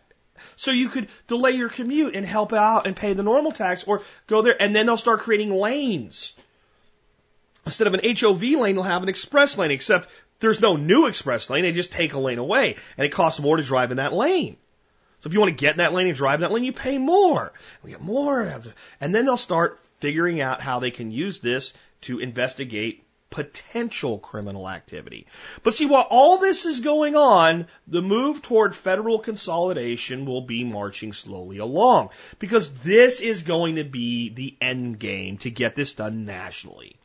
so 0.55 0.71
you 0.71 0.89
could 0.89 1.07
delay 1.27 1.51
your 1.51 1.69
commute 1.69 2.15
and 2.15 2.25
help 2.25 2.53
out 2.53 2.85
and 2.85 2.95
pay 2.95 3.13
the 3.13 3.23
normal 3.23 3.51
tax 3.51 3.83
or 3.85 4.03
go 4.27 4.41
there 4.41 4.61
and 4.61 4.75
then 4.75 4.85
they'll 4.85 4.97
start 4.97 5.21
creating 5.21 5.51
lanes 5.51 6.33
Instead 7.69 7.85
of 7.85 7.93
an 7.93 8.01
HOV 8.03 8.41
lane, 8.41 8.73
they'll 8.73 8.83
have 8.83 9.03
an 9.03 9.09
express 9.09 9.55
lane, 9.55 9.69
except 9.69 10.09
there's 10.39 10.59
no 10.59 10.75
new 10.75 11.05
express 11.05 11.51
lane. 11.51 11.63
They 11.63 11.71
just 11.71 11.91
take 11.91 12.13
a 12.13 12.19
lane 12.19 12.39
away, 12.39 12.77
and 12.97 13.05
it 13.05 13.11
costs 13.11 13.39
more 13.39 13.57
to 13.57 13.63
drive 13.63 13.91
in 13.91 13.97
that 13.97 14.11
lane. 14.11 14.57
So 15.19 15.27
if 15.27 15.33
you 15.33 15.39
want 15.39 15.55
to 15.55 15.61
get 15.61 15.73
in 15.73 15.77
that 15.77 15.93
lane 15.93 16.07
and 16.07 16.15
drive 16.15 16.35
in 16.35 16.41
that 16.41 16.51
lane, 16.51 16.63
you 16.63 16.73
pay 16.73 16.97
more. 16.97 17.53
We 17.83 17.91
get 17.91 18.01
more, 18.01 18.41
and 18.99 19.13
then 19.13 19.25
they'll 19.25 19.37
start 19.37 19.79
figuring 19.99 20.41
out 20.41 20.61
how 20.61 20.79
they 20.79 20.89
can 20.89 21.11
use 21.11 21.37
this 21.37 21.73
to 22.01 22.19
investigate 22.19 23.03
potential 23.29 24.17
criminal 24.17 24.67
activity. 24.67 25.27
But 25.61 25.75
see, 25.75 25.85
while 25.85 26.07
all 26.09 26.39
this 26.39 26.65
is 26.65 26.79
going 26.79 27.15
on, 27.15 27.67
the 27.85 28.01
move 28.01 28.41
toward 28.41 28.75
federal 28.75 29.19
consolidation 29.19 30.25
will 30.25 30.41
be 30.41 30.63
marching 30.63 31.13
slowly 31.13 31.59
along 31.59 32.09
because 32.39 32.73
this 32.79 33.21
is 33.21 33.43
going 33.43 33.75
to 33.75 33.83
be 33.83 34.29
the 34.29 34.57
end 34.59 34.97
game 34.97 35.37
to 35.39 35.51
get 35.51 35.75
this 35.75 35.93
done 35.93 36.25
nationally. 36.25 36.95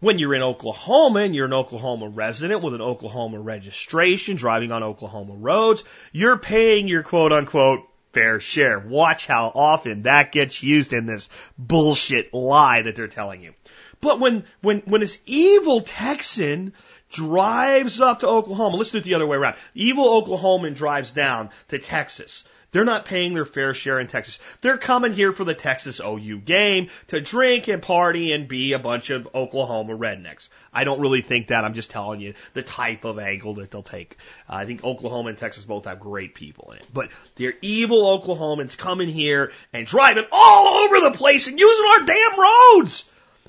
When 0.00 0.20
you're 0.20 0.34
in 0.34 0.42
Oklahoma 0.42 1.20
and 1.20 1.34
you're 1.34 1.46
an 1.46 1.52
Oklahoma 1.52 2.08
resident 2.08 2.62
with 2.62 2.74
an 2.74 2.80
Oklahoma 2.80 3.40
registration 3.40 4.36
driving 4.36 4.70
on 4.70 4.84
Oklahoma 4.84 5.34
roads, 5.34 5.82
you're 6.12 6.38
paying 6.38 6.86
your 6.86 7.02
quote 7.02 7.32
unquote 7.32 7.80
fair 8.12 8.38
share. 8.38 8.78
Watch 8.78 9.26
how 9.26 9.50
often 9.52 10.02
that 10.02 10.30
gets 10.30 10.62
used 10.62 10.92
in 10.92 11.06
this 11.06 11.28
bullshit 11.58 12.32
lie 12.32 12.82
that 12.82 12.94
they're 12.94 13.08
telling 13.08 13.42
you. 13.42 13.54
But 14.00 14.20
when, 14.20 14.44
when, 14.60 14.78
when 14.80 15.00
this 15.00 15.20
evil 15.26 15.80
Texan 15.80 16.74
drives 17.10 18.00
up 18.00 18.20
to 18.20 18.28
Oklahoma, 18.28 18.76
let's 18.76 18.90
do 18.90 18.98
it 18.98 19.04
the 19.04 19.14
other 19.14 19.26
way 19.26 19.36
around. 19.36 19.56
Evil 19.74 20.22
Oklahoman 20.22 20.76
drives 20.76 21.10
down 21.10 21.50
to 21.68 21.78
Texas 21.80 22.44
they're 22.70 22.84
not 22.84 23.06
paying 23.06 23.32
their 23.32 23.46
fair 23.46 23.72
share 23.72 23.98
in 23.98 24.08
Texas. 24.08 24.38
They're 24.60 24.76
coming 24.76 25.12
here 25.12 25.32
for 25.32 25.44
the 25.44 25.54
Texas 25.54 26.00
OU 26.04 26.40
game 26.40 26.88
to 27.08 27.20
drink 27.20 27.68
and 27.68 27.80
party 27.80 28.32
and 28.32 28.46
be 28.46 28.74
a 28.74 28.78
bunch 28.78 29.08
of 29.08 29.28
Oklahoma 29.34 29.96
rednecks. 29.96 30.50
I 30.72 30.84
don't 30.84 31.00
really 31.00 31.22
think 31.22 31.48
that. 31.48 31.64
I'm 31.64 31.72
just 31.72 31.90
telling 31.90 32.20
you 32.20 32.34
the 32.52 32.62
type 32.62 33.04
of 33.04 33.18
angle 33.18 33.54
that 33.54 33.70
they'll 33.70 33.82
take. 33.82 34.18
Uh, 34.48 34.56
I 34.56 34.66
think 34.66 34.84
Oklahoma 34.84 35.30
and 35.30 35.38
Texas 35.38 35.64
both 35.64 35.86
have 35.86 35.98
great 35.98 36.34
people 36.34 36.72
in 36.72 36.78
it. 36.78 36.86
But 36.92 37.10
they're 37.36 37.54
evil 37.62 38.18
Oklahomans 38.18 38.76
coming 38.76 39.08
here 39.08 39.52
and 39.72 39.86
driving 39.86 40.26
all 40.30 40.84
over 40.84 41.00
the 41.00 41.16
place 41.16 41.48
and 41.48 41.58
using 41.58 41.86
our 41.86 42.04
damn 42.04 42.38
roads. 42.38 43.06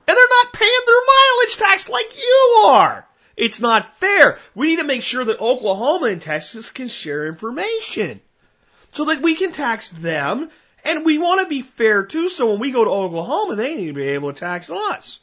And 0.08 0.16
they're 0.16 0.44
not 0.44 0.54
paying 0.54 0.72
their 0.86 0.96
mileage 0.96 1.58
tax 1.58 1.90
like 1.90 2.18
you 2.18 2.64
are. 2.68 3.06
It's 3.36 3.60
not 3.60 3.98
fair. 3.98 4.40
We 4.56 4.68
need 4.68 4.78
to 4.78 4.86
make 4.86 5.04
sure 5.04 5.26
that 5.26 5.40
Oklahoma 5.40 6.08
and 6.08 6.22
Texas 6.22 6.72
can 6.72 6.88
share 6.88 7.28
information 7.28 8.22
so 8.94 9.06
that 9.06 9.22
we 9.22 9.36
can 9.36 9.52
tax 9.52 9.90
them 9.90 10.50
and 10.84 11.06
we 11.06 11.18
want 11.18 11.42
to 11.42 11.48
be 11.48 11.62
fair 11.62 12.04
too. 12.04 12.30
So 12.30 12.52
when 12.52 12.60
we 12.60 12.72
go 12.72 12.84
to 12.84 12.92
Oklahoma, 12.92 13.56
they 13.56 13.76
need 13.76 13.88
to 13.88 13.94
be 13.94 14.10
able 14.10 14.34
to 14.34 14.40
tax 14.40 14.70
us. 14.70 15.20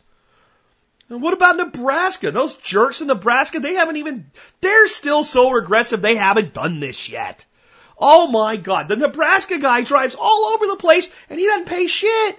And 1.08 1.22
what 1.22 1.34
about 1.34 1.56
Nebraska? 1.56 2.30
Those 2.30 2.56
jerks 2.56 3.00
in 3.00 3.06
Nebraska, 3.06 3.60
they 3.60 3.74
haven't 3.74 3.96
even, 3.96 4.30
they're 4.60 4.88
still 4.88 5.22
so 5.22 5.50
regressive, 5.50 6.02
they 6.02 6.16
haven't 6.16 6.52
done 6.52 6.80
this 6.80 7.08
yet. 7.08 7.44
Oh 7.98 8.26
my 8.26 8.56
God, 8.56 8.88
the 8.88 8.96
Nebraska 8.96 9.58
guy 9.58 9.82
drives 9.82 10.16
all 10.18 10.52
over 10.54 10.66
the 10.66 10.76
place 10.76 11.08
and 11.30 11.38
he 11.38 11.46
doesn't 11.46 11.68
pay 11.68 11.86
shit. 11.86 12.38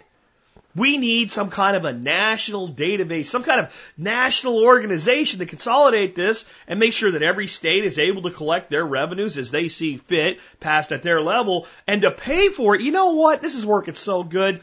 We 0.77 0.97
need 0.97 1.31
some 1.31 1.49
kind 1.49 1.75
of 1.75 1.85
a 1.85 1.91
national 1.91 2.69
database, 2.69 3.25
some 3.25 3.41
kind 3.41 3.59
of 3.59 3.91
national 3.97 4.63
organization 4.63 5.39
to 5.39 5.47
consolidate 5.47 6.13
this 6.13 6.45
and 6.67 6.79
make 6.79 6.93
sure 6.93 7.09
that 7.09 7.23
every 7.23 7.47
state 7.47 7.83
is 7.83 7.97
able 7.97 8.21
to 8.21 8.29
collect 8.29 8.69
their 8.69 8.85
revenues 8.85 9.39
as 9.39 9.49
they 9.49 9.69
see 9.69 9.97
fit, 9.97 10.39
passed 10.59 10.91
at 10.91 11.01
their 11.01 11.19
level, 11.19 11.65
and 11.87 12.03
to 12.03 12.11
pay 12.11 12.49
for 12.49 12.75
it. 12.75 12.81
You 12.81 12.91
know 12.91 13.13
what? 13.13 13.41
This 13.41 13.55
is 13.55 13.65
working 13.65 13.95
so 13.95 14.23
good. 14.23 14.61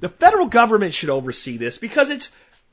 The 0.00 0.08
federal 0.08 0.46
government 0.46 0.94
should 0.94 1.10
oversee 1.10 1.58
this 1.58 1.76
because 1.76 2.08
it's 2.08 2.30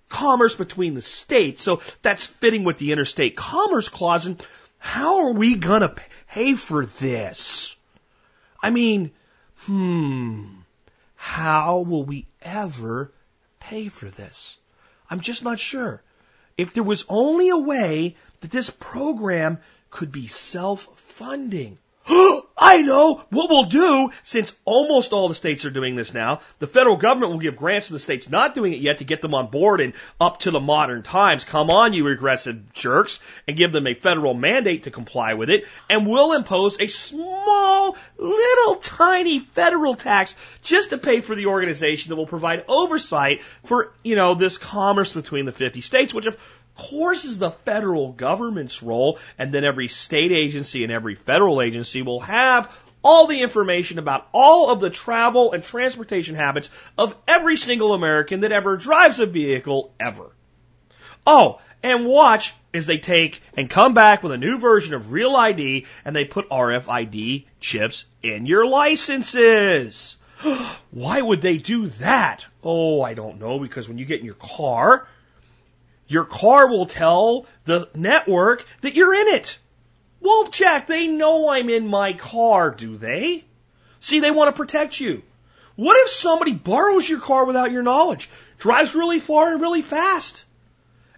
commerce 0.08 0.56
between 0.56 0.94
the 0.94 1.02
states. 1.02 1.62
So 1.62 1.82
that's 2.02 2.26
fitting 2.26 2.64
with 2.64 2.78
the 2.78 2.94
interstate 2.94 3.36
commerce 3.36 3.90
clause. 3.90 4.26
And 4.26 4.42
how 4.78 5.26
are 5.26 5.34
we 5.34 5.56
going 5.56 5.82
to 5.82 5.96
pay 6.30 6.56
for 6.56 6.86
this? 6.86 7.76
I 8.62 8.70
mean, 8.70 9.12
hmm, 9.66 10.46
how 11.16 11.80
will 11.82 12.06
we 12.06 12.26
ever 12.44 13.12
pay 13.60 13.88
for 13.88 14.10
this? 14.10 14.58
I'm 15.10 15.22
just 15.22 15.44
not 15.44 15.60
sure. 15.60 16.02
If 16.58 16.74
there 16.74 16.84
was 16.84 17.06
only 17.10 17.50
a 17.50 17.58
way 17.58 18.16
that 18.42 18.52
this 18.52 18.70
program 18.70 19.60
could 19.90 20.12
be 20.12 20.28
self-funding, 20.28 21.78
I 22.66 22.82
know 22.82 23.22
what 23.30 23.50
we'll 23.50 23.66
do 23.66 24.10
since 24.24 24.56
almost 24.64 25.12
all 25.12 25.28
the 25.28 25.36
states 25.36 25.66
are 25.66 25.70
doing 25.70 25.96
this 25.96 26.14
now. 26.14 26.40
The 26.60 26.68
federal 26.68 26.96
government 26.96 27.34
will 27.34 27.40
give 27.40 27.58
grants 27.58 27.88
to 27.88 27.94
the 27.94 28.00
states 28.00 28.30
not 28.30 28.56
doing 28.56 28.72
it 28.72 28.80
yet 28.80 29.00
to 29.00 29.04
get 29.04 29.22
them 29.22 29.34
on 29.34 29.48
board 29.48 29.82
and 29.82 29.92
up 30.22 30.40
to 30.40 30.52
the 30.52 30.62
modern 30.62 31.04
times. 31.04 31.44
Come 31.44 31.70
on, 31.70 31.92
you 31.92 32.06
regressive 32.06 32.72
jerks, 32.72 33.20
and 33.50 33.58
give 33.58 33.74
them 33.74 33.86
a 33.86 33.96
federal 33.96 34.34
mandate 34.34 34.84
to 34.84 34.92
comply 34.92 35.34
with 35.34 35.50
it. 35.50 35.68
And 35.90 36.08
we'll 36.08 36.32
impose 36.32 36.80
a 36.80 36.88
small, 36.88 37.98
little 38.18 38.76
tiny 38.78 39.40
federal 39.40 39.96
tax 39.96 40.34
just 40.62 40.92
to 40.92 40.98
pay 40.98 41.20
for 41.20 41.36
the 41.36 41.48
organization 41.48 42.12
that 42.12 42.16
will 42.16 42.28
provide 42.28 42.64
oversight 42.70 43.42
for, 43.66 43.92
you 44.06 44.16
know, 44.16 44.36
this 44.36 44.58
commerce 44.58 45.12
between 45.12 45.44
the 45.44 45.52
50 45.52 45.82
states, 45.82 46.14
which 46.14 46.28
of 46.28 46.38
course 46.76 47.26
is 47.26 47.40
the 47.40 47.52
federal 47.52 48.12
government's 48.12 48.82
role, 48.82 49.20
and 49.38 49.54
then 49.54 49.64
every 49.64 49.88
state 49.88 50.32
agency 50.32 50.84
and 50.84 50.92
every 50.92 51.16
federal 51.16 51.62
agency 51.62 52.02
will 52.02 52.22
have 52.22 52.70
all 53.04 53.28
the 53.28 53.42
information 53.42 54.00
about 54.00 54.28
all 54.32 54.72
of 54.72 54.80
the 54.80 54.90
travel 54.90 55.52
and 55.52 55.64
transportation 55.64 56.36
habits 56.36 56.70
of 56.98 57.16
every 57.28 57.58
single 57.58 57.94
American 57.94 58.42
that 58.42 58.52
ever 58.52 58.78
drives 58.78 59.20
a 59.20 59.26
vehicle 59.26 59.94
ever. 60.00 60.32
Oh, 61.28 61.60
and 61.84 62.06
watch 62.06 62.54
as 62.74 62.88
they 62.88 62.98
take 62.98 63.42
and 63.56 63.70
come 63.70 63.94
back 63.94 64.24
with 64.24 64.32
a 64.32 64.38
new 64.38 64.58
version 64.58 64.94
of 64.94 65.12
Real 65.12 65.36
ID 65.36 65.86
and 66.06 66.16
they 66.16 66.26
put 66.26 66.50
RFID 66.50 67.46
chips 67.60 68.06
in 68.24 68.46
your 68.46 68.66
licenses. 68.66 70.16
Why 70.92 71.22
would 71.22 71.42
they 71.42 71.58
do 71.58 71.88
that? 71.88 72.46
Oh, 72.64 73.02
I 73.02 73.14
don't 73.14 73.40
know, 73.40 73.60
because 73.60 73.88
when 73.88 73.98
you 73.98 74.06
get 74.06 74.22
in 74.22 74.26
your 74.26 74.36
car, 74.36 75.08
your 76.08 76.26
car 76.26 76.68
will 76.68 76.86
tell 76.86 77.46
the 77.66 77.90
network 77.96 78.66
that 78.82 78.96
you're 78.96 79.14
in 79.14 79.28
it. 79.36 79.60
Well, 80.20 80.46
Jack, 80.48 80.88
they 80.88 81.08
know 81.08 81.50
I'm 81.50 81.70
in 81.70 81.88
my 81.88 82.14
car, 82.14 82.72
do 82.72 82.98
they? 82.98 83.44
See, 84.00 84.20
they 84.20 84.32
want 84.32 84.54
to 84.54 84.60
protect 84.60 85.00
you. 85.00 85.22
What 85.76 85.98
if 85.98 86.10
somebody 86.10 86.54
borrows 86.54 87.08
your 87.08 87.20
car 87.20 87.46
without 87.46 87.72
your 87.72 87.84
knowledge, 87.84 88.30
drives 88.58 88.96
really 88.96 89.20
far 89.20 89.52
and 89.52 89.62
really 89.62 89.82
fast, 89.82 90.46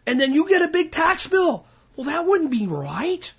and 0.06 0.20
then 0.20 0.34
you 0.34 0.48
get 0.48 0.62
a 0.62 0.70
big 0.70 0.92
tax 0.92 1.28
bill? 1.28 1.66
Well, 1.96 2.06
that 2.06 2.26
wouldn't 2.26 2.52
be 2.52 2.68
right. 2.68 3.34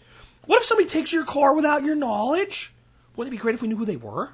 What 0.47 0.61
if 0.61 0.67
somebody 0.67 0.89
takes 0.89 1.13
your 1.13 1.25
car 1.25 1.55
without 1.55 1.85
your 1.85 1.97
knowledge? 1.97 2.73
Wouldn't 3.17 3.33
it 3.33 3.39
be 3.39 3.41
great 3.41 3.55
if 3.55 3.63
we 3.63 3.69
knew 3.69 3.77
who 3.77 3.87
they 3.87 3.97
were? 3.97 4.31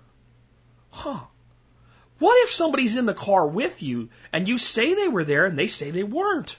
Huh. 0.90 1.20
What 2.18 2.36
if 2.44 2.50
somebody's 2.50 2.96
in 2.96 3.06
the 3.06 3.14
car 3.14 3.46
with 3.46 3.82
you 3.82 4.10
and 4.32 4.46
you 4.46 4.58
say 4.58 4.94
they 4.94 5.08
were 5.08 5.24
there 5.24 5.46
and 5.46 5.58
they 5.58 5.66
say 5.66 5.90
they 5.90 6.02
weren't? 6.04 6.56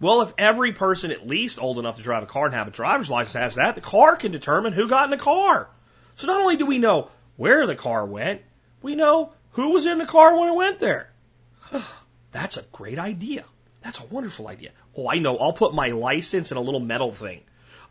Well, 0.00 0.22
if 0.22 0.32
every 0.38 0.72
person 0.72 1.12
at 1.12 1.28
least 1.28 1.60
old 1.60 1.78
enough 1.78 1.96
to 1.96 2.02
drive 2.02 2.22
a 2.22 2.26
car 2.26 2.46
and 2.46 2.54
have 2.54 2.68
a 2.68 2.72
driver's 2.72 3.10
license 3.10 3.34
has 3.34 3.54
that, 3.56 3.74
the 3.74 3.82
car 3.82 4.16
can 4.16 4.32
determine 4.32 4.72
who 4.72 4.88
got 4.88 5.04
in 5.04 5.10
the 5.10 5.18
car. 5.18 5.68
So 6.16 6.26
not 6.26 6.40
only 6.40 6.56
do 6.56 6.66
we 6.66 6.78
know 6.78 7.10
where 7.36 7.66
the 7.66 7.76
car 7.76 8.06
went, 8.06 8.40
we 8.80 8.94
know 8.94 9.34
who 9.52 9.70
was 9.70 9.86
in 9.86 9.98
the 9.98 10.06
car 10.06 10.38
when 10.38 10.48
it 10.48 10.56
went 10.56 10.80
there. 10.80 11.10
That's 12.32 12.56
a 12.56 12.64
great 12.72 12.98
idea. 12.98 13.44
That's 13.82 14.00
a 14.00 14.06
wonderful 14.06 14.48
idea. 14.48 14.70
Oh, 14.96 15.08
I 15.08 15.18
know. 15.18 15.36
I'll 15.36 15.52
put 15.52 15.74
my 15.74 15.88
license 15.88 16.50
in 16.50 16.56
a 16.56 16.62
little 16.62 16.80
metal 16.80 17.12
thing. 17.12 17.42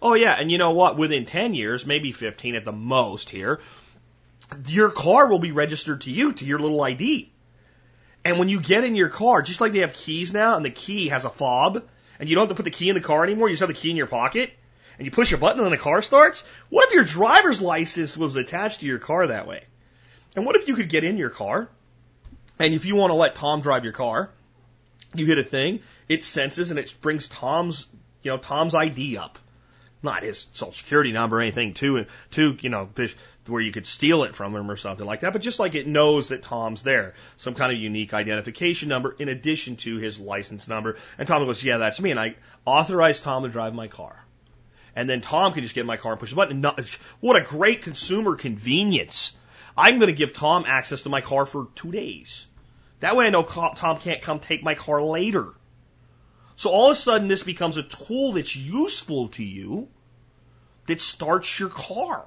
Oh 0.01 0.13
yeah, 0.13 0.33
and 0.33 0.51
you 0.51 0.57
know 0.57 0.71
what? 0.71 0.97
Within 0.97 1.25
10 1.25 1.53
years, 1.53 1.85
maybe 1.85 2.11
15 2.11 2.55
at 2.55 2.65
the 2.65 2.71
most 2.71 3.29
here, 3.29 3.59
your 4.65 4.89
car 4.89 5.29
will 5.29 5.39
be 5.39 5.51
registered 5.51 6.01
to 6.01 6.11
you, 6.11 6.33
to 6.33 6.45
your 6.45 6.59
little 6.59 6.81
ID. 6.81 7.31
And 8.23 8.39
when 8.39 8.49
you 8.49 8.61
get 8.61 8.83
in 8.83 8.95
your 8.95 9.09
car, 9.09 9.41
just 9.41 9.61
like 9.61 9.73
they 9.73 9.79
have 9.79 9.93
keys 9.93 10.33
now, 10.33 10.55
and 10.55 10.65
the 10.65 10.69
key 10.69 11.09
has 11.09 11.25
a 11.25 11.29
fob, 11.29 11.83
and 12.19 12.29
you 12.29 12.35
don't 12.35 12.43
have 12.47 12.49
to 12.49 12.61
put 12.61 12.69
the 12.69 12.77
key 12.77 12.89
in 12.89 12.95
the 12.95 13.01
car 13.01 13.23
anymore. 13.23 13.47
You 13.47 13.53
just 13.53 13.61
have 13.61 13.69
the 13.69 13.73
key 13.73 13.89
in 13.89 13.95
your 13.95 14.07
pocket 14.07 14.51
and 14.97 15.05
you 15.05 15.11
push 15.11 15.31
a 15.31 15.37
button 15.37 15.63
and 15.63 15.71
the 15.71 15.77
car 15.77 16.01
starts. 16.01 16.43
What 16.69 16.87
if 16.87 16.93
your 16.93 17.05
driver's 17.05 17.61
license 17.61 18.17
was 18.17 18.35
attached 18.35 18.81
to 18.81 18.85
your 18.85 18.99
car 18.99 19.27
that 19.27 19.47
way? 19.47 19.63
And 20.35 20.45
what 20.45 20.55
if 20.55 20.67
you 20.67 20.75
could 20.75 20.89
get 20.89 21.03
in 21.03 21.17
your 21.17 21.29
car 21.29 21.69
and 22.59 22.73
if 22.73 22.85
you 22.85 22.95
want 22.95 23.11
to 23.11 23.15
let 23.15 23.35
Tom 23.35 23.61
drive 23.61 23.85
your 23.85 23.93
car, 23.93 24.29
you 25.15 25.25
hit 25.25 25.37
a 25.37 25.43
thing, 25.43 25.79
it 26.07 26.23
senses 26.23 26.69
and 26.69 26.79
it 26.79 26.93
brings 27.01 27.29
Tom's, 27.29 27.87
you 28.21 28.31
know, 28.31 28.37
Tom's 28.37 28.75
ID 28.75 29.17
up. 29.17 29.39
Not 30.01 30.23
his 30.23 30.47
social 30.51 30.73
security 30.73 31.11
number 31.11 31.39
or 31.39 31.41
anything 31.41 31.73
too, 31.73 32.05
too, 32.31 32.57
you 32.61 32.69
know, 32.69 32.89
where 33.49 33.61
you 33.61 33.71
could 33.71 33.87
steal 33.87 34.23
it 34.23 34.35
from 34.35 34.55
him 34.55 34.69
or 34.69 34.77
something 34.77 35.05
like 35.05 35.21
that, 35.21 35.33
but 35.33 35.41
just 35.41 35.59
like 35.59 35.75
it 35.75 35.87
knows 35.87 36.29
that 36.29 36.43
Tom's 36.43 36.83
there, 36.83 37.15
some 37.37 37.55
kind 37.55 37.71
of 37.71 37.79
unique 37.79 38.13
identification 38.13 38.89
number 38.89 39.15
in 39.17 39.29
addition 39.29 39.75
to 39.77 39.97
his 39.97 40.19
license 40.19 40.67
number. 40.67 40.97
And 41.17 41.27
Tom 41.27 41.45
goes, 41.45 41.63
yeah, 41.63 41.77
that's 41.77 41.99
me. 41.99 42.11
And 42.11 42.19
I 42.19 42.35
authorize 42.65 43.21
Tom 43.21 43.43
to 43.43 43.49
drive 43.49 43.73
my 43.73 43.87
car. 43.87 44.23
And 44.95 45.09
then 45.09 45.21
Tom 45.21 45.53
can 45.53 45.63
just 45.63 45.75
get 45.75 45.81
in 45.81 45.87
my 45.87 45.97
car 45.97 46.13
and 46.13 46.19
push 46.19 46.31
a 46.31 46.35
button. 46.35 46.61
Not, 46.61 46.79
what 47.19 47.35
a 47.35 47.41
great 47.41 47.83
consumer 47.83 48.35
convenience. 48.35 49.33
I'm 49.77 49.99
going 49.99 50.07
to 50.07 50.17
give 50.17 50.33
Tom 50.33 50.65
access 50.67 51.03
to 51.03 51.09
my 51.09 51.21
car 51.21 51.45
for 51.45 51.67
two 51.75 51.91
days. 51.91 52.47
That 52.99 53.15
way 53.15 53.27
I 53.27 53.29
know 53.29 53.43
Tom 53.43 53.99
can't 53.99 54.21
come 54.21 54.39
take 54.39 54.63
my 54.63 54.75
car 54.75 55.01
later. 55.01 55.53
So 56.57 56.69
all 56.71 56.91
of 56.91 56.97
a 56.97 56.99
sudden 56.99 57.29
this 57.29 57.43
becomes 57.43 57.77
a 57.77 57.83
tool 57.83 58.33
that's 58.33 58.55
useful 58.55 59.29
to 59.29 59.43
you 59.43 59.87
that 60.87 60.99
starts 60.99 61.59
your 61.59 61.69
car 61.69 62.25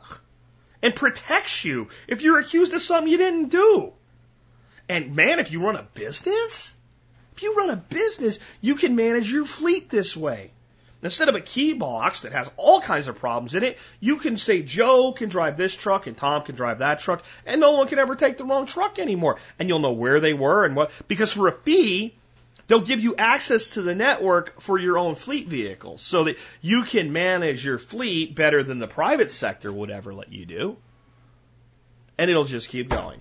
and 0.82 0.94
protects 0.94 1.64
you 1.64 1.88
if 2.08 2.22
you're 2.22 2.38
accused 2.38 2.74
of 2.74 2.82
something 2.82 3.10
you 3.10 3.18
didn't 3.18 3.48
do. 3.48 3.92
And 4.88 5.14
man, 5.16 5.38
if 5.38 5.50
you 5.50 5.64
run 5.64 5.76
a 5.76 5.86
business, 5.94 6.74
if 7.34 7.42
you 7.42 7.54
run 7.54 7.70
a 7.70 7.76
business, 7.76 8.38
you 8.60 8.74
can 8.74 8.96
manage 8.96 9.30
your 9.30 9.44
fleet 9.44 9.88
this 9.88 10.16
way. 10.16 10.50
Instead 11.02 11.28
of 11.28 11.34
a 11.34 11.40
key 11.40 11.72
box 11.72 12.22
that 12.22 12.32
has 12.32 12.48
all 12.56 12.80
kinds 12.80 13.08
of 13.08 13.18
problems 13.18 13.56
in 13.56 13.64
it, 13.64 13.76
you 13.98 14.18
can 14.18 14.38
say 14.38 14.62
Joe 14.62 15.12
can 15.12 15.28
drive 15.28 15.56
this 15.56 15.74
truck 15.74 16.06
and 16.06 16.16
Tom 16.16 16.42
can 16.42 16.54
drive 16.54 16.78
that 16.78 17.00
truck, 17.00 17.24
and 17.44 17.60
no 17.60 17.72
one 17.72 17.88
can 17.88 17.98
ever 17.98 18.14
take 18.14 18.38
the 18.38 18.44
wrong 18.44 18.66
truck 18.66 19.00
anymore. 19.00 19.38
And 19.58 19.68
you'll 19.68 19.80
know 19.80 19.92
where 19.92 20.20
they 20.20 20.32
were 20.32 20.64
and 20.64 20.76
what, 20.76 20.92
because 21.08 21.32
for 21.32 21.48
a 21.48 21.52
fee, 21.52 22.14
They'll 22.72 22.80
give 22.80 23.00
you 23.00 23.14
access 23.16 23.68
to 23.74 23.82
the 23.82 23.94
network 23.94 24.58
for 24.62 24.78
your 24.78 24.96
own 24.96 25.14
fleet 25.14 25.46
vehicles 25.46 26.00
so 26.00 26.24
that 26.24 26.38
you 26.62 26.84
can 26.84 27.12
manage 27.12 27.66
your 27.66 27.76
fleet 27.76 28.34
better 28.34 28.62
than 28.62 28.78
the 28.78 28.86
private 28.86 29.30
sector 29.30 29.70
would 29.70 29.90
ever 29.90 30.14
let 30.14 30.32
you 30.32 30.46
do. 30.46 30.78
And 32.16 32.30
it'll 32.30 32.44
just 32.44 32.70
keep 32.70 32.88
going. 32.88 33.20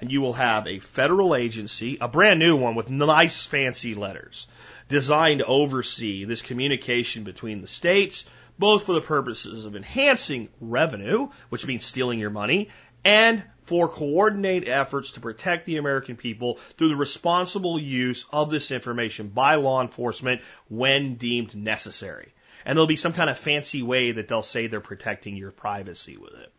And 0.00 0.10
you 0.10 0.20
will 0.20 0.32
have 0.32 0.66
a 0.66 0.80
federal 0.80 1.36
agency, 1.36 1.98
a 2.00 2.08
brand 2.08 2.40
new 2.40 2.56
one 2.56 2.74
with 2.74 2.90
nice 2.90 3.46
fancy 3.46 3.94
letters, 3.94 4.48
designed 4.88 5.38
to 5.38 5.46
oversee 5.46 6.24
this 6.24 6.42
communication 6.42 7.22
between 7.22 7.60
the 7.60 7.68
states, 7.68 8.24
both 8.58 8.86
for 8.86 8.94
the 8.94 9.00
purposes 9.00 9.64
of 9.64 9.76
enhancing 9.76 10.48
revenue, 10.60 11.28
which 11.50 11.68
means 11.68 11.84
stealing 11.84 12.18
your 12.18 12.30
money, 12.30 12.70
and 13.04 13.42
for 13.62 13.88
coordinated 13.88 14.68
efforts 14.68 15.12
to 15.12 15.20
protect 15.20 15.64
the 15.64 15.78
American 15.78 16.16
people 16.16 16.56
through 16.76 16.88
the 16.88 16.96
responsible 16.96 17.78
use 17.78 18.26
of 18.30 18.50
this 18.50 18.70
information 18.70 19.28
by 19.28 19.54
law 19.54 19.80
enforcement 19.80 20.42
when 20.68 21.14
deemed 21.14 21.56
necessary. 21.56 22.32
And 22.64 22.76
there'll 22.76 22.86
be 22.86 22.96
some 22.96 23.12
kind 23.12 23.30
of 23.30 23.38
fancy 23.38 23.82
way 23.82 24.12
that 24.12 24.28
they'll 24.28 24.42
say 24.42 24.66
they're 24.66 24.80
protecting 24.80 25.36
your 25.36 25.50
privacy 25.50 26.16
with 26.16 26.34
it. 26.34 26.52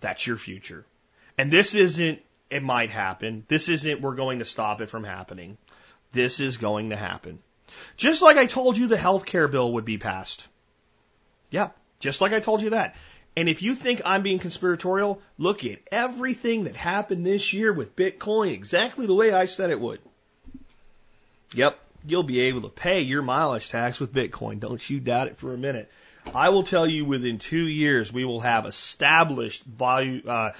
That's 0.00 0.26
your 0.26 0.36
future. 0.36 0.84
And 1.38 1.50
this 1.50 1.74
isn't 1.74 2.20
it 2.50 2.62
might 2.62 2.90
happen. 2.90 3.44
This 3.48 3.68
isn't, 3.68 4.00
we're 4.00 4.14
going 4.14 4.38
to 4.38 4.44
stop 4.44 4.80
it 4.80 4.90
from 4.90 5.04
happening. 5.04 5.58
This 6.12 6.40
is 6.40 6.56
going 6.56 6.90
to 6.90 6.96
happen. 6.96 7.40
Just 7.96 8.22
like 8.22 8.36
I 8.36 8.46
told 8.46 8.76
you 8.76 8.86
the 8.86 8.96
health 8.96 9.26
care 9.26 9.48
bill 9.48 9.72
would 9.72 9.84
be 9.84 9.98
passed. 9.98 10.46
Yeah, 11.50 11.70
just 11.98 12.20
like 12.20 12.32
I 12.32 12.40
told 12.40 12.62
you 12.62 12.70
that. 12.70 12.94
And 13.36 13.50
if 13.50 13.62
you 13.62 13.74
think 13.74 14.00
I'm 14.04 14.22
being 14.22 14.38
conspiratorial, 14.38 15.20
look 15.36 15.64
at 15.64 15.80
everything 15.92 16.64
that 16.64 16.74
happened 16.74 17.26
this 17.26 17.52
year 17.52 17.70
with 17.72 17.94
Bitcoin 17.94 18.52
exactly 18.52 19.06
the 19.06 19.14
way 19.14 19.30
I 19.30 19.44
said 19.44 19.70
it 19.70 19.78
would. 19.78 20.00
Yep, 21.54 21.78
you'll 22.06 22.22
be 22.22 22.40
able 22.40 22.62
to 22.62 22.68
pay 22.68 23.02
your 23.02 23.20
mileage 23.20 23.68
tax 23.68 24.00
with 24.00 24.12
Bitcoin. 24.12 24.58
Don't 24.58 24.88
you 24.88 25.00
doubt 25.00 25.28
it 25.28 25.36
for 25.36 25.52
a 25.52 25.58
minute. 25.58 25.90
I 26.34 26.48
will 26.48 26.64
tell 26.64 26.86
you 26.86 27.04
within 27.04 27.38
two 27.38 27.66
years 27.66 28.12
we 28.12 28.24
will 28.24 28.40
have 28.40 28.66
established 28.66 29.64
value, 29.64 30.22
uh, 30.26 30.52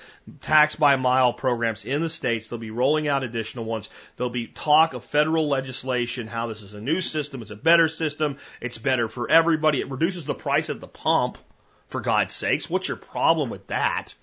tax 0.43 0.77
by 0.77 0.97
mile 0.97 1.32
programs 1.32 1.85
in 1.85 2.03
the 2.03 2.11
states. 2.11 2.48
They'll 2.48 2.59
be 2.59 2.70
rolling 2.70 3.09
out 3.09 3.24
additional 3.24 3.65
ones. 3.65 3.89
There'll 4.16 4.31
be 4.31 4.47
talk 4.47 4.94
of 4.94 5.05
federal 5.05 5.48
legislation, 5.48 6.28
how 6.28 6.47
this 6.47 6.62
is 6.62 6.74
a 6.74 6.81
new 6.81 7.01
system, 7.01 7.43
it's 7.43 7.51
a 7.51 7.57
better 7.57 7.89
system, 7.89 8.36
it's 8.61 8.78
better 8.78 9.09
for 9.09 9.31
everybody. 9.31 9.81
It 9.81 9.90
reduces 9.90 10.24
the 10.24 10.35
price 10.35 10.70
at 10.70 10.81
the 10.81 10.86
pump, 10.86 11.39
for 11.88 12.00
God's 12.00 12.34
sakes. 12.34 12.68
What's 12.68 12.88
your 12.88 12.96
problem 12.96 13.50
with 13.50 13.66
that? 13.68 14.14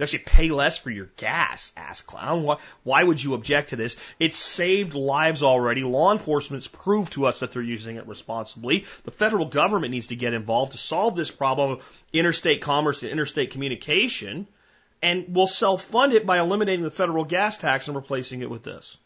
You 0.00 0.04
actually 0.04 0.20
pay 0.20 0.48
less 0.48 0.78
for 0.78 0.90
your 0.90 1.10
gas, 1.18 1.72
ass 1.76 2.00
clown. 2.00 2.42
Why, 2.42 2.56
why 2.84 3.04
would 3.04 3.22
you 3.22 3.34
object 3.34 3.68
to 3.70 3.76
this? 3.76 3.96
It's 4.18 4.38
saved 4.38 4.94
lives 4.94 5.42
already. 5.42 5.82
Law 5.82 6.12
enforcement's 6.12 6.66
proved 6.66 7.12
to 7.12 7.26
us 7.26 7.40
that 7.40 7.52
they're 7.52 7.60
using 7.60 7.96
it 7.96 8.06
responsibly. 8.06 8.86
The 9.04 9.10
federal 9.10 9.44
government 9.44 9.90
needs 9.90 10.06
to 10.06 10.16
get 10.16 10.32
involved 10.32 10.72
to 10.72 10.78
solve 10.78 11.16
this 11.16 11.30
problem 11.30 11.72
of 11.72 12.00
interstate 12.14 12.62
commerce 12.62 13.02
and 13.02 13.12
interstate 13.12 13.50
communication. 13.50 14.48
And 15.02 15.34
we'll 15.34 15.46
self 15.46 15.82
fund 15.82 16.14
it 16.14 16.24
by 16.24 16.38
eliminating 16.38 16.82
the 16.82 16.90
federal 16.90 17.26
gas 17.26 17.58
tax 17.58 17.86
and 17.86 17.94
replacing 17.94 18.40
it 18.40 18.48
with 18.48 18.62
this. 18.62 18.96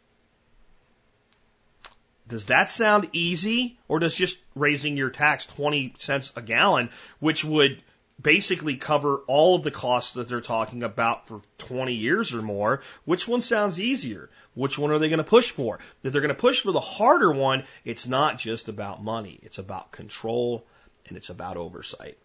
Does 2.28 2.46
that 2.46 2.70
sound 2.70 3.08
easy? 3.12 3.78
Or 3.88 3.98
does 3.98 4.14
just 4.14 4.38
raising 4.54 4.96
your 4.96 5.10
tax 5.10 5.46
20 5.46 5.94
cents 5.98 6.32
a 6.36 6.42
gallon, 6.42 6.90
which 7.18 7.44
would 7.44 7.82
basically 8.20 8.76
cover 8.76 9.18
all 9.26 9.56
of 9.56 9.62
the 9.62 9.70
costs 9.70 10.14
that 10.14 10.28
they're 10.28 10.40
talking 10.40 10.82
about 10.82 11.26
for 11.26 11.40
20 11.58 11.94
years 11.94 12.32
or 12.34 12.42
more. 12.42 12.80
Which 13.04 13.26
one 13.26 13.40
sounds 13.40 13.80
easier? 13.80 14.30
Which 14.54 14.78
one 14.78 14.90
are 14.90 14.98
they 14.98 15.08
going 15.08 15.18
to 15.18 15.24
push 15.24 15.50
for? 15.50 15.78
If 16.02 16.12
they're 16.12 16.22
going 16.22 16.28
to 16.28 16.34
push 16.34 16.60
for 16.60 16.72
the 16.72 16.80
harder 16.80 17.32
one, 17.32 17.64
it's 17.84 18.06
not 18.06 18.38
just 18.38 18.68
about 18.68 19.02
money. 19.02 19.38
It's 19.42 19.58
about 19.58 19.92
control 19.92 20.64
and 21.06 21.16
it's 21.16 21.30
about 21.30 21.56
oversight. 21.56 22.16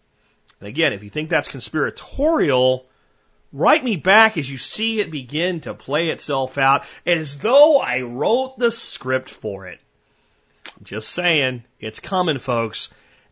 And 0.60 0.68
again, 0.68 0.92
if 0.92 1.02
you 1.02 1.10
think 1.10 1.28
that's 1.28 1.48
conspiratorial, 1.48 2.86
write 3.52 3.82
me 3.82 3.96
back 3.96 4.38
as 4.38 4.50
you 4.50 4.58
see 4.58 5.00
it 5.00 5.10
begin 5.10 5.60
to 5.60 5.74
play 5.74 6.10
itself 6.10 6.56
out 6.56 6.84
as 7.04 7.38
though 7.38 7.78
I 7.78 8.02
wrote 8.02 8.58
the 8.58 8.70
script 8.70 9.28
for 9.28 9.66
it. 9.66 9.80
Just 10.82 11.10
saying, 11.10 11.64
it's 11.78 12.00
coming, 12.00 12.38
folks. 12.38 12.90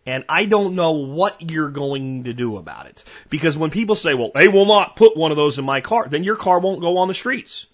And 0.08 0.24
I 0.26 0.46
don't 0.46 0.74
know 0.74 0.92
what 0.92 1.50
you're 1.50 1.68
going 1.68 2.24
to 2.24 2.32
do 2.32 2.56
about 2.56 2.86
it. 2.86 3.04
Because 3.28 3.58
when 3.58 3.70
people 3.70 3.94
say, 3.94 4.14
well, 4.14 4.30
they 4.34 4.48
will 4.48 4.64
not 4.64 4.96
put 4.96 5.18
one 5.18 5.32
of 5.32 5.36
those 5.36 5.58
in 5.58 5.66
my 5.66 5.82
car, 5.82 6.08
then 6.08 6.24
your 6.24 6.36
car 6.36 6.60
won't 6.60 6.80
go 6.80 6.96
on 6.96 7.08
the 7.08 7.14
streets. 7.14 7.66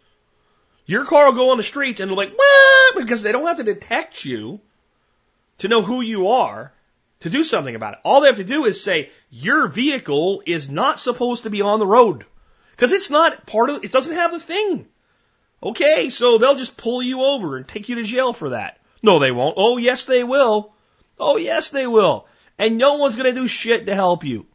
Your 0.85 1.05
car 1.05 1.27
will 1.27 1.37
go 1.37 1.51
on 1.53 1.59
the 1.59 1.63
streets 1.63 2.01
and 2.01 2.11
they're 2.11 2.17
like, 2.17 2.35
what? 2.35 2.97
Because 2.97 3.23
they 3.23 3.31
don't 3.31 3.47
have 3.47 3.59
to 3.59 3.63
detect 3.63 4.25
you 4.25 4.61
to 5.59 5.69
know 5.69 5.83
who 5.83 6.01
you 6.01 6.27
are 6.31 6.73
to 7.21 7.31
do 7.31 7.45
something 7.45 7.77
about 7.77 7.95
it. 7.95 8.01
All 8.03 8.21
they 8.21 8.27
have 8.27 8.39
to 8.39 8.43
do 8.43 8.65
is 8.65 8.83
say, 8.83 9.11
your 9.31 9.69
vehicle 9.69 10.43
is 10.45 10.69
not 10.69 10.99
supposed 10.99 11.45
to 11.45 11.51
be 11.51 11.63
on 11.63 11.79
the 11.79 11.87
road. 11.87 12.27
Because 12.73 12.91
it's 12.91 13.11
not 13.11 13.47
part 13.47 13.71
of, 13.71 13.85
it 13.85 13.93
doesn't 13.93 14.13
have 14.13 14.33
the 14.33 14.41
thing. 14.41 14.89
Okay, 15.63 16.11
so 16.11 16.39
they'll 16.39 16.57
just 16.57 16.77
pull 16.77 17.01
you 17.01 17.23
over 17.23 17.57
and 17.57 17.69
take 17.69 17.89
you 17.89 17.95
to 17.95 18.03
jail 18.03 18.33
for 18.33 18.51
that. 18.51 18.81
No, 19.05 19.21
they 19.21 19.31
won't. 19.31 19.55
Oh, 19.57 19.77
yes, 19.77 20.05
they 20.05 20.25
will. 20.25 20.74
Oh, 21.19 21.37
yes, 21.37 21.71
they 21.71 21.87
will. 21.87 22.27
And 22.59 22.79
no 22.79 22.99
one's 22.99 23.17
going 23.17 23.33
to 23.35 23.41
do 23.41 23.49
shit 23.49 23.87
to 23.87 23.95
help 23.95 24.25
you. 24.25 24.47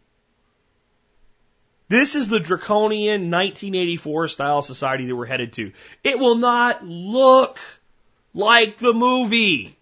This 1.90 2.14
is 2.14 2.28
the 2.28 2.40
draconian 2.40 3.32
1984 3.32 4.28
style 4.28 4.62
society 4.62 5.08
that 5.08 5.16
we're 5.16 5.26
headed 5.26 5.54
to. 5.54 5.72
It 6.04 6.20
will 6.20 6.36
not 6.36 6.86
look 6.86 7.60
like 8.34 8.78
the 8.78 8.94
movie. 8.94 9.76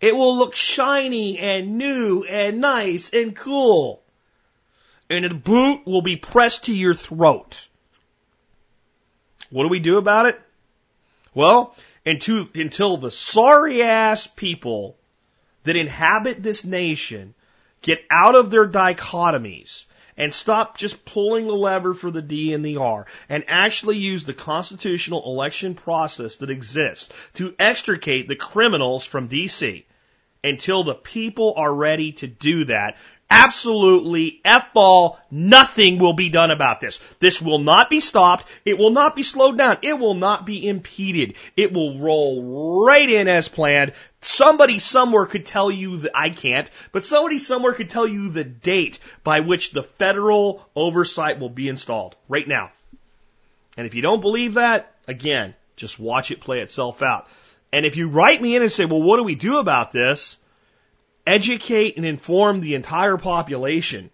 It 0.00 0.14
will 0.14 0.36
look 0.36 0.54
shiny 0.54 1.38
and 1.38 1.78
new 1.78 2.24
and 2.24 2.60
nice 2.60 3.08
and 3.10 3.34
cool. 3.34 4.02
And 5.08 5.24
the 5.24 5.34
boot 5.34 5.86
will 5.86 6.02
be 6.02 6.16
pressed 6.16 6.66
to 6.66 6.76
your 6.76 6.92
throat. 6.92 7.66
What 9.48 9.62
do 9.62 9.70
we 9.70 9.80
do 9.80 9.96
about 9.96 10.26
it? 10.26 10.38
Well, 11.32 11.74
until, 12.04 12.46
until 12.54 12.98
the 12.98 13.10
sorry 13.10 13.82
ass 13.82 14.26
people 14.26 14.97
that 15.68 15.76
inhabit 15.76 16.42
this 16.42 16.64
nation 16.64 17.34
get 17.82 17.98
out 18.10 18.34
of 18.34 18.50
their 18.50 18.66
dichotomies 18.66 19.84
and 20.16 20.32
stop 20.32 20.78
just 20.78 21.04
pulling 21.04 21.46
the 21.46 21.52
lever 21.52 21.92
for 21.92 22.10
the 22.10 22.22
D 22.22 22.54
and 22.54 22.64
the 22.64 22.78
R 22.78 23.04
and 23.28 23.44
actually 23.48 23.98
use 23.98 24.24
the 24.24 24.32
constitutional 24.32 25.30
election 25.30 25.74
process 25.74 26.36
that 26.36 26.48
exists 26.48 27.12
to 27.34 27.54
extricate 27.58 28.28
the 28.28 28.34
criminals 28.34 29.04
from 29.04 29.28
DC 29.28 29.84
until 30.42 30.84
the 30.84 30.94
people 30.94 31.52
are 31.58 31.74
ready 31.74 32.12
to 32.12 32.26
do 32.26 32.64
that. 32.64 32.96
Absolutely 33.30 34.40
F 34.42 34.70
all, 34.74 35.20
nothing 35.30 35.98
will 35.98 36.14
be 36.14 36.30
done 36.30 36.50
about 36.50 36.80
this. 36.80 36.98
This 37.18 37.42
will 37.42 37.58
not 37.58 37.90
be 37.90 38.00
stopped. 38.00 38.46
It 38.64 38.78
will 38.78 38.90
not 38.90 39.14
be 39.14 39.22
slowed 39.22 39.58
down. 39.58 39.78
It 39.82 39.98
will 39.98 40.14
not 40.14 40.46
be 40.46 40.66
impeded. 40.66 41.34
It 41.54 41.72
will 41.72 41.98
roll 41.98 42.86
right 42.86 43.08
in 43.08 43.28
as 43.28 43.48
planned. 43.48 43.92
Somebody 44.22 44.78
somewhere 44.78 45.26
could 45.26 45.44
tell 45.44 45.70
you 45.70 45.98
that 45.98 46.16
I 46.16 46.30
can't, 46.30 46.70
but 46.90 47.04
somebody 47.04 47.38
somewhere 47.38 47.74
could 47.74 47.90
tell 47.90 48.06
you 48.06 48.30
the 48.30 48.44
date 48.44 48.98
by 49.24 49.40
which 49.40 49.72
the 49.72 49.82
federal 49.82 50.66
oversight 50.74 51.38
will 51.38 51.50
be 51.50 51.68
installed 51.68 52.16
right 52.28 52.48
now. 52.48 52.72
And 53.76 53.86
if 53.86 53.94
you 53.94 54.02
don't 54.02 54.22
believe 54.22 54.54
that, 54.54 54.94
again, 55.06 55.54
just 55.76 56.00
watch 56.00 56.30
it 56.30 56.40
play 56.40 56.60
itself 56.60 57.02
out. 57.02 57.28
And 57.72 57.84
if 57.84 57.96
you 57.96 58.08
write 58.08 58.40
me 58.40 58.56
in 58.56 58.62
and 58.62 58.72
say, 58.72 58.86
well, 58.86 59.02
what 59.02 59.18
do 59.18 59.22
we 59.22 59.34
do 59.34 59.58
about 59.58 59.92
this? 59.92 60.38
Educate 61.28 61.98
and 61.98 62.06
inform 62.06 62.62
the 62.62 62.74
entire 62.74 63.18
population 63.18 64.08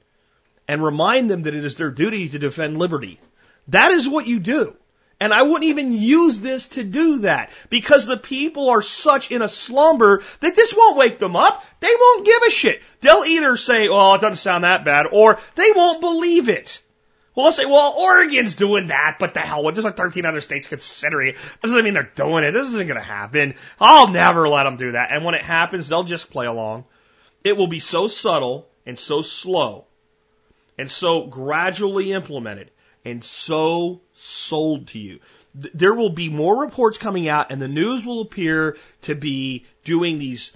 and 0.67 0.83
remind 0.83 1.31
them 1.31 1.45
that 1.45 1.55
it 1.55 1.65
is 1.65 1.77
their 1.77 1.93
duty 1.93 2.29
to 2.29 2.41
defend 2.41 2.77
liberty. 2.77 3.21
That 3.69 3.93
is 3.93 4.09
what 4.09 4.27
you 4.27 4.41
do. 4.41 4.77
And 5.21 5.33
I 5.33 5.43
wouldn't 5.43 5.63
even 5.63 5.93
use 5.93 6.41
this 6.41 6.67
to 6.71 6.83
do 6.83 7.21
that 7.21 7.51
because 7.71 8.05
the 8.05 8.17
people 8.17 8.69
are 8.71 8.83
such 8.83 9.31
in 9.31 9.43
a 9.43 9.49
slumber 9.49 10.25
that 10.41 10.57
this 10.57 10.75
won't 10.75 10.97
wake 10.97 11.21
them 11.21 11.37
up. 11.37 11.65
They 11.79 11.95
won't 11.97 12.27
give 12.27 12.43
a 12.49 12.51
shit. 12.51 12.83
They'll 13.01 13.25
either 13.25 13.57
say, 13.57 13.87
oh, 13.87 14.15
it 14.15 14.21
doesn't 14.21 14.39
sound 14.39 14.65
that 14.65 14.85
bad, 14.85 15.07
or 15.13 15.39
they 15.55 15.71
won't 15.71 16.01
believe 16.01 16.49
it. 16.49 16.83
Well, 17.37 17.47
let's 17.47 17.59
say, 17.59 17.67
well, 17.67 17.95
Oregon's 17.97 18.57
doing 18.57 18.89
that, 18.89 19.19
but 19.21 19.35
the 19.35 19.41
hell, 19.41 19.63
what? 19.63 19.77
There's 19.77 19.85
like 19.85 19.97
13 19.97 20.27
other 20.27 20.41
states 20.41 20.67
considering 20.67 21.29
it. 21.29 21.37
That 21.37 21.69
doesn't 21.69 21.85
mean 21.85 21.95
they're 21.95 22.11
doing 22.15 22.43
it. 22.43 22.51
This 22.51 22.67
isn't 22.67 22.89
going 22.89 23.01
to 23.01 23.07
happen. 23.07 23.55
I'll 23.79 24.09
never 24.09 24.49
let 24.49 24.65
them 24.65 24.77
do 24.77 24.93
that. 24.93 25.13
And 25.13 25.25
when 25.25 25.37
it 25.37 25.43
happens, 25.43 25.89
they'll 25.89 26.03
just 26.03 26.33
play 26.33 26.47
along. 26.47 26.87
It 27.45 27.57
will 27.57 27.67
be 27.67 27.79
so 27.79 28.09
subtle 28.09 28.67
and 28.87 28.99
so 28.99 29.23
slow 29.23 29.85
and 30.79 30.91
so 30.91 31.27
gradually 31.27 32.13
implemented 32.13 32.71
and 33.05 33.23
so 33.23 34.01
sold 34.15 34.89
to 34.89 34.99
you. 34.99 35.21
There 35.55 35.95
will 35.95 36.11
be 36.11 36.31
more 36.31 36.63
reports 36.63 36.99
coming 36.99 37.29
out 37.29 37.53
and 37.53 37.63
the 37.63 37.69
news 37.69 38.05
will 38.05 38.23
appear 38.23 38.77
to 39.03 39.15
be 39.15 39.67
doing 39.85 40.19
these 40.19 40.53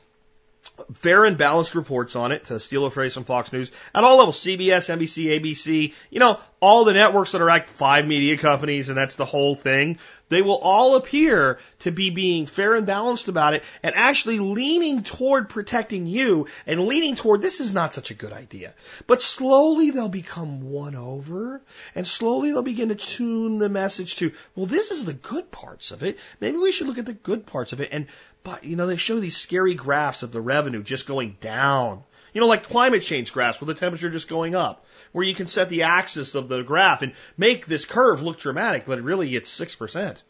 fair 0.95 1.25
and 1.25 1.37
balanced 1.37 1.75
reports 1.75 2.17
on 2.17 2.33
it, 2.33 2.47
to 2.47 2.61
steal 2.61 2.87
a 2.87 2.91
phrase 2.91 3.15
from 3.15 3.25
Fox 3.25 3.53
News, 3.53 3.71
at 3.95 4.05
all 4.05 4.19
levels, 4.19 4.39
CBS, 4.39 4.89
NBC, 4.89 5.41
ABC, 5.41 5.95
you 6.11 6.21
know, 6.21 6.39
all 6.61 6.85
the 6.85 6.93
networks 6.93 7.33
that 7.33 7.41
are 7.41 7.49
like 7.49 7.67
five 7.67 8.07
media 8.07 8.37
companies, 8.37 8.89
and 8.89 8.97
that's 8.97 9.17
the 9.17 9.25
whole 9.25 9.55
thing. 9.55 9.99
They 10.29 10.43
will 10.43 10.59
all 10.59 10.97
appear 10.97 11.59
to 11.81 11.91
be 11.91 12.11
being 12.11 12.47
fair 12.47 12.75
and 12.75 12.87
balanced 12.87 13.29
about 13.29 13.55
it 13.55 13.65
and 13.83 13.95
actually 13.95 14.39
leaning 14.39 15.03
toward 15.03 15.49
protecting 15.49 16.07
you 16.07 16.47
and 16.67 16.87
leaning 16.87 17.17
toward 17.17 17.41
this 17.41 17.61
is 17.61 17.73
not 17.73 17.95
such 17.95 18.11
a 18.11 18.15
good 18.15 18.33
idea. 18.33 18.75
But 19.07 19.23
slowly 19.23 19.91
they'll 19.91 20.09
become 20.09 20.71
won 20.71 20.95
over 20.95 21.63
and 21.95 22.07
slowly 22.07 22.53
they'll 22.53 22.63
begin 22.63 22.91
to 22.91 22.95
tune 22.95 23.59
the 23.59 23.69
message 23.69 24.17
to, 24.17 24.33
well, 24.55 24.67
this 24.67 24.91
is 24.91 25.05
the 25.05 25.15
good 25.15 25.51
parts 25.51 25.91
of 25.91 26.03
it. 26.03 26.19
Maybe 26.41 26.59
we 26.59 26.73
should 26.73 26.87
look 26.87 26.99
at 26.99 27.07
the 27.07 27.15
good 27.15 27.47
parts 27.47 27.73
of 27.73 27.81
it. 27.81 27.89
And, 27.93 28.07
but, 28.45 28.65
you 28.65 28.77
know, 28.77 28.87
they 28.87 28.97
show 28.97 29.19
these 29.19 29.37
scary 29.37 29.75
graphs 29.75 30.23
of 30.23 30.33
the 30.33 30.41
revenue 30.41 30.83
just 30.83 31.07
going 31.07 31.37
down. 31.41 32.03
You 32.35 32.43
know, 32.43 32.47
like 32.47 32.65
climate 32.65 33.03
change 33.03 33.33
graphs 33.33 33.61
with 33.61 33.69
the 33.69 33.75
temperature 33.75 34.11
just 34.11 34.29
going 34.29 34.55
up 34.55 34.85
where 35.13 35.25
you 35.25 35.35
can 35.35 35.47
set 35.47 35.69
the 35.69 35.83
axis 35.83 36.35
of 36.35 36.49
the 36.49 36.63
graph 36.63 37.03
and 37.03 37.13
make 37.37 37.67
this 37.67 37.85
curve 37.85 38.23
look 38.23 38.39
dramatic, 38.39 38.87
but 38.87 39.01
really 39.01 39.35
it's 39.35 39.59
6% 39.59 40.23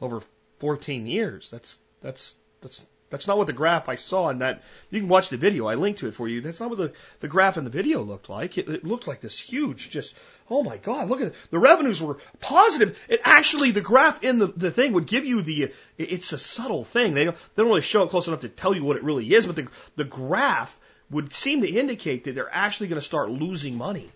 over 0.00 0.22
14 0.58 1.06
years. 1.06 1.50
That's, 1.50 1.78
that's, 2.00 2.34
that's 2.60 2.86
That's 3.08 3.28
not 3.28 3.38
what 3.38 3.46
the 3.46 3.52
graph 3.52 3.88
I 3.88 3.94
saw 3.94 4.30
in 4.30 4.38
that. 4.38 4.62
You 4.90 5.00
can 5.00 5.08
watch 5.08 5.28
the 5.28 5.36
video. 5.36 5.66
I 5.68 5.76
linked 5.76 6.00
to 6.00 6.08
it 6.08 6.14
for 6.14 6.26
you. 6.26 6.40
That's 6.40 6.58
not 6.58 6.70
what 6.70 6.78
the, 6.78 6.92
the 7.20 7.28
graph 7.28 7.56
in 7.56 7.64
the 7.64 7.70
video 7.70 8.02
looked 8.02 8.28
like. 8.28 8.58
It, 8.58 8.68
it 8.68 8.84
looked 8.84 9.06
like 9.06 9.20
this 9.20 9.38
huge, 9.38 9.90
just, 9.90 10.16
oh 10.50 10.62
my 10.64 10.76
God, 10.78 11.08
look 11.08 11.20
at 11.20 11.28
it. 11.28 11.34
The 11.50 11.58
revenues 11.58 12.02
were 12.02 12.18
positive. 12.40 12.98
It 13.08 13.20
actually, 13.22 13.70
the 13.70 13.80
graph 13.80 14.24
in 14.24 14.40
the, 14.40 14.48
the 14.48 14.72
thing 14.72 14.92
would 14.94 15.06
give 15.06 15.24
you 15.24 15.42
the, 15.42 15.62
it, 15.64 15.74
it's 15.98 16.32
a 16.32 16.38
subtle 16.38 16.84
thing. 16.84 17.14
They 17.14 17.24
don't, 17.24 17.36
they 17.54 17.62
don't 17.62 17.68
really 17.68 17.82
show 17.82 18.02
it 18.02 18.10
close 18.10 18.26
enough 18.26 18.40
to 18.40 18.48
tell 18.48 18.74
you 18.74 18.84
what 18.84 18.96
it 18.96 19.04
really 19.04 19.32
is, 19.32 19.46
but 19.46 19.56
the, 19.56 19.68
the 19.94 20.04
graph 20.04 20.76
would 21.10 21.32
seem 21.32 21.62
to 21.62 21.68
indicate 21.68 22.24
that 22.24 22.34
they're 22.34 22.52
actually 22.52 22.88
going 22.88 23.00
to 23.00 23.06
start 23.06 23.30
losing 23.30 23.76
money. 23.76 24.10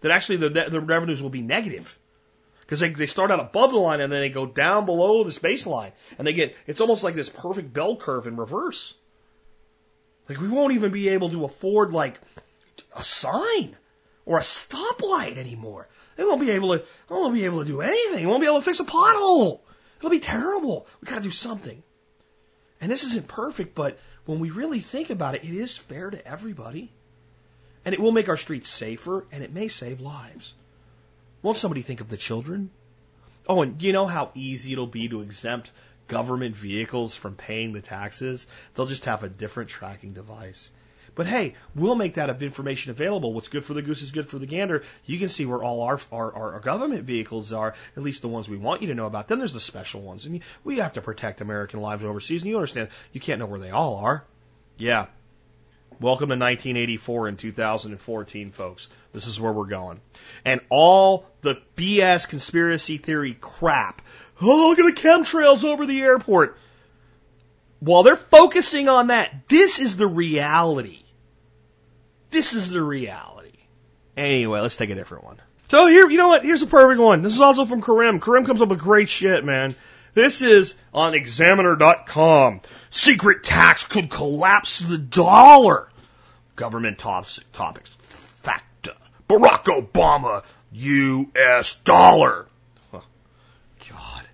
That 0.00 0.10
actually 0.10 0.36
the, 0.36 0.66
the 0.68 0.80
revenues 0.80 1.22
will 1.22 1.30
be 1.30 1.42
negative 1.42 1.96
because 2.62 2.80
they, 2.80 2.88
they 2.88 3.06
start 3.06 3.30
out 3.30 3.38
above 3.38 3.70
the 3.70 3.78
line 3.78 4.00
and 4.00 4.12
then 4.12 4.20
they 4.20 4.30
go 4.30 4.46
down 4.46 4.84
below 4.86 5.22
this 5.22 5.38
baseline 5.38 5.92
and 6.18 6.26
they 6.26 6.32
get 6.32 6.56
it's 6.66 6.80
almost 6.80 7.04
like 7.04 7.14
this 7.14 7.28
perfect 7.28 7.72
bell 7.72 7.96
curve 7.96 8.26
in 8.26 8.36
reverse. 8.36 8.94
Like 10.28 10.40
we 10.40 10.48
won't 10.48 10.74
even 10.74 10.90
be 10.90 11.10
able 11.10 11.30
to 11.30 11.44
afford 11.44 11.92
like 11.92 12.20
a 12.96 13.04
sign 13.04 13.76
or 14.24 14.38
a 14.38 14.42
stoplight 14.42 15.36
anymore. 15.36 15.88
They 16.16 16.24
won't 16.24 16.40
be 16.40 16.50
able 16.50 16.78
to. 16.78 16.84
They 17.08 17.14
won't 17.14 17.34
be 17.34 17.44
able 17.44 17.60
to 17.60 17.64
do 17.64 17.80
anything. 17.80 18.24
They 18.24 18.26
won't 18.26 18.40
be 18.40 18.46
able 18.46 18.58
to 18.58 18.64
fix 18.64 18.80
a 18.80 18.84
pothole. 18.84 19.60
It'll 19.98 20.10
be 20.10 20.20
terrible. 20.20 20.86
We 21.00 21.06
got 21.06 21.16
to 21.16 21.22
do 21.22 21.30
something. 21.30 21.82
And 22.80 22.90
this 22.90 23.04
isn't 23.04 23.28
perfect, 23.28 23.74
but 23.74 23.98
when 24.24 24.38
we 24.38 24.50
really 24.50 24.80
think 24.80 25.10
about 25.10 25.34
it, 25.34 25.44
it 25.44 25.54
is 25.54 25.76
fair 25.76 26.10
to 26.10 26.26
everybody. 26.26 26.90
And 27.84 27.94
it 27.94 28.00
will 28.00 28.12
make 28.12 28.28
our 28.28 28.36
streets 28.36 28.68
safer, 28.68 29.26
and 29.32 29.42
it 29.42 29.52
may 29.52 29.68
save 29.68 30.00
lives. 30.00 30.54
Won't 31.42 31.56
somebody 31.56 31.82
think 31.82 32.00
of 32.00 32.08
the 32.08 32.16
children? 32.16 32.70
Oh, 33.48 33.62
and 33.62 33.82
you 33.82 33.92
know 33.92 34.06
how 34.06 34.30
easy 34.34 34.72
it'll 34.72 34.86
be 34.86 35.08
to 35.08 35.22
exempt 35.22 35.72
government 36.06 36.54
vehicles 36.54 37.16
from 37.16 37.34
paying 37.34 37.72
the 37.72 37.80
taxes? 37.80 38.46
They'll 38.74 38.86
just 38.86 39.06
have 39.06 39.24
a 39.24 39.28
different 39.28 39.70
tracking 39.70 40.12
device. 40.12 40.70
But 41.14 41.26
hey, 41.26 41.54
we'll 41.74 41.94
make 41.94 42.14
that 42.14 42.42
information 42.42 42.90
available. 42.90 43.34
What's 43.34 43.48
good 43.48 43.64
for 43.64 43.74
the 43.74 43.82
goose 43.82 44.00
is 44.00 44.12
good 44.12 44.26
for 44.26 44.38
the 44.38 44.46
gander. 44.46 44.82
You 45.04 45.18
can 45.18 45.28
see 45.28 45.44
where 45.44 45.62
all 45.62 45.82
our, 45.82 46.00
our, 46.10 46.54
our 46.54 46.60
government 46.60 47.04
vehicles 47.04 47.52
are, 47.52 47.74
at 47.96 48.02
least 48.02 48.22
the 48.22 48.28
ones 48.28 48.48
we 48.48 48.56
want 48.56 48.80
you 48.80 48.88
to 48.88 48.94
know 48.94 49.06
about. 49.06 49.28
Then 49.28 49.38
there's 49.38 49.52
the 49.52 49.60
special 49.60 50.00
ones. 50.00 50.24
And 50.24 50.40
we 50.64 50.78
have 50.78 50.94
to 50.94 51.02
protect 51.02 51.42
American 51.42 51.80
lives 51.80 52.02
overseas. 52.02 52.42
And 52.42 52.50
you 52.50 52.56
understand, 52.56 52.88
you 53.12 53.20
can't 53.20 53.38
know 53.38 53.46
where 53.46 53.60
they 53.60 53.70
all 53.70 53.96
are. 53.96 54.24
Yeah. 54.78 55.06
Welcome 56.00 56.30
to 56.30 56.36
1984 56.36 57.28
and 57.28 57.38
2014, 57.38 58.50
folks. 58.50 58.88
This 59.12 59.26
is 59.26 59.38
where 59.38 59.52
we're 59.52 59.66
going. 59.66 60.00
And 60.46 60.62
all 60.70 61.26
the 61.42 61.60
BS 61.76 62.26
conspiracy 62.26 62.96
theory 62.96 63.34
crap. 63.38 64.00
Oh, 64.40 64.68
look 64.70 64.78
at 64.78 64.94
the 64.94 65.00
chemtrails 65.00 65.62
over 65.62 65.84
the 65.84 66.00
airport. 66.00 66.56
While 67.80 68.02
they're 68.02 68.16
focusing 68.16 68.88
on 68.88 69.08
that, 69.08 69.48
this 69.48 69.78
is 69.78 69.96
the 69.96 70.06
reality. 70.06 71.01
This 72.32 72.54
is 72.54 72.70
the 72.70 72.82
reality. 72.82 73.52
Anyway, 74.16 74.60
let's 74.60 74.76
take 74.76 74.90
a 74.90 74.94
different 74.94 75.24
one. 75.24 75.36
So 75.68 75.86
here, 75.86 76.10
you 76.10 76.16
know 76.16 76.28
what? 76.28 76.44
Here's 76.44 76.62
a 76.62 76.66
perfect 76.66 77.00
one. 77.00 77.22
This 77.22 77.34
is 77.34 77.40
also 77.42 77.66
from 77.66 77.82
Karim. 77.82 78.20
Karim 78.20 78.46
comes 78.46 78.62
up 78.62 78.70
with 78.70 78.78
great 78.78 79.10
shit, 79.10 79.44
man. 79.44 79.76
This 80.14 80.40
is 80.40 80.74
on 80.94 81.14
examiner.com. 81.14 82.62
Secret 82.88 83.44
tax 83.44 83.86
could 83.86 84.10
collapse 84.10 84.78
the 84.78 84.98
dollar. 84.98 85.90
Government 86.56 86.98
tops, 86.98 87.40
topics. 87.52 87.90
Facta. 88.00 88.96
Barack 89.28 89.64
Obama, 89.64 90.42
U.S. 90.72 91.74
dollar. 91.84 92.46
God. 92.92 94.26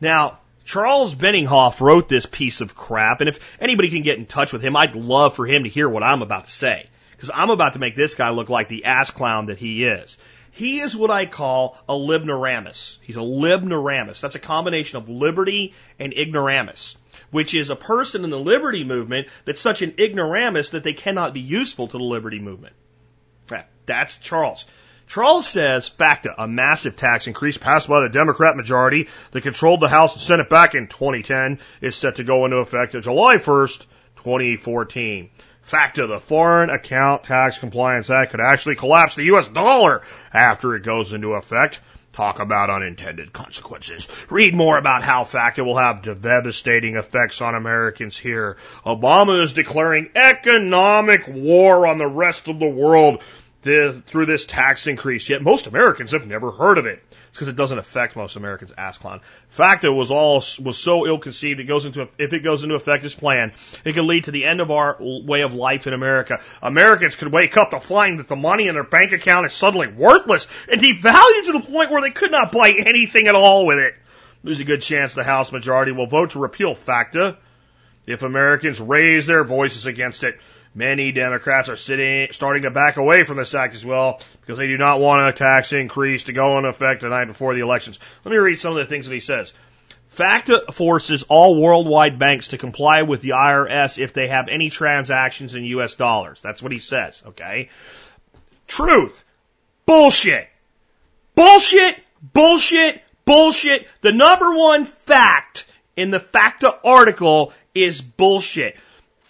Now, 0.00 0.38
Charles 0.64 1.16
Benninghoff 1.16 1.80
wrote 1.80 2.08
this 2.08 2.26
piece 2.26 2.60
of 2.60 2.76
crap, 2.76 3.20
and 3.20 3.28
if 3.28 3.40
anybody 3.60 3.90
can 3.90 4.02
get 4.02 4.18
in 4.18 4.26
touch 4.26 4.52
with 4.52 4.62
him, 4.62 4.76
I'd 4.76 4.94
love 4.94 5.34
for 5.34 5.46
him 5.46 5.64
to 5.64 5.68
hear 5.68 5.88
what 5.88 6.04
I'm 6.04 6.22
about 6.22 6.44
to 6.44 6.50
say. 6.52 6.88
Because 7.20 7.32
I'm 7.34 7.50
about 7.50 7.74
to 7.74 7.78
make 7.78 7.94
this 7.94 8.14
guy 8.14 8.30
look 8.30 8.48
like 8.48 8.68
the 8.68 8.86
ass 8.86 9.10
clown 9.10 9.46
that 9.46 9.58
he 9.58 9.84
is. 9.84 10.16
He 10.52 10.80
is 10.80 10.96
what 10.96 11.10
I 11.10 11.26
call 11.26 11.76
a 11.86 11.92
libnoramus. 11.92 12.96
He's 13.02 13.18
a 13.18 13.20
libnoramus. 13.20 14.22
That's 14.22 14.36
a 14.36 14.40
combination 14.40 14.96
of 14.96 15.10
liberty 15.10 15.74
and 15.98 16.14
ignoramus, 16.14 16.96
which 17.30 17.52
is 17.54 17.68
a 17.68 17.76
person 17.76 18.24
in 18.24 18.30
the 18.30 18.38
liberty 18.38 18.84
movement 18.84 19.28
that's 19.44 19.60
such 19.60 19.82
an 19.82 19.96
ignoramus 19.98 20.70
that 20.70 20.82
they 20.82 20.94
cannot 20.94 21.34
be 21.34 21.40
useful 21.40 21.88
to 21.88 21.98
the 21.98 22.02
liberty 22.02 22.38
movement. 22.38 22.74
That's 23.84 24.16
Charles. 24.18 24.64
Charles 25.08 25.46
says, 25.46 25.88
FACTA, 25.88 26.36
a 26.38 26.48
massive 26.48 26.96
tax 26.96 27.26
increase 27.26 27.58
passed 27.58 27.88
by 27.88 28.00
the 28.00 28.08
Democrat 28.08 28.56
majority 28.56 29.08
that 29.32 29.40
controlled 29.42 29.80
the 29.80 29.88
House 29.88 30.14
and 30.14 30.22
Senate 30.22 30.48
back 30.48 30.74
in 30.74 30.86
2010, 30.86 31.58
is 31.80 31.96
set 31.96 32.16
to 32.16 32.24
go 32.24 32.44
into 32.44 32.58
effect 32.58 32.94
on 32.94 33.02
July 33.02 33.36
1st, 33.36 33.86
2014. 34.16 35.30
FACTA, 35.62 36.06
the 36.06 36.20
Foreign 36.20 36.70
Account 36.70 37.24
Tax 37.24 37.58
Compliance 37.58 38.10
Act, 38.10 38.32
could 38.32 38.40
actually 38.40 38.76
collapse 38.76 39.14
the 39.14 39.24
U.S. 39.24 39.48
dollar 39.48 40.02
after 40.32 40.74
it 40.74 40.82
goes 40.82 41.12
into 41.12 41.34
effect. 41.34 41.80
Talk 42.12 42.40
about 42.40 42.70
unintended 42.70 43.32
consequences. 43.32 44.08
Read 44.30 44.52
more 44.52 44.76
about 44.78 45.04
how 45.04 45.22
FACTA 45.24 45.62
will 45.64 45.76
have 45.76 46.02
devastating 46.02 46.96
effects 46.96 47.40
on 47.40 47.54
Americans 47.54 48.16
here. 48.16 48.56
Obama 48.84 49.44
is 49.44 49.52
declaring 49.52 50.10
economic 50.16 51.28
war 51.28 51.86
on 51.86 51.98
the 51.98 52.08
rest 52.08 52.48
of 52.48 52.58
the 52.58 52.68
world 52.68 53.22
through 53.62 54.26
this 54.26 54.44
tax 54.46 54.88
increase, 54.88 55.28
yet 55.28 55.40
most 55.42 55.68
Americans 55.68 56.10
have 56.10 56.26
never 56.26 56.50
heard 56.50 56.78
of 56.78 56.86
it. 56.86 57.00
Because 57.32 57.48
it 57.48 57.56
doesn't 57.56 57.78
affect 57.78 58.16
most 58.16 58.36
Americans. 58.36 58.72
Ass 58.76 58.98
clown. 58.98 59.20
FACTA 59.50 59.92
was 59.92 60.10
all 60.10 60.42
was 60.62 60.78
so 60.78 61.06
ill 61.06 61.18
conceived. 61.18 61.60
It 61.60 61.64
goes 61.64 61.86
into 61.86 62.08
if 62.18 62.32
it 62.32 62.40
goes 62.40 62.64
into 62.64 62.74
effect 62.74 63.04
as 63.04 63.14
planned, 63.14 63.52
it 63.84 63.92
could 63.92 64.04
lead 64.04 64.24
to 64.24 64.30
the 64.30 64.44
end 64.44 64.60
of 64.60 64.70
our 64.70 64.96
way 65.00 65.42
of 65.42 65.54
life 65.54 65.86
in 65.86 65.92
America. 65.92 66.40
Americans 66.62 67.16
could 67.16 67.32
wake 67.32 67.56
up 67.56 67.70
to 67.70 67.80
find 67.80 68.18
that 68.18 68.28
the 68.28 68.36
money 68.36 68.66
in 68.66 68.74
their 68.74 68.84
bank 68.84 69.12
account 69.12 69.46
is 69.46 69.52
suddenly 69.52 69.86
worthless 69.86 70.48
and 70.68 70.80
devalued 70.80 71.46
to 71.46 71.52
the 71.52 71.66
point 71.70 71.90
where 71.90 72.02
they 72.02 72.10
could 72.10 72.32
not 72.32 72.52
buy 72.52 72.70
anything 72.70 73.28
at 73.28 73.34
all 73.34 73.64
with 73.64 73.78
it. 73.78 73.94
There's 74.42 74.60
a 74.60 74.64
good 74.64 74.82
chance 74.82 75.14
the 75.14 75.22
House 75.22 75.52
majority 75.52 75.92
will 75.92 76.06
vote 76.06 76.30
to 76.30 76.38
repeal 76.38 76.74
FACTA 76.74 77.36
if 78.06 78.22
Americans 78.22 78.80
raise 78.80 79.26
their 79.26 79.44
voices 79.44 79.86
against 79.86 80.24
it. 80.24 80.40
Many 80.74 81.10
Democrats 81.10 81.68
are 81.68 81.76
sitting, 81.76 82.28
starting 82.30 82.62
to 82.62 82.70
back 82.70 82.96
away 82.96 83.24
from 83.24 83.38
this 83.38 83.54
act 83.54 83.74
as 83.74 83.84
well 83.84 84.20
because 84.40 84.56
they 84.56 84.68
do 84.68 84.78
not 84.78 85.00
want 85.00 85.28
a 85.28 85.32
tax 85.32 85.72
increase 85.72 86.24
to 86.24 86.32
go 86.32 86.58
into 86.58 86.68
effect 86.68 87.02
the 87.02 87.08
night 87.08 87.24
before 87.24 87.54
the 87.54 87.60
elections. 87.60 87.98
Let 88.24 88.30
me 88.30 88.38
read 88.38 88.58
some 88.58 88.76
of 88.76 88.78
the 88.78 88.86
things 88.86 89.06
that 89.08 89.14
he 89.14 89.20
says. 89.20 89.52
FACTA 90.10 90.72
forces 90.72 91.24
all 91.24 91.60
worldwide 91.60 92.18
banks 92.18 92.48
to 92.48 92.58
comply 92.58 93.02
with 93.02 93.20
the 93.20 93.30
IRS 93.30 93.98
if 93.98 94.12
they 94.12 94.28
have 94.28 94.48
any 94.48 94.70
transactions 94.70 95.54
in 95.54 95.64
US 95.64 95.94
dollars. 95.94 96.40
That's 96.40 96.62
what 96.62 96.72
he 96.72 96.78
says, 96.78 97.22
okay? 97.28 97.68
Truth. 98.66 99.24
Bullshit. 99.86 100.48
Bullshit. 101.34 101.96
Bullshit. 102.32 103.02
Bullshit. 103.24 103.88
The 104.02 104.12
number 104.12 104.54
one 104.54 104.84
fact 104.84 105.66
in 105.96 106.10
the 106.10 106.20
FACTA 106.20 106.78
article 106.84 107.52
is 107.74 108.00
bullshit. 108.00 108.76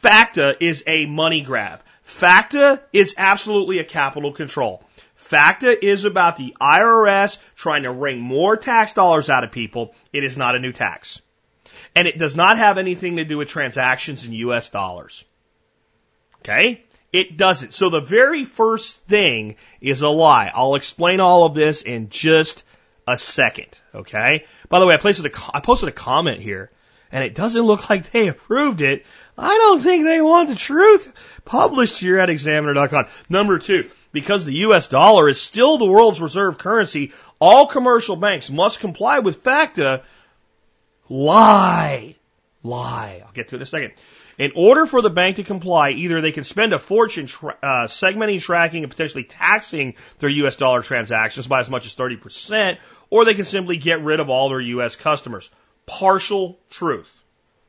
FACTA 0.02 0.56
is 0.64 0.82
a 0.86 1.04
money 1.04 1.42
grab. 1.42 1.82
FACTA 2.04 2.80
is 2.92 3.14
absolutely 3.18 3.80
a 3.80 3.84
capital 3.84 4.32
control. 4.32 4.82
FACTA 5.16 5.84
is 5.84 6.06
about 6.06 6.36
the 6.36 6.56
IRS 6.58 7.38
trying 7.54 7.82
to 7.82 7.92
wring 7.92 8.18
more 8.18 8.56
tax 8.56 8.94
dollars 8.94 9.28
out 9.28 9.44
of 9.44 9.52
people. 9.52 9.94
It 10.12 10.24
is 10.24 10.38
not 10.38 10.56
a 10.56 10.58
new 10.58 10.72
tax. 10.72 11.20
And 11.94 12.08
it 12.08 12.18
does 12.18 12.34
not 12.34 12.56
have 12.56 12.78
anything 12.78 13.16
to 13.16 13.24
do 13.24 13.36
with 13.36 13.48
transactions 13.48 14.24
in 14.24 14.32
US 14.32 14.70
dollars. 14.70 15.24
Okay? 16.40 16.82
It 17.12 17.36
doesn't. 17.36 17.74
So 17.74 17.90
the 17.90 18.00
very 18.00 18.44
first 18.44 19.02
thing 19.02 19.56
is 19.82 20.00
a 20.00 20.08
lie. 20.08 20.50
I'll 20.54 20.76
explain 20.76 21.20
all 21.20 21.44
of 21.44 21.54
this 21.54 21.82
in 21.82 22.08
just 22.08 22.64
a 23.06 23.18
second. 23.18 23.78
Okay? 23.94 24.46
By 24.70 24.78
the 24.78 24.86
way, 24.86 24.94
I 24.94 24.98
posted 24.98 25.26
a, 25.26 25.30
I 25.52 25.60
posted 25.60 25.90
a 25.90 25.92
comment 25.92 26.40
here 26.40 26.70
and 27.12 27.24
it 27.24 27.34
doesn't 27.34 27.62
look 27.62 27.90
like 27.90 28.10
they 28.10 28.28
approved 28.28 28.80
it, 28.80 29.04
I 29.36 29.56
don't 29.56 29.80
think 29.80 30.04
they 30.04 30.20
want 30.20 30.48
the 30.48 30.54
truth 30.54 31.12
published 31.44 31.98
here 31.98 32.18
at 32.18 32.30
examiner.com. 32.30 33.06
Number 33.28 33.58
two, 33.58 33.90
because 34.12 34.44
the 34.44 34.54
US 34.66 34.88
dollar 34.88 35.28
is 35.28 35.40
still 35.40 35.78
the 35.78 35.86
world's 35.86 36.20
reserve 36.20 36.58
currency, 36.58 37.12
all 37.38 37.66
commercial 37.66 38.16
banks 38.16 38.50
must 38.50 38.80
comply 38.80 39.20
with 39.20 39.42
FACTA. 39.42 40.02
Lie. 41.08 42.16
Lie. 42.62 43.22
I'll 43.24 43.32
get 43.32 43.48
to 43.48 43.56
it 43.56 43.58
in 43.58 43.62
a 43.62 43.66
second. 43.66 43.92
In 44.38 44.52
order 44.56 44.86
for 44.86 45.02
the 45.02 45.10
bank 45.10 45.36
to 45.36 45.42
comply, 45.42 45.90
either 45.90 46.20
they 46.20 46.32
can 46.32 46.44
spend 46.44 46.72
a 46.72 46.78
fortune 46.78 47.26
tra- 47.26 47.58
uh, 47.62 47.86
segmenting, 47.88 48.40
tracking, 48.40 48.84
and 48.84 48.90
potentially 48.90 49.24
taxing 49.24 49.96
their 50.18 50.30
US 50.30 50.56
dollar 50.56 50.82
transactions 50.82 51.46
by 51.46 51.60
as 51.60 51.68
much 51.68 51.84
as 51.84 51.94
30%, 51.94 52.78
or 53.10 53.24
they 53.24 53.34
can 53.34 53.44
simply 53.44 53.76
get 53.76 54.02
rid 54.02 54.18
of 54.18 54.30
all 54.30 54.48
their 54.48 54.60
US 54.60 54.96
customers. 54.96 55.50
Partial 55.84 56.58
truth. 56.70 57.12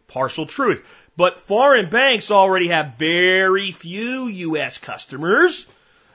Partial 0.08 0.46
truth. 0.46 0.86
But 1.22 1.40
foreign 1.40 1.88
banks 1.92 2.32
already 2.32 2.70
have 2.70 2.96
very 2.96 3.72
few 3.72 4.26
U.S. 4.26 4.80
customers 4.80 5.68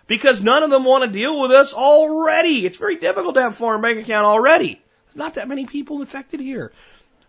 because 0.09 0.43
none 0.43 0.65
of 0.65 0.71
them 0.71 0.83
want 0.83 1.05
to 1.05 1.09
deal 1.17 1.41
with 1.41 1.53
us 1.53 1.75
already. 1.75 2.67
It's 2.67 2.77
very 2.77 2.97
difficult 2.97 3.37
to 3.37 3.43
have 3.43 3.53
a 3.53 3.55
foreign 3.55 3.83
bank 3.83 4.01
account 4.01 4.27
already. 4.27 4.83
Not 5.15 5.35
that 5.35 5.47
many 5.47 5.65
people 5.65 6.01
infected 6.01 6.41
here. 6.41 6.73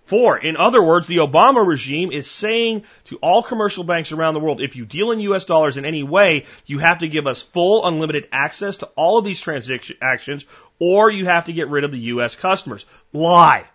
Four, 0.05 0.39
in 0.39 0.57
other 0.57 0.81
words, 0.81 1.05
the 1.05 1.17
Obama 1.17 1.63
regime 1.63 2.11
is 2.11 2.27
saying 2.27 2.83
to 3.09 3.17
all 3.17 3.43
commercial 3.43 3.83
banks 3.83 4.11
around 4.11 4.33
the 4.33 4.39
world, 4.39 4.59
if 4.59 4.75
you 4.75 4.87
deal 4.87 5.11
in 5.11 5.19
US 5.19 5.45
dollars 5.45 5.77
in 5.77 5.85
any 5.85 6.01
way, 6.01 6.47
you 6.65 6.79
have 6.79 6.97
to 6.99 7.07
give 7.07 7.27
us 7.27 7.43
full 7.43 7.85
unlimited 7.85 8.27
access 8.31 8.77
to 8.77 8.87
all 8.95 9.19
of 9.19 9.23
these 9.23 9.39
transactions 9.39 10.45
or 10.79 11.11
you 11.11 11.27
have 11.27 11.45
to 11.45 11.53
get 11.53 11.69
rid 11.69 11.83
of 11.83 11.91
the 11.91 11.99
US 11.99 12.35
customers. 12.35 12.87
Lie. 13.13 13.65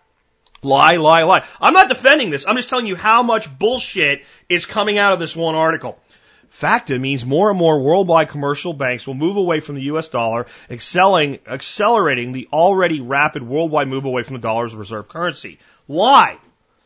Lie, 0.63 0.97
lie, 0.97 1.23
lie. 1.23 1.43
I'm 1.61 1.73
not 1.73 1.89
defending 1.89 2.29
this. 2.29 2.47
I'm 2.47 2.55
just 2.55 2.69
telling 2.69 2.87
you 2.87 2.95
how 2.95 3.23
much 3.23 3.47
bullshit 3.57 4.23
is 4.49 4.65
coming 4.65 4.97
out 4.97 5.13
of 5.13 5.19
this 5.19 5.35
one 5.35 5.55
article. 5.55 5.99
FACTA 6.49 6.99
means 6.99 7.25
more 7.25 7.49
and 7.49 7.57
more 7.57 7.81
worldwide 7.81 8.29
commercial 8.29 8.73
banks 8.73 9.07
will 9.07 9.15
move 9.15 9.37
away 9.37 9.59
from 9.59 9.73
the 9.75 9.81
US 9.83 10.09
dollar, 10.09 10.45
excelling, 10.69 11.39
accelerating 11.47 12.31
the 12.31 12.47
already 12.53 13.01
rapid 13.01 13.41
worldwide 13.41 13.87
move 13.87 14.05
away 14.05 14.21
from 14.21 14.35
the 14.35 14.41
dollar 14.41 14.65
as 14.65 14.73
a 14.73 14.77
reserve 14.77 15.09
currency. 15.09 15.57
Lie. 15.87 16.37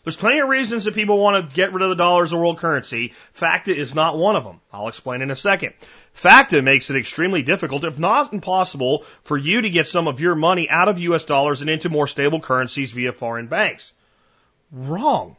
There's 0.08 0.16
plenty 0.16 0.40
of 0.40 0.48
reasons 0.48 0.86
that 0.86 0.96
people 0.96 1.20
want 1.20 1.50
to 1.50 1.54
get 1.54 1.74
rid 1.74 1.84
of 1.84 1.90
the 1.90 1.96
dollar 1.96 2.24
as 2.24 2.32
a 2.32 2.38
world 2.38 2.60
currency. 2.60 3.14
FACTA 3.34 3.76
is 3.76 3.94
not 3.94 4.18
one 4.18 4.38
of 4.38 4.46
them. 4.46 4.62
I'll 4.72 4.88
explain 4.88 5.22
in 5.22 5.32
a 5.32 5.36
second. 5.36 5.74
FACTA 6.14 6.62
makes 6.62 6.90
it 6.90 6.96
extremely 6.96 7.44
difficult, 7.44 7.84
if 7.84 8.00
not 8.00 8.32
impossible, 8.32 9.04
for 9.24 9.36
you 9.36 9.64
to 9.64 9.70
get 9.70 9.86
some 9.86 10.08
of 10.08 10.22
your 10.22 10.34
money 10.34 10.70
out 10.70 10.88
of 10.88 10.98
US 10.98 11.26
dollars 11.26 11.60
and 11.60 11.70
into 11.70 11.90
more 11.90 12.08
stable 12.08 12.40
currencies 12.40 12.94
via 12.94 13.12
foreign 13.12 13.48
banks. 13.48 13.92
Wrong. 14.72 15.36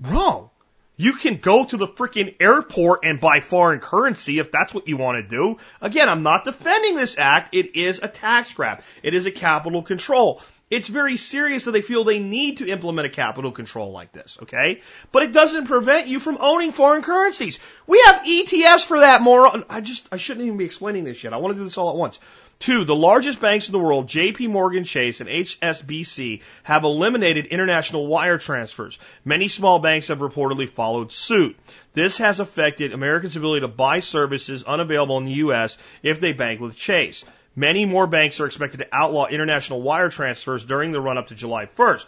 Wrong. 0.00 0.50
You 0.96 1.12
can 1.12 1.36
go 1.36 1.64
to 1.64 1.76
the 1.76 1.86
freaking 1.86 2.34
airport 2.40 3.04
and 3.04 3.20
buy 3.20 3.38
foreign 3.38 3.78
currency 3.78 4.40
if 4.40 4.50
that's 4.50 4.74
what 4.74 4.88
you 4.88 4.96
want 4.96 5.22
to 5.22 5.28
do. 5.28 5.58
Again, 5.80 6.08
I'm 6.08 6.24
not 6.24 6.44
defending 6.44 6.96
this 6.96 7.16
act. 7.16 7.54
It 7.54 7.76
is 7.76 8.00
a 8.02 8.08
tax 8.08 8.52
grab. 8.52 8.82
It 9.04 9.14
is 9.14 9.26
a 9.26 9.30
capital 9.30 9.82
control. 9.82 10.42
It's 10.70 10.88
very 10.88 11.16
serious 11.16 11.64
that 11.64 11.70
they 11.70 11.80
feel 11.80 12.04
they 12.04 12.18
need 12.18 12.58
to 12.58 12.68
implement 12.68 13.06
a 13.06 13.10
capital 13.10 13.52
control 13.52 13.90
like 13.90 14.12
this, 14.12 14.38
okay? 14.42 14.82
But 15.12 15.22
it 15.22 15.32
doesn't 15.32 15.66
prevent 15.66 16.08
you 16.08 16.20
from 16.20 16.36
owning 16.40 16.72
foreign 16.72 17.00
currencies. 17.00 17.58
We 17.86 18.02
have 18.04 18.22
ETFs 18.24 18.84
for 18.84 19.00
that, 19.00 19.22
moron. 19.22 19.64
I 19.70 19.80
just, 19.80 20.06
I 20.12 20.18
shouldn't 20.18 20.44
even 20.44 20.58
be 20.58 20.66
explaining 20.66 21.04
this 21.04 21.24
yet. 21.24 21.32
I 21.32 21.38
want 21.38 21.54
to 21.54 21.58
do 21.58 21.64
this 21.64 21.78
all 21.78 21.88
at 21.88 21.96
once. 21.96 22.18
Two, 22.58 22.84
the 22.84 22.94
largest 22.94 23.40
banks 23.40 23.68
in 23.68 23.72
the 23.72 23.78
world, 23.78 24.08
JP 24.08 24.50
Morgan 24.50 24.82
Chase 24.82 25.20
and 25.20 25.30
HSBC, 25.30 26.42
have 26.64 26.82
eliminated 26.82 27.46
international 27.46 28.08
wire 28.08 28.36
transfers. 28.36 28.98
Many 29.24 29.46
small 29.46 29.78
banks 29.78 30.08
have 30.08 30.18
reportedly 30.18 30.68
followed 30.68 31.12
suit. 31.12 31.56
This 31.94 32.18
has 32.18 32.40
affected 32.40 32.92
Americans' 32.92 33.36
ability 33.36 33.60
to 33.60 33.68
buy 33.68 34.00
services 34.00 34.64
unavailable 34.64 35.18
in 35.18 35.24
the 35.24 35.40
U.S. 35.44 35.78
if 36.02 36.20
they 36.20 36.32
bank 36.32 36.60
with 36.60 36.76
Chase. 36.76 37.24
Many 37.58 37.86
more 37.86 38.06
banks 38.06 38.38
are 38.38 38.46
expected 38.46 38.78
to 38.78 38.88
outlaw 38.92 39.26
international 39.26 39.82
wire 39.82 40.10
transfers 40.10 40.64
during 40.64 40.92
the 40.92 41.00
run 41.00 41.18
up 41.18 41.26
to 41.26 41.34
July 41.34 41.66
1st. 41.66 42.06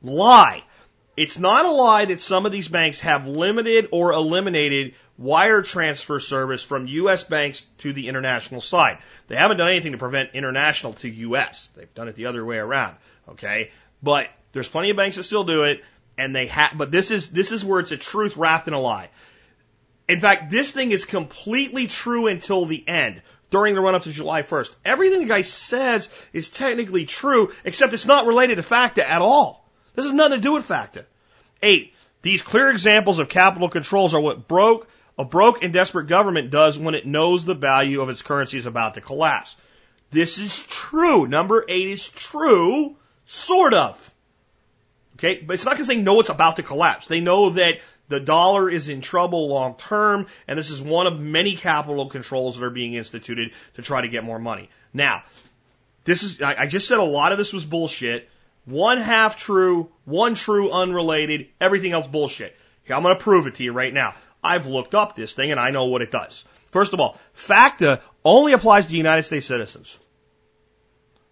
Lie. 0.00 0.62
It's 1.16 1.40
not 1.40 1.66
a 1.66 1.72
lie 1.72 2.04
that 2.04 2.20
some 2.20 2.46
of 2.46 2.52
these 2.52 2.68
banks 2.68 3.00
have 3.00 3.26
limited 3.26 3.88
or 3.90 4.12
eliminated 4.12 4.94
wire 5.18 5.60
transfer 5.62 6.20
service 6.20 6.62
from 6.62 6.86
U.S. 6.86 7.24
banks 7.24 7.66
to 7.78 7.92
the 7.92 8.06
international 8.06 8.60
side. 8.60 8.98
They 9.26 9.34
haven't 9.34 9.56
done 9.56 9.70
anything 9.70 9.90
to 9.90 9.98
prevent 9.98 10.34
international 10.34 10.92
to 10.92 11.08
U.S. 11.08 11.68
They've 11.74 11.92
done 11.94 12.06
it 12.06 12.14
the 12.14 12.26
other 12.26 12.44
way 12.44 12.58
around. 12.58 12.94
Okay. 13.28 13.72
But 14.04 14.28
there's 14.52 14.68
plenty 14.68 14.90
of 14.90 14.96
banks 14.96 15.16
that 15.16 15.24
still 15.24 15.42
do 15.42 15.64
it 15.64 15.82
and 16.16 16.32
they 16.32 16.46
have, 16.46 16.74
but 16.76 16.92
this 16.92 17.10
is, 17.10 17.30
this 17.30 17.50
is 17.50 17.64
where 17.64 17.80
it's 17.80 17.90
a 17.90 17.96
truth 17.96 18.36
wrapped 18.36 18.68
in 18.68 18.74
a 18.74 18.80
lie. 18.80 19.10
In 20.08 20.20
fact, 20.20 20.48
this 20.52 20.70
thing 20.70 20.92
is 20.92 21.04
completely 21.04 21.88
true 21.88 22.28
until 22.28 22.66
the 22.66 22.86
end 22.86 23.22
during 23.52 23.74
the 23.76 23.80
run 23.80 23.94
up 23.94 24.02
to 24.02 24.10
July 24.10 24.42
1st. 24.42 24.70
Everything 24.84 25.20
the 25.20 25.28
guy 25.28 25.42
says 25.42 26.08
is 26.32 26.50
technically 26.50 27.06
true, 27.06 27.52
except 27.64 27.92
it's 27.92 28.06
not 28.06 28.26
related 28.26 28.56
to 28.56 28.62
FACTA 28.64 29.08
at 29.08 29.22
all. 29.22 29.64
This 29.94 30.06
has 30.06 30.12
nothing 30.12 30.38
to 30.38 30.42
do 30.42 30.54
with 30.54 30.64
FACTA. 30.64 31.04
Eight, 31.62 31.94
these 32.22 32.42
clear 32.42 32.70
examples 32.70 33.20
of 33.20 33.28
capital 33.28 33.68
controls 33.68 34.14
are 34.14 34.20
what 34.20 34.48
broke 34.48 34.88
a 35.18 35.24
broke 35.24 35.62
and 35.62 35.72
desperate 35.72 36.08
government 36.08 36.50
does 36.50 36.78
when 36.78 36.94
it 36.94 37.06
knows 37.06 37.44
the 37.44 37.54
value 37.54 38.00
of 38.00 38.08
its 38.08 38.22
currency 38.22 38.56
is 38.56 38.66
about 38.66 38.94
to 38.94 39.00
collapse. 39.00 39.54
This 40.10 40.38
is 40.38 40.64
true. 40.66 41.26
Number 41.26 41.64
eight 41.68 41.88
is 41.88 42.08
true, 42.08 42.96
sort 43.26 43.74
of. 43.74 44.14
Okay, 45.16 45.42
but 45.42 45.54
it's 45.54 45.64
not 45.64 45.72
because 45.72 45.86
they 45.86 45.96
know 45.96 46.20
it's 46.20 46.30
about 46.30 46.56
to 46.56 46.62
collapse. 46.62 47.06
They 47.06 47.20
know 47.20 47.50
that 47.50 47.80
the 48.08 48.20
dollar 48.20 48.68
is 48.68 48.88
in 48.88 49.00
trouble 49.00 49.48
long 49.48 49.76
term, 49.76 50.26
and 50.46 50.58
this 50.58 50.70
is 50.70 50.82
one 50.82 51.06
of 51.06 51.18
many 51.18 51.54
capital 51.54 52.06
controls 52.06 52.58
that 52.58 52.64
are 52.64 52.70
being 52.70 52.94
instituted 52.94 53.52
to 53.74 53.82
try 53.82 54.00
to 54.02 54.08
get 54.08 54.24
more 54.24 54.38
money. 54.38 54.68
Now, 54.92 55.22
this 56.04 56.22
is, 56.22 56.42
I, 56.42 56.66
just 56.66 56.88
said 56.88 56.98
a 56.98 57.04
lot 57.04 57.32
of 57.32 57.38
this 57.38 57.52
was 57.52 57.64
bullshit. 57.64 58.28
One 58.64 58.98
half 58.98 59.38
true, 59.38 59.90
one 60.04 60.34
true 60.34 60.70
unrelated, 60.70 61.48
everything 61.60 61.92
else 61.92 62.06
bullshit. 62.06 62.56
I'm 62.90 63.02
going 63.02 63.16
to 63.16 63.22
prove 63.22 63.46
it 63.46 63.56
to 63.56 63.64
you 63.64 63.72
right 63.72 63.92
now. 63.92 64.14
I've 64.42 64.66
looked 64.66 64.94
up 64.94 65.14
this 65.16 65.34
thing 65.34 65.50
and 65.50 65.60
I 65.60 65.70
know 65.70 65.86
what 65.86 66.02
it 66.02 66.10
does. 66.10 66.44
First 66.70 66.94
of 66.94 67.00
all, 67.00 67.18
FACTA 67.34 68.00
only 68.24 68.52
applies 68.52 68.86
to 68.86 68.96
United 68.96 69.22
States 69.22 69.46
citizens, 69.46 69.98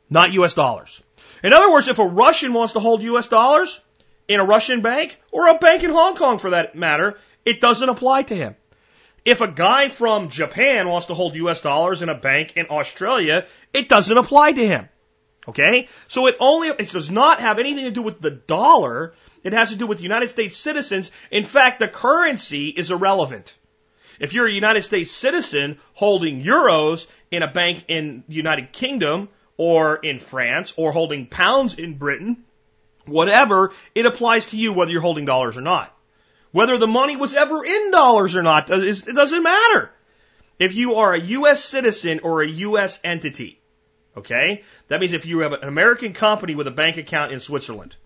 not 0.08 0.32
US 0.32 0.54
dollars. 0.54 1.02
In 1.42 1.52
other 1.52 1.70
words, 1.70 1.88
if 1.88 1.98
a 1.98 2.04
Russian 2.04 2.52
wants 2.52 2.74
to 2.74 2.80
hold 2.80 3.02
US 3.02 3.28
dollars, 3.28 3.80
in 4.30 4.38
a 4.38 4.44
Russian 4.44 4.80
bank 4.80 5.18
or 5.32 5.48
a 5.48 5.58
bank 5.58 5.82
in 5.82 5.90
Hong 5.90 6.14
Kong 6.14 6.38
for 6.38 6.50
that 6.50 6.76
matter, 6.76 7.18
it 7.44 7.60
doesn't 7.60 7.88
apply 7.88 8.22
to 8.22 8.36
him. 8.36 8.54
If 9.24 9.40
a 9.40 9.48
guy 9.48 9.88
from 9.88 10.28
Japan 10.28 10.88
wants 10.88 11.08
to 11.08 11.14
hold 11.14 11.34
US 11.34 11.60
dollars 11.60 12.00
in 12.00 12.08
a 12.08 12.14
bank 12.14 12.52
in 12.54 12.66
Australia, 12.70 13.46
it 13.74 13.88
doesn't 13.88 14.16
apply 14.16 14.52
to 14.52 14.64
him. 14.64 14.88
Okay? 15.48 15.88
So 16.06 16.28
it 16.28 16.36
only, 16.38 16.68
it 16.68 16.90
does 16.90 17.10
not 17.10 17.40
have 17.40 17.58
anything 17.58 17.86
to 17.86 17.90
do 17.90 18.02
with 18.02 18.20
the 18.20 18.30
dollar. 18.30 19.14
It 19.42 19.52
has 19.52 19.70
to 19.70 19.76
do 19.76 19.88
with 19.88 20.00
United 20.00 20.28
States 20.28 20.56
citizens. 20.56 21.10
In 21.32 21.42
fact, 21.42 21.80
the 21.80 21.88
currency 21.88 22.68
is 22.68 22.92
irrelevant. 22.92 23.56
If 24.20 24.32
you're 24.32 24.46
a 24.46 24.52
United 24.52 24.82
States 24.82 25.10
citizen 25.10 25.78
holding 25.94 26.40
euros 26.40 27.08
in 27.32 27.42
a 27.42 27.50
bank 27.50 27.86
in 27.88 28.22
the 28.28 28.34
United 28.34 28.70
Kingdom 28.72 29.28
or 29.56 29.96
in 29.96 30.20
France 30.20 30.72
or 30.76 30.92
holding 30.92 31.26
pounds 31.26 31.74
in 31.74 31.98
Britain, 31.98 32.44
Whatever, 33.10 33.72
it 33.94 34.06
applies 34.06 34.46
to 34.46 34.56
you 34.56 34.72
whether 34.72 34.90
you're 34.90 35.00
holding 35.00 35.26
dollars 35.26 35.56
or 35.56 35.62
not. 35.62 35.94
Whether 36.52 36.78
the 36.78 36.86
money 36.86 37.16
was 37.16 37.34
ever 37.34 37.64
in 37.64 37.90
dollars 37.90 38.34
or 38.36 38.42
not, 38.42 38.70
it 38.70 39.14
doesn't 39.14 39.42
matter. 39.42 39.92
If 40.58 40.74
you 40.74 40.96
are 40.96 41.14
a 41.14 41.20
U.S. 41.20 41.64
citizen 41.64 42.20
or 42.22 42.42
a 42.42 42.48
U.S. 42.48 43.00
entity, 43.04 43.60
okay, 44.16 44.62
that 44.88 45.00
means 45.00 45.12
if 45.12 45.26
you 45.26 45.40
have 45.40 45.52
an 45.52 45.68
American 45.68 46.12
company 46.12 46.54
with 46.54 46.66
a 46.66 46.72
bank 46.72 46.96
account 46.96 47.32
in 47.32 47.40
Switzerland, 47.40 47.96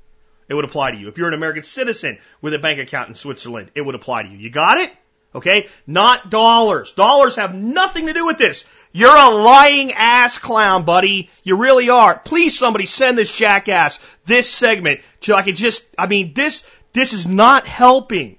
it 0.49 0.55
would 0.55 0.65
apply 0.65 0.91
to 0.91 0.97
you. 0.97 1.09
If 1.09 1.19
you're 1.19 1.29
an 1.29 1.35
American 1.35 1.63
citizen 1.63 2.19
with 2.41 2.55
a 2.55 2.59
bank 2.59 2.79
account 2.79 3.09
in 3.09 3.15
Switzerland, 3.15 3.71
it 3.75 3.81
would 3.81 3.95
apply 3.95 4.23
to 4.23 4.29
you. 4.29 4.39
You 4.39 4.51
got 4.51 4.79
it? 4.79 4.93
Okay? 5.35 5.69
Not 5.87 6.31
dollars. 6.31 6.93
Dollars 6.93 7.37
have 7.37 7.55
nothing 7.55 8.07
to 8.07 8.13
do 8.13 8.27
with 8.27 8.39
this. 8.39 8.65
You're 8.97 9.17
a 9.17 9.31
lying 9.31 9.93
ass 9.93 10.39
clown, 10.39 10.85
buddy. 10.85 11.29
You 11.43 11.57
really 11.57 11.91
are. 11.91 12.17
Please 12.17 12.57
somebody 12.57 12.87
send 12.87 13.19
this 13.19 13.31
jackass 13.31 13.99
this 14.25 14.49
segment 14.49 15.01
till 15.21 15.35
I 15.35 15.43
can 15.43 15.57
just, 15.57 15.85
I 15.99 16.07
mean, 16.07 16.33
this, 16.33 16.65
this 16.93 17.13
is 17.13 17.27
not 17.27 17.67
helping. 17.67 18.39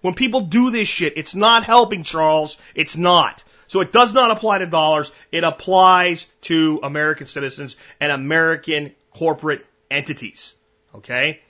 When 0.00 0.14
people 0.14 0.42
do 0.42 0.70
this 0.70 0.86
shit, 0.86 1.14
it's 1.16 1.34
not 1.34 1.64
helping, 1.64 2.04
Charles. 2.04 2.58
It's 2.76 2.96
not. 2.96 3.42
So 3.66 3.80
it 3.80 3.90
does 3.90 4.14
not 4.14 4.30
apply 4.30 4.58
to 4.58 4.66
dollars. 4.66 5.10
It 5.32 5.42
applies 5.42 6.28
to 6.42 6.78
American 6.84 7.26
citizens 7.26 7.74
and 7.98 8.12
American 8.12 8.92
corporate 9.10 9.66
entities. 9.90 10.54
Okay? 10.94 11.40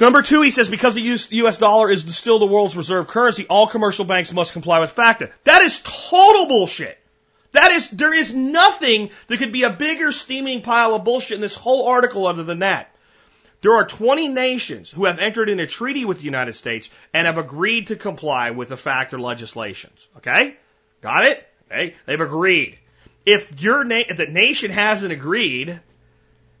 Number 0.00 0.22
two, 0.22 0.42
he 0.42 0.50
says, 0.50 0.68
because 0.68 0.96
the 0.96 1.02
US 1.44 1.58
dollar 1.58 1.92
is 1.92 2.16
still 2.16 2.40
the 2.40 2.46
world's 2.46 2.76
reserve 2.76 3.06
currency, 3.06 3.46
all 3.46 3.68
commercial 3.68 4.04
banks 4.04 4.32
must 4.32 4.52
comply 4.52 4.80
with 4.80 4.90
FACTA. 4.90 5.30
That 5.44 5.62
is 5.62 5.78
total 5.78 6.46
bullshit. 6.48 6.98
That 7.54 7.70
is, 7.70 7.88
there 7.90 8.12
is 8.12 8.34
nothing 8.34 9.10
that 9.28 9.38
could 9.38 9.52
be 9.52 9.62
a 9.62 9.70
bigger 9.70 10.10
steaming 10.10 10.60
pile 10.60 10.94
of 10.96 11.04
bullshit 11.04 11.36
in 11.36 11.40
this 11.40 11.54
whole 11.54 11.86
article 11.86 12.26
other 12.26 12.42
than 12.42 12.58
that. 12.58 12.90
There 13.62 13.74
are 13.74 13.86
20 13.86 14.26
nations 14.28 14.90
who 14.90 15.04
have 15.04 15.20
entered 15.20 15.48
in 15.48 15.60
a 15.60 15.66
treaty 15.66 16.04
with 16.04 16.18
the 16.18 16.24
United 16.24 16.54
States 16.56 16.90
and 17.12 17.28
have 17.28 17.38
agreed 17.38 17.86
to 17.86 17.96
comply 17.96 18.50
with 18.50 18.68
the 18.68 18.76
FACTA 18.76 19.18
legislations. 19.18 20.08
Okay? 20.16 20.56
Got 21.00 21.26
it? 21.26 21.48
Okay? 21.70 21.94
They've 22.06 22.20
agreed. 22.20 22.76
If 23.24 23.62
your 23.62 23.84
na- 23.84 24.02
if 24.08 24.16
the 24.16 24.26
nation 24.26 24.72
hasn't 24.72 25.12
agreed, 25.12 25.80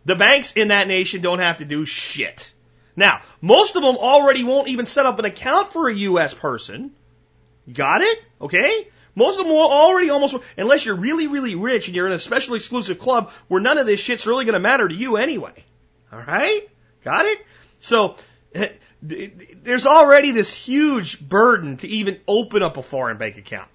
the 0.04 0.14
banks 0.14 0.52
in 0.52 0.68
that 0.68 0.86
nation 0.86 1.22
don't 1.22 1.40
have 1.40 1.58
to 1.58 1.64
do 1.64 1.84
shit. 1.84 2.52
Now, 2.94 3.20
most 3.40 3.74
of 3.74 3.82
them 3.82 3.96
already 3.96 4.44
won't 4.44 4.68
even 4.68 4.86
set 4.86 5.06
up 5.06 5.18
an 5.18 5.24
account 5.24 5.72
for 5.72 5.88
a 5.88 5.94
U.S. 5.94 6.34
person. 6.34 6.92
Got 7.70 8.02
it? 8.02 8.22
Okay? 8.40 8.88
Most 9.14 9.38
of 9.38 9.46
them 9.46 9.54
will 9.54 9.70
already 9.70 10.10
almost, 10.10 10.36
unless 10.56 10.84
you're 10.84 10.96
really, 10.96 11.28
really 11.28 11.54
rich 11.54 11.86
and 11.86 11.94
you're 11.94 12.06
in 12.06 12.12
a 12.12 12.18
special 12.18 12.54
exclusive 12.54 12.98
club 12.98 13.30
where 13.48 13.60
none 13.60 13.78
of 13.78 13.86
this 13.86 14.00
shit's 14.00 14.26
really 14.26 14.44
going 14.44 14.54
to 14.54 14.60
matter 14.60 14.88
to 14.88 14.94
you 14.94 15.16
anyway. 15.16 15.64
All 16.12 16.20
right? 16.20 16.68
Got 17.04 17.26
it? 17.26 17.38
So, 17.80 18.16
there's 19.02 19.86
already 19.86 20.32
this 20.32 20.54
huge 20.54 21.20
burden 21.20 21.76
to 21.78 21.88
even 21.88 22.20
open 22.26 22.62
up 22.62 22.76
a 22.76 22.82
foreign 22.82 23.18
bank 23.18 23.36
account. 23.36 23.68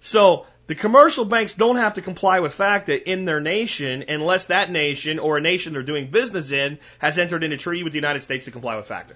So, 0.00 0.46
The 0.66 0.74
commercial 0.74 1.24
banks 1.24 1.54
don't 1.54 1.76
have 1.76 1.94
to 1.94 2.02
comply 2.02 2.40
with 2.40 2.52
FACTA 2.52 3.08
in 3.08 3.24
their 3.24 3.40
nation 3.40 4.04
unless 4.08 4.46
that 4.46 4.68
nation 4.70 5.20
or 5.20 5.36
a 5.36 5.40
nation 5.40 5.74
they're 5.74 5.84
doing 5.84 6.10
business 6.10 6.50
in 6.50 6.78
has 6.98 7.18
entered 7.18 7.44
into 7.44 7.56
treaty 7.56 7.84
with 7.84 7.92
the 7.92 7.98
United 7.98 8.22
States 8.22 8.46
to 8.46 8.50
comply 8.50 8.76
with 8.76 8.86
FACTA. 8.86 9.14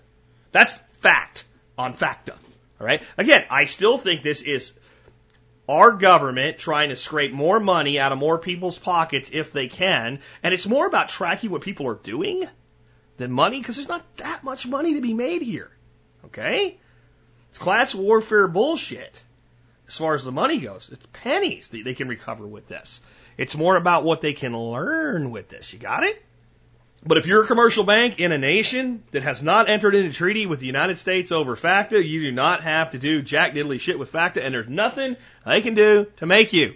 That's 0.53 0.73
fact 1.01 1.45
on 1.77 1.95
FACTA. 1.95 2.35
All 2.81 2.87
right. 2.87 3.03
Again, 3.19 3.45
I 3.51 3.65
still 3.65 3.99
think 3.99 4.23
this 4.23 4.43
is 4.43 4.73
our 5.70 5.92
government 5.92 6.59
trying 6.59 6.88
to 6.88 6.97
scrape 6.97 7.32
more 7.32 7.60
money 7.60 8.01
out 8.01 8.10
of 8.10 8.18
more 8.18 8.38
people's 8.38 8.76
pockets 8.76 9.30
if 9.32 9.52
they 9.52 9.68
can, 9.68 10.18
and 10.42 10.52
it's 10.52 10.66
more 10.66 10.86
about 10.86 11.09
tracking 11.09 11.51
what 11.51 11.62
people 11.62 11.86
are 11.86 11.94
doing 11.94 12.44
than 13.18 13.30
money 13.30 13.60
because 13.60 13.76
there's 13.76 13.88
not 13.88 14.05
that 14.16 14.42
much 14.42 14.66
money 14.66 14.94
to 14.94 15.01
be 15.01 15.14
made 15.14 15.42
here. 15.42 15.70
Okay? 16.24 16.76
It's 17.51 17.59
class 17.59 17.94
warfare 17.94 18.48
bullshit 18.48 19.22
as 19.86 19.97
far 19.97 20.14
as 20.14 20.24
the 20.24 20.32
money 20.32 20.59
goes. 20.59 20.88
It's 20.92 21.06
pennies 21.12 21.68
that 21.68 21.84
they 21.84 21.94
can 21.94 22.09
recover 22.09 22.47
with 22.47 22.66
this. 22.66 23.01
It's 23.36 23.56
more 23.56 23.76
about 23.76 24.05
what 24.05 24.20
they 24.20 24.32
can 24.32 24.56
learn 24.56 25.30
with 25.30 25.48
this. 25.48 25.72
You 25.72 25.78
got 25.78 26.02
it? 26.02 26.20
But 27.02 27.16
if 27.16 27.27
you're 27.27 27.43
a 27.43 27.47
commercial 27.47 27.85
bank 27.85 28.20
in 28.20 28.31
a 28.31 28.39
nation 28.39 29.02
that 29.12 29.22
has 29.22 29.43
not 29.43 29.70
entered 29.70 29.94
into 29.94 30.12
treaty 30.12 30.47
with 30.47 30.60
the 30.60 30.66
United 30.66 30.98
States 30.98 31.32
over 31.32 31.56
FACTA, 31.56 32.05
you 32.05 32.20
do 32.20 32.32
not 32.32 32.62
have 32.62 32.90
to 32.90 32.98
do 32.98 33.22
jack 33.22 33.55
diddly 33.55 33.81
shit 33.81 33.98
with 33.98 34.10
FACTA, 34.10 34.44
and 34.44 34.52
there's 34.52 34.68
nothing 34.68 35.16
they 35.47 35.62
can 35.62 35.72
do 35.72 36.06
to 36.18 36.27
make 36.27 36.52
you. 36.52 36.74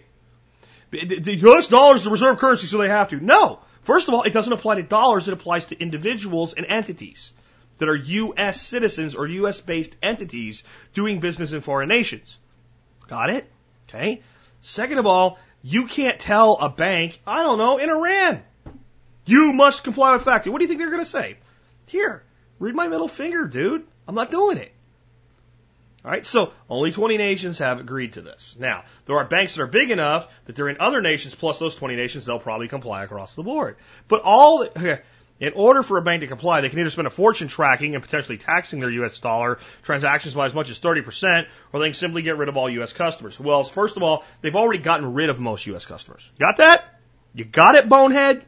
The 0.90 1.36
US 1.42 1.66
dollar 1.68 1.96
is 1.96 2.05
the 2.05 2.10
reserve 2.10 2.38
currency, 2.38 2.66
so 2.66 2.78
they 2.78 2.88
have 2.88 3.10
to. 3.10 3.20
No. 3.20 3.60
First 3.82 4.09
of 4.09 4.14
all, 4.14 4.22
it 4.22 4.32
doesn't 4.32 4.52
apply 4.52 4.76
to 4.76 4.82
dollars, 4.82 5.28
it 5.28 5.34
applies 5.34 5.66
to 5.66 5.78
individuals 5.78 6.55
and 6.55 6.64
entities 6.64 7.32
that 7.78 7.88
are 7.88 7.96
U.S. 7.96 8.60
citizens 8.60 9.14
or 9.14 9.26
U.S. 9.26 9.60
based 9.60 9.94
entities 10.02 10.62
doing 10.94 11.20
business 11.20 11.52
in 11.52 11.60
foreign 11.60 11.88
nations. 11.88 12.38
Got 13.09 13.28
it? 13.28 13.51
Okay. 13.88 14.22
Second 14.62 14.98
of 14.98 15.06
all, 15.06 15.38
you 15.62 15.86
can't 15.86 16.18
tell 16.18 16.56
a 16.56 16.70
bank, 16.70 17.20
I 17.26 17.42
don't 17.42 17.59
know, 17.59 17.76
in 17.76 17.90
Iran, 17.90 18.42
you 19.26 19.52
must 19.52 19.84
comply 19.84 20.12
with 20.12 20.24
FACTA. 20.24 20.51
What 20.51 20.59
do 20.59 20.64
you 20.64 20.68
think 20.68 20.80
they're 20.80 20.90
going 20.90 21.01
to 21.01 21.06
say? 21.06 21.36
Here, 21.88 22.22
read 22.59 22.74
my 22.74 22.88
middle 22.88 23.09
finger, 23.09 23.46
dude. 23.46 23.86
I'm 24.06 24.14
not 24.14 24.30
doing 24.30 24.59
it. 24.59 24.72
All 26.05 26.10
right, 26.10 26.26
so 26.26 26.52
only 26.68 26.92
20 26.92 27.16
nations 27.16 27.59
have 27.59 27.80
agreed 27.80 28.14
to 28.14 28.20
this. 28.20 28.55
Now, 28.59 28.84
there 29.06 29.16
are 29.16 29.24
banks 29.24 29.55
that 29.55 29.62
are 29.62 29.66
big 29.66 29.90
enough 29.90 30.28
that 30.44 30.55
they're 30.55 30.68
in 30.68 30.76
other 30.78 31.01
nations, 31.01 31.34
plus 31.34 31.59
those 31.59 31.76
20 31.76 31.96
nations, 31.96 32.26
they'll 32.26 32.38
probably 32.38 32.68
comply 32.68 33.05
across 33.05 33.34
the 33.34 33.42
board. 33.42 33.76
But 34.06 34.20
all, 34.22 34.68
in 35.40 35.52
order 35.55 35.82
for 35.82 35.96
a 35.96 36.02
bank 36.02 36.20
to 36.20 36.26
comply, 36.26 36.60
they 36.60 36.68
can 36.68 36.78
either 36.78 36.90
spend 36.90 37.06
a 37.06 37.10
fortune 37.10 37.48
tracking 37.48 37.94
and 37.94 38.05
potentially 38.05 38.36
taxing 38.36 38.80
their 38.80 38.90
U.S. 38.90 39.18
dollar 39.20 39.59
transactions 39.82 40.34
by 40.34 40.44
as 40.44 40.52
much 40.52 40.68
as 40.68 40.78
30%, 40.78 41.46
or 41.72 41.80
they 41.80 41.86
can 41.86 41.94
simply 41.94 42.20
get 42.20 42.36
rid 42.36 42.51
of 42.51 42.59
all 42.59 42.68
U.S. 42.68 42.92
customers. 42.92 43.40
Well, 43.40 43.64
first 43.64 43.96
of 43.96 44.02
all, 44.02 44.24
they've 44.42 44.56
already 44.56 44.80
gotten 44.80 45.14
rid 45.14 45.30
of 45.30 45.40
most 45.40 45.66
U.S. 45.68 45.86
customers. 45.86 46.30
Got 46.38 46.59
that? 46.59 47.01
You 47.34 47.46
got 47.46 47.76
it, 47.76 47.88
bonehead? 47.88 48.44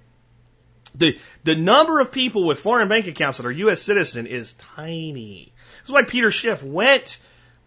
The, 0.98 1.18
the 1.44 1.55
number 1.55 2.01
of 2.01 2.12
people 2.12 2.47
with 2.47 2.60
foreign 2.60 2.89
bank 2.89 3.06
accounts 3.06 3.39
that 3.39 3.47
are 3.47 3.52
U.S. 3.52 3.82
citizen 3.82 4.27
is 4.27 4.55
tiny. 4.55 5.52
That's 5.81 5.90
why 5.90 6.02
Peter 6.02 6.31
Schiff 6.31 6.62
went 6.62 7.18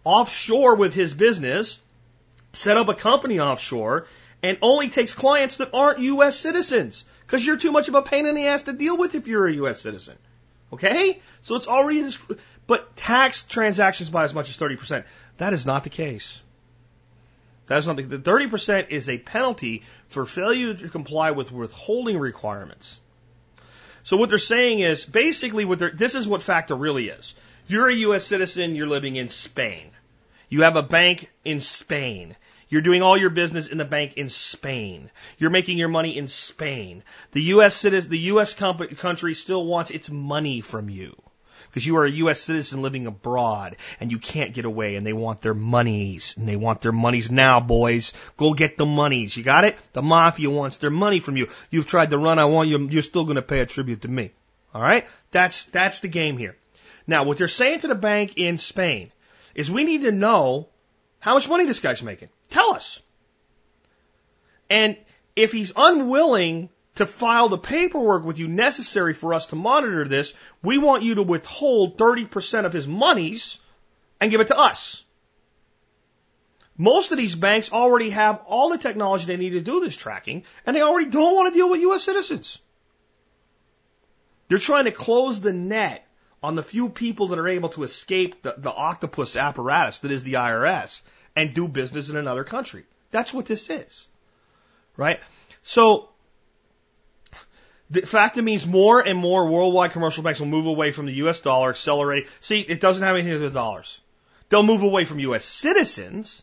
offshore 0.04 0.76
with 0.76 0.94
his 0.94 1.14
business, 1.14 1.78
set 2.52 2.76
up 2.76 2.88
a 2.88 2.94
company 2.94 3.40
offshore, 3.40 4.06
and 4.42 4.58
only 4.62 4.88
takes 4.88 5.12
clients 5.12 5.58
that 5.58 5.70
aren't 5.72 6.00
U.S. 6.00 6.38
citizens 6.38 7.04
because 7.26 7.46
you're 7.46 7.56
too 7.56 7.72
much 7.72 7.88
of 7.88 7.94
a 7.94 8.02
pain 8.02 8.26
in 8.26 8.34
the 8.34 8.46
ass 8.48 8.62
to 8.64 8.72
deal 8.72 8.96
with 8.96 9.14
if 9.14 9.28
you're 9.28 9.46
a 9.46 9.54
U.S. 9.54 9.80
citizen. 9.80 10.16
Okay? 10.72 11.20
So 11.42 11.56
it's 11.56 11.68
already, 11.68 12.08
but 12.66 12.96
tax 12.96 13.44
transactions 13.44 14.10
by 14.10 14.24
as 14.24 14.34
much 14.34 14.48
as 14.48 14.58
30%. 14.58 15.04
That 15.38 15.52
is 15.52 15.66
not 15.66 15.84
the 15.84 15.90
case. 15.90 16.42
That 17.66 17.78
is 17.78 17.86
not 17.86 17.96
the, 17.96 18.02
the 18.02 18.18
30% 18.18 18.88
is 18.88 19.08
a 19.08 19.18
penalty 19.18 19.84
for 20.08 20.26
failure 20.26 20.74
to 20.74 20.88
comply 20.88 21.30
with 21.30 21.52
withholding 21.52 22.18
requirements. 22.18 23.00
So 24.02 24.16
what 24.16 24.28
they're 24.28 24.38
saying 24.38 24.80
is 24.80 25.04
basically 25.04 25.64
what 25.64 25.78
they're, 25.78 25.92
this 25.92 26.14
is 26.14 26.26
what 26.26 26.42
FACTA 26.42 26.74
really 26.74 27.08
is. 27.08 27.34
You're 27.66 27.88
a 27.88 27.94
U.S. 27.94 28.24
citizen, 28.24 28.74
you're 28.74 28.86
living 28.86 29.16
in 29.16 29.28
Spain. 29.28 29.90
You 30.48 30.62
have 30.62 30.76
a 30.76 30.82
bank 30.82 31.30
in 31.44 31.60
Spain. 31.60 32.34
You're 32.68 32.80
doing 32.82 33.02
all 33.02 33.16
your 33.16 33.30
business 33.30 33.66
in 33.66 33.78
the 33.78 33.84
bank 33.84 34.14
in 34.14 34.28
Spain. 34.28 35.10
You're 35.38 35.50
making 35.50 35.78
your 35.78 35.88
money 35.88 36.16
in 36.16 36.28
Spain. 36.28 37.02
The 37.32 37.42
U.S. 37.54 37.74
citizen, 37.74 38.10
the 38.10 38.18
U.S. 38.18 38.54
country 38.54 39.34
still 39.34 39.66
wants 39.66 39.90
its 39.90 40.10
money 40.10 40.60
from 40.60 40.88
you 40.88 41.16
because 41.70 41.86
you 41.86 41.96
are 41.96 42.04
a 42.04 42.10
U.S. 42.10 42.40
citizen 42.40 42.82
living 42.82 43.06
abroad 43.06 43.76
and 44.00 44.10
you 44.10 44.18
can't 44.18 44.52
get 44.52 44.64
away 44.64 44.96
and 44.96 45.06
they 45.06 45.12
want 45.12 45.40
their 45.40 45.54
monies 45.54 46.34
and 46.36 46.48
they 46.48 46.56
want 46.56 46.80
their 46.80 46.92
monies 46.92 47.30
now, 47.30 47.60
boys. 47.60 48.12
Go 48.36 48.54
get 48.54 48.76
the 48.76 48.86
monies. 48.86 49.36
You 49.36 49.44
got 49.44 49.64
it? 49.64 49.78
The 49.92 50.02
mafia 50.02 50.50
wants 50.50 50.78
their 50.78 50.90
money 50.90 51.20
from 51.20 51.36
you. 51.36 51.46
You've 51.70 51.86
tried 51.86 52.10
to 52.10 52.18
run. 52.18 52.40
I 52.40 52.46
want 52.46 52.68
you. 52.68 52.88
You're 52.88 53.02
still 53.02 53.24
going 53.24 53.36
to 53.36 53.42
pay 53.42 53.60
a 53.60 53.66
tribute 53.66 54.02
to 54.02 54.08
me. 54.08 54.32
All 54.74 54.82
right? 54.82 55.06
That's, 55.30 55.64
that's 55.66 56.00
the 56.00 56.08
game 56.08 56.36
here. 56.38 56.56
Now, 57.06 57.24
what 57.24 57.38
they're 57.38 57.48
saying 57.48 57.80
to 57.80 57.88
the 57.88 57.94
bank 57.94 58.34
in 58.36 58.58
Spain 58.58 59.12
is 59.54 59.70
we 59.70 59.84
need 59.84 60.02
to 60.02 60.12
know 60.12 60.68
how 61.20 61.34
much 61.34 61.48
money 61.48 61.66
this 61.66 61.80
guy's 61.80 62.02
making. 62.02 62.30
Tell 62.50 62.74
us. 62.74 63.00
And 64.68 64.96
if 65.36 65.52
he's 65.52 65.72
unwilling 65.76 66.68
to 67.00 67.06
file 67.06 67.48
the 67.48 67.58
paperwork 67.58 68.24
with 68.24 68.38
you 68.38 68.46
necessary 68.46 69.14
for 69.14 69.34
us 69.34 69.46
to 69.46 69.56
monitor 69.56 70.06
this, 70.06 70.34
we 70.62 70.78
want 70.78 71.02
you 71.02 71.16
to 71.16 71.22
withhold 71.22 71.98
30% 71.98 72.66
of 72.66 72.72
his 72.72 72.86
monies 72.86 73.58
and 74.20 74.30
give 74.30 74.40
it 74.40 74.48
to 74.48 74.58
us. 74.58 75.04
Most 76.76 77.10
of 77.10 77.18
these 77.18 77.34
banks 77.34 77.72
already 77.72 78.10
have 78.10 78.42
all 78.46 78.70
the 78.70 78.78
technology 78.78 79.26
they 79.26 79.36
need 79.36 79.50
to 79.50 79.60
do 79.60 79.80
this 79.80 79.96
tracking, 79.96 80.44
and 80.64 80.76
they 80.76 80.82
already 80.82 81.10
don't 81.10 81.34
want 81.34 81.52
to 81.52 81.58
deal 81.58 81.70
with 81.70 81.80
U.S. 81.80 82.04
citizens. 82.04 82.58
They're 84.48 84.58
trying 84.58 84.84
to 84.84 84.92
close 84.92 85.40
the 85.40 85.52
net 85.52 86.06
on 86.42 86.54
the 86.54 86.62
few 86.62 86.90
people 86.90 87.28
that 87.28 87.38
are 87.38 87.48
able 87.48 87.70
to 87.70 87.82
escape 87.82 88.42
the, 88.42 88.54
the 88.58 88.72
octopus 88.72 89.36
apparatus 89.36 90.00
that 90.00 90.10
is 90.10 90.22
the 90.24 90.34
IRS 90.34 91.00
and 91.34 91.54
do 91.54 91.66
business 91.66 92.10
in 92.10 92.16
another 92.16 92.44
country. 92.44 92.84
That's 93.10 93.32
what 93.32 93.46
this 93.46 93.70
is. 93.70 94.06
Right? 94.96 95.20
So, 95.62 96.09
the 97.90 98.02
fact 98.02 98.36
that 98.36 98.42
means 98.42 98.66
more 98.66 99.00
and 99.00 99.18
more 99.18 99.46
worldwide 99.46 99.90
commercial 99.90 100.22
banks 100.22 100.38
will 100.38 100.46
move 100.46 100.66
away 100.66 100.92
from 100.92 101.06
the 101.06 101.14
US 101.14 101.40
dollar, 101.40 101.70
accelerate. 101.70 102.28
See, 102.40 102.60
it 102.60 102.80
doesn't 102.80 103.02
have 103.02 103.16
anything 103.16 103.32
to 103.32 103.38
do 103.38 103.44
with 103.44 103.54
dollars. 103.54 104.00
They'll 104.48 104.62
move 104.62 104.82
away 104.82 105.04
from 105.04 105.18
US 105.18 105.44
citizens, 105.44 106.42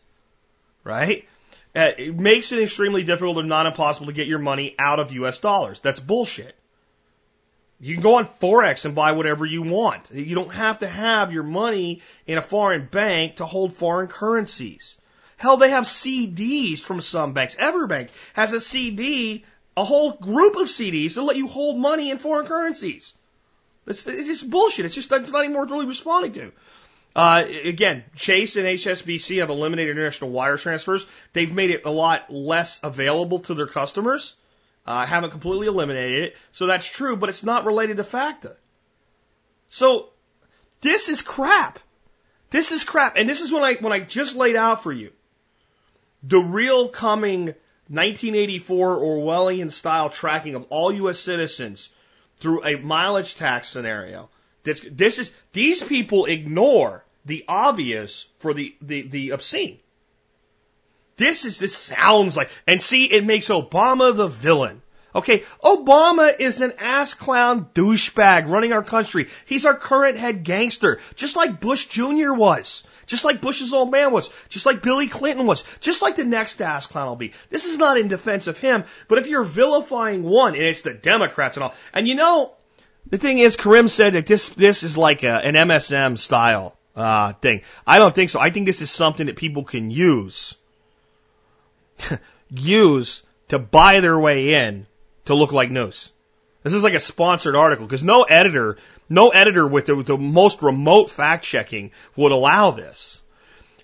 right? 0.84 1.26
Uh, 1.74 1.92
it 1.96 2.18
makes 2.18 2.52
it 2.52 2.62
extremely 2.62 3.02
difficult, 3.02 3.38
if 3.38 3.46
not 3.46 3.66
impossible, 3.66 4.06
to 4.06 4.12
get 4.12 4.26
your 4.26 4.38
money 4.38 4.74
out 4.78 5.00
of 5.00 5.12
US 5.12 5.38
dollars. 5.38 5.80
That's 5.80 6.00
bullshit. 6.00 6.54
You 7.80 7.94
can 7.94 8.02
go 8.02 8.16
on 8.16 8.26
Forex 8.26 8.84
and 8.84 8.94
buy 8.94 9.12
whatever 9.12 9.46
you 9.46 9.62
want. 9.62 10.10
You 10.10 10.34
don't 10.34 10.52
have 10.52 10.80
to 10.80 10.88
have 10.88 11.32
your 11.32 11.44
money 11.44 12.02
in 12.26 12.36
a 12.36 12.42
foreign 12.42 12.86
bank 12.86 13.36
to 13.36 13.46
hold 13.46 13.72
foreign 13.72 14.08
currencies. 14.08 14.98
Hell, 15.36 15.56
they 15.56 15.70
have 15.70 15.84
CDs 15.84 16.80
from 16.80 17.00
some 17.00 17.32
banks. 17.32 17.54
Everbank 17.54 18.08
has 18.32 18.52
a 18.52 18.60
CD, 18.60 19.44
a 19.78 19.84
whole 19.84 20.10
group 20.10 20.56
of 20.56 20.66
CDs 20.66 21.14
that 21.14 21.22
let 21.22 21.36
you 21.36 21.46
hold 21.46 21.78
money 21.78 22.10
in 22.10 22.18
foreign 22.18 22.46
currencies. 22.46 23.14
It's, 23.86 24.04
it's 24.08 24.26
just 24.26 24.50
bullshit. 24.50 24.86
It's 24.86 24.94
just 24.94 25.12
it's 25.12 25.30
not 25.30 25.44
even 25.44 25.56
worth 25.56 25.70
really 25.70 25.86
responding 25.86 26.32
to. 26.32 26.52
Uh, 27.14 27.44
again, 27.64 28.02
Chase 28.16 28.56
and 28.56 28.66
HSBC 28.66 29.38
have 29.38 29.50
eliminated 29.50 29.96
international 29.96 30.30
wire 30.30 30.56
transfers. 30.56 31.06
They've 31.32 31.52
made 31.52 31.70
it 31.70 31.82
a 31.84 31.90
lot 31.90 32.28
less 32.28 32.80
available 32.82 33.38
to 33.40 33.54
their 33.54 33.68
customers. 33.68 34.34
Uh, 34.84 35.06
haven't 35.06 35.30
completely 35.30 35.68
eliminated 35.68 36.24
it. 36.24 36.36
So 36.50 36.66
that's 36.66 36.86
true, 36.86 37.16
but 37.16 37.28
it's 37.28 37.44
not 37.44 37.64
related 37.64 37.98
to 37.98 38.04
FACTA. 38.04 38.56
So 39.68 40.08
this 40.80 41.08
is 41.08 41.22
crap. 41.22 41.78
This 42.50 42.72
is 42.72 42.82
crap. 42.82 43.16
And 43.16 43.28
this 43.28 43.42
is 43.42 43.52
when 43.52 43.62
I, 43.62 43.74
when 43.74 43.92
I 43.92 44.00
just 44.00 44.34
laid 44.34 44.56
out 44.56 44.82
for 44.82 44.92
you 44.92 45.12
the 46.24 46.40
real 46.40 46.88
coming 46.88 47.54
1984 47.88 48.98
Orwellian 48.98 49.72
style 49.72 50.10
tracking 50.10 50.54
of 50.54 50.66
all 50.70 50.92
U.S. 50.92 51.18
citizens 51.18 51.88
through 52.38 52.64
a 52.64 52.76
mileage 52.76 53.34
tax 53.34 53.68
scenario. 53.68 54.28
This, 54.62 54.86
this 54.90 55.18
is, 55.18 55.30
these 55.52 55.82
people 55.82 56.26
ignore 56.26 57.04
the 57.24 57.44
obvious 57.48 58.26
for 58.40 58.54
the, 58.54 58.74
the, 58.82 59.02
the 59.02 59.30
obscene. 59.30 59.78
This 61.16 61.44
is, 61.44 61.58
this 61.58 61.74
sounds 61.74 62.36
like, 62.36 62.50
and 62.66 62.82
see, 62.82 63.06
it 63.06 63.24
makes 63.24 63.48
Obama 63.48 64.16
the 64.16 64.28
villain. 64.28 64.82
Okay, 65.14 65.42
Obama 65.64 66.38
is 66.38 66.60
an 66.60 66.74
ass 66.78 67.14
clown 67.14 67.66
douchebag 67.74 68.48
running 68.48 68.72
our 68.72 68.84
country. 68.84 69.28
He's 69.46 69.64
our 69.64 69.74
current 69.74 70.18
head 70.18 70.44
gangster, 70.44 71.00
just 71.16 71.34
like 71.34 71.60
Bush 71.60 71.86
Jr. 71.86 72.32
was, 72.32 72.84
just 73.08 73.24
like 73.24 73.40
Bush's 73.40 73.72
old 73.72 73.90
man 73.90 74.12
was, 74.12 74.30
just 74.48 74.66
like 74.66 74.82
Billy 74.82 75.08
Clinton 75.08 75.46
was, 75.46 75.64
just 75.80 76.02
like 76.02 76.14
the 76.14 76.24
next 76.24 76.60
ass 76.60 76.86
clown 76.86 77.08
will 77.08 77.16
be. 77.16 77.32
This 77.50 77.64
is 77.64 77.78
not 77.78 77.98
in 77.98 78.06
defense 78.06 78.46
of 78.46 78.58
him, 78.58 78.84
but 79.08 79.18
if 79.18 79.26
you're 79.26 79.42
vilifying 79.42 80.22
one, 80.22 80.54
and 80.54 80.62
it's 80.62 80.82
the 80.82 80.94
Democrats 80.94 81.56
and 81.56 81.64
all, 81.64 81.74
and 81.92 82.06
you 82.06 82.14
know, 82.14 82.52
the 83.10 83.18
thing 83.18 83.38
is, 83.38 83.56
Karim 83.56 83.88
said 83.88 84.12
that 84.12 84.26
this 84.26 84.50
this 84.50 84.82
is 84.82 84.96
like 84.96 85.24
a, 85.24 85.44
an 85.44 85.54
MSM 85.54 86.18
style 86.18 86.76
uh, 86.94 87.32
thing. 87.32 87.62
I 87.86 87.98
don't 87.98 88.14
think 88.14 88.30
so. 88.30 88.38
I 88.38 88.50
think 88.50 88.66
this 88.66 88.82
is 88.82 88.90
something 88.90 89.26
that 89.26 89.36
people 89.36 89.64
can 89.64 89.90
use 89.90 90.56
use 92.50 93.22
to 93.48 93.58
buy 93.58 94.00
their 94.00 94.18
way 94.18 94.54
in 94.54 94.86
to 95.24 95.34
look 95.34 95.52
like 95.52 95.70
news. 95.70 96.12
This 96.62 96.74
is 96.74 96.84
like 96.84 96.94
a 96.94 97.00
sponsored 97.00 97.56
article 97.56 97.86
because 97.86 98.02
no 98.02 98.24
editor, 98.24 98.76
no 99.08 99.28
editor 99.30 99.66
with 99.66 99.86
the, 99.86 99.96
with 99.96 100.06
the 100.06 100.18
most 100.18 100.62
remote 100.62 101.10
fact 101.10 101.44
checking 101.44 101.92
would 102.16 102.32
allow 102.32 102.70
this. 102.70 103.22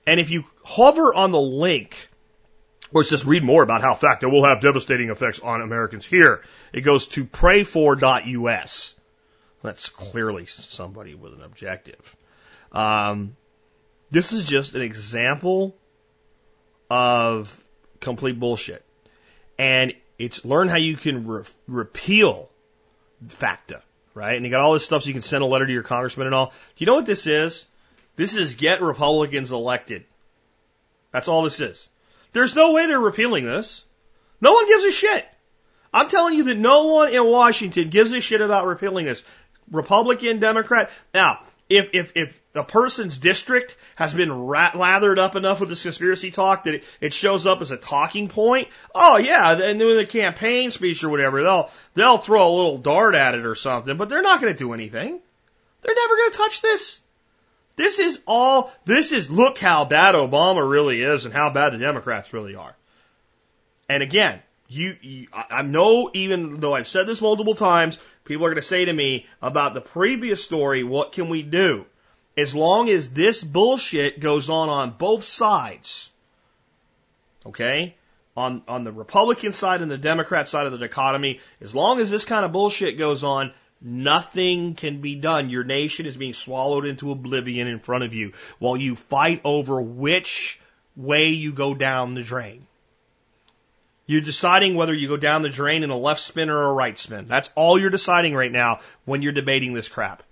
And 0.06 0.20
if 0.20 0.30
you 0.30 0.44
hover 0.64 1.14
on 1.14 1.30
the 1.30 1.40
link 1.40 2.08
it 3.00 3.06
says 3.06 3.26
read 3.26 3.42
more 3.42 3.62
about 3.62 3.82
how 3.82 3.94
FACTA 3.94 4.28
will 4.28 4.44
have 4.44 4.60
devastating 4.60 5.10
effects 5.10 5.40
on 5.40 5.60
Americans 5.60 6.06
here, 6.06 6.42
it 6.72 6.82
goes 6.82 7.08
to 7.08 7.24
prayfor.us. 7.24 8.94
That's 9.62 9.88
clearly 9.88 10.46
somebody 10.46 11.14
with 11.14 11.32
an 11.32 11.42
objective. 11.42 12.16
Um, 12.70 13.36
this 14.10 14.32
is 14.32 14.44
just 14.44 14.74
an 14.74 14.82
example 14.82 15.74
of 16.90 17.62
complete 18.00 18.38
bullshit. 18.38 18.84
And 19.58 19.94
it's 20.18 20.44
learn 20.44 20.68
how 20.68 20.76
you 20.76 20.96
can 20.96 21.26
re- 21.26 21.44
repeal 21.66 22.50
FACTA, 23.26 23.82
right? 24.14 24.36
And 24.36 24.44
you 24.44 24.50
got 24.50 24.60
all 24.60 24.72
this 24.72 24.84
stuff 24.84 25.02
so 25.02 25.08
you 25.08 25.12
can 25.12 25.22
send 25.22 25.42
a 25.42 25.46
letter 25.46 25.66
to 25.66 25.72
your 25.72 25.82
congressman 25.82 26.26
and 26.26 26.34
all. 26.34 26.46
Do 26.46 26.84
you 26.84 26.86
know 26.86 26.94
what 26.94 27.06
this 27.06 27.26
is? 27.26 27.66
This 28.16 28.36
is 28.36 28.54
get 28.54 28.80
Republicans 28.80 29.52
elected. 29.52 30.04
That's 31.10 31.28
all 31.28 31.42
this 31.42 31.60
is. 31.60 31.88
There's 32.32 32.54
no 32.54 32.72
way 32.72 32.86
they're 32.86 32.98
repealing 33.00 33.44
this. 33.44 33.84
No 34.40 34.52
one 34.52 34.66
gives 34.66 34.84
a 34.84 34.92
shit. 34.92 35.26
I'm 35.92 36.08
telling 36.08 36.34
you 36.34 36.44
that 36.44 36.58
no 36.58 36.86
one 36.86 37.12
in 37.12 37.24
Washington 37.24 37.90
gives 37.90 38.12
a 38.12 38.20
shit 38.20 38.40
about 38.40 38.66
repealing 38.66 39.06
this. 39.06 39.22
Republican, 39.70 40.40
Democrat. 40.40 40.90
Now, 41.12 41.40
if 41.68 41.90
if 41.94 42.12
if 42.14 42.40
a 42.54 42.62
person's 42.62 43.18
district 43.18 43.76
has 43.96 44.12
been 44.12 44.46
rat- 44.46 44.76
lathered 44.76 45.18
up 45.18 45.34
enough 45.34 45.60
with 45.60 45.68
this 45.68 45.82
conspiracy 45.82 46.30
talk 46.30 46.64
that 46.64 46.74
it, 46.74 46.84
it 47.00 47.12
shows 47.12 47.46
up 47.46 47.60
as 47.60 47.70
a 47.70 47.76
talking 47.76 48.28
point, 48.28 48.68
oh 48.94 49.16
yeah, 49.16 49.52
and 49.52 49.80
in 49.80 49.96
the 49.96 50.06
campaign 50.06 50.70
speech 50.70 51.02
or 51.02 51.08
whatever, 51.08 51.42
they'll 51.42 51.70
they'll 51.94 52.18
throw 52.18 52.48
a 52.48 52.54
little 52.54 52.78
dart 52.78 53.14
at 53.14 53.34
it 53.34 53.46
or 53.46 53.54
something, 53.54 53.96
but 53.96 54.08
they're 54.08 54.22
not 54.22 54.40
going 54.40 54.52
to 54.52 54.58
do 54.58 54.74
anything. 54.74 55.18
They're 55.82 55.94
never 55.94 56.16
going 56.16 56.30
to 56.30 56.36
touch 56.36 56.62
this. 56.62 57.00
This 57.76 57.98
is 57.98 58.20
all. 58.26 58.72
This 58.84 59.12
is 59.12 59.30
look 59.30 59.58
how 59.58 59.84
bad 59.84 60.14
Obama 60.14 60.68
really 60.68 61.02
is 61.02 61.24
and 61.24 61.34
how 61.34 61.50
bad 61.50 61.72
the 61.72 61.78
Democrats 61.78 62.32
really 62.32 62.54
are. 62.54 62.76
And 63.88 64.02
again, 64.02 64.40
you, 64.74 64.96
you 65.00 65.26
I 65.32 65.62
know 65.62 66.10
even 66.14 66.60
though 66.60 66.74
I've 66.74 66.88
said 66.88 67.06
this 67.06 67.20
multiple 67.20 67.54
times, 67.54 67.98
people 68.24 68.44
are 68.46 68.50
going 68.50 68.56
to 68.56 68.62
say 68.62 68.84
to 68.84 68.92
me 68.92 69.26
about 69.40 69.74
the 69.74 69.80
previous 69.80 70.42
story, 70.42 70.84
what 70.84 71.12
can 71.12 71.28
we 71.28 71.42
do? 71.42 71.86
As 72.36 72.54
long 72.54 72.88
as 72.88 73.10
this 73.10 73.44
bullshit 73.44 74.20
goes 74.20 74.50
on 74.50 74.68
on 74.68 74.96
both 74.98 75.24
sides, 75.24 76.10
okay? 77.46 77.94
On, 78.36 78.62
on 78.66 78.82
the 78.82 78.90
Republican 78.90 79.52
side 79.52 79.80
and 79.80 79.90
the 79.90 79.98
Democrat 79.98 80.48
side 80.48 80.66
of 80.66 80.72
the 80.72 80.78
dichotomy, 80.78 81.40
as 81.60 81.74
long 81.74 82.00
as 82.00 82.10
this 82.10 82.24
kind 82.24 82.44
of 82.44 82.50
bullshit 82.50 82.98
goes 82.98 83.22
on, 83.22 83.52
nothing 83.80 84.74
can 84.74 85.00
be 85.00 85.14
done. 85.14 85.50
Your 85.50 85.62
nation 85.62 86.06
is 86.06 86.16
being 86.16 86.34
swallowed 86.34 86.86
into 86.86 87.12
oblivion 87.12 87.68
in 87.68 87.78
front 87.78 88.02
of 88.02 88.14
you 88.14 88.32
while 88.58 88.76
you 88.76 88.96
fight 88.96 89.40
over 89.44 89.80
which 89.80 90.58
way 90.96 91.28
you 91.28 91.52
go 91.52 91.74
down 91.74 92.14
the 92.14 92.22
drain. 92.22 92.66
You're 94.06 94.20
deciding 94.20 94.74
whether 94.74 94.92
you 94.92 95.08
go 95.08 95.16
down 95.16 95.42
the 95.42 95.48
drain 95.48 95.82
in 95.82 95.90
a 95.90 95.96
left 95.96 96.20
spin 96.20 96.50
or 96.50 96.62
a 96.62 96.72
right 96.72 96.98
spin. 96.98 97.26
That's 97.26 97.50
all 97.54 97.78
you're 97.78 97.90
deciding 97.90 98.34
right 98.34 98.52
now 98.52 98.80
when 99.04 99.22
you're 99.22 99.32
debating 99.32 99.72
this 99.72 99.88
crap. 99.88 100.22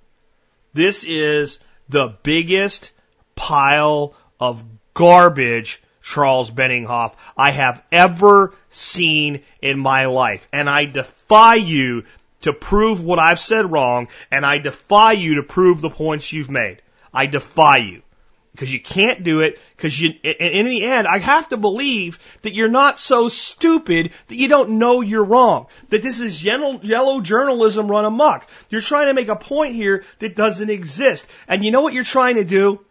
This 0.75 1.05
is 1.05 1.59
the 1.89 2.15
biggest 2.23 2.93
pile 3.35 4.15
of 4.39 4.63
garbage, 4.95 5.83
Charles 6.03 6.51
Benninghoff, 6.51 7.15
I 7.37 7.51
have 7.51 7.83
ever 7.91 8.55
seen 8.69 9.43
in 9.61 9.79
my 9.79 10.07
life. 10.07 10.47
And 10.53 10.69
I 10.69 10.85
defy 10.85 11.55
you 11.55 12.05
to 12.43 12.53
prove 12.53 13.05
what 13.05 13.19
I've 13.19 13.39
said 13.39 13.71
wrong, 13.71 14.09
and 14.31 14.45
I 14.45 14.59
defy 14.59 15.13
you 15.13 15.37
to 15.37 15.43
prove 15.43 15.81
the 15.81 15.91
points 15.91 16.33
you've 16.33 16.51
made. 16.51 16.83
I 17.15 17.27
defy 17.27 17.79
you 17.79 18.03
because 18.53 18.73
you 18.73 18.81
can't 18.81 19.25
do 19.25 19.41
it 19.41 19.59
because 19.77 19.99
you 19.99 20.11
in 20.23 20.67
the 20.67 20.85
end 20.85 21.07
I 21.07 21.19
have 21.19 21.49
to 21.51 21.57
believe 21.57 22.19
that 22.43 22.55
you're 22.55 22.69
not 22.69 22.99
so 22.99 23.29
stupid 23.29 24.13
that 24.29 24.37
you 24.37 24.49
don't 24.49 24.79
know 24.79 25.01
you're 25.01 25.25
wrong. 25.25 25.67
That 25.89 26.03
this 26.03 26.21
is 26.21 26.45
yellow, 26.45 26.81
yellow 26.83 27.21
journalism 27.21 27.91
run 27.91 28.05
amok. 28.05 28.49
You're 28.69 28.81
trying 28.81 29.07
to 29.07 29.15
make 29.15 29.29
a 29.29 29.37
point 29.37 29.75
here 29.75 30.05
that 30.19 30.37
doesn't 30.37 30.71
exist. 30.71 31.27
And 31.49 31.65
you 31.65 31.71
know 31.71 31.81
what 31.83 31.95
you're 31.95 32.05
trying 32.05 32.37
to 32.37 32.45
do? 32.45 32.85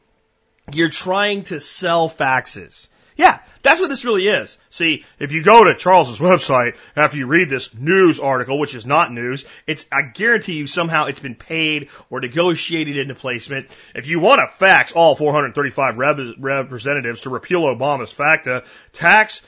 You're 0.74 0.90
trying 0.90 1.44
to 1.46 1.60
sell 1.60 2.10
faxes 2.10 2.88
yeah, 3.22 3.38
that's 3.62 3.80
what 3.80 3.92
this 3.92 4.04
really 4.04 4.28
is. 4.28 4.58
See, 4.72 5.06
if 5.20 5.32
you 5.32 5.44
go 5.44 5.64
to 5.64 5.76
Charles's 5.76 6.18
website 6.18 6.76
after 6.96 7.18
you 7.18 7.28
read 7.28 7.52
this 7.52 7.72
news 7.72 8.20
article, 8.20 8.58
which 8.58 8.74
is 8.74 8.84
not 8.84 9.14
news, 9.14 9.46
it's, 9.68 9.86
I 9.92 10.02
guarantee 10.02 10.56
you 10.56 10.66
somehow 10.66 11.06
it's 11.06 11.20
been 11.20 11.36
paid 11.36 11.90
or 12.10 12.20
negotiated 12.20 12.98
into 12.98 13.14
placement. 13.14 13.78
If 13.94 14.08
you 14.08 14.20
want 14.20 14.42
to 14.42 14.48
fax 14.48 14.94
all 14.94 15.14
435 15.14 16.00
rep- 16.00 16.36
representatives 16.40 17.22
to 17.22 17.30
repeal 17.30 17.62
Obama's 17.62 18.12
FACTA 18.12 18.64
tax, 18.94 19.44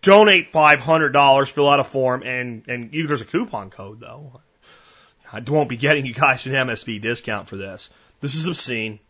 donate 0.00 0.50
$500, 0.50 1.48
fill 1.48 1.68
out 1.68 1.80
a 1.80 1.84
form, 1.84 2.22
and, 2.22 2.62
and 2.66 2.94
you, 2.94 3.06
there's 3.08 3.20
a 3.20 3.26
coupon 3.26 3.68
code 3.68 4.00
though. 4.00 4.40
I 5.30 5.40
won't 5.40 5.68
be 5.68 5.76
getting 5.76 6.06
you 6.06 6.14
guys 6.14 6.46
an 6.46 6.52
MSB 6.52 7.02
discount 7.02 7.46
for 7.46 7.56
this. 7.56 7.90
This 8.22 8.36
is 8.36 8.46
obscene. 8.46 9.00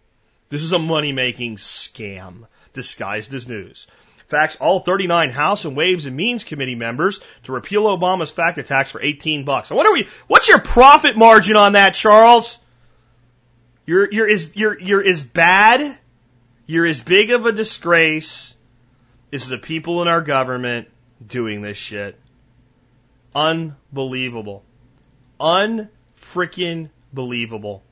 This 0.49 0.65
is 0.65 0.73
a 0.73 0.79
money 0.81 1.13
making 1.13 1.57
scam 1.57 2.47
disguised 2.73 3.33
as 3.35 3.49
news. 3.49 3.87
Fax 4.27 4.57
all 4.57 4.81
39 4.81 5.31
House 5.31 5.65
and 5.65 5.77
Ways 5.77 6.07
and 6.07 6.17
Means 6.17 6.45
Committee 6.45 6.75
members 6.75 7.21
to 7.45 7.53
repeal 7.53 7.85
Obama's 7.85 8.31
fact 8.31 8.65
tax 8.67 8.91
for 8.91 9.01
18 9.03 9.45
bucks. 9.45 9.71
What 9.71 9.87
are 9.87 9.93
we? 9.93 10.09
What's 10.27 10.49
your 10.49 10.59
profit 10.59 11.17
margin 11.17 11.57
on 11.57 11.75
that, 11.75 11.95
Charles? 11.95 12.59
You're 13.85 14.11
you're 14.11 14.29
as 14.29 14.57
you're 14.57 14.79
you're 14.81 15.05
as 15.05 15.25
bad. 15.25 15.99
You're 16.67 16.87
as 16.87 17.03
big 17.03 17.31
of 17.31 17.45
a 17.45 17.53
disgrace 17.53 18.55
as 19.33 19.49
the 19.49 19.59
people 19.59 20.01
in 20.01 20.09
our 20.09 20.23
government 20.23 20.89
doing 21.27 21.61
this 21.61 21.77
shit. 21.77 22.19
Unbelievable. 23.35 24.65
Unfreaking 25.41 26.91
believable 27.13 27.83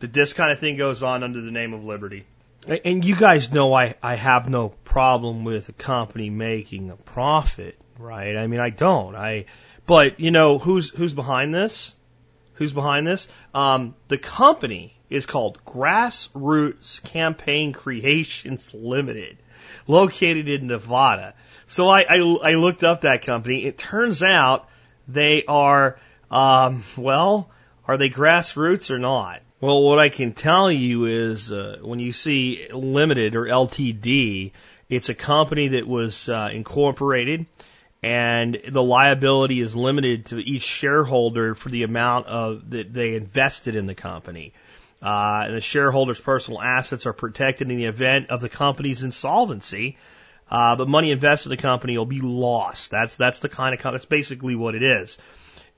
that 0.00 0.12
this 0.12 0.32
kind 0.32 0.50
of 0.50 0.58
thing 0.58 0.76
goes 0.76 1.02
on 1.02 1.22
under 1.22 1.40
the 1.40 1.50
name 1.50 1.74
of 1.74 1.84
liberty. 1.84 2.24
And 2.66 3.04
you 3.04 3.14
guys 3.14 3.52
know 3.52 3.72
I, 3.72 3.94
I 4.02 4.16
have 4.16 4.48
no 4.48 4.70
problem 4.70 5.44
with 5.44 5.68
a 5.68 5.72
company 5.72 6.30
making 6.30 6.90
a 6.90 6.96
profit, 6.96 7.78
right? 7.96 8.36
I 8.36 8.48
mean, 8.48 8.58
I 8.58 8.70
don't. 8.70 9.14
I, 9.14 9.44
but 9.86 10.18
you 10.18 10.32
know, 10.32 10.58
who's, 10.58 10.88
who's 10.88 11.14
behind 11.14 11.54
this? 11.54 11.94
Who's 12.54 12.72
behind 12.72 13.06
this? 13.06 13.28
Um, 13.54 13.94
the 14.08 14.18
company 14.18 14.98
is 15.08 15.26
called 15.26 15.64
Grassroots 15.64 17.02
Campaign 17.04 17.72
Creations 17.72 18.74
Limited, 18.74 19.38
located 19.86 20.48
in 20.48 20.66
Nevada. 20.66 21.34
So 21.68 21.88
I, 21.88 22.02
I, 22.02 22.16
I 22.16 22.54
looked 22.54 22.82
up 22.82 23.02
that 23.02 23.22
company. 23.22 23.64
It 23.64 23.78
turns 23.78 24.24
out 24.24 24.68
they 25.06 25.44
are, 25.44 26.00
um, 26.32 26.82
well, 26.96 27.48
are 27.86 27.96
they 27.96 28.10
grassroots 28.10 28.90
or 28.90 28.98
not? 28.98 29.40
Well, 29.58 29.82
what 29.82 29.98
I 29.98 30.10
can 30.10 30.34
tell 30.34 30.70
you 30.70 31.06
is 31.06 31.50
uh, 31.50 31.78
when 31.80 31.98
you 31.98 32.12
see 32.12 32.68
limited 32.70 33.36
or 33.36 33.46
LTD, 33.46 34.52
it's 34.90 35.08
a 35.08 35.14
company 35.14 35.68
that 35.68 35.88
was 35.88 36.28
uh, 36.28 36.50
incorporated 36.52 37.46
and 38.02 38.60
the 38.68 38.82
liability 38.82 39.60
is 39.60 39.74
limited 39.74 40.26
to 40.26 40.38
each 40.38 40.62
shareholder 40.62 41.54
for 41.54 41.70
the 41.70 41.84
amount 41.84 42.26
of 42.26 42.68
that 42.68 42.92
they 42.92 43.14
invested 43.14 43.76
in 43.76 43.86
the 43.86 43.94
company. 43.94 44.52
Uh, 45.02 45.44
and 45.46 45.56
the 45.56 45.62
shareholders' 45.62 46.20
personal 46.20 46.60
assets 46.60 47.06
are 47.06 47.14
protected 47.14 47.70
in 47.70 47.78
the 47.78 47.86
event 47.86 48.28
of 48.28 48.42
the 48.42 48.50
company's 48.50 49.04
insolvency. 49.04 49.96
Uh, 50.50 50.76
but 50.76 50.86
money 50.86 51.12
invested 51.12 51.50
in 51.50 51.56
the 51.56 51.62
company 51.62 51.96
will 51.96 52.04
be 52.04 52.20
lost. 52.20 52.90
That's 52.90 53.16
that's 53.16 53.38
the 53.38 53.48
kind 53.48 53.74
of 53.74 53.80
that's 53.80 54.04
basically 54.04 54.54
what 54.54 54.74
it 54.74 54.82
is 54.82 55.16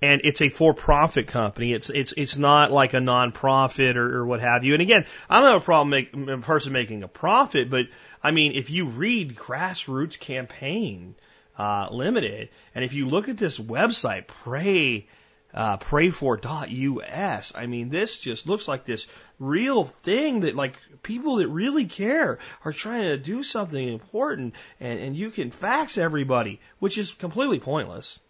and 0.01 0.21
it's 0.25 0.41
a 0.41 0.49
for-profit 0.49 1.27
company. 1.27 1.73
It's 1.73 1.91
it's 1.91 2.13
it's 2.17 2.37
not 2.37 2.71
like 2.71 2.95
a 2.95 3.01
non-profit 3.01 3.97
or, 3.97 4.19
or 4.19 4.27
what 4.27 4.41
have 4.41 4.65
you. 4.65 4.75
And 4.75 4.83
again, 4.83 5.07
I 5.29 5.41
don't 5.41 5.53
have 5.53 5.63
a 5.63 5.65
problem 5.65 5.91
make, 5.91 6.15
a 6.15 6.39
person 6.39 6.73
making 6.73 7.03
a 7.03 7.09
profit, 7.09 7.71
but 7.71 7.87
I 8.23 8.31
mean, 8.31 8.53
if 8.53 8.71
you 8.71 8.87
read 8.87 9.37
Grassroots 9.37 10.19
Campaign 10.19 11.15
uh, 11.59 11.89
Limited, 11.91 12.51
and 12.75 12.85
if 12.85 12.95
you 12.95 13.07
look 13.07 13.29
at 13.29 13.39
this 13.39 13.59
website, 13.59 14.27
pray. 14.27 15.07
Uh, 15.55 15.79
prayfor.us. 15.79 17.53
I 17.57 17.67
mean, 17.67 17.89
this 17.89 18.19
just 18.19 18.47
looks 18.47 18.69
like 18.69 18.85
this 18.85 19.07
real 19.41 19.85
thing 19.85 20.41
that 20.41 20.55
like 20.55 20.77
people 21.03 21.37
that 21.37 21.49
really 21.49 21.87
care 21.87 22.39
are 22.67 22.73
trying 22.73 23.05
to 23.05 23.17
do 23.17 23.43
something 23.43 23.89
important 23.89 24.55
and, 24.79 25.01
and 25.01 25.17
you 25.17 25.31
can 25.31 25.51
fax 25.51 25.97
everybody, 25.97 26.61
which 26.81 26.99
is 26.99 27.15
completely 27.15 27.61
pointless. 27.61 28.21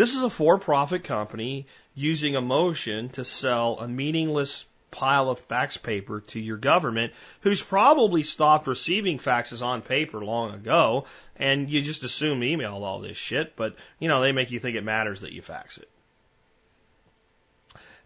This 0.00 0.16
is 0.16 0.22
a 0.22 0.30
for 0.30 0.58
profit 0.58 1.04
company 1.04 1.66
using 1.94 2.32
emotion 2.32 3.10
to 3.10 3.22
sell 3.22 3.78
a 3.78 3.86
meaningless 3.86 4.64
pile 4.90 5.28
of 5.28 5.40
fax 5.40 5.76
paper 5.76 6.22
to 6.28 6.40
your 6.40 6.56
government 6.56 7.12
who's 7.42 7.62
probably 7.62 8.22
stopped 8.22 8.66
receiving 8.66 9.18
faxes 9.18 9.60
on 9.60 9.82
paper 9.82 10.24
long 10.24 10.54
ago 10.54 11.04
and 11.36 11.68
you 11.70 11.82
just 11.82 12.02
assume 12.02 12.40
emailed 12.40 12.80
all 12.80 13.00
this 13.00 13.18
shit, 13.18 13.56
but 13.56 13.76
you 13.98 14.08
know, 14.08 14.22
they 14.22 14.32
make 14.32 14.50
you 14.50 14.58
think 14.58 14.74
it 14.74 14.84
matters 14.84 15.20
that 15.20 15.32
you 15.32 15.42
fax 15.42 15.76
it. 15.76 15.90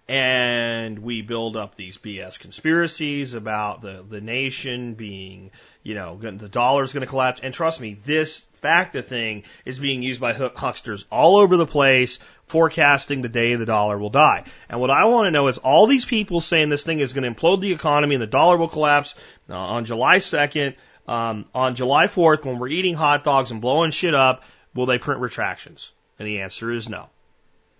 And 0.08 0.98
we 0.98 1.22
build 1.22 1.56
up 1.56 1.76
these 1.76 1.96
BS 1.96 2.40
conspiracies 2.40 3.34
about 3.34 3.82
the, 3.82 4.04
the 4.06 4.20
nation 4.20 4.94
being, 4.94 5.52
you 5.84 5.94
know, 5.94 6.16
the 6.16 6.48
dollar's 6.48 6.92
going 6.92 7.02
to 7.02 7.06
collapse. 7.06 7.40
And 7.40 7.54
trust 7.54 7.80
me, 7.80 7.94
this 8.04 8.40
FACTA 8.64 9.02
thing 9.02 9.42
is 9.66 9.78
being 9.78 10.02
used 10.02 10.22
by 10.22 10.32
hucksters 10.32 11.04
all 11.10 11.36
over 11.36 11.58
the 11.58 11.66
place 11.66 12.18
forecasting 12.46 13.20
the 13.20 13.28
day 13.28 13.56
the 13.56 13.66
dollar 13.66 13.98
will 13.98 14.08
die. 14.08 14.44
And 14.70 14.80
what 14.80 14.90
I 14.90 15.04
want 15.04 15.26
to 15.26 15.30
know 15.30 15.48
is 15.48 15.58
all 15.58 15.86
these 15.86 16.06
people 16.06 16.40
saying 16.40 16.70
this 16.70 16.82
thing 16.82 16.98
is 16.98 17.12
going 17.12 17.30
to 17.30 17.38
implode 17.38 17.60
the 17.60 17.72
economy 17.72 18.14
and 18.14 18.22
the 18.22 18.26
dollar 18.26 18.56
will 18.56 18.68
collapse 18.68 19.16
uh, 19.50 19.54
on 19.54 19.84
July 19.84 20.16
2nd, 20.16 20.76
um, 21.06 21.44
on 21.54 21.74
July 21.74 22.06
4th, 22.06 22.46
when 22.46 22.58
we're 22.58 22.68
eating 22.68 22.94
hot 22.94 23.22
dogs 23.22 23.50
and 23.50 23.60
blowing 23.60 23.90
shit 23.90 24.14
up, 24.14 24.42
will 24.74 24.86
they 24.86 24.96
print 24.96 25.20
retractions? 25.20 25.92
And 26.18 26.26
the 26.26 26.40
answer 26.40 26.70
is 26.70 26.88
no. 26.88 27.10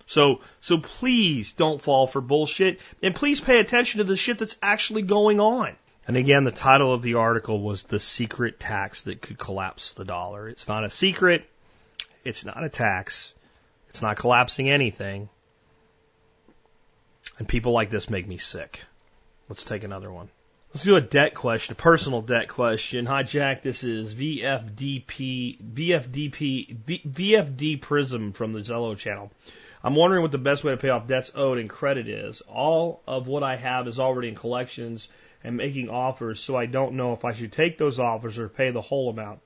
So, 0.05 0.41
so 0.59 0.77
please 0.77 1.53
don't 1.53 1.81
fall 1.81 2.05
for 2.05 2.21
bullshit 2.21 2.79
and 3.01 3.15
please 3.15 3.41
pay 3.41 3.59
attention 3.59 3.97
to 3.97 4.03
the 4.03 4.15
shit 4.15 4.37
that's 4.37 4.57
actually 4.61 5.01
going 5.01 5.39
on. 5.39 5.75
And 6.07 6.17
again, 6.17 6.43
the 6.43 6.51
title 6.51 6.93
of 6.93 7.01
the 7.01 7.15
article 7.15 7.59
was 7.59 7.83
The 7.83 7.99
Secret 7.99 8.59
Tax 8.59 9.03
That 9.03 9.21
Could 9.21 9.39
Collapse 9.39 9.93
the 9.93 10.05
Dollar. 10.05 10.47
It's 10.47 10.67
not 10.67 10.83
a 10.83 10.89
secret. 10.89 11.49
It's 12.23 12.45
not 12.45 12.63
a 12.63 12.69
tax. 12.69 13.33
It's 13.89 14.03
not 14.03 14.17
collapsing 14.17 14.69
anything. 14.69 15.29
And 17.39 17.47
people 17.47 17.71
like 17.71 17.89
this 17.89 18.09
make 18.09 18.27
me 18.27 18.37
sick. 18.37 18.83
Let's 19.49 19.63
take 19.63 19.83
another 19.83 20.11
one. 20.11 20.29
Let's 20.73 20.83
do 20.83 20.95
a 20.95 21.01
debt 21.01 21.33
question, 21.33 21.73
a 21.73 21.75
personal 21.75 22.21
debt 22.21 22.49
question. 22.49 23.05
Hi, 23.05 23.23
Jack. 23.23 23.63
This 23.63 23.83
is 23.83 24.13
VFDP, 24.13 25.57
VFDP, 25.61 26.75
VFD 26.85 27.81
Prism 27.81 28.33
from 28.33 28.53
the 28.53 28.59
Zello 28.59 28.95
channel. 28.95 29.31
I'm 29.83 29.95
wondering 29.95 30.21
what 30.21 30.31
the 30.31 30.37
best 30.37 30.63
way 30.63 30.71
to 30.71 30.77
pay 30.77 30.89
off 30.89 31.07
debts 31.07 31.31
owed 31.33 31.57
and 31.59 31.69
credit 31.69 32.07
is. 32.09 32.41
All 32.41 33.01
of 33.07 33.27
what 33.27 33.41
I 33.41 33.55
have 33.55 33.87
is 33.87 33.99
already 33.99 34.27
in 34.27 34.35
collections 34.35 35.07
and 35.45 35.57
making 35.57 35.89
offers, 35.89 36.39
so 36.39 36.55
I 36.55 36.65
don't 36.65 36.93
know 36.93 37.13
if 37.13 37.23
I 37.23 37.33
should 37.33 37.51
take 37.51 37.77
those 37.77 37.99
offers 37.99 38.39
or 38.39 38.49
pay 38.49 38.71
the 38.71 38.81
whole 38.81 39.09
amount. 39.09 39.39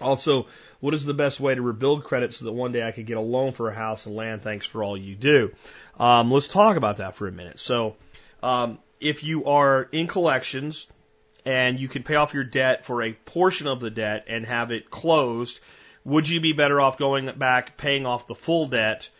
Also, 0.00 0.46
what 0.80 0.94
is 0.94 1.04
the 1.04 1.14
best 1.14 1.40
way 1.40 1.54
to 1.54 1.62
rebuild 1.62 2.04
credit 2.04 2.32
so 2.32 2.44
that 2.44 2.52
one 2.52 2.72
day 2.72 2.86
I 2.86 2.92
could 2.92 3.06
get 3.06 3.16
a 3.16 3.20
loan 3.20 3.52
for 3.52 3.68
a 3.68 3.74
house 3.74 4.06
and 4.06 4.14
land? 4.14 4.42
Thanks 4.42 4.64
for 4.64 4.82
all 4.82 4.96
you 4.96 5.14
do. 5.14 5.52
Um, 5.98 6.30
let's 6.30 6.48
talk 6.48 6.76
about 6.76 6.98
that 6.98 7.16
for 7.16 7.28
a 7.28 7.32
minute. 7.32 7.58
So, 7.58 7.96
um, 8.42 8.78
if 9.00 9.24
you 9.24 9.44
are 9.46 9.82
in 9.82 10.06
collections 10.06 10.86
and 11.44 11.78
you 11.78 11.88
can 11.88 12.02
pay 12.02 12.14
off 12.14 12.32
your 12.32 12.44
debt 12.44 12.84
for 12.84 13.02
a 13.02 13.12
portion 13.12 13.66
of 13.66 13.80
the 13.80 13.90
debt 13.90 14.24
and 14.28 14.46
have 14.46 14.70
it 14.70 14.90
closed, 14.90 15.60
would 16.04 16.28
you 16.28 16.40
be 16.40 16.52
better 16.52 16.80
off 16.80 16.96
going 16.96 17.30
back 17.36 17.76
paying 17.76 18.06
off 18.06 18.26
the 18.26 18.34
full 18.34 18.66
debt? 18.66 19.10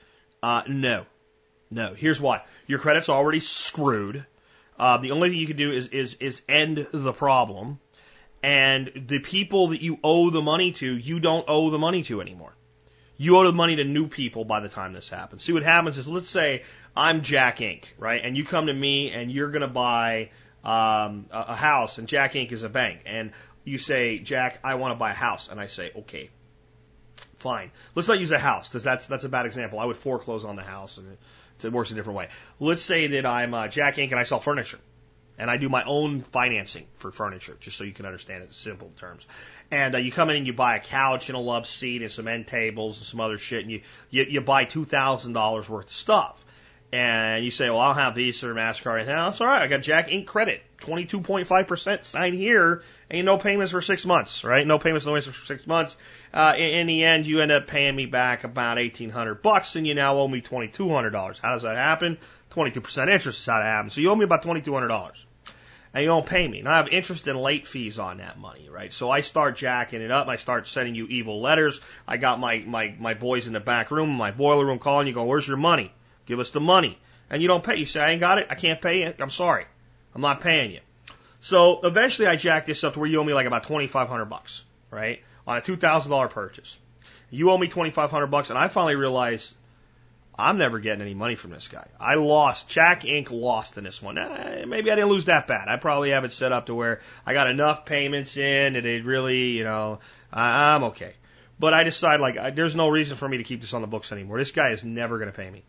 Uh, 0.42 0.62
no, 0.68 1.06
no. 1.70 1.94
Here's 1.94 2.20
why: 2.20 2.42
your 2.66 2.78
credit's 2.78 3.08
already 3.08 3.40
screwed. 3.40 4.26
Uh, 4.78 4.98
the 4.98 5.12
only 5.12 5.30
thing 5.30 5.38
you 5.38 5.46
can 5.46 5.56
do 5.56 5.70
is 5.70 5.88
is 5.88 6.14
is 6.14 6.42
end 6.48 6.86
the 6.92 7.12
problem 7.12 7.78
and 8.44 9.06
the 9.08 9.20
people 9.20 9.68
that 9.68 9.80
you 9.80 9.98
owe 10.04 10.28
the 10.28 10.42
money 10.42 10.72
to, 10.72 10.94
you 10.94 11.18
don't 11.18 11.46
owe 11.48 11.70
the 11.70 11.78
money 11.78 12.02
to 12.02 12.20
anymore. 12.20 12.54
You 13.16 13.38
owe 13.38 13.44
the 13.44 13.52
money 13.52 13.76
to 13.76 13.84
new 13.84 14.06
people 14.06 14.44
by 14.44 14.60
the 14.60 14.68
time 14.68 14.92
this 14.92 15.08
happens. 15.08 15.42
See 15.42 15.54
what 15.54 15.62
happens 15.62 15.96
is, 15.96 16.06
let's 16.06 16.28
say 16.28 16.64
I'm 16.94 17.22
Jack 17.22 17.58
Inc., 17.60 17.84
right? 17.96 18.20
And 18.22 18.36
you 18.36 18.44
come 18.44 18.66
to 18.66 18.74
me 18.74 19.12
and 19.12 19.32
you're 19.32 19.48
going 19.48 19.62
to 19.62 19.66
buy 19.68 20.28
um, 20.62 21.24
a 21.30 21.56
house, 21.56 21.96
and 21.96 22.06
Jack 22.06 22.34
Inc. 22.34 22.52
is 22.52 22.64
a 22.64 22.68
bank, 22.68 23.00
and 23.06 23.32
you 23.64 23.78
say, 23.78 24.18
Jack, 24.18 24.60
I 24.62 24.74
want 24.74 24.92
to 24.92 24.98
buy 24.98 25.12
a 25.12 25.14
house, 25.14 25.48
and 25.48 25.58
I 25.58 25.66
say, 25.66 25.92
okay, 25.96 26.28
fine. 27.36 27.70
Let's 27.94 28.08
not 28.08 28.18
use 28.18 28.30
a 28.30 28.38
house 28.38 28.68
because 28.68 28.84
that's 28.84 29.06
that's 29.06 29.24
a 29.24 29.30
bad 29.30 29.46
example. 29.46 29.78
I 29.78 29.86
would 29.86 29.96
foreclose 29.96 30.44
on 30.44 30.56
the 30.56 30.62
house, 30.62 30.98
and 30.98 31.16
it, 31.64 31.72
works 31.72 31.90
a 31.90 31.94
different 31.94 32.18
way. 32.18 32.28
Let's 32.60 32.82
say 32.82 33.08
that 33.08 33.26
I'm 33.26 33.54
uh, 33.54 33.68
Jack 33.68 33.96
Inc. 33.96 34.10
and 34.10 34.20
I 34.20 34.24
sell 34.24 34.40
furniture 34.40 34.78
and 35.38 35.50
I 35.50 35.56
do 35.56 35.68
my 35.68 35.82
own 35.84 36.22
financing 36.22 36.86
for 36.94 37.10
furniture, 37.10 37.56
just 37.58 37.76
so 37.76 37.84
you 37.84 37.92
can 37.92 38.06
understand 38.06 38.42
it 38.42 38.46
in 38.46 38.52
simple 38.52 38.92
terms. 38.98 39.26
And 39.70 39.94
uh, 39.94 39.98
you 39.98 40.12
come 40.12 40.30
in 40.30 40.36
and 40.36 40.46
you 40.46 40.52
buy 40.52 40.76
a 40.76 40.80
couch 40.80 41.28
and 41.28 41.36
a 41.36 41.40
love 41.40 41.66
seat 41.66 42.02
and 42.02 42.12
some 42.12 42.28
end 42.28 42.46
tables 42.46 42.98
and 42.98 43.06
some 43.06 43.20
other 43.20 43.38
shit, 43.38 43.62
and 43.62 43.70
you 43.70 43.82
you, 44.10 44.24
you 44.28 44.40
buy 44.40 44.64
two 44.64 44.84
thousand 44.84 45.32
dollars 45.32 45.68
worth 45.68 45.86
of 45.86 45.92
stuff. 45.92 46.43
And 46.94 47.44
you 47.44 47.50
say, 47.50 47.68
well, 47.70 47.80
I'll 47.80 47.94
have 47.94 48.14
Visa 48.14 48.48
or 48.48 48.54
Mastercard. 48.54 49.00
And 49.00 49.08
that's 49.08 49.40
all 49.40 49.48
right. 49.48 49.62
I 49.62 49.66
got 49.66 49.82
Jack 49.82 50.08
Inc. 50.08 50.26
credit, 50.26 50.62
twenty 50.78 51.06
two 51.06 51.20
point 51.20 51.48
five 51.48 51.66
percent. 51.66 52.04
Sign 52.04 52.34
here, 52.34 52.82
and 53.10 53.26
no 53.26 53.36
payments 53.36 53.72
for 53.72 53.80
six 53.80 54.06
months, 54.06 54.44
right? 54.44 54.64
No 54.64 54.78
payments, 54.78 55.04
no 55.04 55.10
payments 55.10 55.26
for 55.26 55.44
six 55.44 55.66
months. 55.66 55.96
Uh, 56.32 56.54
in, 56.56 56.64
in 56.64 56.86
the 56.86 57.02
end, 57.02 57.26
you 57.26 57.40
end 57.40 57.50
up 57.50 57.66
paying 57.66 57.96
me 57.96 58.06
back 58.06 58.44
about 58.44 58.78
eighteen 58.78 59.10
hundred 59.10 59.42
bucks, 59.42 59.74
and 59.74 59.86
you 59.86 59.94
now 59.94 60.18
owe 60.18 60.28
me 60.28 60.40
twenty 60.40 60.68
two 60.68 60.88
hundred 60.88 61.10
dollars. 61.10 61.40
How 61.40 61.54
does 61.54 61.62
that 61.62 61.76
happen? 61.76 62.16
22% 62.54 63.10
interest 63.10 63.40
is 63.40 63.46
how 63.46 63.58
it 63.58 63.64
happens. 63.64 63.94
So 63.94 64.00
you 64.00 64.10
owe 64.10 64.14
me 64.14 64.24
about 64.24 64.44
$2,200 64.44 65.24
and 65.92 66.02
you 66.02 66.08
don't 66.08 66.26
pay 66.26 66.46
me. 66.46 66.60
And 66.60 66.68
I 66.68 66.76
have 66.76 66.88
interest 66.88 67.26
and 67.26 67.40
late 67.40 67.66
fees 67.66 67.98
on 67.98 68.18
that 68.18 68.38
money, 68.38 68.68
right? 68.68 68.92
So 68.92 69.10
I 69.10 69.20
start 69.20 69.56
jacking 69.56 70.02
it 70.02 70.10
up. 70.10 70.28
I 70.28 70.36
start 70.36 70.66
sending 70.68 70.94
you 70.94 71.06
evil 71.06 71.40
letters. 71.40 71.80
I 72.06 72.16
got 72.16 72.40
my, 72.40 72.58
my, 72.58 72.94
my 72.98 73.14
boys 73.14 73.46
in 73.46 73.52
the 73.52 73.60
back 73.60 73.90
room, 73.90 74.10
my 74.10 74.30
boiler 74.30 74.64
room 74.64 74.78
calling 74.78 75.06
you, 75.06 75.14
go, 75.14 75.24
where's 75.24 75.48
your 75.48 75.56
money? 75.56 75.92
Give 76.26 76.38
us 76.38 76.50
the 76.50 76.60
money. 76.60 76.98
And 77.30 77.42
you 77.42 77.48
don't 77.48 77.64
pay. 77.64 77.76
You 77.76 77.86
say, 77.86 78.00
I 78.00 78.10
ain't 78.10 78.20
got 78.20 78.38
it. 78.38 78.46
I 78.50 78.54
can't 78.54 78.80
pay. 78.80 79.14
I'm 79.18 79.30
sorry. 79.30 79.66
I'm 80.14 80.20
not 80.20 80.40
paying 80.40 80.70
you. 80.70 80.80
So 81.40 81.80
eventually 81.82 82.26
I 82.26 82.36
jack 82.36 82.66
this 82.66 82.84
up 82.84 82.94
to 82.94 83.00
where 83.00 83.08
you 83.08 83.20
owe 83.20 83.24
me 83.24 83.34
like 83.34 83.46
about 83.46 83.64
2500 83.64 84.24
bucks, 84.26 84.64
right? 84.90 85.22
On 85.46 85.58
a 85.58 85.60
$2,000 85.60 86.30
purchase. 86.30 86.78
You 87.30 87.50
owe 87.50 87.58
me 87.58 87.68
2500 87.68 88.28
bucks 88.28 88.50
and 88.50 88.58
I 88.58 88.68
finally 88.68 88.94
realized 88.94 89.54
I'm 90.36 90.58
never 90.58 90.80
getting 90.80 91.02
any 91.02 91.14
money 91.14 91.36
from 91.36 91.50
this 91.50 91.68
guy. 91.68 91.86
I 92.00 92.14
lost. 92.14 92.68
Jack 92.68 93.02
Inc. 93.02 93.30
lost 93.30 93.78
in 93.78 93.84
this 93.84 94.02
one. 94.02 94.18
Eh, 94.18 94.64
maybe 94.66 94.90
I 94.90 94.96
didn't 94.96 95.10
lose 95.10 95.26
that 95.26 95.46
bad. 95.46 95.68
I 95.68 95.76
probably 95.76 96.10
have 96.10 96.24
it 96.24 96.32
set 96.32 96.50
up 96.50 96.66
to 96.66 96.74
where 96.74 97.00
I 97.24 97.34
got 97.34 97.48
enough 97.48 97.84
payments 97.84 98.36
in 98.36 98.72
that 98.72 98.84
it 98.84 99.04
really, 99.04 99.50
you 99.50 99.64
know, 99.64 100.00
I, 100.32 100.74
I'm 100.74 100.84
okay. 100.84 101.14
But 101.58 101.72
I 101.72 101.84
decide 101.84 102.20
like 102.20 102.36
I, 102.36 102.50
there's 102.50 102.74
no 102.74 102.88
reason 102.88 103.16
for 103.16 103.28
me 103.28 103.36
to 103.36 103.44
keep 103.44 103.60
this 103.60 103.74
on 103.74 103.80
the 103.80 103.86
books 103.86 104.10
anymore. 104.10 104.38
This 104.38 104.50
guy 104.50 104.70
is 104.70 104.82
never 104.82 105.18
going 105.18 105.30
to 105.30 105.36
pay 105.36 105.48
me. 105.48 105.62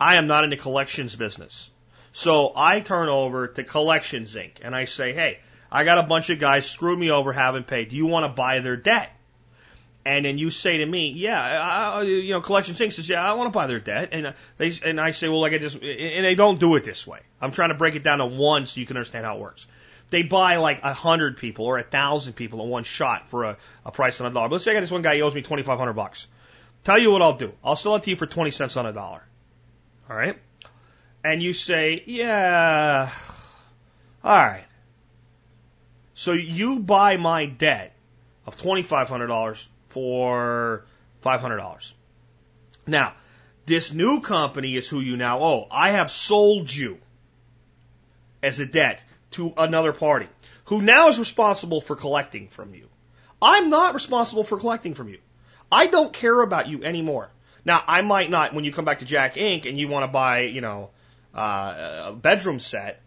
I 0.00 0.16
am 0.16 0.26
not 0.26 0.44
in 0.44 0.50
the 0.50 0.56
collections 0.56 1.16
business. 1.16 1.70
So 2.12 2.52
I 2.56 2.80
turn 2.80 3.08
over 3.08 3.48
to 3.48 3.62
Collections 3.62 4.34
Inc. 4.34 4.52
and 4.62 4.74
I 4.74 4.86
say, 4.86 5.12
hey, 5.12 5.38
I 5.70 5.84
got 5.84 5.98
a 5.98 6.02
bunch 6.02 6.30
of 6.30 6.38
guys 6.38 6.68
screwed 6.68 6.98
me 6.98 7.10
over, 7.10 7.32
haven't 7.32 7.66
paid. 7.66 7.90
Do 7.90 7.96
you 7.96 8.06
want 8.06 8.24
to 8.24 8.34
buy 8.34 8.60
their 8.60 8.76
debt? 8.76 9.10
and 10.06 10.24
then 10.24 10.38
you 10.38 10.50
say 10.50 10.78
to 10.78 10.86
me, 10.86 11.08
yeah, 11.08 11.40
I, 11.40 12.02
you 12.02 12.32
know, 12.32 12.40
Collection 12.40 12.76
Inc. 12.76 12.92
says, 12.92 13.08
yeah, 13.08 13.28
I 13.28 13.34
want 13.34 13.48
to 13.48 13.50
buy 13.50 13.66
their 13.66 13.80
debt, 13.80 14.10
and 14.12 14.28
uh, 14.28 14.32
they 14.56 14.72
and 14.84 15.00
I 15.00 15.10
say, 15.10 15.28
well, 15.28 15.40
like 15.40 15.52
I 15.52 15.58
just, 15.58 15.74
and 15.74 16.24
they 16.24 16.36
don't 16.36 16.60
do 16.60 16.76
it 16.76 16.84
this 16.84 17.04
way. 17.06 17.18
I'm 17.40 17.50
trying 17.50 17.70
to 17.70 17.74
break 17.74 17.96
it 17.96 18.04
down 18.04 18.18
to 18.18 18.26
one 18.26 18.66
so 18.66 18.78
you 18.78 18.86
can 18.86 18.96
understand 18.96 19.26
how 19.26 19.36
it 19.36 19.40
works. 19.40 19.66
They 20.10 20.22
buy 20.22 20.56
like 20.58 20.84
a 20.84 20.92
hundred 20.92 21.38
people 21.38 21.64
or 21.64 21.78
a 21.78 21.82
thousand 21.82 22.34
people 22.34 22.62
in 22.62 22.68
one 22.68 22.84
shot 22.84 23.28
for 23.28 23.44
a, 23.44 23.56
a 23.84 23.90
price 23.90 24.20
on 24.20 24.28
a 24.28 24.30
dollar. 24.30 24.48
But 24.48 24.54
let's 24.54 24.64
say 24.64 24.70
I 24.70 24.74
got 24.74 24.82
this 24.82 24.92
one 24.92 25.02
guy, 25.02 25.16
he 25.16 25.22
owes 25.22 25.34
me 25.34 25.42
twenty 25.42 25.64
five 25.64 25.78
hundred 25.78 25.94
bucks. 25.94 26.28
Tell 26.84 27.00
you 27.00 27.10
what 27.10 27.20
I'll 27.20 27.36
do. 27.36 27.52
I'll 27.64 27.74
sell 27.74 27.96
it 27.96 28.04
to 28.04 28.10
you 28.10 28.16
for 28.16 28.26
twenty 28.26 28.52
cents 28.52 28.76
on 28.76 28.86
a 28.86 28.92
dollar. 28.92 29.24
All 30.08 30.16
right, 30.16 30.38
and 31.24 31.42
you 31.42 31.52
say, 31.52 32.02
yeah, 32.06 33.10
all 34.22 34.36
right. 34.36 34.64
So 36.14 36.32
you 36.32 36.78
buy 36.78 37.16
my 37.16 37.46
debt 37.46 37.94
of 38.46 38.56
twenty 38.56 38.82
five 38.82 39.08
hundred 39.08 39.26
dollars 39.26 39.68
for 39.88 40.84
$500. 41.24 41.92
Now, 42.86 43.14
this 43.64 43.92
new 43.92 44.20
company 44.20 44.76
is 44.76 44.88
who 44.88 45.00
you 45.00 45.16
now 45.16 45.40
owe. 45.40 45.66
I 45.70 45.92
have 45.92 46.10
sold 46.10 46.72
you 46.72 46.98
as 48.42 48.60
a 48.60 48.66
debt 48.66 49.00
to 49.32 49.52
another 49.56 49.92
party 49.92 50.28
who 50.66 50.82
now 50.82 51.08
is 51.08 51.18
responsible 51.18 51.80
for 51.80 51.96
collecting 51.96 52.48
from 52.48 52.74
you. 52.74 52.88
I'm 53.40 53.70
not 53.70 53.94
responsible 53.94 54.44
for 54.44 54.58
collecting 54.58 54.94
from 54.94 55.08
you. 55.08 55.18
I 55.72 55.88
don't 55.88 56.12
care 56.12 56.40
about 56.42 56.68
you 56.68 56.84
anymore. 56.84 57.30
Now, 57.66 57.82
I 57.84 58.00
might 58.02 58.30
not, 58.30 58.54
when 58.54 58.64
you 58.64 58.72
come 58.72 58.84
back 58.84 59.00
to 59.00 59.04
Jack 59.04 59.34
Inc. 59.34 59.68
and 59.68 59.76
you 59.76 59.88
want 59.88 60.04
to 60.04 60.06
buy, 60.06 60.42
you 60.42 60.60
know, 60.60 60.90
uh, 61.34 62.04
a 62.06 62.12
bedroom 62.12 62.60
set, 62.60 63.02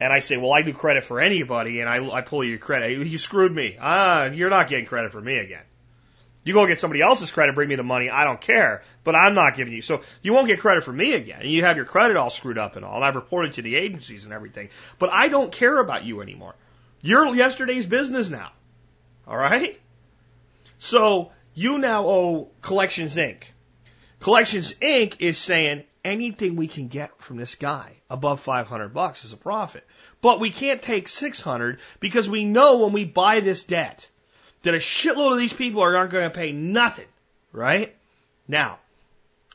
and 0.00 0.12
I 0.12 0.20
say, 0.20 0.36
well, 0.36 0.52
I 0.52 0.62
do 0.62 0.72
credit 0.72 1.04
for 1.04 1.20
anybody, 1.20 1.80
and 1.80 1.88
I, 1.90 2.08
I 2.08 2.20
pull 2.20 2.44
your 2.44 2.58
credit. 2.58 2.92
You 2.92 3.18
screwed 3.18 3.52
me. 3.52 3.76
Ah, 3.80 4.26
you're 4.26 4.50
not 4.50 4.68
getting 4.68 4.86
credit 4.86 5.10
for 5.10 5.20
me 5.20 5.38
again. 5.38 5.64
You 6.44 6.54
go 6.54 6.64
get 6.68 6.78
somebody 6.78 7.02
else's 7.02 7.32
credit, 7.32 7.56
bring 7.56 7.68
me 7.68 7.74
the 7.74 7.82
money. 7.82 8.08
I 8.08 8.22
don't 8.22 8.40
care, 8.40 8.84
but 9.02 9.16
I'm 9.16 9.34
not 9.34 9.56
giving 9.56 9.74
you. 9.74 9.82
So 9.82 10.02
you 10.22 10.32
won't 10.32 10.46
get 10.46 10.60
credit 10.60 10.84
from 10.84 10.96
me 10.96 11.14
again. 11.14 11.40
And 11.40 11.50
you 11.50 11.64
have 11.64 11.76
your 11.76 11.84
credit 11.84 12.16
all 12.16 12.30
screwed 12.30 12.56
up 12.56 12.76
and 12.76 12.84
all. 12.84 12.94
And 12.94 13.04
I've 13.04 13.16
reported 13.16 13.54
to 13.54 13.62
the 13.62 13.74
agencies 13.74 14.22
and 14.22 14.32
everything, 14.32 14.68
but 15.00 15.10
I 15.12 15.28
don't 15.28 15.50
care 15.50 15.78
about 15.78 16.04
you 16.04 16.22
anymore. 16.22 16.54
You're 17.00 17.34
yesterday's 17.34 17.84
business 17.84 18.30
now. 18.30 18.52
All 19.26 19.36
right. 19.36 19.78
So 20.78 21.32
you 21.54 21.78
now 21.78 22.06
owe 22.06 22.48
Collections 22.62 23.16
Inc. 23.16 23.42
Collections 24.20 24.74
Inc. 24.74 25.16
is 25.20 25.38
saying, 25.38 25.84
anything 26.04 26.56
we 26.56 26.68
can 26.68 26.88
get 26.88 27.16
from 27.20 27.36
this 27.36 27.54
guy 27.54 27.92
above 28.10 28.40
500 28.40 28.92
bucks 28.94 29.24
is 29.24 29.32
a 29.32 29.36
profit. 29.36 29.86
But 30.20 30.40
we 30.40 30.50
can't 30.50 30.82
take 30.82 31.08
600 31.08 31.78
because 32.00 32.28
we 32.28 32.44
know 32.44 32.78
when 32.78 32.92
we 32.92 33.04
buy 33.04 33.40
this 33.40 33.64
debt 33.64 34.08
that 34.62 34.74
a 34.74 34.78
shitload 34.78 35.32
of 35.32 35.38
these 35.38 35.52
people 35.52 35.82
are 35.82 35.96
aren't 35.96 36.10
going 36.10 36.28
to 36.28 36.34
pay 36.34 36.52
nothing, 36.52 37.06
right? 37.52 37.94
Now, 38.48 38.78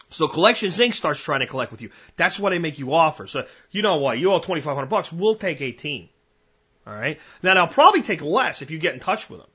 so 0.09 0.27
Collections 0.27 0.77
Inc. 0.77 0.93
starts 0.93 1.19
trying 1.19 1.41
to 1.41 1.47
collect 1.47 1.71
with 1.71 1.81
you. 1.81 1.89
That's 2.15 2.39
why 2.39 2.51
they 2.51 2.59
make 2.59 2.79
you 2.79 2.93
offer. 2.93 3.27
So 3.27 3.45
you 3.71 3.81
know 3.81 3.97
what? 3.97 4.19
You 4.19 4.31
owe 4.31 4.39
2,500 4.39 4.85
bucks. 4.87 5.11
We'll 5.11 5.35
take 5.35 5.59
18. 5.59 6.07
All 6.85 6.93
right. 6.93 7.19
Now 7.41 7.55
they'll 7.55 7.67
probably 7.67 8.03
take 8.03 8.21
less 8.21 8.61
if 8.61 8.71
you 8.71 8.77
get 8.77 8.93
in 8.93 8.99
touch 8.99 9.29
with 9.29 9.39
them, 9.39 9.49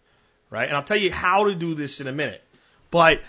right? 0.51 0.67
And 0.67 0.77
I'll 0.77 0.83
tell 0.83 0.97
you 0.97 1.13
how 1.13 1.45
to 1.45 1.55
do 1.55 1.75
this 1.75 2.01
in 2.01 2.09
a 2.09 2.13
minute. 2.13 2.43
But 2.91 3.21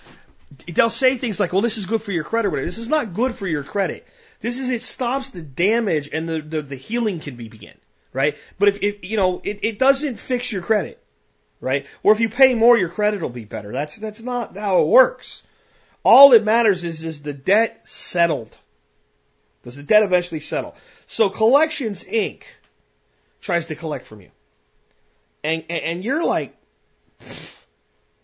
they'll 0.73 0.89
say 0.89 1.17
things 1.17 1.39
like, 1.39 1.53
"Well, 1.53 1.61
this 1.61 1.77
is 1.77 1.85
good 1.85 2.01
for 2.01 2.11
your 2.11 2.23
credit." 2.23 2.51
This 2.51 2.77
is 2.77 2.89
not 2.89 3.13
good 3.13 3.35
for 3.35 3.47
your 3.47 3.63
credit. 3.63 4.07
This 4.41 4.59
is 4.59 4.69
it 4.69 4.81
stops 4.81 5.29
the 5.29 5.41
damage 5.41 6.09
and 6.11 6.27
the 6.27 6.41
the, 6.41 6.61
the 6.61 6.75
healing 6.75 7.19
can 7.19 7.35
be 7.35 7.49
begin, 7.49 7.77
right? 8.13 8.37
But 8.57 8.69
if 8.69 8.83
it, 8.83 9.03
you 9.03 9.17
know 9.17 9.41
it, 9.43 9.59
it 9.63 9.79
doesn't 9.79 10.19
fix 10.19 10.51
your 10.51 10.61
credit, 10.61 11.01
right? 11.59 11.85
Or 12.03 12.13
if 12.13 12.19
you 12.19 12.29
pay 12.29 12.55
more, 12.55 12.77
your 12.77 12.89
credit 12.89 13.21
will 13.21 13.29
be 13.29 13.45
better. 13.45 13.71
That's 13.71 13.97
that's 13.97 14.21
not 14.21 14.57
how 14.57 14.81
it 14.81 14.87
works. 14.87 15.43
All 16.03 16.29
that 16.29 16.43
matters 16.43 16.83
is 16.83 17.03
is 17.03 17.21
the 17.21 17.33
debt 17.33 17.81
settled. 17.85 18.55
Does 19.63 19.75
the 19.75 19.83
debt 19.83 20.03
eventually 20.03 20.39
settle? 20.39 20.75
So 21.05 21.29
Collections 21.29 22.03
Inc. 22.03 22.43
tries 23.41 23.65
to 23.67 23.75
collect 23.75 24.07
from 24.07 24.21
you, 24.21 24.31
and 25.43 25.65
and, 25.69 25.83
and 25.83 26.03
you're 26.03 26.23
like, 26.23 26.55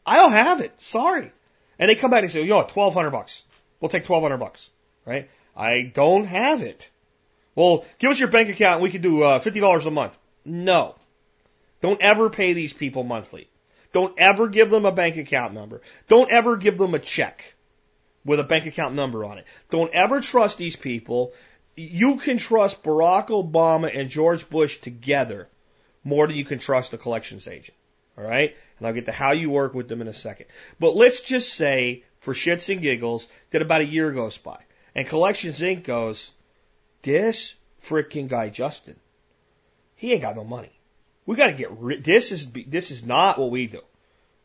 I 0.05 0.15
don't 0.15 0.31
have 0.31 0.61
it. 0.61 0.73
Sorry. 0.81 1.31
And 1.77 1.89
they 1.89 1.95
come 1.95 2.11
back 2.11 2.23
and 2.23 2.31
say, 2.31 2.43
yo, 2.43 2.63
twelve 2.63 2.93
hundred 2.93 3.11
bucks. 3.11 3.43
We'll 3.79 3.89
take 3.89 4.05
twelve 4.05 4.23
hundred 4.23 4.37
bucks, 4.37 4.69
right? 5.05 5.29
I 5.55 5.91
don't 5.93 6.25
have 6.25 6.61
it. 6.61 6.89
Well, 7.55 7.85
give 7.99 8.11
us 8.11 8.19
your 8.19 8.29
bank 8.29 8.49
account 8.49 8.75
and 8.75 8.83
we 8.83 8.89
can 8.89 9.01
do 9.01 9.23
uh, 9.23 9.39
fifty 9.39 9.59
dollars 9.59 9.85
a 9.85 9.91
month. 9.91 10.17
No, 10.43 10.95
don't 11.81 12.01
ever 12.01 12.29
pay 12.29 12.53
these 12.53 12.73
people 12.73 13.03
monthly. 13.03 13.49
Don't 13.91 14.17
ever 14.19 14.47
give 14.47 14.69
them 14.69 14.85
a 14.85 14.91
bank 14.91 15.17
account 15.17 15.53
number. 15.53 15.81
Don't 16.07 16.29
ever 16.29 16.57
give 16.57 16.77
them 16.77 16.93
a 16.93 16.99
check 16.99 17.55
with 18.25 18.39
a 18.39 18.43
bank 18.43 18.65
account 18.65 18.95
number 18.95 19.23
on 19.23 19.37
it. 19.37 19.45
Don't 19.69 19.93
ever 19.93 20.19
trust 20.19 20.57
these 20.57 20.75
people. 20.75 21.33
You 21.77 22.17
can 22.17 22.37
trust 22.37 22.83
Barack 22.83 23.27
Obama 23.27 23.89
and 23.97 24.09
George 24.09 24.49
Bush 24.49 24.77
together 24.77 25.47
more 26.03 26.27
than 26.27 26.35
you 26.35 26.45
can 26.45 26.59
trust 26.59 26.93
a 26.93 26.97
collections 26.97 27.47
agent. 27.47 27.77
All 28.17 28.23
right? 28.23 28.55
And 28.77 28.87
I'll 28.87 28.93
get 28.93 29.05
to 29.05 29.11
how 29.11 29.31
you 29.31 29.49
work 29.49 29.73
with 29.73 29.87
them 29.87 30.01
in 30.01 30.07
a 30.07 30.13
second. 30.13 30.47
But 30.79 30.95
let's 30.95 31.21
just 31.21 31.53
say, 31.53 32.03
for 32.19 32.33
shits 32.33 32.71
and 32.71 32.81
giggles, 32.81 33.27
that 33.51 33.61
about 33.61 33.81
a 33.81 33.85
year 33.85 34.11
goes 34.11 34.37
by. 34.37 34.59
And 34.93 35.07
Collections 35.07 35.59
Inc. 35.59 35.83
goes, 35.83 36.31
this 37.01 37.53
freaking 37.83 38.27
guy 38.27 38.49
Justin, 38.49 38.95
he 39.95 40.13
ain't 40.13 40.21
got 40.21 40.35
no 40.35 40.43
money. 40.43 40.71
We 41.25 41.35
got 41.35 41.47
to 41.47 41.53
get 41.53 41.71
rid. 41.71 42.03
This 42.03 42.31
is 42.31 42.47
this 42.51 42.91
is 42.91 43.03
not 43.03 43.39
what 43.39 43.49
we 43.49 43.67
do. 43.67 43.81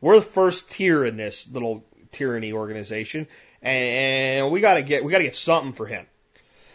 We're 0.00 0.16
the 0.16 0.24
first 0.24 0.70
tier 0.70 1.04
in 1.04 1.16
this 1.16 1.46
little 1.48 1.84
tyranny 2.12 2.52
organization, 2.52 3.26
and 3.60 4.50
we 4.50 4.60
got 4.60 4.74
to 4.74 4.82
get 4.82 5.04
we 5.04 5.12
got 5.12 5.18
to 5.18 5.24
get 5.24 5.36
something 5.36 5.72
for 5.72 5.86
him. 5.86 6.06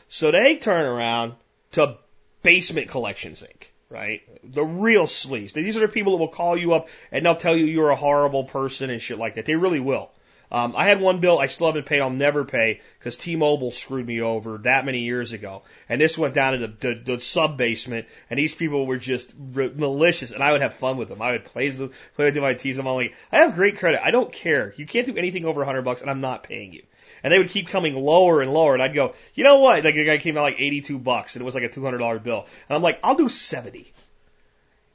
So 0.08 0.32
they 0.32 0.58
turn 0.58 0.86
around 0.86 1.34
to 1.72 1.98
Basement 2.44 2.90
Collections 2.90 3.42
Inc 3.42 3.68
right? 3.90 4.22
The 4.44 4.64
real 4.64 5.06
sleaze. 5.06 5.54
These 5.54 5.78
are 5.78 5.82
the 5.82 5.88
people 5.88 6.14
that 6.14 6.20
will 6.20 6.28
call 6.28 6.58
you 6.58 6.74
up 6.74 6.90
and 7.12 7.26
they'll 7.26 7.36
tell 7.36 7.56
you 7.56 7.66
you're 7.66 7.92
a 7.92 7.96
horrible 7.96 8.44
person 8.46 8.90
and 8.90 9.02
shit 9.02 9.18
like 9.18 9.36
that. 9.36 9.46
They 9.46 9.56
really 9.56 9.80
will. 9.80 10.12
Um, 10.52 10.76
I 10.76 10.86
had 10.86 11.02
one 11.02 11.20
bill 11.20 11.40
I 11.40 11.48
still 11.48 11.68
haven't 11.68 11.86
paid. 11.86 12.02
I'll 12.02 12.10
never 12.12 12.46
pay 12.46 12.82
because 13.00 13.18
T-Mobile 13.18 13.72
screwed 13.72 14.06
me 14.06 14.22
over 14.22 14.60
that 14.60 14.86
many 14.86 15.00
years 15.00 15.34
ago. 15.34 15.64
And 15.90 16.00
this 16.00 16.18
went 16.18 16.34
down 16.34 16.54
to 16.54 16.68
the, 16.68 16.74
the, 16.80 17.02
the 17.16 17.20
sub 17.20 17.58
basement, 17.58 18.08
and 18.30 18.38
these 18.38 18.54
people 18.54 18.86
were 18.86 18.98
just 18.98 19.34
re- 19.38 19.72
malicious. 19.76 20.32
And 20.32 20.44
I 20.44 20.52
would 20.52 20.62
have 20.62 20.74
fun 20.74 20.98
with 20.98 21.10
them. 21.10 21.22
I 21.22 21.32
would 21.32 21.46
play 21.46 21.72
play 21.72 21.90
with 22.26 22.36
them, 22.36 22.44
I 22.44 22.54
tease 22.54 22.78
them. 22.78 22.88
I'm 22.88 22.96
like, 22.96 23.16
I 23.32 23.38
have 23.38 23.56
great 23.56 23.80
credit. 23.80 24.02
I 24.04 24.12
don't 24.12 24.32
care. 24.32 24.74
You 24.78 24.86
can't 24.86 25.08
do 25.08 25.18
anything 25.18 25.46
over 25.46 25.64
a 25.64 25.66
hundred 25.66 25.82
bucks, 25.82 26.02
and 26.02 26.10
I'm 26.10 26.22
not 26.22 26.44
paying 26.44 26.74
you. 26.74 26.84
And 27.26 27.32
they 27.32 27.40
would 27.40 27.50
keep 27.50 27.70
coming 27.70 27.96
lower 27.96 28.40
and 28.44 28.54
lower, 28.54 28.76
and 28.76 28.84
I'd 28.84 28.94
go, 28.94 29.16
you 29.34 29.44
know 29.44 29.58
what? 29.58 29.84
Like 29.84 29.96
the 29.96 30.06
guy 30.06 30.20
came 30.20 30.38
out 30.38 30.44
like 30.44 30.60
82 30.60 31.00
bucks, 31.00 31.36
and 31.36 31.42
it 31.42 31.44
was 31.44 31.56
like 31.56 31.64
a 31.64 31.70
$200 31.70 32.22
bill. 32.22 32.46
And 32.70 32.76
I'm 32.76 32.84
like, 32.84 33.00
I'll 33.04 33.16
do 33.16 33.30
70. 33.30 33.92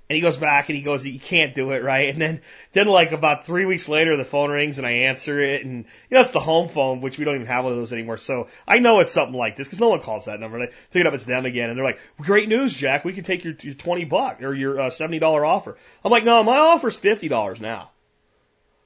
And 0.09 0.15
he 0.15 0.21
goes 0.21 0.37
back 0.37 0.69
and 0.69 0.77
he 0.77 0.85
goes, 0.85 1.05
you 1.05 1.19
can't 1.19 1.57
do 1.57 1.73
it, 1.73 1.83
right? 1.83 2.09
And 2.09 2.23
then, 2.23 2.41
then 2.71 2.87
like 2.87 3.11
about 3.11 3.47
three 3.47 3.65
weeks 3.65 3.89
later, 3.89 4.17
the 4.17 4.25
phone 4.25 4.51
rings 4.51 4.79
and 4.79 4.87
I 4.87 4.91
answer 4.91 5.41
it. 5.41 5.65
And, 5.65 5.87
you 6.09 6.15
know, 6.15 6.21
it's 6.21 6.31
the 6.31 6.39
home 6.39 6.69
phone, 6.69 7.01
which 7.01 7.19
we 7.19 7.25
don't 7.25 7.35
even 7.35 7.49
have 7.49 7.65
one 7.65 7.73
of 7.73 7.79
those 7.79 7.93
anymore. 7.93 8.17
So 8.17 8.47
I 8.67 8.79
know 8.79 9.01
it's 9.01 9.13
something 9.13 9.37
like 9.37 9.57
this 9.57 9.67
because 9.67 9.81
no 9.81 9.89
one 9.89 10.01
calls 10.01 10.27
that 10.27 10.39
number. 10.39 10.57
And 10.57 10.69
I 10.69 10.73
pick 10.93 11.01
it 11.01 11.07
up, 11.09 11.15
it's 11.15 11.25
them 11.25 11.47
again. 11.47 11.69
And 11.69 11.77
they're 11.77 11.85
like, 11.85 12.01
great 12.21 12.49
news, 12.49 12.75
Jack. 12.75 13.05
We 13.05 13.13
can 13.13 13.25
take 13.25 13.43
your, 13.43 13.55
your 13.61 13.75
20 13.75 14.05
buck 14.05 14.41
or 14.43 14.55
your 14.55 14.79
uh, 14.79 14.91
$70 14.91 15.23
offer. 15.47 15.77
I'm 16.05 16.13
like, 16.13 16.25
no, 16.25 16.45
my 16.45 16.59
offer's 16.59 16.99
$50 16.99 17.61
now. 17.61 17.91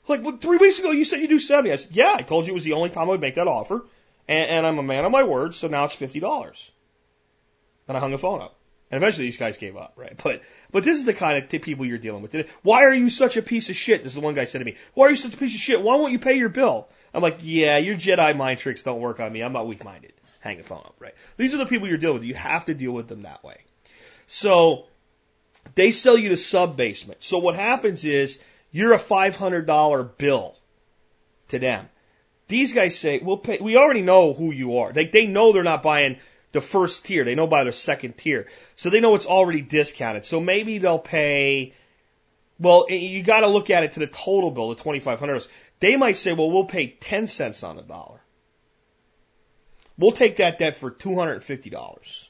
Like, 0.06 0.40
three 0.40 0.58
weeks 0.58 0.78
ago 0.78 0.90
you 0.90 1.04
said 1.04 1.20
you 1.20 1.28
do 1.28 1.38
70. 1.38 1.72
I 1.72 1.76
said, 1.76 1.90
yeah, 1.92 2.12
I 2.14 2.22
told 2.22 2.46
you 2.46 2.52
it 2.52 2.54
was 2.54 2.64
the 2.64 2.74
only 2.74 2.90
time 2.90 3.04
I 3.04 3.10
would 3.10 3.20
make 3.20 3.36
that 3.36 3.48
offer. 3.48 3.84
And, 4.28 4.50
and 4.50 4.66
I'm 4.66 4.78
a 4.78 4.82
man 4.82 5.04
of 5.04 5.12
my 5.12 5.24
word. 5.24 5.54
So 5.54 5.68
now 5.68 5.84
it's 5.84 5.96
$50. 5.96 6.70
And 7.88 7.96
I 7.96 8.00
hung 8.00 8.12
the 8.12 8.18
phone 8.18 8.42
up. 8.42 8.56
And 8.90 9.02
eventually 9.02 9.26
these 9.26 9.38
guys 9.38 9.56
gave 9.56 9.76
up, 9.76 9.94
right? 9.96 10.16
But 10.22 10.42
but 10.70 10.84
this 10.84 10.98
is 10.98 11.04
the 11.04 11.14
kind 11.14 11.38
of 11.38 11.48
t- 11.48 11.58
people 11.58 11.84
you're 11.84 11.98
dealing 11.98 12.22
with. 12.22 12.30
Today. 12.30 12.48
Why 12.62 12.84
are 12.84 12.92
you 12.92 13.10
such 13.10 13.36
a 13.36 13.42
piece 13.42 13.70
of 13.70 13.76
shit? 13.76 14.02
This 14.02 14.12
is 14.12 14.14
the 14.14 14.20
one 14.20 14.34
guy 14.34 14.44
said 14.44 14.58
to 14.58 14.64
me. 14.64 14.76
Why 14.92 15.06
are 15.06 15.10
you 15.10 15.16
such 15.16 15.34
a 15.34 15.36
piece 15.36 15.54
of 15.54 15.60
shit? 15.60 15.82
Why 15.82 15.96
won't 15.96 16.12
you 16.12 16.18
pay 16.18 16.34
your 16.34 16.48
bill? 16.48 16.88
I'm 17.12 17.22
like, 17.22 17.38
yeah, 17.42 17.78
your 17.78 17.96
Jedi 17.96 18.36
mind 18.36 18.60
tricks 18.60 18.82
don't 18.82 19.00
work 19.00 19.20
on 19.20 19.32
me. 19.32 19.42
I'm 19.42 19.52
not 19.52 19.66
weak 19.66 19.84
minded. 19.84 20.12
Hang 20.40 20.58
the 20.58 20.62
phone 20.62 20.82
up, 20.84 20.96
right? 21.00 21.14
These 21.36 21.54
are 21.54 21.58
the 21.58 21.66
people 21.66 21.88
you're 21.88 21.98
dealing 21.98 22.18
with. 22.18 22.24
You 22.24 22.34
have 22.34 22.66
to 22.66 22.74
deal 22.74 22.92
with 22.92 23.08
them 23.08 23.22
that 23.22 23.42
way. 23.42 23.56
So 24.26 24.84
they 25.74 25.90
sell 25.90 26.18
you 26.18 26.28
the 26.28 26.36
sub 26.36 26.76
basement. 26.76 27.22
So 27.22 27.38
what 27.38 27.54
happens 27.54 28.04
is 28.04 28.38
you're 28.74 28.92
a 28.92 28.98
$500 28.98 30.18
bill 30.18 30.56
to 31.46 31.60
them. 31.60 31.88
These 32.48 32.72
guys 32.72 32.98
say, 32.98 33.20
we'll 33.22 33.36
pay, 33.36 33.58
we 33.60 33.76
already 33.76 34.02
know 34.02 34.34
who 34.34 34.50
you 34.50 34.78
are. 34.78 34.92
They, 34.92 35.06
they 35.06 35.28
know 35.28 35.52
they're 35.52 35.62
not 35.62 35.84
buying 35.84 36.18
the 36.50 36.60
first 36.60 37.04
tier. 37.04 37.24
They 37.24 37.36
know 37.36 37.46
by 37.46 37.62
their 37.62 37.72
second 37.72 38.18
tier. 38.18 38.48
So 38.74 38.90
they 38.90 38.98
know 38.98 39.14
it's 39.14 39.26
already 39.26 39.62
discounted. 39.62 40.26
So 40.26 40.40
maybe 40.40 40.78
they'll 40.78 40.98
pay, 40.98 41.72
well, 42.58 42.86
you 42.90 43.22
got 43.22 43.40
to 43.40 43.48
look 43.48 43.70
at 43.70 43.84
it 43.84 43.92
to 43.92 44.00
the 44.00 44.08
total 44.08 44.50
bill, 44.50 44.74
the 44.74 44.82
$2,500. 44.82 45.46
They 45.78 45.96
might 45.96 46.16
say, 46.16 46.32
well, 46.32 46.50
we'll 46.50 46.64
pay 46.64 46.88
10 46.88 47.28
cents 47.28 47.62
on 47.62 47.76
the 47.76 47.82
dollar. 47.82 48.20
We'll 49.96 50.10
take 50.10 50.36
that 50.36 50.58
debt 50.58 50.74
for 50.74 50.90
$250. 50.90 52.28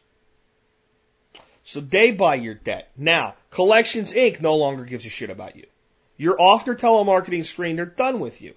So 1.63 1.81
they 1.81 2.13
buy 2.13 2.35
your 2.35 2.53
debt. 2.53 2.91
Now, 2.99 3.37
Collections 3.51 4.13
Inc. 4.13 4.43
no 4.43 4.57
longer 4.57 4.85
gives 4.85 5.07
a 5.07 5.09
shit 5.09 5.31
about 5.31 5.57
you. 5.57 5.65
You're 6.17 6.41
off 6.41 6.65
their 6.65 6.75
telemarketing 6.75 7.45
screen. 7.45 7.77
They're 7.77 7.87
done 7.87 8.21
with 8.21 8.41
you. 8.41 8.55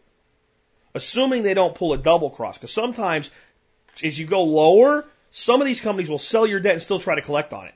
Assuming 0.94 1.44
they 1.44 1.54
don't 1.54 1.76
pull 1.76 1.94
a 1.94 1.98
double 1.98 2.30
cross. 2.30 2.58
Because 2.58 2.72
sometimes 2.72 3.32
as 4.04 4.18
you 4.18 4.26
go 4.26 4.44
lower, 4.44 5.06
some 5.32 5.62
of 5.62 5.68
these 5.68 5.82
companies 5.82 6.10
will 6.10 6.18
sell 6.18 6.46
your 6.46 6.60
debt 6.60 6.74
and 6.74 6.82
still 6.82 7.00
try 7.00 7.16
to 7.16 7.22
collect 7.22 7.54
on 7.54 7.68
it. 7.68 7.74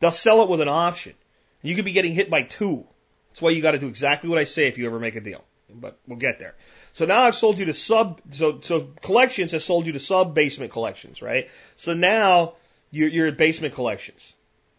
They'll 0.00 0.10
sell 0.10 0.42
it 0.42 0.48
with 0.48 0.60
an 0.60 0.68
option. 0.68 1.14
You 1.62 1.74
could 1.74 1.84
be 1.84 1.92
getting 1.92 2.14
hit 2.14 2.30
by 2.30 2.42
two. 2.42 2.86
That's 3.30 3.42
why 3.42 3.50
you 3.50 3.62
got 3.62 3.72
to 3.72 3.78
do 3.78 3.88
exactly 3.88 4.28
what 4.28 4.38
I 4.38 4.44
say 4.44 4.66
if 4.66 4.78
you 4.78 4.86
ever 4.86 4.98
make 4.98 5.16
a 5.16 5.20
deal. 5.20 5.44
But 5.72 5.98
we'll 6.06 6.18
get 6.18 6.38
there. 6.38 6.54
So 6.94 7.04
now 7.04 7.22
I've 7.22 7.36
sold 7.36 7.58
you 7.58 7.66
to 7.66 7.74
sub, 7.74 8.20
so, 8.30 8.60
so 8.60 8.88
collections 9.02 9.52
has 9.52 9.64
sold 9.64 9.86
you 9.86 9.92
to 9.92 10.00
sub 10.00 10.34
basement 10.34 10.72
collections, 10.72 11.22
right? 11.22 11.48
So 11.76 11.94
now 11.94 12.54
you're, 12.90 13.08
you're 13.08 13.28
at 13.28 13.36
basement 13.36 13.74
collections. 13.74 14.34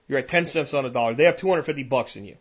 You're 0.08 0.20
at 0.20 0.28
10 0.28 0.46
cents 0.46 0.74
on 0.74 0.86
a 0.86 0.90
dollar. 0.90 1.14
They 1.14 1.24
have 1.24 1.38
250 1.38 1.84
bucks 1.84 2.18
in 2.18 2.26
you. 2.26 2.38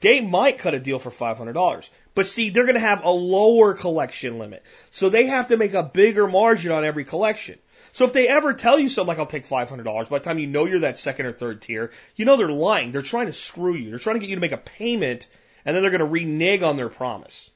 They 0.00 0.20
might 0.20 0.58
cut 0.58 0.74
a 0.74 0.80
deal 0.80 0.98
for 0.98 1.10
$500. 1.10 1.88
But 2.14 2.26
see, 2.26 2.50
they're 2.50 2.64
going 2.64 2.74
to 2.74 2.80
have 2.80 3.04
a 3.04 3.10
lower 3.10 3.74
collection 3.74 4.38
limit. 4.38 4.62
So 4.90 5.08
they 5.08 5.26
have 5.26 5.48
to 5.48 5.56
make 5.56 5.74
a 5.74 5.82
bigger 5.82 6.26
margin 6.26 6.72
on 6.72 6.84
every 6.84 7.04
collection. 7.04 7.58
So 7.92 8.04
if 8.04 8.12
they 8.12 8.28
ever 8.28 8.54
tell 8.54 8.78
you 8.78 8.88
something 8.88 9.08
like, 9.08 9.18
I'll 9.18 9.26
take 9.26 9.46
$500, 9.46 10.08
by 10.08 10.18
the 10.18 10.24
time 10.24 10.38
you 10.38 10.46
know 10.46 10.64
you're 10.64 10.80
that 10.80 10.98
second 10.98 11.26
or 11.26 11.32
third 11.32 11.60
tier, 11.62 11.90
you 12.16 12.24
know 12.24 12.36
they're 12.36 12.50
lying. 12.50 12.92
They're 12.92 13.02
trying 13.02 13.26
to 13.26 13.32
screw 13.32 13.74
you. 13.74 13.90
They're 13.90 13.98
trying 13.98 14.16
to 14.16 14.20
get 14.20 14.28
you 14.28 14.36
to 14.36 14.40
make 14.40 14.52
a 14.52 14.58
payment 14.58 15.26
and 15.64 15.74
then 15.74 15.82
they're 15.82 15.90
going 15.90 16.00
to 16.00 16.06
renege 16.06 16.62
on 16.62 16.76
their 16.76 16.88
promise. 16.88 17.50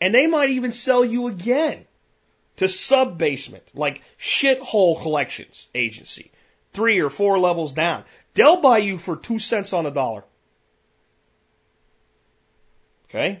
And 0.00 0.14
they 0.14 0.26
might 0.26 0.50
even 0.50 0.72
sell 0.72 1.04
you 1.04 1.28
again 1.28 1.86
to 2.56 2.68
sub 2.68 3.18
basement, 3.18 3.64
like 3.74 4.02
shithole 4.18 5.00
collections 5.00 5.68
agency, 5.74 6.30
three 6.72 7.00
or 7.00 7.10
four 7.10 7.38
levels 7.38 7.72
down. 7.72 8.04
They'll 8.34 8.60
buy 8.60 8.78
you 8.78 8.98
for 8.98 9.16
two 9.16 9.38
cents 9.38 9.72
on 9.72 9.86
a 9.86 9.90
dollar. 9.90 10.24
Okay? 13.08 13.40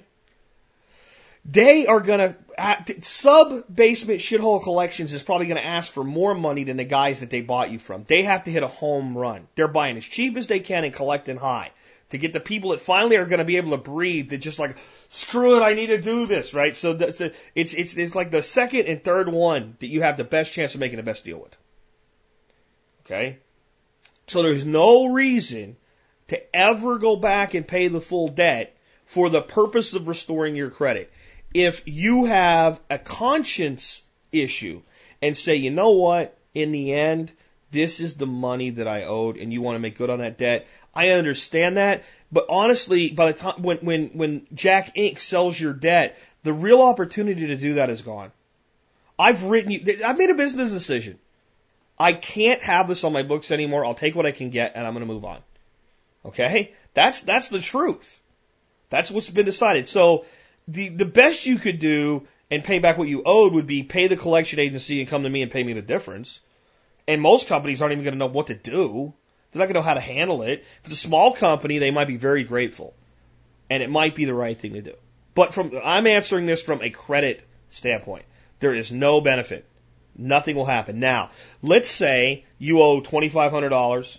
They 1.44 1.86
are 1.86 2.00
going 2.00 2.34
uh, 2.58 2.74
to 2.76 3.02
sub 3.02 3.64
basement 3.74 4.20
shithole 4.20 4.62
collections 4.62 5.12
is 5.12 5.22
probably 5.22 5.46
going 5.46 5.60
to 5.60 5.66
ask 5.66 5.92
for 5.92 6.04
more 6.04 6.34
money 6.34 6.64
than 6.64 6.76
the 6.76 6.84
guys 6.84 7.20
that 7.20 7.30
they 7.30 7.40
bought 7.40 7.70
you 7.70 7.78
from. 7.78 8.04
They 8.06 8.24
have 8.24 8.44
to 8.44 8.50
hit 8.50 8.62
a 8.62 8.68
home 8.68 9.16
run. 9.16 9.48
They're 9.54 9.68
buying 9.68 9.96
as 9.96 10.04
cheap 10.04 10.36
as 10.36 10.46
they 10.46 10.60
can 10.60 10.84
and 10.84 10.92
collecting 10.92 11.38
high. 11.38 11.70
to 12.10 12.18
get 12.18 12.32
the 12.32 12.40
people 12.40 12.70
that 12.70 12.80
finally 12.80 13.16
are 13.16 13.26
going 13.26 13.38
to 13.38 13.44
be 13.44 13.58
able 13.58 13.70
to 13.70 13.76
breathe 13.76 14.30
that 14.30 14.38
just 14.38 14.58
like, 14.58 14.76
screw 15.08 15.56
it, 15.56 15.62
I 15.62 15.74
need 15.74 15.88
to 15.88 16.00
do 16.00 16.26
this, 16.26 16.54
right? 16.54 16.74
So 16.74 16.94
that's 16.94 17.20
a, 17.20 17.32
it's, 17.54 17.74
it's, 17.74 17.94
it's 17.96 18.14
like 18.14 18.30
the 18.30 18.42
second 18.42 18.86
and 18.86 19.02
third 19.02 19.30
one 19.30 19.76
that 19.80 19.88
you 19.88 20.02
have 20.02 20.16
the 20.16 20.24
best 20.24 20.52
chance 20.52 20.74
of 20.74 20.80
making 20.80 20.96
the 20.96 21.02
best 21.02 21.24
deal 21.24 21.38
with. 21.38 21.56
Okay? 23.04 23.38
So 24.26 24.42
there's 24.42 24.64
no 24.64 25.12
reason 25.12 25.76
to 26.28 26.56
ever 26.56 26.98
go 26.98 27.16
back 27.16 27.54
and 27.54 27.66
pay 27.66 27.88
the 27.88 28.00
full 28.00 28.28
debt 28.28 28.74
for 29.08 29.30
the 29.30 29.42
purpose 29.42 29.94
of 29.94 30.06
restoring 30.06 30.54
your 30.54 30.70
credit. 30.70 31.10
If 31.54 31.82
you 31.86 32.26
have 32.26 32.78
a 32.90 32.98
conscience 32.98 34.02
issue 34.30 34.82
and 35.22 35.36
say, 35.36 35.56
you 35.56 35.70
know 35.70 35.92
what, 35.92 36.36
in 36.54 36.72
the 36.72 36.92
end, 36.92 37.32
this 37.70 38.00
is 38.00 38.14
the 38.14 38.26
money 38.26 38.70
that 38.70 38.86
I 38.86 39.04
owed 39.04 39.38
and 39.38 39.52
you 39.52 39.62
want 39.62 39.76
to 39.76 39.80
make 39.80 39.96
good 39.96 40.10
on 40.10 40.18
that 40.18 40.36
debt, 40.36 40.66
I 40.94 41.10
understand 41.10 41.78
that, 41.78 42.04
but 42.30 42.46
honestly, 42.50 43.10
by 43.10 43.32
the 43.32 43.38
time 43.38 43.62
when 43.62 43.78
when 43.78 44.08
when 44.08 44.46
Jack 44.52 44.94
Inc. 44.94 45.18
sells 45.18 45.58
your 45.58 45.72
debt, 45.72 46.18
the 46.42 46.52
real 46.52 46.82
opportunity 46.82 47.46
to 47.46 47.56
do 47.56 47.74
that 47.74 47.88
is 47.88 48.02
gone. 48.02 48.30
I've 49.18 49.44
written 49.44 49.70
you. 49.70 50.00
I've 50.04 50.18
made 50.18 50.30
a 50.30 50.34
business 50.34 50.70
decision. 50.70 51.18
I 51.98 52.12
can't 52.12 52.60
have 52.62 52.88
this 52.88 53.04
on 53.04 53.12
my 53.12 53.22
books 53.22 53.50
anymore. 53.50 53.84
I'll 53.84 53.94
take 53.94 54.14
what 54.14 54.26
I 54.26 54.32
can 54.32 54.50
get, 54.50 54.72
and 54.74 54.86
I'm 54.86 54.92
going 54.92 55.06
to 55.06 55.12
move 55.12 55.24
on. 55.24 55.38
Okay, 56.26 56.72
that's 56.92 57.22
that's 57.22 57.48
the 57.48 57.60
truth. 57.60 58.17
That's 58.90 59.10
what's 59.10 59.30
been 59.30 59.46
decided. 59.46 59.86
So 59.86 60.24
the 60.66 60.88
the 60.88 61.04
best 61.04 61.46
you 61.46 61.56
could 61.56 61.78
do 61.78 62.26
and 62.50 62.64
pay 62.64 62.78
back 62.78 62.98
what 62.98 63.08
you 63.08 63.22
owed 63.24 63.52
would 63.54 63.66
be 63.66 63.82
pay 63.82 64.06
the 64.06 64.16
collection 64.16 64.58
agency 64.58 65.00
and 65.00 65.08
come 65.08 65.22
to 65.22 65.30
me 65.30 65.42
and 65.42 65.50
pay 65.50 65.62
me 65.62 65.72
the 65.74 65.82
difference. 65.82 66.40
And 67.06 67.22
most 67.22 67.48
companies 67.48 67.80
aren't 67.80 67.92
even 67.92 68.04
going 68.04 68.14
to 68.14 68.18
know 68.18 68.26
what 68.26 68.48
to 68.48 68.54
do. 68.54 69.12
They're 69.50 69.60
not 69.60 69.66
going 69.66 69.74
to 69.74 69.80
know 69.80 69.84
how 69.84 69.94
to 69.94 70.00
handle 70.00 70.42
it. 70.42 70.64
If 70.82 70.90
it's 70.90 70.92
a 70.92 70.96
small 70.96 71.32
company, 71.32 71.78
they 71.78 71.90
might 71.90 72.06
be 72.06 72.16
very 72.16 72.44
grateful. 72.44 72.94
And 73.70 73.82
it 73.82 73.90
might 73.90 74.14
be 74.14 74.26
the 74.26 74.34
right 74.34 74.58
thing 74.58 74.74
to 74.74 74.82
do. 74.82 74.94
But 75.34 75.54
from, 75.54 75.72
I'm 75.82 76.06
answering 76.06 76.46
this 76.46 76.62
from 76.62 76.82
a 76.82 76.90
credit 76.90 77.46
standpoint. 77.70 78.24
There 78.60 78.74
is 78.74 78.92
no 78.92 79.20
benefit. 79.20 79.64
Nothing 80.16 80.56
will 80.56 80.66
happen. 80.66 81.00
Now, 81.00 81.30
let's 81.62 81.88
say 81.88 82.44
you 82.58 82.82
owe 82.82 83.00
$2,500 83.00 84.18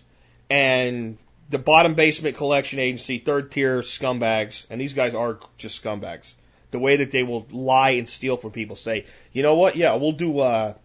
and 0.49 1.17
the 1.49 1.57
bottom 1.57 1.95
basement 1.95 2.37
collection 2.37 2.79
agency, 2.79 3.17
third 3.17 3.51
tier 3.51 3.79
scumbags, 3.79 4.65
and 4.69 4.79
these 4.79 4.93
guys 4.93 5.15
are 5.15 5.39
just 5.57 5.83
scumbags. 5.83 6.33
The 6.71 6.79
way 6.79 6.97
that 6.97 7.11
they 7.11 7.23
will 7.23 7.47
lie 7.49 7.91
and 7.91 8.07
steal 8.07 8.37
from 8.37 8.51
people 8.51 8.75
say, 8.75 9.05
you 9.33 9.41
know 9.41 9.55
what? 9.55 9.75
Yeah, 9.75 9.95
we'll 9.95 10.11
do, 10.11 10.39
uh, 10.39 10.75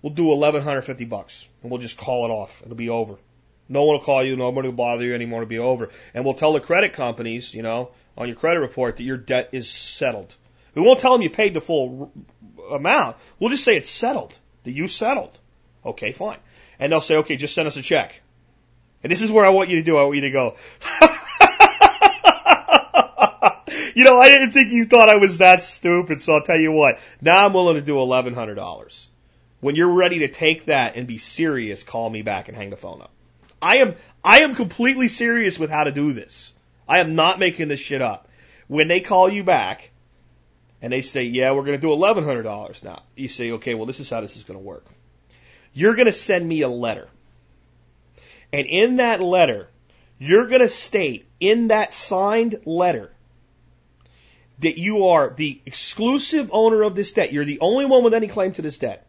we'll 0.00 0.14
do 0.14 0.24
1150 0.24 1.04
bucks 1.04 1.46
and 1.62 1.70
we'll 1.70 1.80
just 1.80 1.98
call 1.98 2.24
it 2.24 2.30
off. 2.30 2.62
It'll 2.62 2.74
be 2.74 2.88
over. 2.88 3.16
No 3.68 3.84
one 3.84 3.96
will 3.96 4.04
call 4.04 4.24
you. 4.24 4.36
Nobody 4.36 4.68
will 4.68 4.76
bother 4.76 5.04
you 5.04 5.14
anymore. 5.14 5.42
It'll 5.42 5.50
be 5.50 5.58
over. 5.58 5.90
And 6.14 6.24
we'll 6.24 6.34
tell 6.34 6.54
the 6.54 6.60
credit 6.60 6.94
companies, 6.94 7.54
you 7.54 7.62
know, 7.62 7.90
on 8.16 8.28
your 8.28 8.36
credit 8.36 8.60
report 8.60 8.96
that 8.96 9.02
your 9.02 9.16
debt 9.18 9.50
is 9.52 9.68
settled. 9.68 10.34
We 10.74 10.82
won't 10.82 11.00
tell 11.00 11.12
them 11.12 11.22
you 11.22 11.30
paid 11.30 11.54
the 11.54 11.60
full 11.60 12.12
amount. 12.70 13.16
We'll 13.38 13.50
just 13.50 13.64
say 13.64 13.76
it's 13.76 13.90
settled. 13.90 14.38
That 14.64 14.72
you 14.72 14.88
settled. 14.88 15.38
Okay, 15.84 16.12
fine. 16.12 16.38
And 16.78 16.90
they'll 16.90 17.02
say, 17.02 17.16
okay, 17.16 17.36
just 17.36 17.54
send 17.54 17.68
us 17.68 17.76
a 17.76 17.82
check. 17.82 18.22
And 19.04 19.12
this 19.12 19.22
is 19.22 19.30
where 19.30 19.44
I 19.44 19.50
want 19.50 19.68
you 19.68 19.76
to 19.76 19.82
do. 19.82 19.98
I 19.98 20.04
want 20.04 20.16
you 20.16 20.22
to 20.22 20.30
go. 20.30 20.56
you 23.94 24.02
know, 24.02 24.18
I 24.18 24.28
didn't 24.28 24.52
think 24.52 24.72
you 24.72 24.86
thought 24.86 25.10
I 25.10 25.16
was 25.16 25.38
that 25.38 25.62
stupid, 25.62 26.22
so 26.22 26.34
I'll 26.34 26.42
tell 26.42 26.58
you 26.58 26.72
what. 26.72 26.98
Now 27.20 27.44
I'm 27.44 27.52
willing 27.52 27.76
to 27.76 27.82
do 27.82 27.98
eleven 27.98 28.32
hundred 28.32 28.54
dollars. 28.54 29.06
When 29.60 29.76
you're 29.76 29.92
ready 29.92 30.20
to 30.20 30.28
take 30.28 30.66
that 30.66 30.96
and 30.96 31.06
be 31.06 31.18
serious, 31.18 31.82
call 31.82 32.08
me 32.08 32.22
back 32.22 32.48
and 32.48 32.56
hang 32.56 32.70
the 32.70 32.76
phone 32.76 33.02
up. 33.02 33.10
I 33.60 33.76
am 33.76 33.94
I 34.24 34.40
am 34.40 34.54
completely 34.54 35.08
serious 35.08 35.58
with 35.58 35.70
how 35.70 35.84
to 35.84 35.92
do 35.92 36.14
this. 36.14 36.54
I 36.88 37.00
am 37.00 37.14
not 37.14 37.38
making 37.38 37.68
this 37.68 37.80
shit 37.80 38.00
up. 38.00 38.28
When 38.68 38.88
they 38.88 39.00
call 39.00 39.28
you 39.28 39.44
back 39.44 39.90
and 40.80 40.90
they 40.90 41.02
say, 41.02 41.24
"Yeah, 41.24 41.52
we're 41.52 41.64
going 41.64 41.78
to 41.78 41.78
do 41.78 41.92
eleven 41.92 42.24
hundred 42.24 42.44
dollars 42.44 42.82
now," 42.82 43.02
you 43.16 43.28
say, 43.28 43.52
"Okay, 43.52 43.74
well, 43.74 43.84
this 43.84 44.00
is 44.00 44.08
how 44.08 44.22
this 44.22 44.38
is 44.38 44.44
going 44.44 44.58
to 44.58 44.64
work." 44.64 44.86
You're 45.74 45.94
going 45.94 46.06
to 46.06 46.12
send 46.12 46.48
me 46.48 46.62
a 46.62 46.68
letter, 46.68 47.08
and 48.54 48.68
in 48.68 48.96
that 48.98 49.20
letter, 49.20 49.68
you're 50.16 50.46
going 50.46 50.60
to 50.60 50.68
state 50.68 51.26
in 51.40 51.68
that 51.68 51.92
signed 51.92 52.60
letter 52.64 53.10
that 54.60 54.78
you 54.78 55.08
are 55.08 55.34
the 55.34 55.60
exclusive 55.66 56.50
owner 56.52 56.82
of 56.82 56.94
this 56.94 57.10
debt. 57.10 57.32
You're 57.32 57.44
the 57.44 57.58
only 57.58 57.84
one 57.84 58.04
with 58.04 58.14
any 58.14 58.28
claim 58.28 58.52
to 58.52 58.62
this 58.62 58.78
debt. 58.78 59.08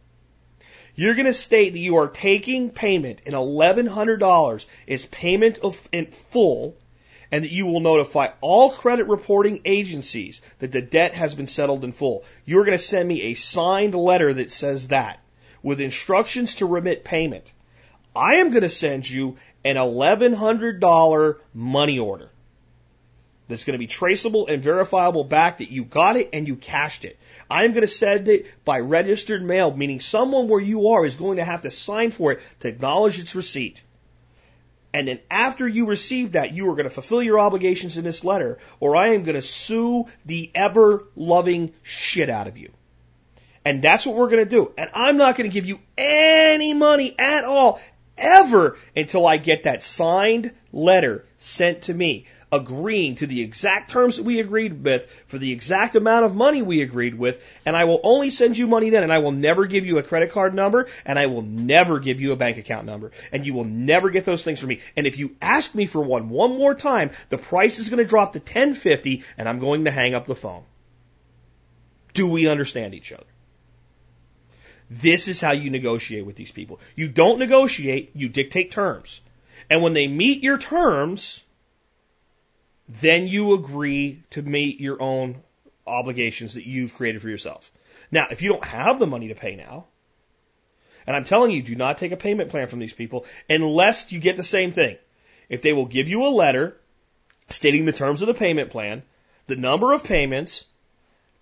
You're 0.95 1.13
going 1.13 1.27
to 1.27 1.33
state 1.33 1.73
that 1.73 1.79
you 1.79 1.97
are 1.97 2.07
taking 2.07 2.71
payment 2.71 3.19
in 3.27 3.33
$1,100 3.33 4.65
is 4.87 5.05
payment 5.05 5.59
of, 5.59 5.79
in 5.91 6.07
full 6.07 6.75
and 7.31 7.43
that 7.43 7.51
you 7.51 7.67
will 7.67 7.81
notify 7.81 8.29
all 8.41 8.71
credit 8.71 9.05
reporting 9.05 9.61
agencies 9.63 10.41
that 10.57 10.71
the 10.71 10.81
debt 10.81 11.13
has 11.13 11.35
been 11.35 11.45
settled 11.45 11.83
in 11.83 11.91
full. 11.91 12.23
You're 12.45 12.65
going 12.65 12.79
to 12.79 12.83
send 12.83 13.07
me 13.07 13.21
a 13.21 13.35
signed 13.35 13.93
letter 13.93 14.33
that 14.33 14.49
says 14.49 14.87
that 14.87 15.19
with 15.61 15.81
instructions 15.81 16.55
to 16.55 16.65
remit 16.65 17.03
payment. 17.03 17.53
I 18.15 18.35
am 18.35 18.49
going 18.49 18.63
to 18.63 18.69
send 18.69 19.09
you 19.09 19.37
an 19.63 19.75
$1,100 19.75 21.39
money 21.53 21.99
order 21.99 22.29
that's 23.47 23.63
going 23.63 23.73
to 23.73 23.79
be 23.79 23.87
traceable 23.87 24.47
and 24.47 24.63
verifiable 24.63 25.23
back 25.23 25.59
that 25.59 25.69
you 25.69 25.83
got 25.85 26.15
it 26.15 26.29
and 26.33 26.47
you 26.47 26.55
cashed 26.55 27.05
it. 27.05 27.17
I'm 27.49 27.71
going 27.71 27.81
to 27.81 27.87
send 27.87 28.27
it 28.27 28.47
by 28.63 28.79
registered 28.79 29.43
mail, 29.43 29.75
meaning 29.75 29.99
someone 29.99 30.47
where 30.47 30.61
you 30.61 30.89
are 30.89 31.05
is 31.05 31.15
going 31.15 31.37
to 31.37 31.45
have 31.45 31.61
to 31.63 31.71
sign 31.71 32.11
for 32.11 32.31
it 32.31 32.41
to 32.61 32.67
acknowledge 32.67 33.19
its 33.19 33.35
receipt. 33.35 33.81
And 34.93 35.09
then 35.09 35.19
after 35.29 35.67
you 35.67 35.87
receive 35.87 36.31
that, 36.31 36.53
you 36.53 36.69
are 36.69 36.75
going 36.75 36.85
to 36.85 36.89
fulfill 36.89 37.21
your 37.21 37.39
obligations 37.39 37.97
in 37.97 38.05
this 38.05 38.23
letter, 38.23 38.59
or 38.79 38.95
I 38.95 39.09
am 39.09 39.23
going 39.23 39.35
to 39.35 39.41
sue 39.41 40.05
the 40.25 40.49
ever 40.55 41.03
loving 41.15 41.73
shit 41.83 42.29
out 42.29 42.47
of 42.47 42.57
you. 42.57 42.71
And 43.65 43.81
that's 43.81 44.05
what 44.05 44.15
we're 44.15 44.29
going 44.29 44.45
to 44.45 44.49
do. 44.49 44.71
And 44.77 44.89
I'm 44.93 45.17
not 45.17 45.35
going 45.35 45.49
to 45.49 45.53
give 45.53 45.65
you 45.65 45.79
any 45.97 46.73
money 46.73 47.13
at 47.19 47.43
all, 47.43 47.81
ever, 48.17 48.77
until 48.95 49.27
I 49.27 49.37
get 49.37 49.63
that 49.63 49.83
signed 49.83 50.51
letter 50.71 51.25
sent 51.37 51.83
to 51.83 51.93
me 51.93 52.25
agreeing 52.51 53.15
to 53.15 53.27
the 53.27 53.41
exact 53.41 53.91
terms 53.91 54.17
that 54.17 54.23
we 54.23 54.39
agreed 54.39 54.83
with 54.83 55.11
for 55.27 55.37
the 55.37 55.51
exact 55.51 55.95
amount 55.95 56.25
of 56.25 56.35
money 56.35 56.61
we 56.61 56.81
agreed 56.81 57.15
with, 57.15 57.43
and 57.65 57.75
I 57.75 57.85
will 57.85 57.99
only 58.03 58.29
send 58.29 58.57
you 58.57 58.67
money 58.67 58.89
then, 58.89 59.03
and 59.03 59.11
I 59.11 59.19
will 59.19 59.31
never 59.31 59.65
give 59.65 59.85
you 59.85 59.97
a 59.97 60.03
credit 60.03 60.31
card 60.31 60.53
number, 60.53 60.87
and 61.05 61.19
I 61.19 61.25
will 61.27 61.41
never 61.41 61.99
give 61.99 62.21
you 62.21 62.31
a 62.31 62.37
bank 62.37 62.57
account 62.57 62.85
number, 62.85 63.11
and 63.31 63.45
you 63.45 63.53
will 63.53 63.65
never 63.65 64.09
get 64.09 64.25
those 64.25 64.43
things 64.43 64.59
from 64.59 64.69
me. 64.69 64.81
And 64.95 65.05
if 65.05 65.17
you 65.17 65.35
ask 65.41 65.75
me 65.75 65.85
for 65.85 66.01
one 66.01 66.29
one 66.29 66.57
more 66.57 66.75
time, 66.75 67.11
the 67.29 67.37
price 67.37 67.79
is 67.79 67.89
going 67.89 68.03
to 68.03 68.09
drop 68.09 68.33
to 68.33 68.39
1050, 68.39 69.23
and 69.37 69.49
I'm 69.49 69.59
going 69.59 69.85
to 69.85 69.91
hang 69.91 70.13
up 70.13 70.25
the 70.25 70.35
phone. 70.35 70.63
Do 72.13 72.27
we 72.27 72.47
understand 72.47 72.93
each 72.93 73.11
other? 73.11 73.25
This 74.89 75.27
is 75.27 75.41
how 75.41 75.51
you 75.51 75.69
negotiate 75.69 76.25
with 76.25 76.35
these 76.35 76.51
people. 76.51 76.79
You 76.95 77.07
don't 77.07 77.39
negotiate, 77.39 78.11
you 78.13 78.29
dictate 78.29 78.71
terms. 78.71 79.21
And 79.69 79.81
when 79.81 79.93
they 79.93 80.07
meet 80.07 80.43
your 80.43 80.57
terms, 80.57 81.43
then 82.87 83.27
you 83.27 83.53
agree 83.55 84.23
to 84.31 84.41
meet 84.41 84.79
your 84.79 85.01
own 85.01 85.41
obligations 85.87 86.53
that 86.53 86.67
you've 86.67 86.93
created 86.93 87.21
for 87.21 87.29
yourself. 87.29 87.71
Now, 88.11 88.27
if 88.29 88.41
you 88.41 88.49
don't 88.49 88.63
have 88.63 88.99
the 88.99 89.07
money 89.07 89.29
to 89.29 89.35
pay 89.35 89.55
now, 89.55 89.85
and 91.07 91.15
I'm 91.15 91.25
telling 91.25 91.51
you, 91.51 91.61
do 91.61 91.75
not 91.75 91.97
take 91.97 92.11
a 92.11 92.17
payment 92.17 92.49
plan 92.49 92.67
from 92.67 92.79
these 92.79 92.93
people 92.93 93.25
unless 93.49 94.11
you 94.11 94.19
get 94.19 94.37
the 94.37 94.43
same 94.43 94.71
thing. 94.71 94.97
If 95.49 95.61
they 95.61 95.73
will 95.73 95.85
give 95.85 96.07
you 96.07 96.25
a 96.25 96.29
letter 96.29 96.77
stating 97.49 97.85
the 97.85 97.91
terms 97.91 98.21
of 98.21 98.27
the 98.27 98.33
payment 98.33 98.71
plan, 98.71 99.03
the 99.47 99.55
number 99.55 99.93
of 99.93 100.03
payments, 100.03 100.65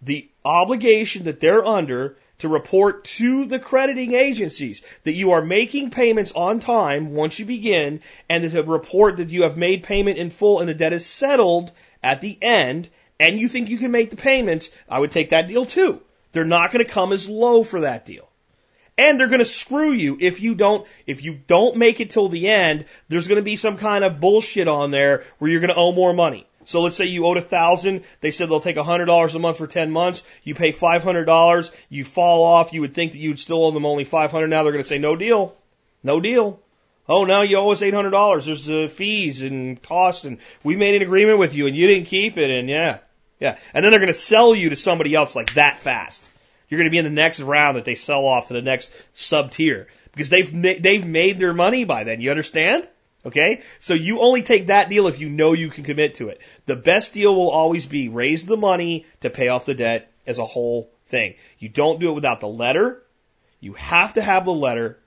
the 0.01 0.29
obligation 0.43 1.23
that 1.25 1.39
they're 1.39 1.65
under 1.65 2.17
to 2.43 2.49
report 2.49 3.05
to 3.05 3.45
the 3.45 3.57
crediting 3.57 4.13
agencies 4.13 4.81
that 5.05 5.13
you 5.13 5.31
are 5.31 5.41
making 5.41 5.91
payments 5.91 6.33
on 6.33 6.59
time 6.59 7.13
once 7.13 7.39
you 7.39 7.45
begin 7.45 8.01
and 8.29 8.51
to 8.51 8.63
report 8.63 9.15
that 9.15 9.29
you 9.29 9.43
have 9.43 9.55
made 9.55 9.81
payment 9.83 10.17
in 10.17 10.29
full 10.29 10.59
and 10.59 10.67
the 10.67 10.73
debt 10.73 10.91
is 10.91 11.05
settled 11.05 11.71
at 12.03 12.19
the 12.19 12.37
end 12.41 12.89
and 13.17 13.39
you 13.39 13.47
think 13.47 13.69
you 13.69 13.77
can 13.77 13.91
make 13.91 14.09
the 14.09 14.17
payments, 14.17 14.69
I 14.89 14.99
would 14.99 15.11
take 15.11 15.29
that 15.29 15.47
deal 15.47 15.65
too. 15.65 16.01
They're 16.33 16.43
not 16.43 16.73
going 16.73 16.85
to 16.85 16.91
come 16.91 17.13
as 17.13 17.29
low 17.29 17.63
for 17.63 17.79
that 17.81 18.05
deal. 18.05 18.27
And 18.97 19.17
they're 19.17 19.27
going 19.27 19.39
to 19.39 19.45
screw 19.45 19.93
you 19.93 20.17
if 20.19 20.41
you 20.41 20.53
don't, 20.53 20.85
if 21.07 21.23
you 21.23 21.39
don't 21.47 21.77
make 21.77 22.01
it 22.01 22.09
till 22.09 22.27
the 22.27 22.49
end, 22.49 22.83
there's 23.07 23.29
going 23.29 23.39
to 23.39 23.41
be 23.41 23.55
some 23.55 23.77
kind 23.77 24.03
of 24.03 24.19
bullshit 24.19 24.67
on 24.67 24.91
there 24.91 25.23
where 25.37 25.49
you're 25.49 25.61
going 25.61 25.69
to 25.69 25.75
owe 25.75 25.93
more 25.93 26.13
money. 26.13 26.45
So 26.65 26.81
let's 26.81 26.95
say 26.95 27.05
you 27.05 27.25
owed 27.25 27.37
a 27.37 27.41
thousand. 27.41 28.03
They 28.21 28.31
said 28.31 28.49
they'll 28.49 28.59
take 28.59 28.77
a 28.77 28.83
hundred 28.83 29.05
dollars 29.05 29.35
a 29.35 29.39
month 29.39 29.57
for 29.57 29.67
ten 29.67 29.91
months. 29.91 30.23
You 30.43 30.55
pay 30.55 30.71
five 30.71 31.03
hundred 31.03 31.25
dollars. 31.25 31.71
You 31.89 32.05
fall 32.05 32.43
off. 32.43 32.73
You 32.73 32.81
would 32.81 32.93
think 32.93 33.13
that 33.13 33.19
you'd 33.19 33.39
still 33.39 33.63
owe 33.63 33.71
them 33.71 33.85
only 33.85 34.03
five 34.03 34.31
hundred. 34.31 34.47
Now 34.47 34.63
they're 34.63 34.71
going 34.71 34.83
to 34.83 34.89
say 34.89 34.99
no 34.99 35.15
deal, 35.15 35.55
no 36.03 36.19
deal. 36.19 36.59
Oh, 37.07 37.25
now 37.25 37.41
you 37.41 37.57
owe 37.57 37.71
us 37.71 37.81
eight 37.81 37.93
hundred 37.93 38.11
dollars. 38.11 38.45
There's 38.45 38.65
the 38.65 38.87
fees 38.87 39.41
and 39.41 39.81
costs, 39.81 40.23
and 40.23 40.37
we 40.63 40.75
made 40.75 40.95
an 40.95 41.01
agreement 41.01 41.37
with 41.37 41.53
you, 41.53 41.67
and 41.67 41.75
you 41.75 41.87
didn't 41.87 42.07
keep 42.07 42.37
it, 42.37 42.49
and 42.49 42.69
yeah, 42.69 42.99
yeah. 43.39 43.57
And 43.73 43.83
then 43.83 43.91
they're 43.91 43.99
going 43.99 44.07
to 44.07 44.13
sell 44.13 44.55
you 44.55 44.69
to 44.69 44.75
somebody 44.75 45.13
else 45.13 45.35
like 45.35 45.53
that 45.55 45.79
fast. 45.79 46.29
You're 46.69 46.79
going 46.79 46.89
to 46.89 46.91
be 46.91 46.97
in 46.97 47.05
the 47.05 47.11
next 47.11 47.39
round 47.39 47.77
that 47.77 47.85
they 47.85 47.95
sell 47.95 48.25
off 48.25 48.47
to 48.47 48.53
the 48.53 48.61
next 48.61 48.91
sub 49.13 49.51
tier 49.51 49.87
because 50.13 50.29
they've 50.29 50.81
they've 50.81 51.05
made 51.05 51.39
their 51.39 51.53
money 51.53 51.83
by 51.83 52.03
then. 52.05 52.21
You 52.21 52.31
understand? 52.31 52.87
Okay? 53.25 53.61
So 53.79 53.93
you 53.93 54.19
only 54.19 54.43
take 54.43 54.67
that 54.67 54.89
deal 54.89 55.07
if 55.07 55.19
you 55.19 55.29
know 55.29 55.53
you 55.53 55.69
can 55.69 55.83
commit 55.83 56.15
to 56.15 56.29
it. 56.29 56.41
The 56.65 56.75
best 56.75 57.13
deal 57.13 57.33
will 57.33 57.49
always 57.49 57.85
be 57.85 58.09
raise 58.09 58.45
the 58.45 58.57
money 58.57 59.05
to 59.21 59.29
pay 59.29 59.47
off 59.47 59.65
the 59.65 59.73
debt 59.73 60.11
as 60.27 60.39
a 60.39 60.45
whole 60.45 60.89
thing. 61.07 61.35
You 61.59 61.69
don't 61.69 61.99
do 61.99 62.09
it 62.09 62.15
without 62.15 62.39
the 62.39 62.47
letter. 62.47 63.01
You 63.59 63.73
have 63.73 64.15
to 64.15 64.21
have 64.21 64.45
the 64.45 64.53
letter. 64.53 64.99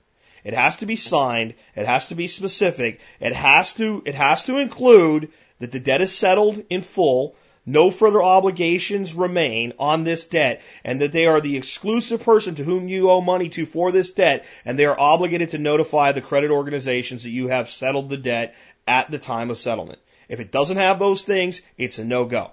It 0.45 0.55
has 0.55 0.77
to 0.77 0.87
be 0.87 0.97
signed. 0.97 1.55
It 1.75 1.87
has 1.87 2.09
to 2.09 2.15
be 2.15 2.29
specific. 2.29 3.01
It 3.21 3.35
has 3.35 3.75
to, 3.75 4.03
it 4.07 4.15
has 4.15 4.45
to 4.45 4.59
include 4.59 5.31
that 5.59 5.73
the 5.73 5.81
debt 5.81 6.01
is 6.01 6.17
settled 6.17 6.65
in 6.71 6.83
full 6.83 7.35
no 7.67 7.91
further 7.91 8.23
obligations 8.23 9.13
remain 9.13 9.73
on 9.79 10.05
this 10.05 10.25
debt, 10.27 10.63
and 10.85 11.01
that 11.01 11.11
they 11.11 11.27
are 11.27 11.41
the 11.41 11.57
exclusive 11.57 12.23
person 12.23 12.55
to 12.55 12.65
whom 12.65 12.89
you 12.89 13.11
owe 13.11 13.21
money 13.21 13.49
to 13.51 13.67
for 13.67 13.91
this 13.91 14.13
debt, 14.13 14.47
and 14.65 14.79
they 14.79 14.85
are 14.85 14.99
obligated 14.99 15.51
to 15.51 15.59
notify 15.59 16.13
the 16.13 16.21
credit 16.21 16.53
organizations 16.53 17.25
that 17.25 17.31
you 17.31 17.49
have 17.49 17.69
settled 17.69 18.09
the 18.09 18.17
debt 18.17 18.55
at 18.87 19.11
the 19.11 19.19
time 19.19 19.51
of 19.51 19.59
settlement. 19.59 19.99
If 20.29 20.39
it 20.39 20.53
doesn't 20.53 20.77
have 20.77 21.01
those 21.01 21.25
things, 21.25 21.61
it's 21.77 21.99
a 21.99 22.05
no-go. 22.05 22.53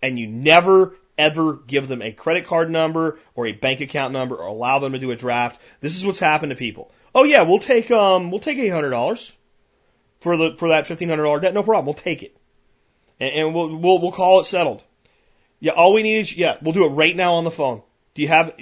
And 0.00 0.18
you 0.18 0.26
never 0.26 0.96
ever 1.18 1.54
give 1.54 1.88
them 1.88 2.00
a 2.00 2.12
credit 2.12 2.46
card 2.46 2.70
number 2.70 3.18
or 3.34 3.46
a 3.46 3.52
bank 3.52 3.80
account 3.80 4.12
number 4.12 4.36
or 4.36 4.46
allow 4.46 4.78
them 4.78 4.92
to 4.92 5.00
do 5.00 5.10
a 5.10 5.16
draft. 5.16 5.60
This 5.80 5.96
is 5.96 6.06
what's 6.06 6.20
happened 6.20 6.50
to 6.50 6.56
people. 6.56 6.92
Oh 7.14 7.24
yeah, 7.24 7.42
we'll 7.42 7.58
take 7.58 7.90
um 7.90 8.30
we'll 8.30 8.40
take 8.40 8.58
eight 8.58 8.68
hundred 8.68 8.90
dollars 8.90 9.36
for 10.20 10.36
the 10.36 10.54
for 10.56 10.68
that 10.68 10.86
fifteen 10.86 11.08
hundred 11.08 11.24
dollar 11.24 11.40
debt. 11.40 11.54
No 11.54 11.64
problem, 11.64 11.86
we'll 11.86 11.94
take 11.94 12.22
it 12.22 12.37
and, 13.20 13.30
and 13.30 13.54
we'll, 13.54 13.76
we'll 13.76 13.98
we'll 14.00 14.12
call 14.12 14.40
it 14.40 14.46
settled. 14.46 14.82
Yeah, 15.60 15.72
all 15.72 15.92
we 15.92 16.02
need 16.02 16.18
is 16.18 16.36
yeah, 16.36 16.56
we'll 16.62 16.72
do 16.72 16.86
it 16.86 16.90
right 16.90 17.16
now 17.16 17.34
on 17.34 17.44
the 17.44 17.50
phone. 17.50 17.82
Do 18.14 18.22
you 18.22 18.28
have? 18.28 18.54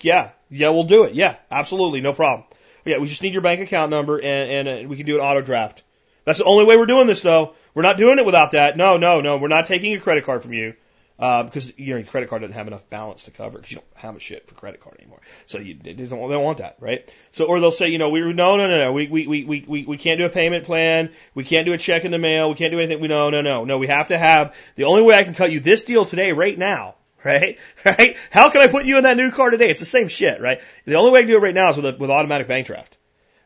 Yeah, 0.00 0.30
yeah, 0.50 0.70
we'll 0.70 0.84
do 0.84 1.04
it. 1.04 1.14
Yeah, 1.14 1.36
absolutely, 1.50 2.00
no 2.00 2.12
problem. 2.12 2.46
Yeah, 2.84 2.98
we 2.98 3.06
just 3.06 3.22
need 3.22 3.32
your 3.32 3.42
bank 3.42 3.60
account 3.60 3.90
number 3.90 4.18
and, 4.18 4.68
and 4.68 4.86
uh, 4.86 4.88
we 4.88 4.96
can 4.96 5.06
do 5.06 5.16
an 5.16 5.20
auto 5.20 5.40
draft. 5.40 5.82
That's 6.24 6.38
the 6.38 6.44
only 6.44 6.64
way 6.64 6.76
we're 6.76 6.86
doing 6.86 7.06
this 7.06 7.20
though. 7.20 7.54
We're 7.74 7.82
not 7.82 7.96
doing 7.96 8.18
it 8.18 8.26
without 8.26 8.52
that. 8.52 8.76
No, 8.76 8.96
no, 8.96 9.20
no. 9.20 9.38
We're 9.38 9.48
not 9.48 9.66
taking 9.66 9.94
a 9.94 10.00
credit 10.00 10.24
card 10.24 10.42
from 10.42 10.52
you 10.52 10.74
uh, 11.22 11.44
because 11.44 11.78
your 11.78 12.02
credit 12.02 12.28
card 12.28 12.42
doesn't 12.42 12.54
have 12.54 12.66
enough 12.66 12.90
balance 12.90 13.22
to 13.22 13.30
cover 13.30 13.56
because 13.56 13.70
you 13.70 13.76
don't 13.76 13.86
have 13.94 14.16
a 14.16 14.18
shit 14.18 14.48
for 14.48 14.56
credit 14.56 14.80
card 14.80 14.96
anymore. 14.98 15.20
So 15.46 15.58
you 15.58 15.78
they 15.80 15.92
don't, 15.92 16.08
they 16.08 16.34
don't 16.34 16.42
want 16.42 16.58
that, 16.58 16.78
right? 16.80 17.08
So 17.30 17.44
or 17.44 17.60
they'll 17.60 17.70
say, 17.70 17.90
you 17.90 17.98
know, 17.98 18.10
we 18.10 18.20
no 18.20 18.56
no 18.56 18.66
no 18.66 18.76
no 18.76 18.92
we 18.92 19.06
we 19.06 19.28
we 19.28 19.64
we 19.68 19.84
we 19.84 19.96
can't 19.98 20.18
do 20.18 20.26
a 20.26 20.30
payment 20.30 20.64
plan, 20.64 21.10
we 21.32 21.44
can't 21.44 21.64
do 21.64 21.74
a 21.74 21.78
check 21.78 22.04
in 22.04 22.10
the 22.10 22.18
mail, 22.18 22.50
we 22.50 22.56
can't 22.56 22.72
do 22.72 22.80
anything. 22.80 23.00
We 23.00 23.06
no 23.06 23.30
no 23.30 23.40
no 23.40 23.64
no 23.64 23.78
we 23.78 23.86
have 23.86 24.08
to 24.08 24.18
have 24.18 24.56
the 24.74 24.82
only 24.82 25.02
way 25.02 25.14
I 25.14 25.22
can 25.22 25.32
cut 25.32 25.52
you 25.52 25.60
this 25.60 25.84
deal 25.84 26.04
today 26.04 26.32
right 26.32 26.58
now. 26.58 26.96
Right, 27.24 27.60
right. 27.84 28.16
How 28.32 28.50
can 28.50 28.62
I 28.62 28.66
put 28.66 28.84
you 28.84 28.96
in 28.96 29.04
that 29.04 29.16
new 29.16 29.30
car 29.30 29.50
today? 29.50 29.70
It's 29.70 29.78
the 29.78 29.86
same 29.86 30.08
shit, 30.08 30.40
right? 30.40 30.60
The 30.86 30.96
only 30.96 31.12
way 31.12 31.20
I 31.20 31.22
can 31.22 31.28
do 31.28 31.36
it 31.36 31.40
right 31.40 31.54
now 31.54 31.70
is 31.70 31.76
with 31.76 31.86
a, 31.86 31.96
with 31.96 32.10
automatic 32.10 32.48
bank 32.48 32.66
draft. 32.66 32.96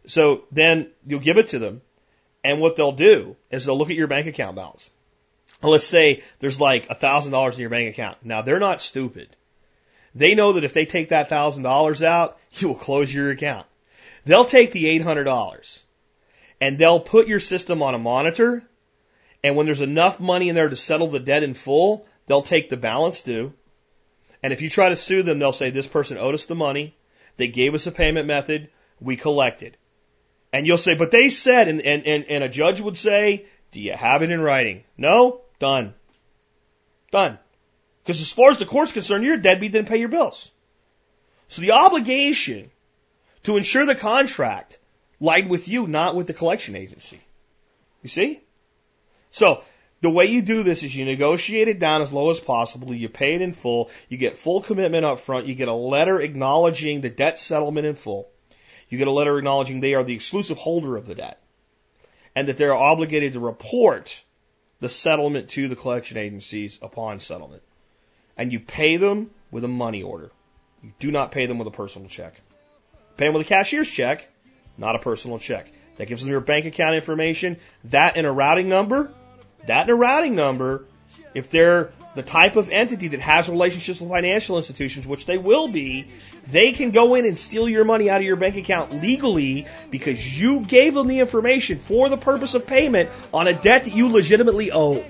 So 0.06 0.44
then 0.50 0.92
you'll 1.06 1.20
give 1.20 1.36
it 1.36 1.48
to 1.48 1.58
them, 1.58 1.82
and 2.42 2.62
what 2.62 2.76
they'll 2.76 2.92
do 2.92 3.36
is 3.50 3.66
they'll 3.66 3.76
look 3.76 3.90
at 3.90 3.96
your 3.96 4.06
bank 4.06 4.28
account 4.28 4.56
balance 4.56 4.88
let's 5.62 5.86
say 5.86 6.22
there's 6.40 6.60
like 6.60 6.88
a 6.90 6.94
thousand 6.94 7.32
dollars 7.32 7.54
in 7.54 7.60
your 7.60 7.70
bank 7.70 7.90
account. 7.90 8.18
Now 8.22 8.42
they're 8.42 8.58
not 8.58 8.80
stupid. 8.80 9.34
They 10.14 10.34
know 10.34 10.54
that 10.54 10.64
if 10.64 10.72
they 10.72 10.86
take 10.86 11.10
that 11.10 11.28
thousand 11.28 11.62
dollars 11.62 12.02
out, 12.02 12.38
you 12.52 12.68
will 12.68 12.74
close 12.74 13.12
your 13.12 13.30
account. 13.30 13.66
They'll 14.24 14.44
take 14.44 14.72
the 14.72 14.88
eight 14.88 15.02
hundred 15.02 15.24
dollars 15.24 15.82
and 16.60 16.78
they'll 16.78 17.00
put 17.00 17.28
your 17.28 17.40
system 17.40 17.82
on 17.82 17.94
a 17.94 17.98
monitor. 17.98 18.62
And 19.44 19.56
when 19.56 19.66
there's 19.66 19.80
enough 19.82 20.18
money 20.18 20.48
in 20.48 20.54
there 20.54 20.68
to 20.68 20.76
settle 20.76 21.08
the 21.08 21.20
debt 21.20 21.42
in 21.42 21.54
full, 21.54 22.06
they'll 22.26 22.42
take 22.42 22.68
the 22.68 22.76
balance 22.76 23.22
due. 23.22 23.52
And 24.42 24.52
if 24.52 24.62
you 24.62 24.70
try 24.70 24.88
to 24.88 24.96
sue 24.96 25.22
them, 25.22 25.38
they'll 25.38 25.52
say 25.52 25.70
this 25.70 25.86
person 25.86 26.18
owed 26.18 26.34
us 26.34 26.46
the 26.46 26.54
money. 26.54 26.96
They 27.36 27.48
gave 27.48 27.74
us 27.74 27.86
a 27.86 27.92
payment 27.92 28.26
method. 28.26 28.70
We 29.00 29.16
collected. 29.16 29.76
And 30.52 30.66
you'll 30.66 30.78
say, 30.78 30.94
but 30.94 31.10
they 31.10 31.28
said, 31.28 31.68
and, 31.68 31.80
and, 31.82 32.06
and, 32.06 32.24
and 32.24 32.44
a 32.44 32.48
judge 32.48 32.80
would 32.80 32.96
say, 32.96 33.46
do 33.72 33.80
you 33.80 33.92
have 33.92 34.22
it 34.22 34.30
in 34.30 34.40
writing? 34.40 34.84
No? 34.96 35.42
Done. 35.58 35.94
Done. 37.10 37.38
Because 38.02 38.20
as 38.20 38.32
far 38.32 38.50
as 38.50 38.58
the 38.58 38.66
court's 38.66 38.92
concerned, 38.92 39.24
you're 39.24 39.34
a 39.34 39.42
deadbeat, 39.42 39.72
didn't 39.72 39.88
pay 39.88 39.98
your 39.98 40.08
bills. 40.08 40.50
So 41.48 41.62
the 41.62 41.72
obligation 41.72 42.70
to 43.44 43.56
ensure 43.56 43.86
the 43.86 43.94
contract 43.94 44.78
lied 45.20 45.48
with 45.48 45.68
you, 45.68 45.86
not 45.86 46.14
with 46.14 46.26
the 46.26 46.34
collection 46.34 46.76
agency. 46.76 47.20
You 48.02 48.08
see? 48.08 48.40
So, 49.30 49.62
the 50.00 50.10
way 50.10 50.26
you 50.26 50.42
do 50.42 50.62
this 50.62 50.82
is 50.82 50.94
you 50.94 51.04
negotiate 51.04 51.68
it 51.68 51.78
down 51.78 52.02
as 52.02 52.12
low 52.12 52.30
as 52.30 52.38
possible, 52.38 52.92
you 52.92 53.08
pay 53.08 53.34
it 53.34 53.42
in 53.42 53.52
full, 53.52 53.90
you 54.08 54.18
get 54.18 54.36
full 54.36 54.60
commitment 54.60 55.04
up 55.04 55.20
front, 55.20 55.46
you 55.46 55.54
get 55.54 55.68
a 55.68 55.74
letter 55.74 56.20
acknowledging 56.20 57.00
the 57.00 57.10
debt 57.10 57.38
settlement 57.38 57.86
in 57.86 57.94
full, 57.94 58.28
you 58.88 58.98
get 58.98 59.08
a 59.08 59.12
letter 59.12 59.38
acknowledging 59.38 59.80
they 59.80 59.94
are 59.94 60.04
the 60.04 60.14
exclusive 60.14 60.58
holder 60.58 60.96
of 60.96 61.06
the 61.06 61.14
debt, 61.14 61.42
and 62.34 62.48
that 62.48 62.58
they're 62.58 62.74
obligated 62.74 63.32
to 63.32 63.40
report 63.40 64.22
the 64.80 64.88
settlement 64.88 65.48
to 65.50 65.68
the 65.68 65.76
collection 65.76 66.16
agencies 66.16 66.78
upon 66.82 67.20
settlement. 67.20 67.62
And 68.36 68.52
you 68.52 68.60
pay 68.60 68.96
them 68.96 69.30
with 69.50 69.64
a 69.64 69.68
money 69.68 70.02
order. 70.02 70.30
You 70.82 70.92
do 70.98 71.10
not 71.10 71.32
pay 71.32 71.46
them 71.46 71.58
with 71.58 71.68
a 71.68 71.72
personal 71.72 72.08
check. 72.08 72.40
Pay 73.16 73.26
them 73.26 73.34
with 73.34 73.46
a 73.46 73.48
cashier's 73.48 73.90
check, 73.90 74.28
not 74.76 74.94
a 74.94 74.98
personal 74.98 75.38
check. 75.38 75.70
That 75.96 76.08
gives 76.08 76.22
them 76.22 76.30
your 76.30 76.40
bank 76.40 76.66
account 76.66 76.94
information, 76.94 77.56
that 77.84 78.16
and 78.18 78.26
a 78.26 78.30
routing 78.30 78.68
number, 78.68 79.10
that 79.66 79.82
and 79.82 79.90
a 79.90 79.94
routing 79.94 80.34
number, 80.34 80.84
if 81.32 81.50
they're 81.50 81.92
the 82.16 82.22
type 82.22 82.56
of 82.56 82.70
entity 82.70 83.09
that 83.09 83.20
has 83.20 83.48
relationships 83.48 84.01
with 84.01 84.10
financial 84.10 84.56
institutions, 84.56 85.06
which 85.06 85.26
they 85.26 85.36
will 85.36 85.68
be, 85.68 86.06
they 86.48 86.72
can 86.72 86.90
go 86.90 87.14
in 87.14 87.26
and 87.26 87.36
steal 87.36 87.68
your 87.68 87.84
money 87.84 88.09
out 88.09 88.20
of 88.20 88.26
your 88.26 88.36
bank 88.36 88.56
account 88.56 89.02
legally 89.02 89.66
because 89.90 90.40
you 90.40 90.60
gave 90.60 90.94
them 90.94 91.09
the 91.09 91.20
information 91.20 91.78
for 91.78 92.09
the 92.09 92.16
purpose 92.16 92.55
of 92.55 92.66
payment 92.66 93.10
on 93.34 93.47
a 93.47 93.52
debt 93.52 93.84
that 93.84 93.94
you 93.94 94.09
legitimately 94.09 94.72
owe. 94.72 95.05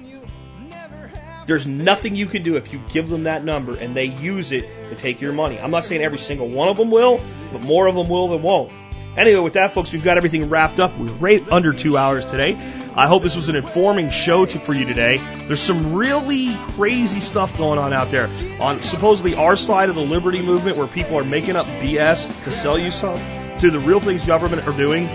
There's 1.47 1.66
nothing 1.66 2.16
you 2.16 2.27
can 2.27 2.43
do 2.43 2.57
if 2.57 2.73
you 2.73 2.83
give 2.93 3.09
them 3.09 3.23
that 3.23 3.45
number 3.45 3.77
and 3.77 3.97
they 3.97 4.07
use 4.07 4.51
it 4.51 4.65
to 4.89 4.97
take 4.97 5.20
your 5.20 5.33
money. 5.33 5.61
I'm 5.61 5.70
not 5.70 5.85
saying 5.85 6.03
every 6.03 6.19
single 6.19 6.49
one 6.49 6.69
of 6.69 6.77
them 6.77 6.91
will, 6.91 7.20
but 7.53 7.62
more 7.62 7.87
of 7.87 7.95
them 7.95 8.09
will 8.09 8.27
than 8.28 8.43
won't. 8.43 8.73
Anyway, 9.16 9.40
with 9.40 9.55
that, 9.55 9.72
folks, 9.72 9.93
we've 9.93 10.05
got 10.05 10.18
everything 10.18 10.51
wrapped 10.51 10.78
up. 10.78 10.97
We're 10.98 11.06
right 11.06 11.51
under 11.51 11.72
two 11.72 11.97
hours 11.97 12.26
today. 12.26 12.55
I 12.94 13.06
hope 13.06 13.22
this 13.22 13.34
was 13.34 13.48
an 13.48 13.56
informing 13.56 14.10
show 14.10 14.44
to, 14.44 14.59
for 14.59 14.74
you 14.74 14.84
today. 14.84 15.18
There's 15.47 15.60
some 15.60 15.94
really 15.94 16.55
crazy 16.72 17.20
stuff 17.20 17.56
going 17.56 17.78
on 17.78 17.94
out 17.94 18.10
there 18.10 18.28
on 18.60 18.82
supposedly 18.82 19.34
our 19.34 19.56
side 19.56 19.88
of 19.88 19.94
the 19.94 20.02
liberty 20.02 20.43
movement 20.43 20.76
where 20.76 20.86
people 20.86 21.18
are 21.18 21.24
making 21.24 21.56
up 21.56 21.66
BS 21.66 22.44
to 22.44 22.51
sell 22.51 22.78
you 22.78 22.90
some 22.90 23.18
to 23.59 23.70
the 23.70 23.78
real 23.78 24.01
things 24.01 24.26
government 24.26 24.68
are 24.68 24.76
doing, 24.76 25.06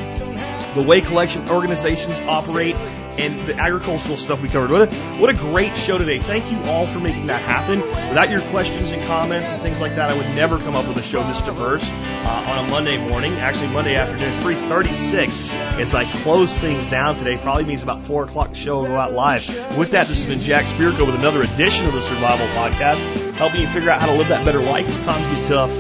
the 0.73 0.83
way 0.83 1.01
collection 1.01 1.47
organizations 1.49 2.17
operate, 2.21 2.75
and 3.19 3.47
the 3.47 3.55
agricultural 3.55 4.17
stuff 4.17 4.41
we 4.41 4.49
covered. 4.49 4.71
What 4.71 4.93
a, 4.93 4.95
what 5.17 5.29
a 5.29 5.33
great 5.33 5.77
show 5.77 5.97
today. 5.97 6.19
Thank 6.19 6.51
you 6.51 6.57
all 6.71 6.87
for 6.87 6.99
making 6.99 7.27
that 7.27 7.41
happen. 7.41 7.81
Without 7.81 8.29
your 8.29 8.41
questions 8.41 8.91
and 8.91 9.05
comments 9.07 9.49
and 9.49 9.61
things 9.61 9.79
like 9.81 9.95
that, 9.95 10.09
I 10.09 10.17
would 10.17 10.27
never 10.35 10.57
come 10.57 10.75
up 10.75 10.87
with 10.87 10.97
a 10.97 11.01
show 11.01 11.23
this 11.27 11.41
diverse 11.41 11.87
uh, 11.89 12.45
on 12.47 12.65
a 12.65 12.69
Monday 12.69 12.97
morning. 12.97 13.33
Actually, 13.33 13.69
Monday 13.69 13.95
afternoon, 13.95 14.39
336. 14.41 15.53
As 15.53 15.95
I 15.95 16.05
close 16.05 16.57
things 16.57 16.87
down 16.89 17.15
today. 17.15 17.37
Probably 17.37 17.65
means 17.65 17.83
about 17.83 18.03
4 18.03 18.25
o'clock 18.25 18.49
the 18.49 18.55
show 18.55 18.79
will 18.79 18.87
go 18.87 18.95
out 18.95 19.11
live. 19.11 19.47
With 19.77 19.91
that, 19.91 20.07
this 20.07 20.17
has 20.17 20.25
been 20.25 20.41
Jack 20.41 20.65
Spirko 20.65 21.05
with 21.05 21.15
another 21.15 21.41
edition 21.41 21.85
of 21.85 21.93
the 21.93 22.01
Survival 22.01 22.47
Podcast, 22.47 22.99
helping 23.33 23.61
you 23.61 23.67
figure 23.67 23.89
out 23.89 23.99
how 23.99 24.07
to 24.07 24.13
live 24.13 24.27
that 24.29 24.45
better 24.45 24.61
life 24.61 24.87
if 24.87 25.05
times 25.05 25.25
get 25.35 25.47
tough, 25.47 25.71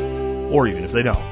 or 0.51 0.67
even 0.67 0.83
if 0.83 0.91
they 0.91 1.03
don't. 1.03 1.23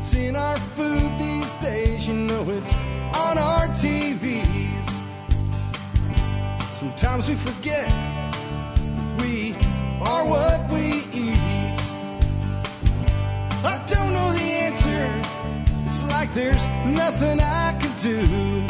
It's 0.00 0.14
in 0.14 0.36
our 0.36 0.56
food 0.56 1.18
these 1.18 1.52
days, 1.54 2.06
you 2.06 2.14
know 2.14 2.48
it's 2.50 2.72
on 2.72 3.38
our 3.38 3.66
TVs. 3.68 4.43
Sometimes 6.96 7.28
we 7.28 7.34
forget 7.34 7.90
we 9.18 9.52
are 10.00 10.28
what 10.28 10.70
we 10.70 11.02
eat. 11.12 11.80
I 13.64 13.84
don't 13.84 14.12
know 14.12 14.32
the 14.32 14.48
answer. 14.62 15.22
It's 15.88 16.02
like 16.04 16.32
there's 16.34 16.64
nothing 16.86 17.40
I 17.40 17.76
can 17.80 17.92
do. 18.00 18.64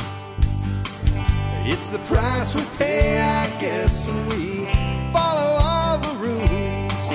It's 1.70 1.86
the 1.88 1.98
price 1.98 2.54
we 2.54 2.62
pay, 2.78 3.20
I 3.20 3.46
guess, 3.60 4.06
when 4.06 4.26
we 4.28 4.72
follow 5.12 5.58
all 5.60 5.98
the 5.98 6.14
rules. 6.16 7.08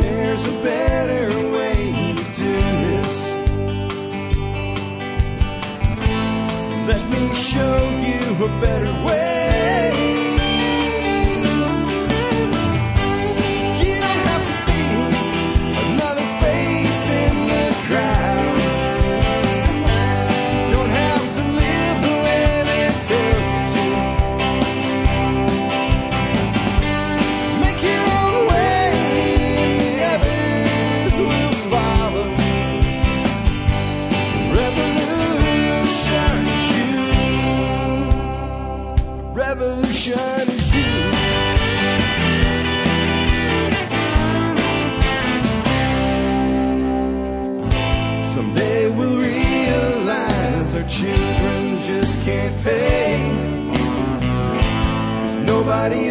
There's 0.00 0.46
a 0.46 0.62
better 0.62 1.39
Let 6.90 7.08
me 7.08 7.32
show 7.32 7.88
you 8.00 8.44
a 8.44 8.48
better 8.60 9.04
way. 9.06 9.39
nobody 55.70 56.09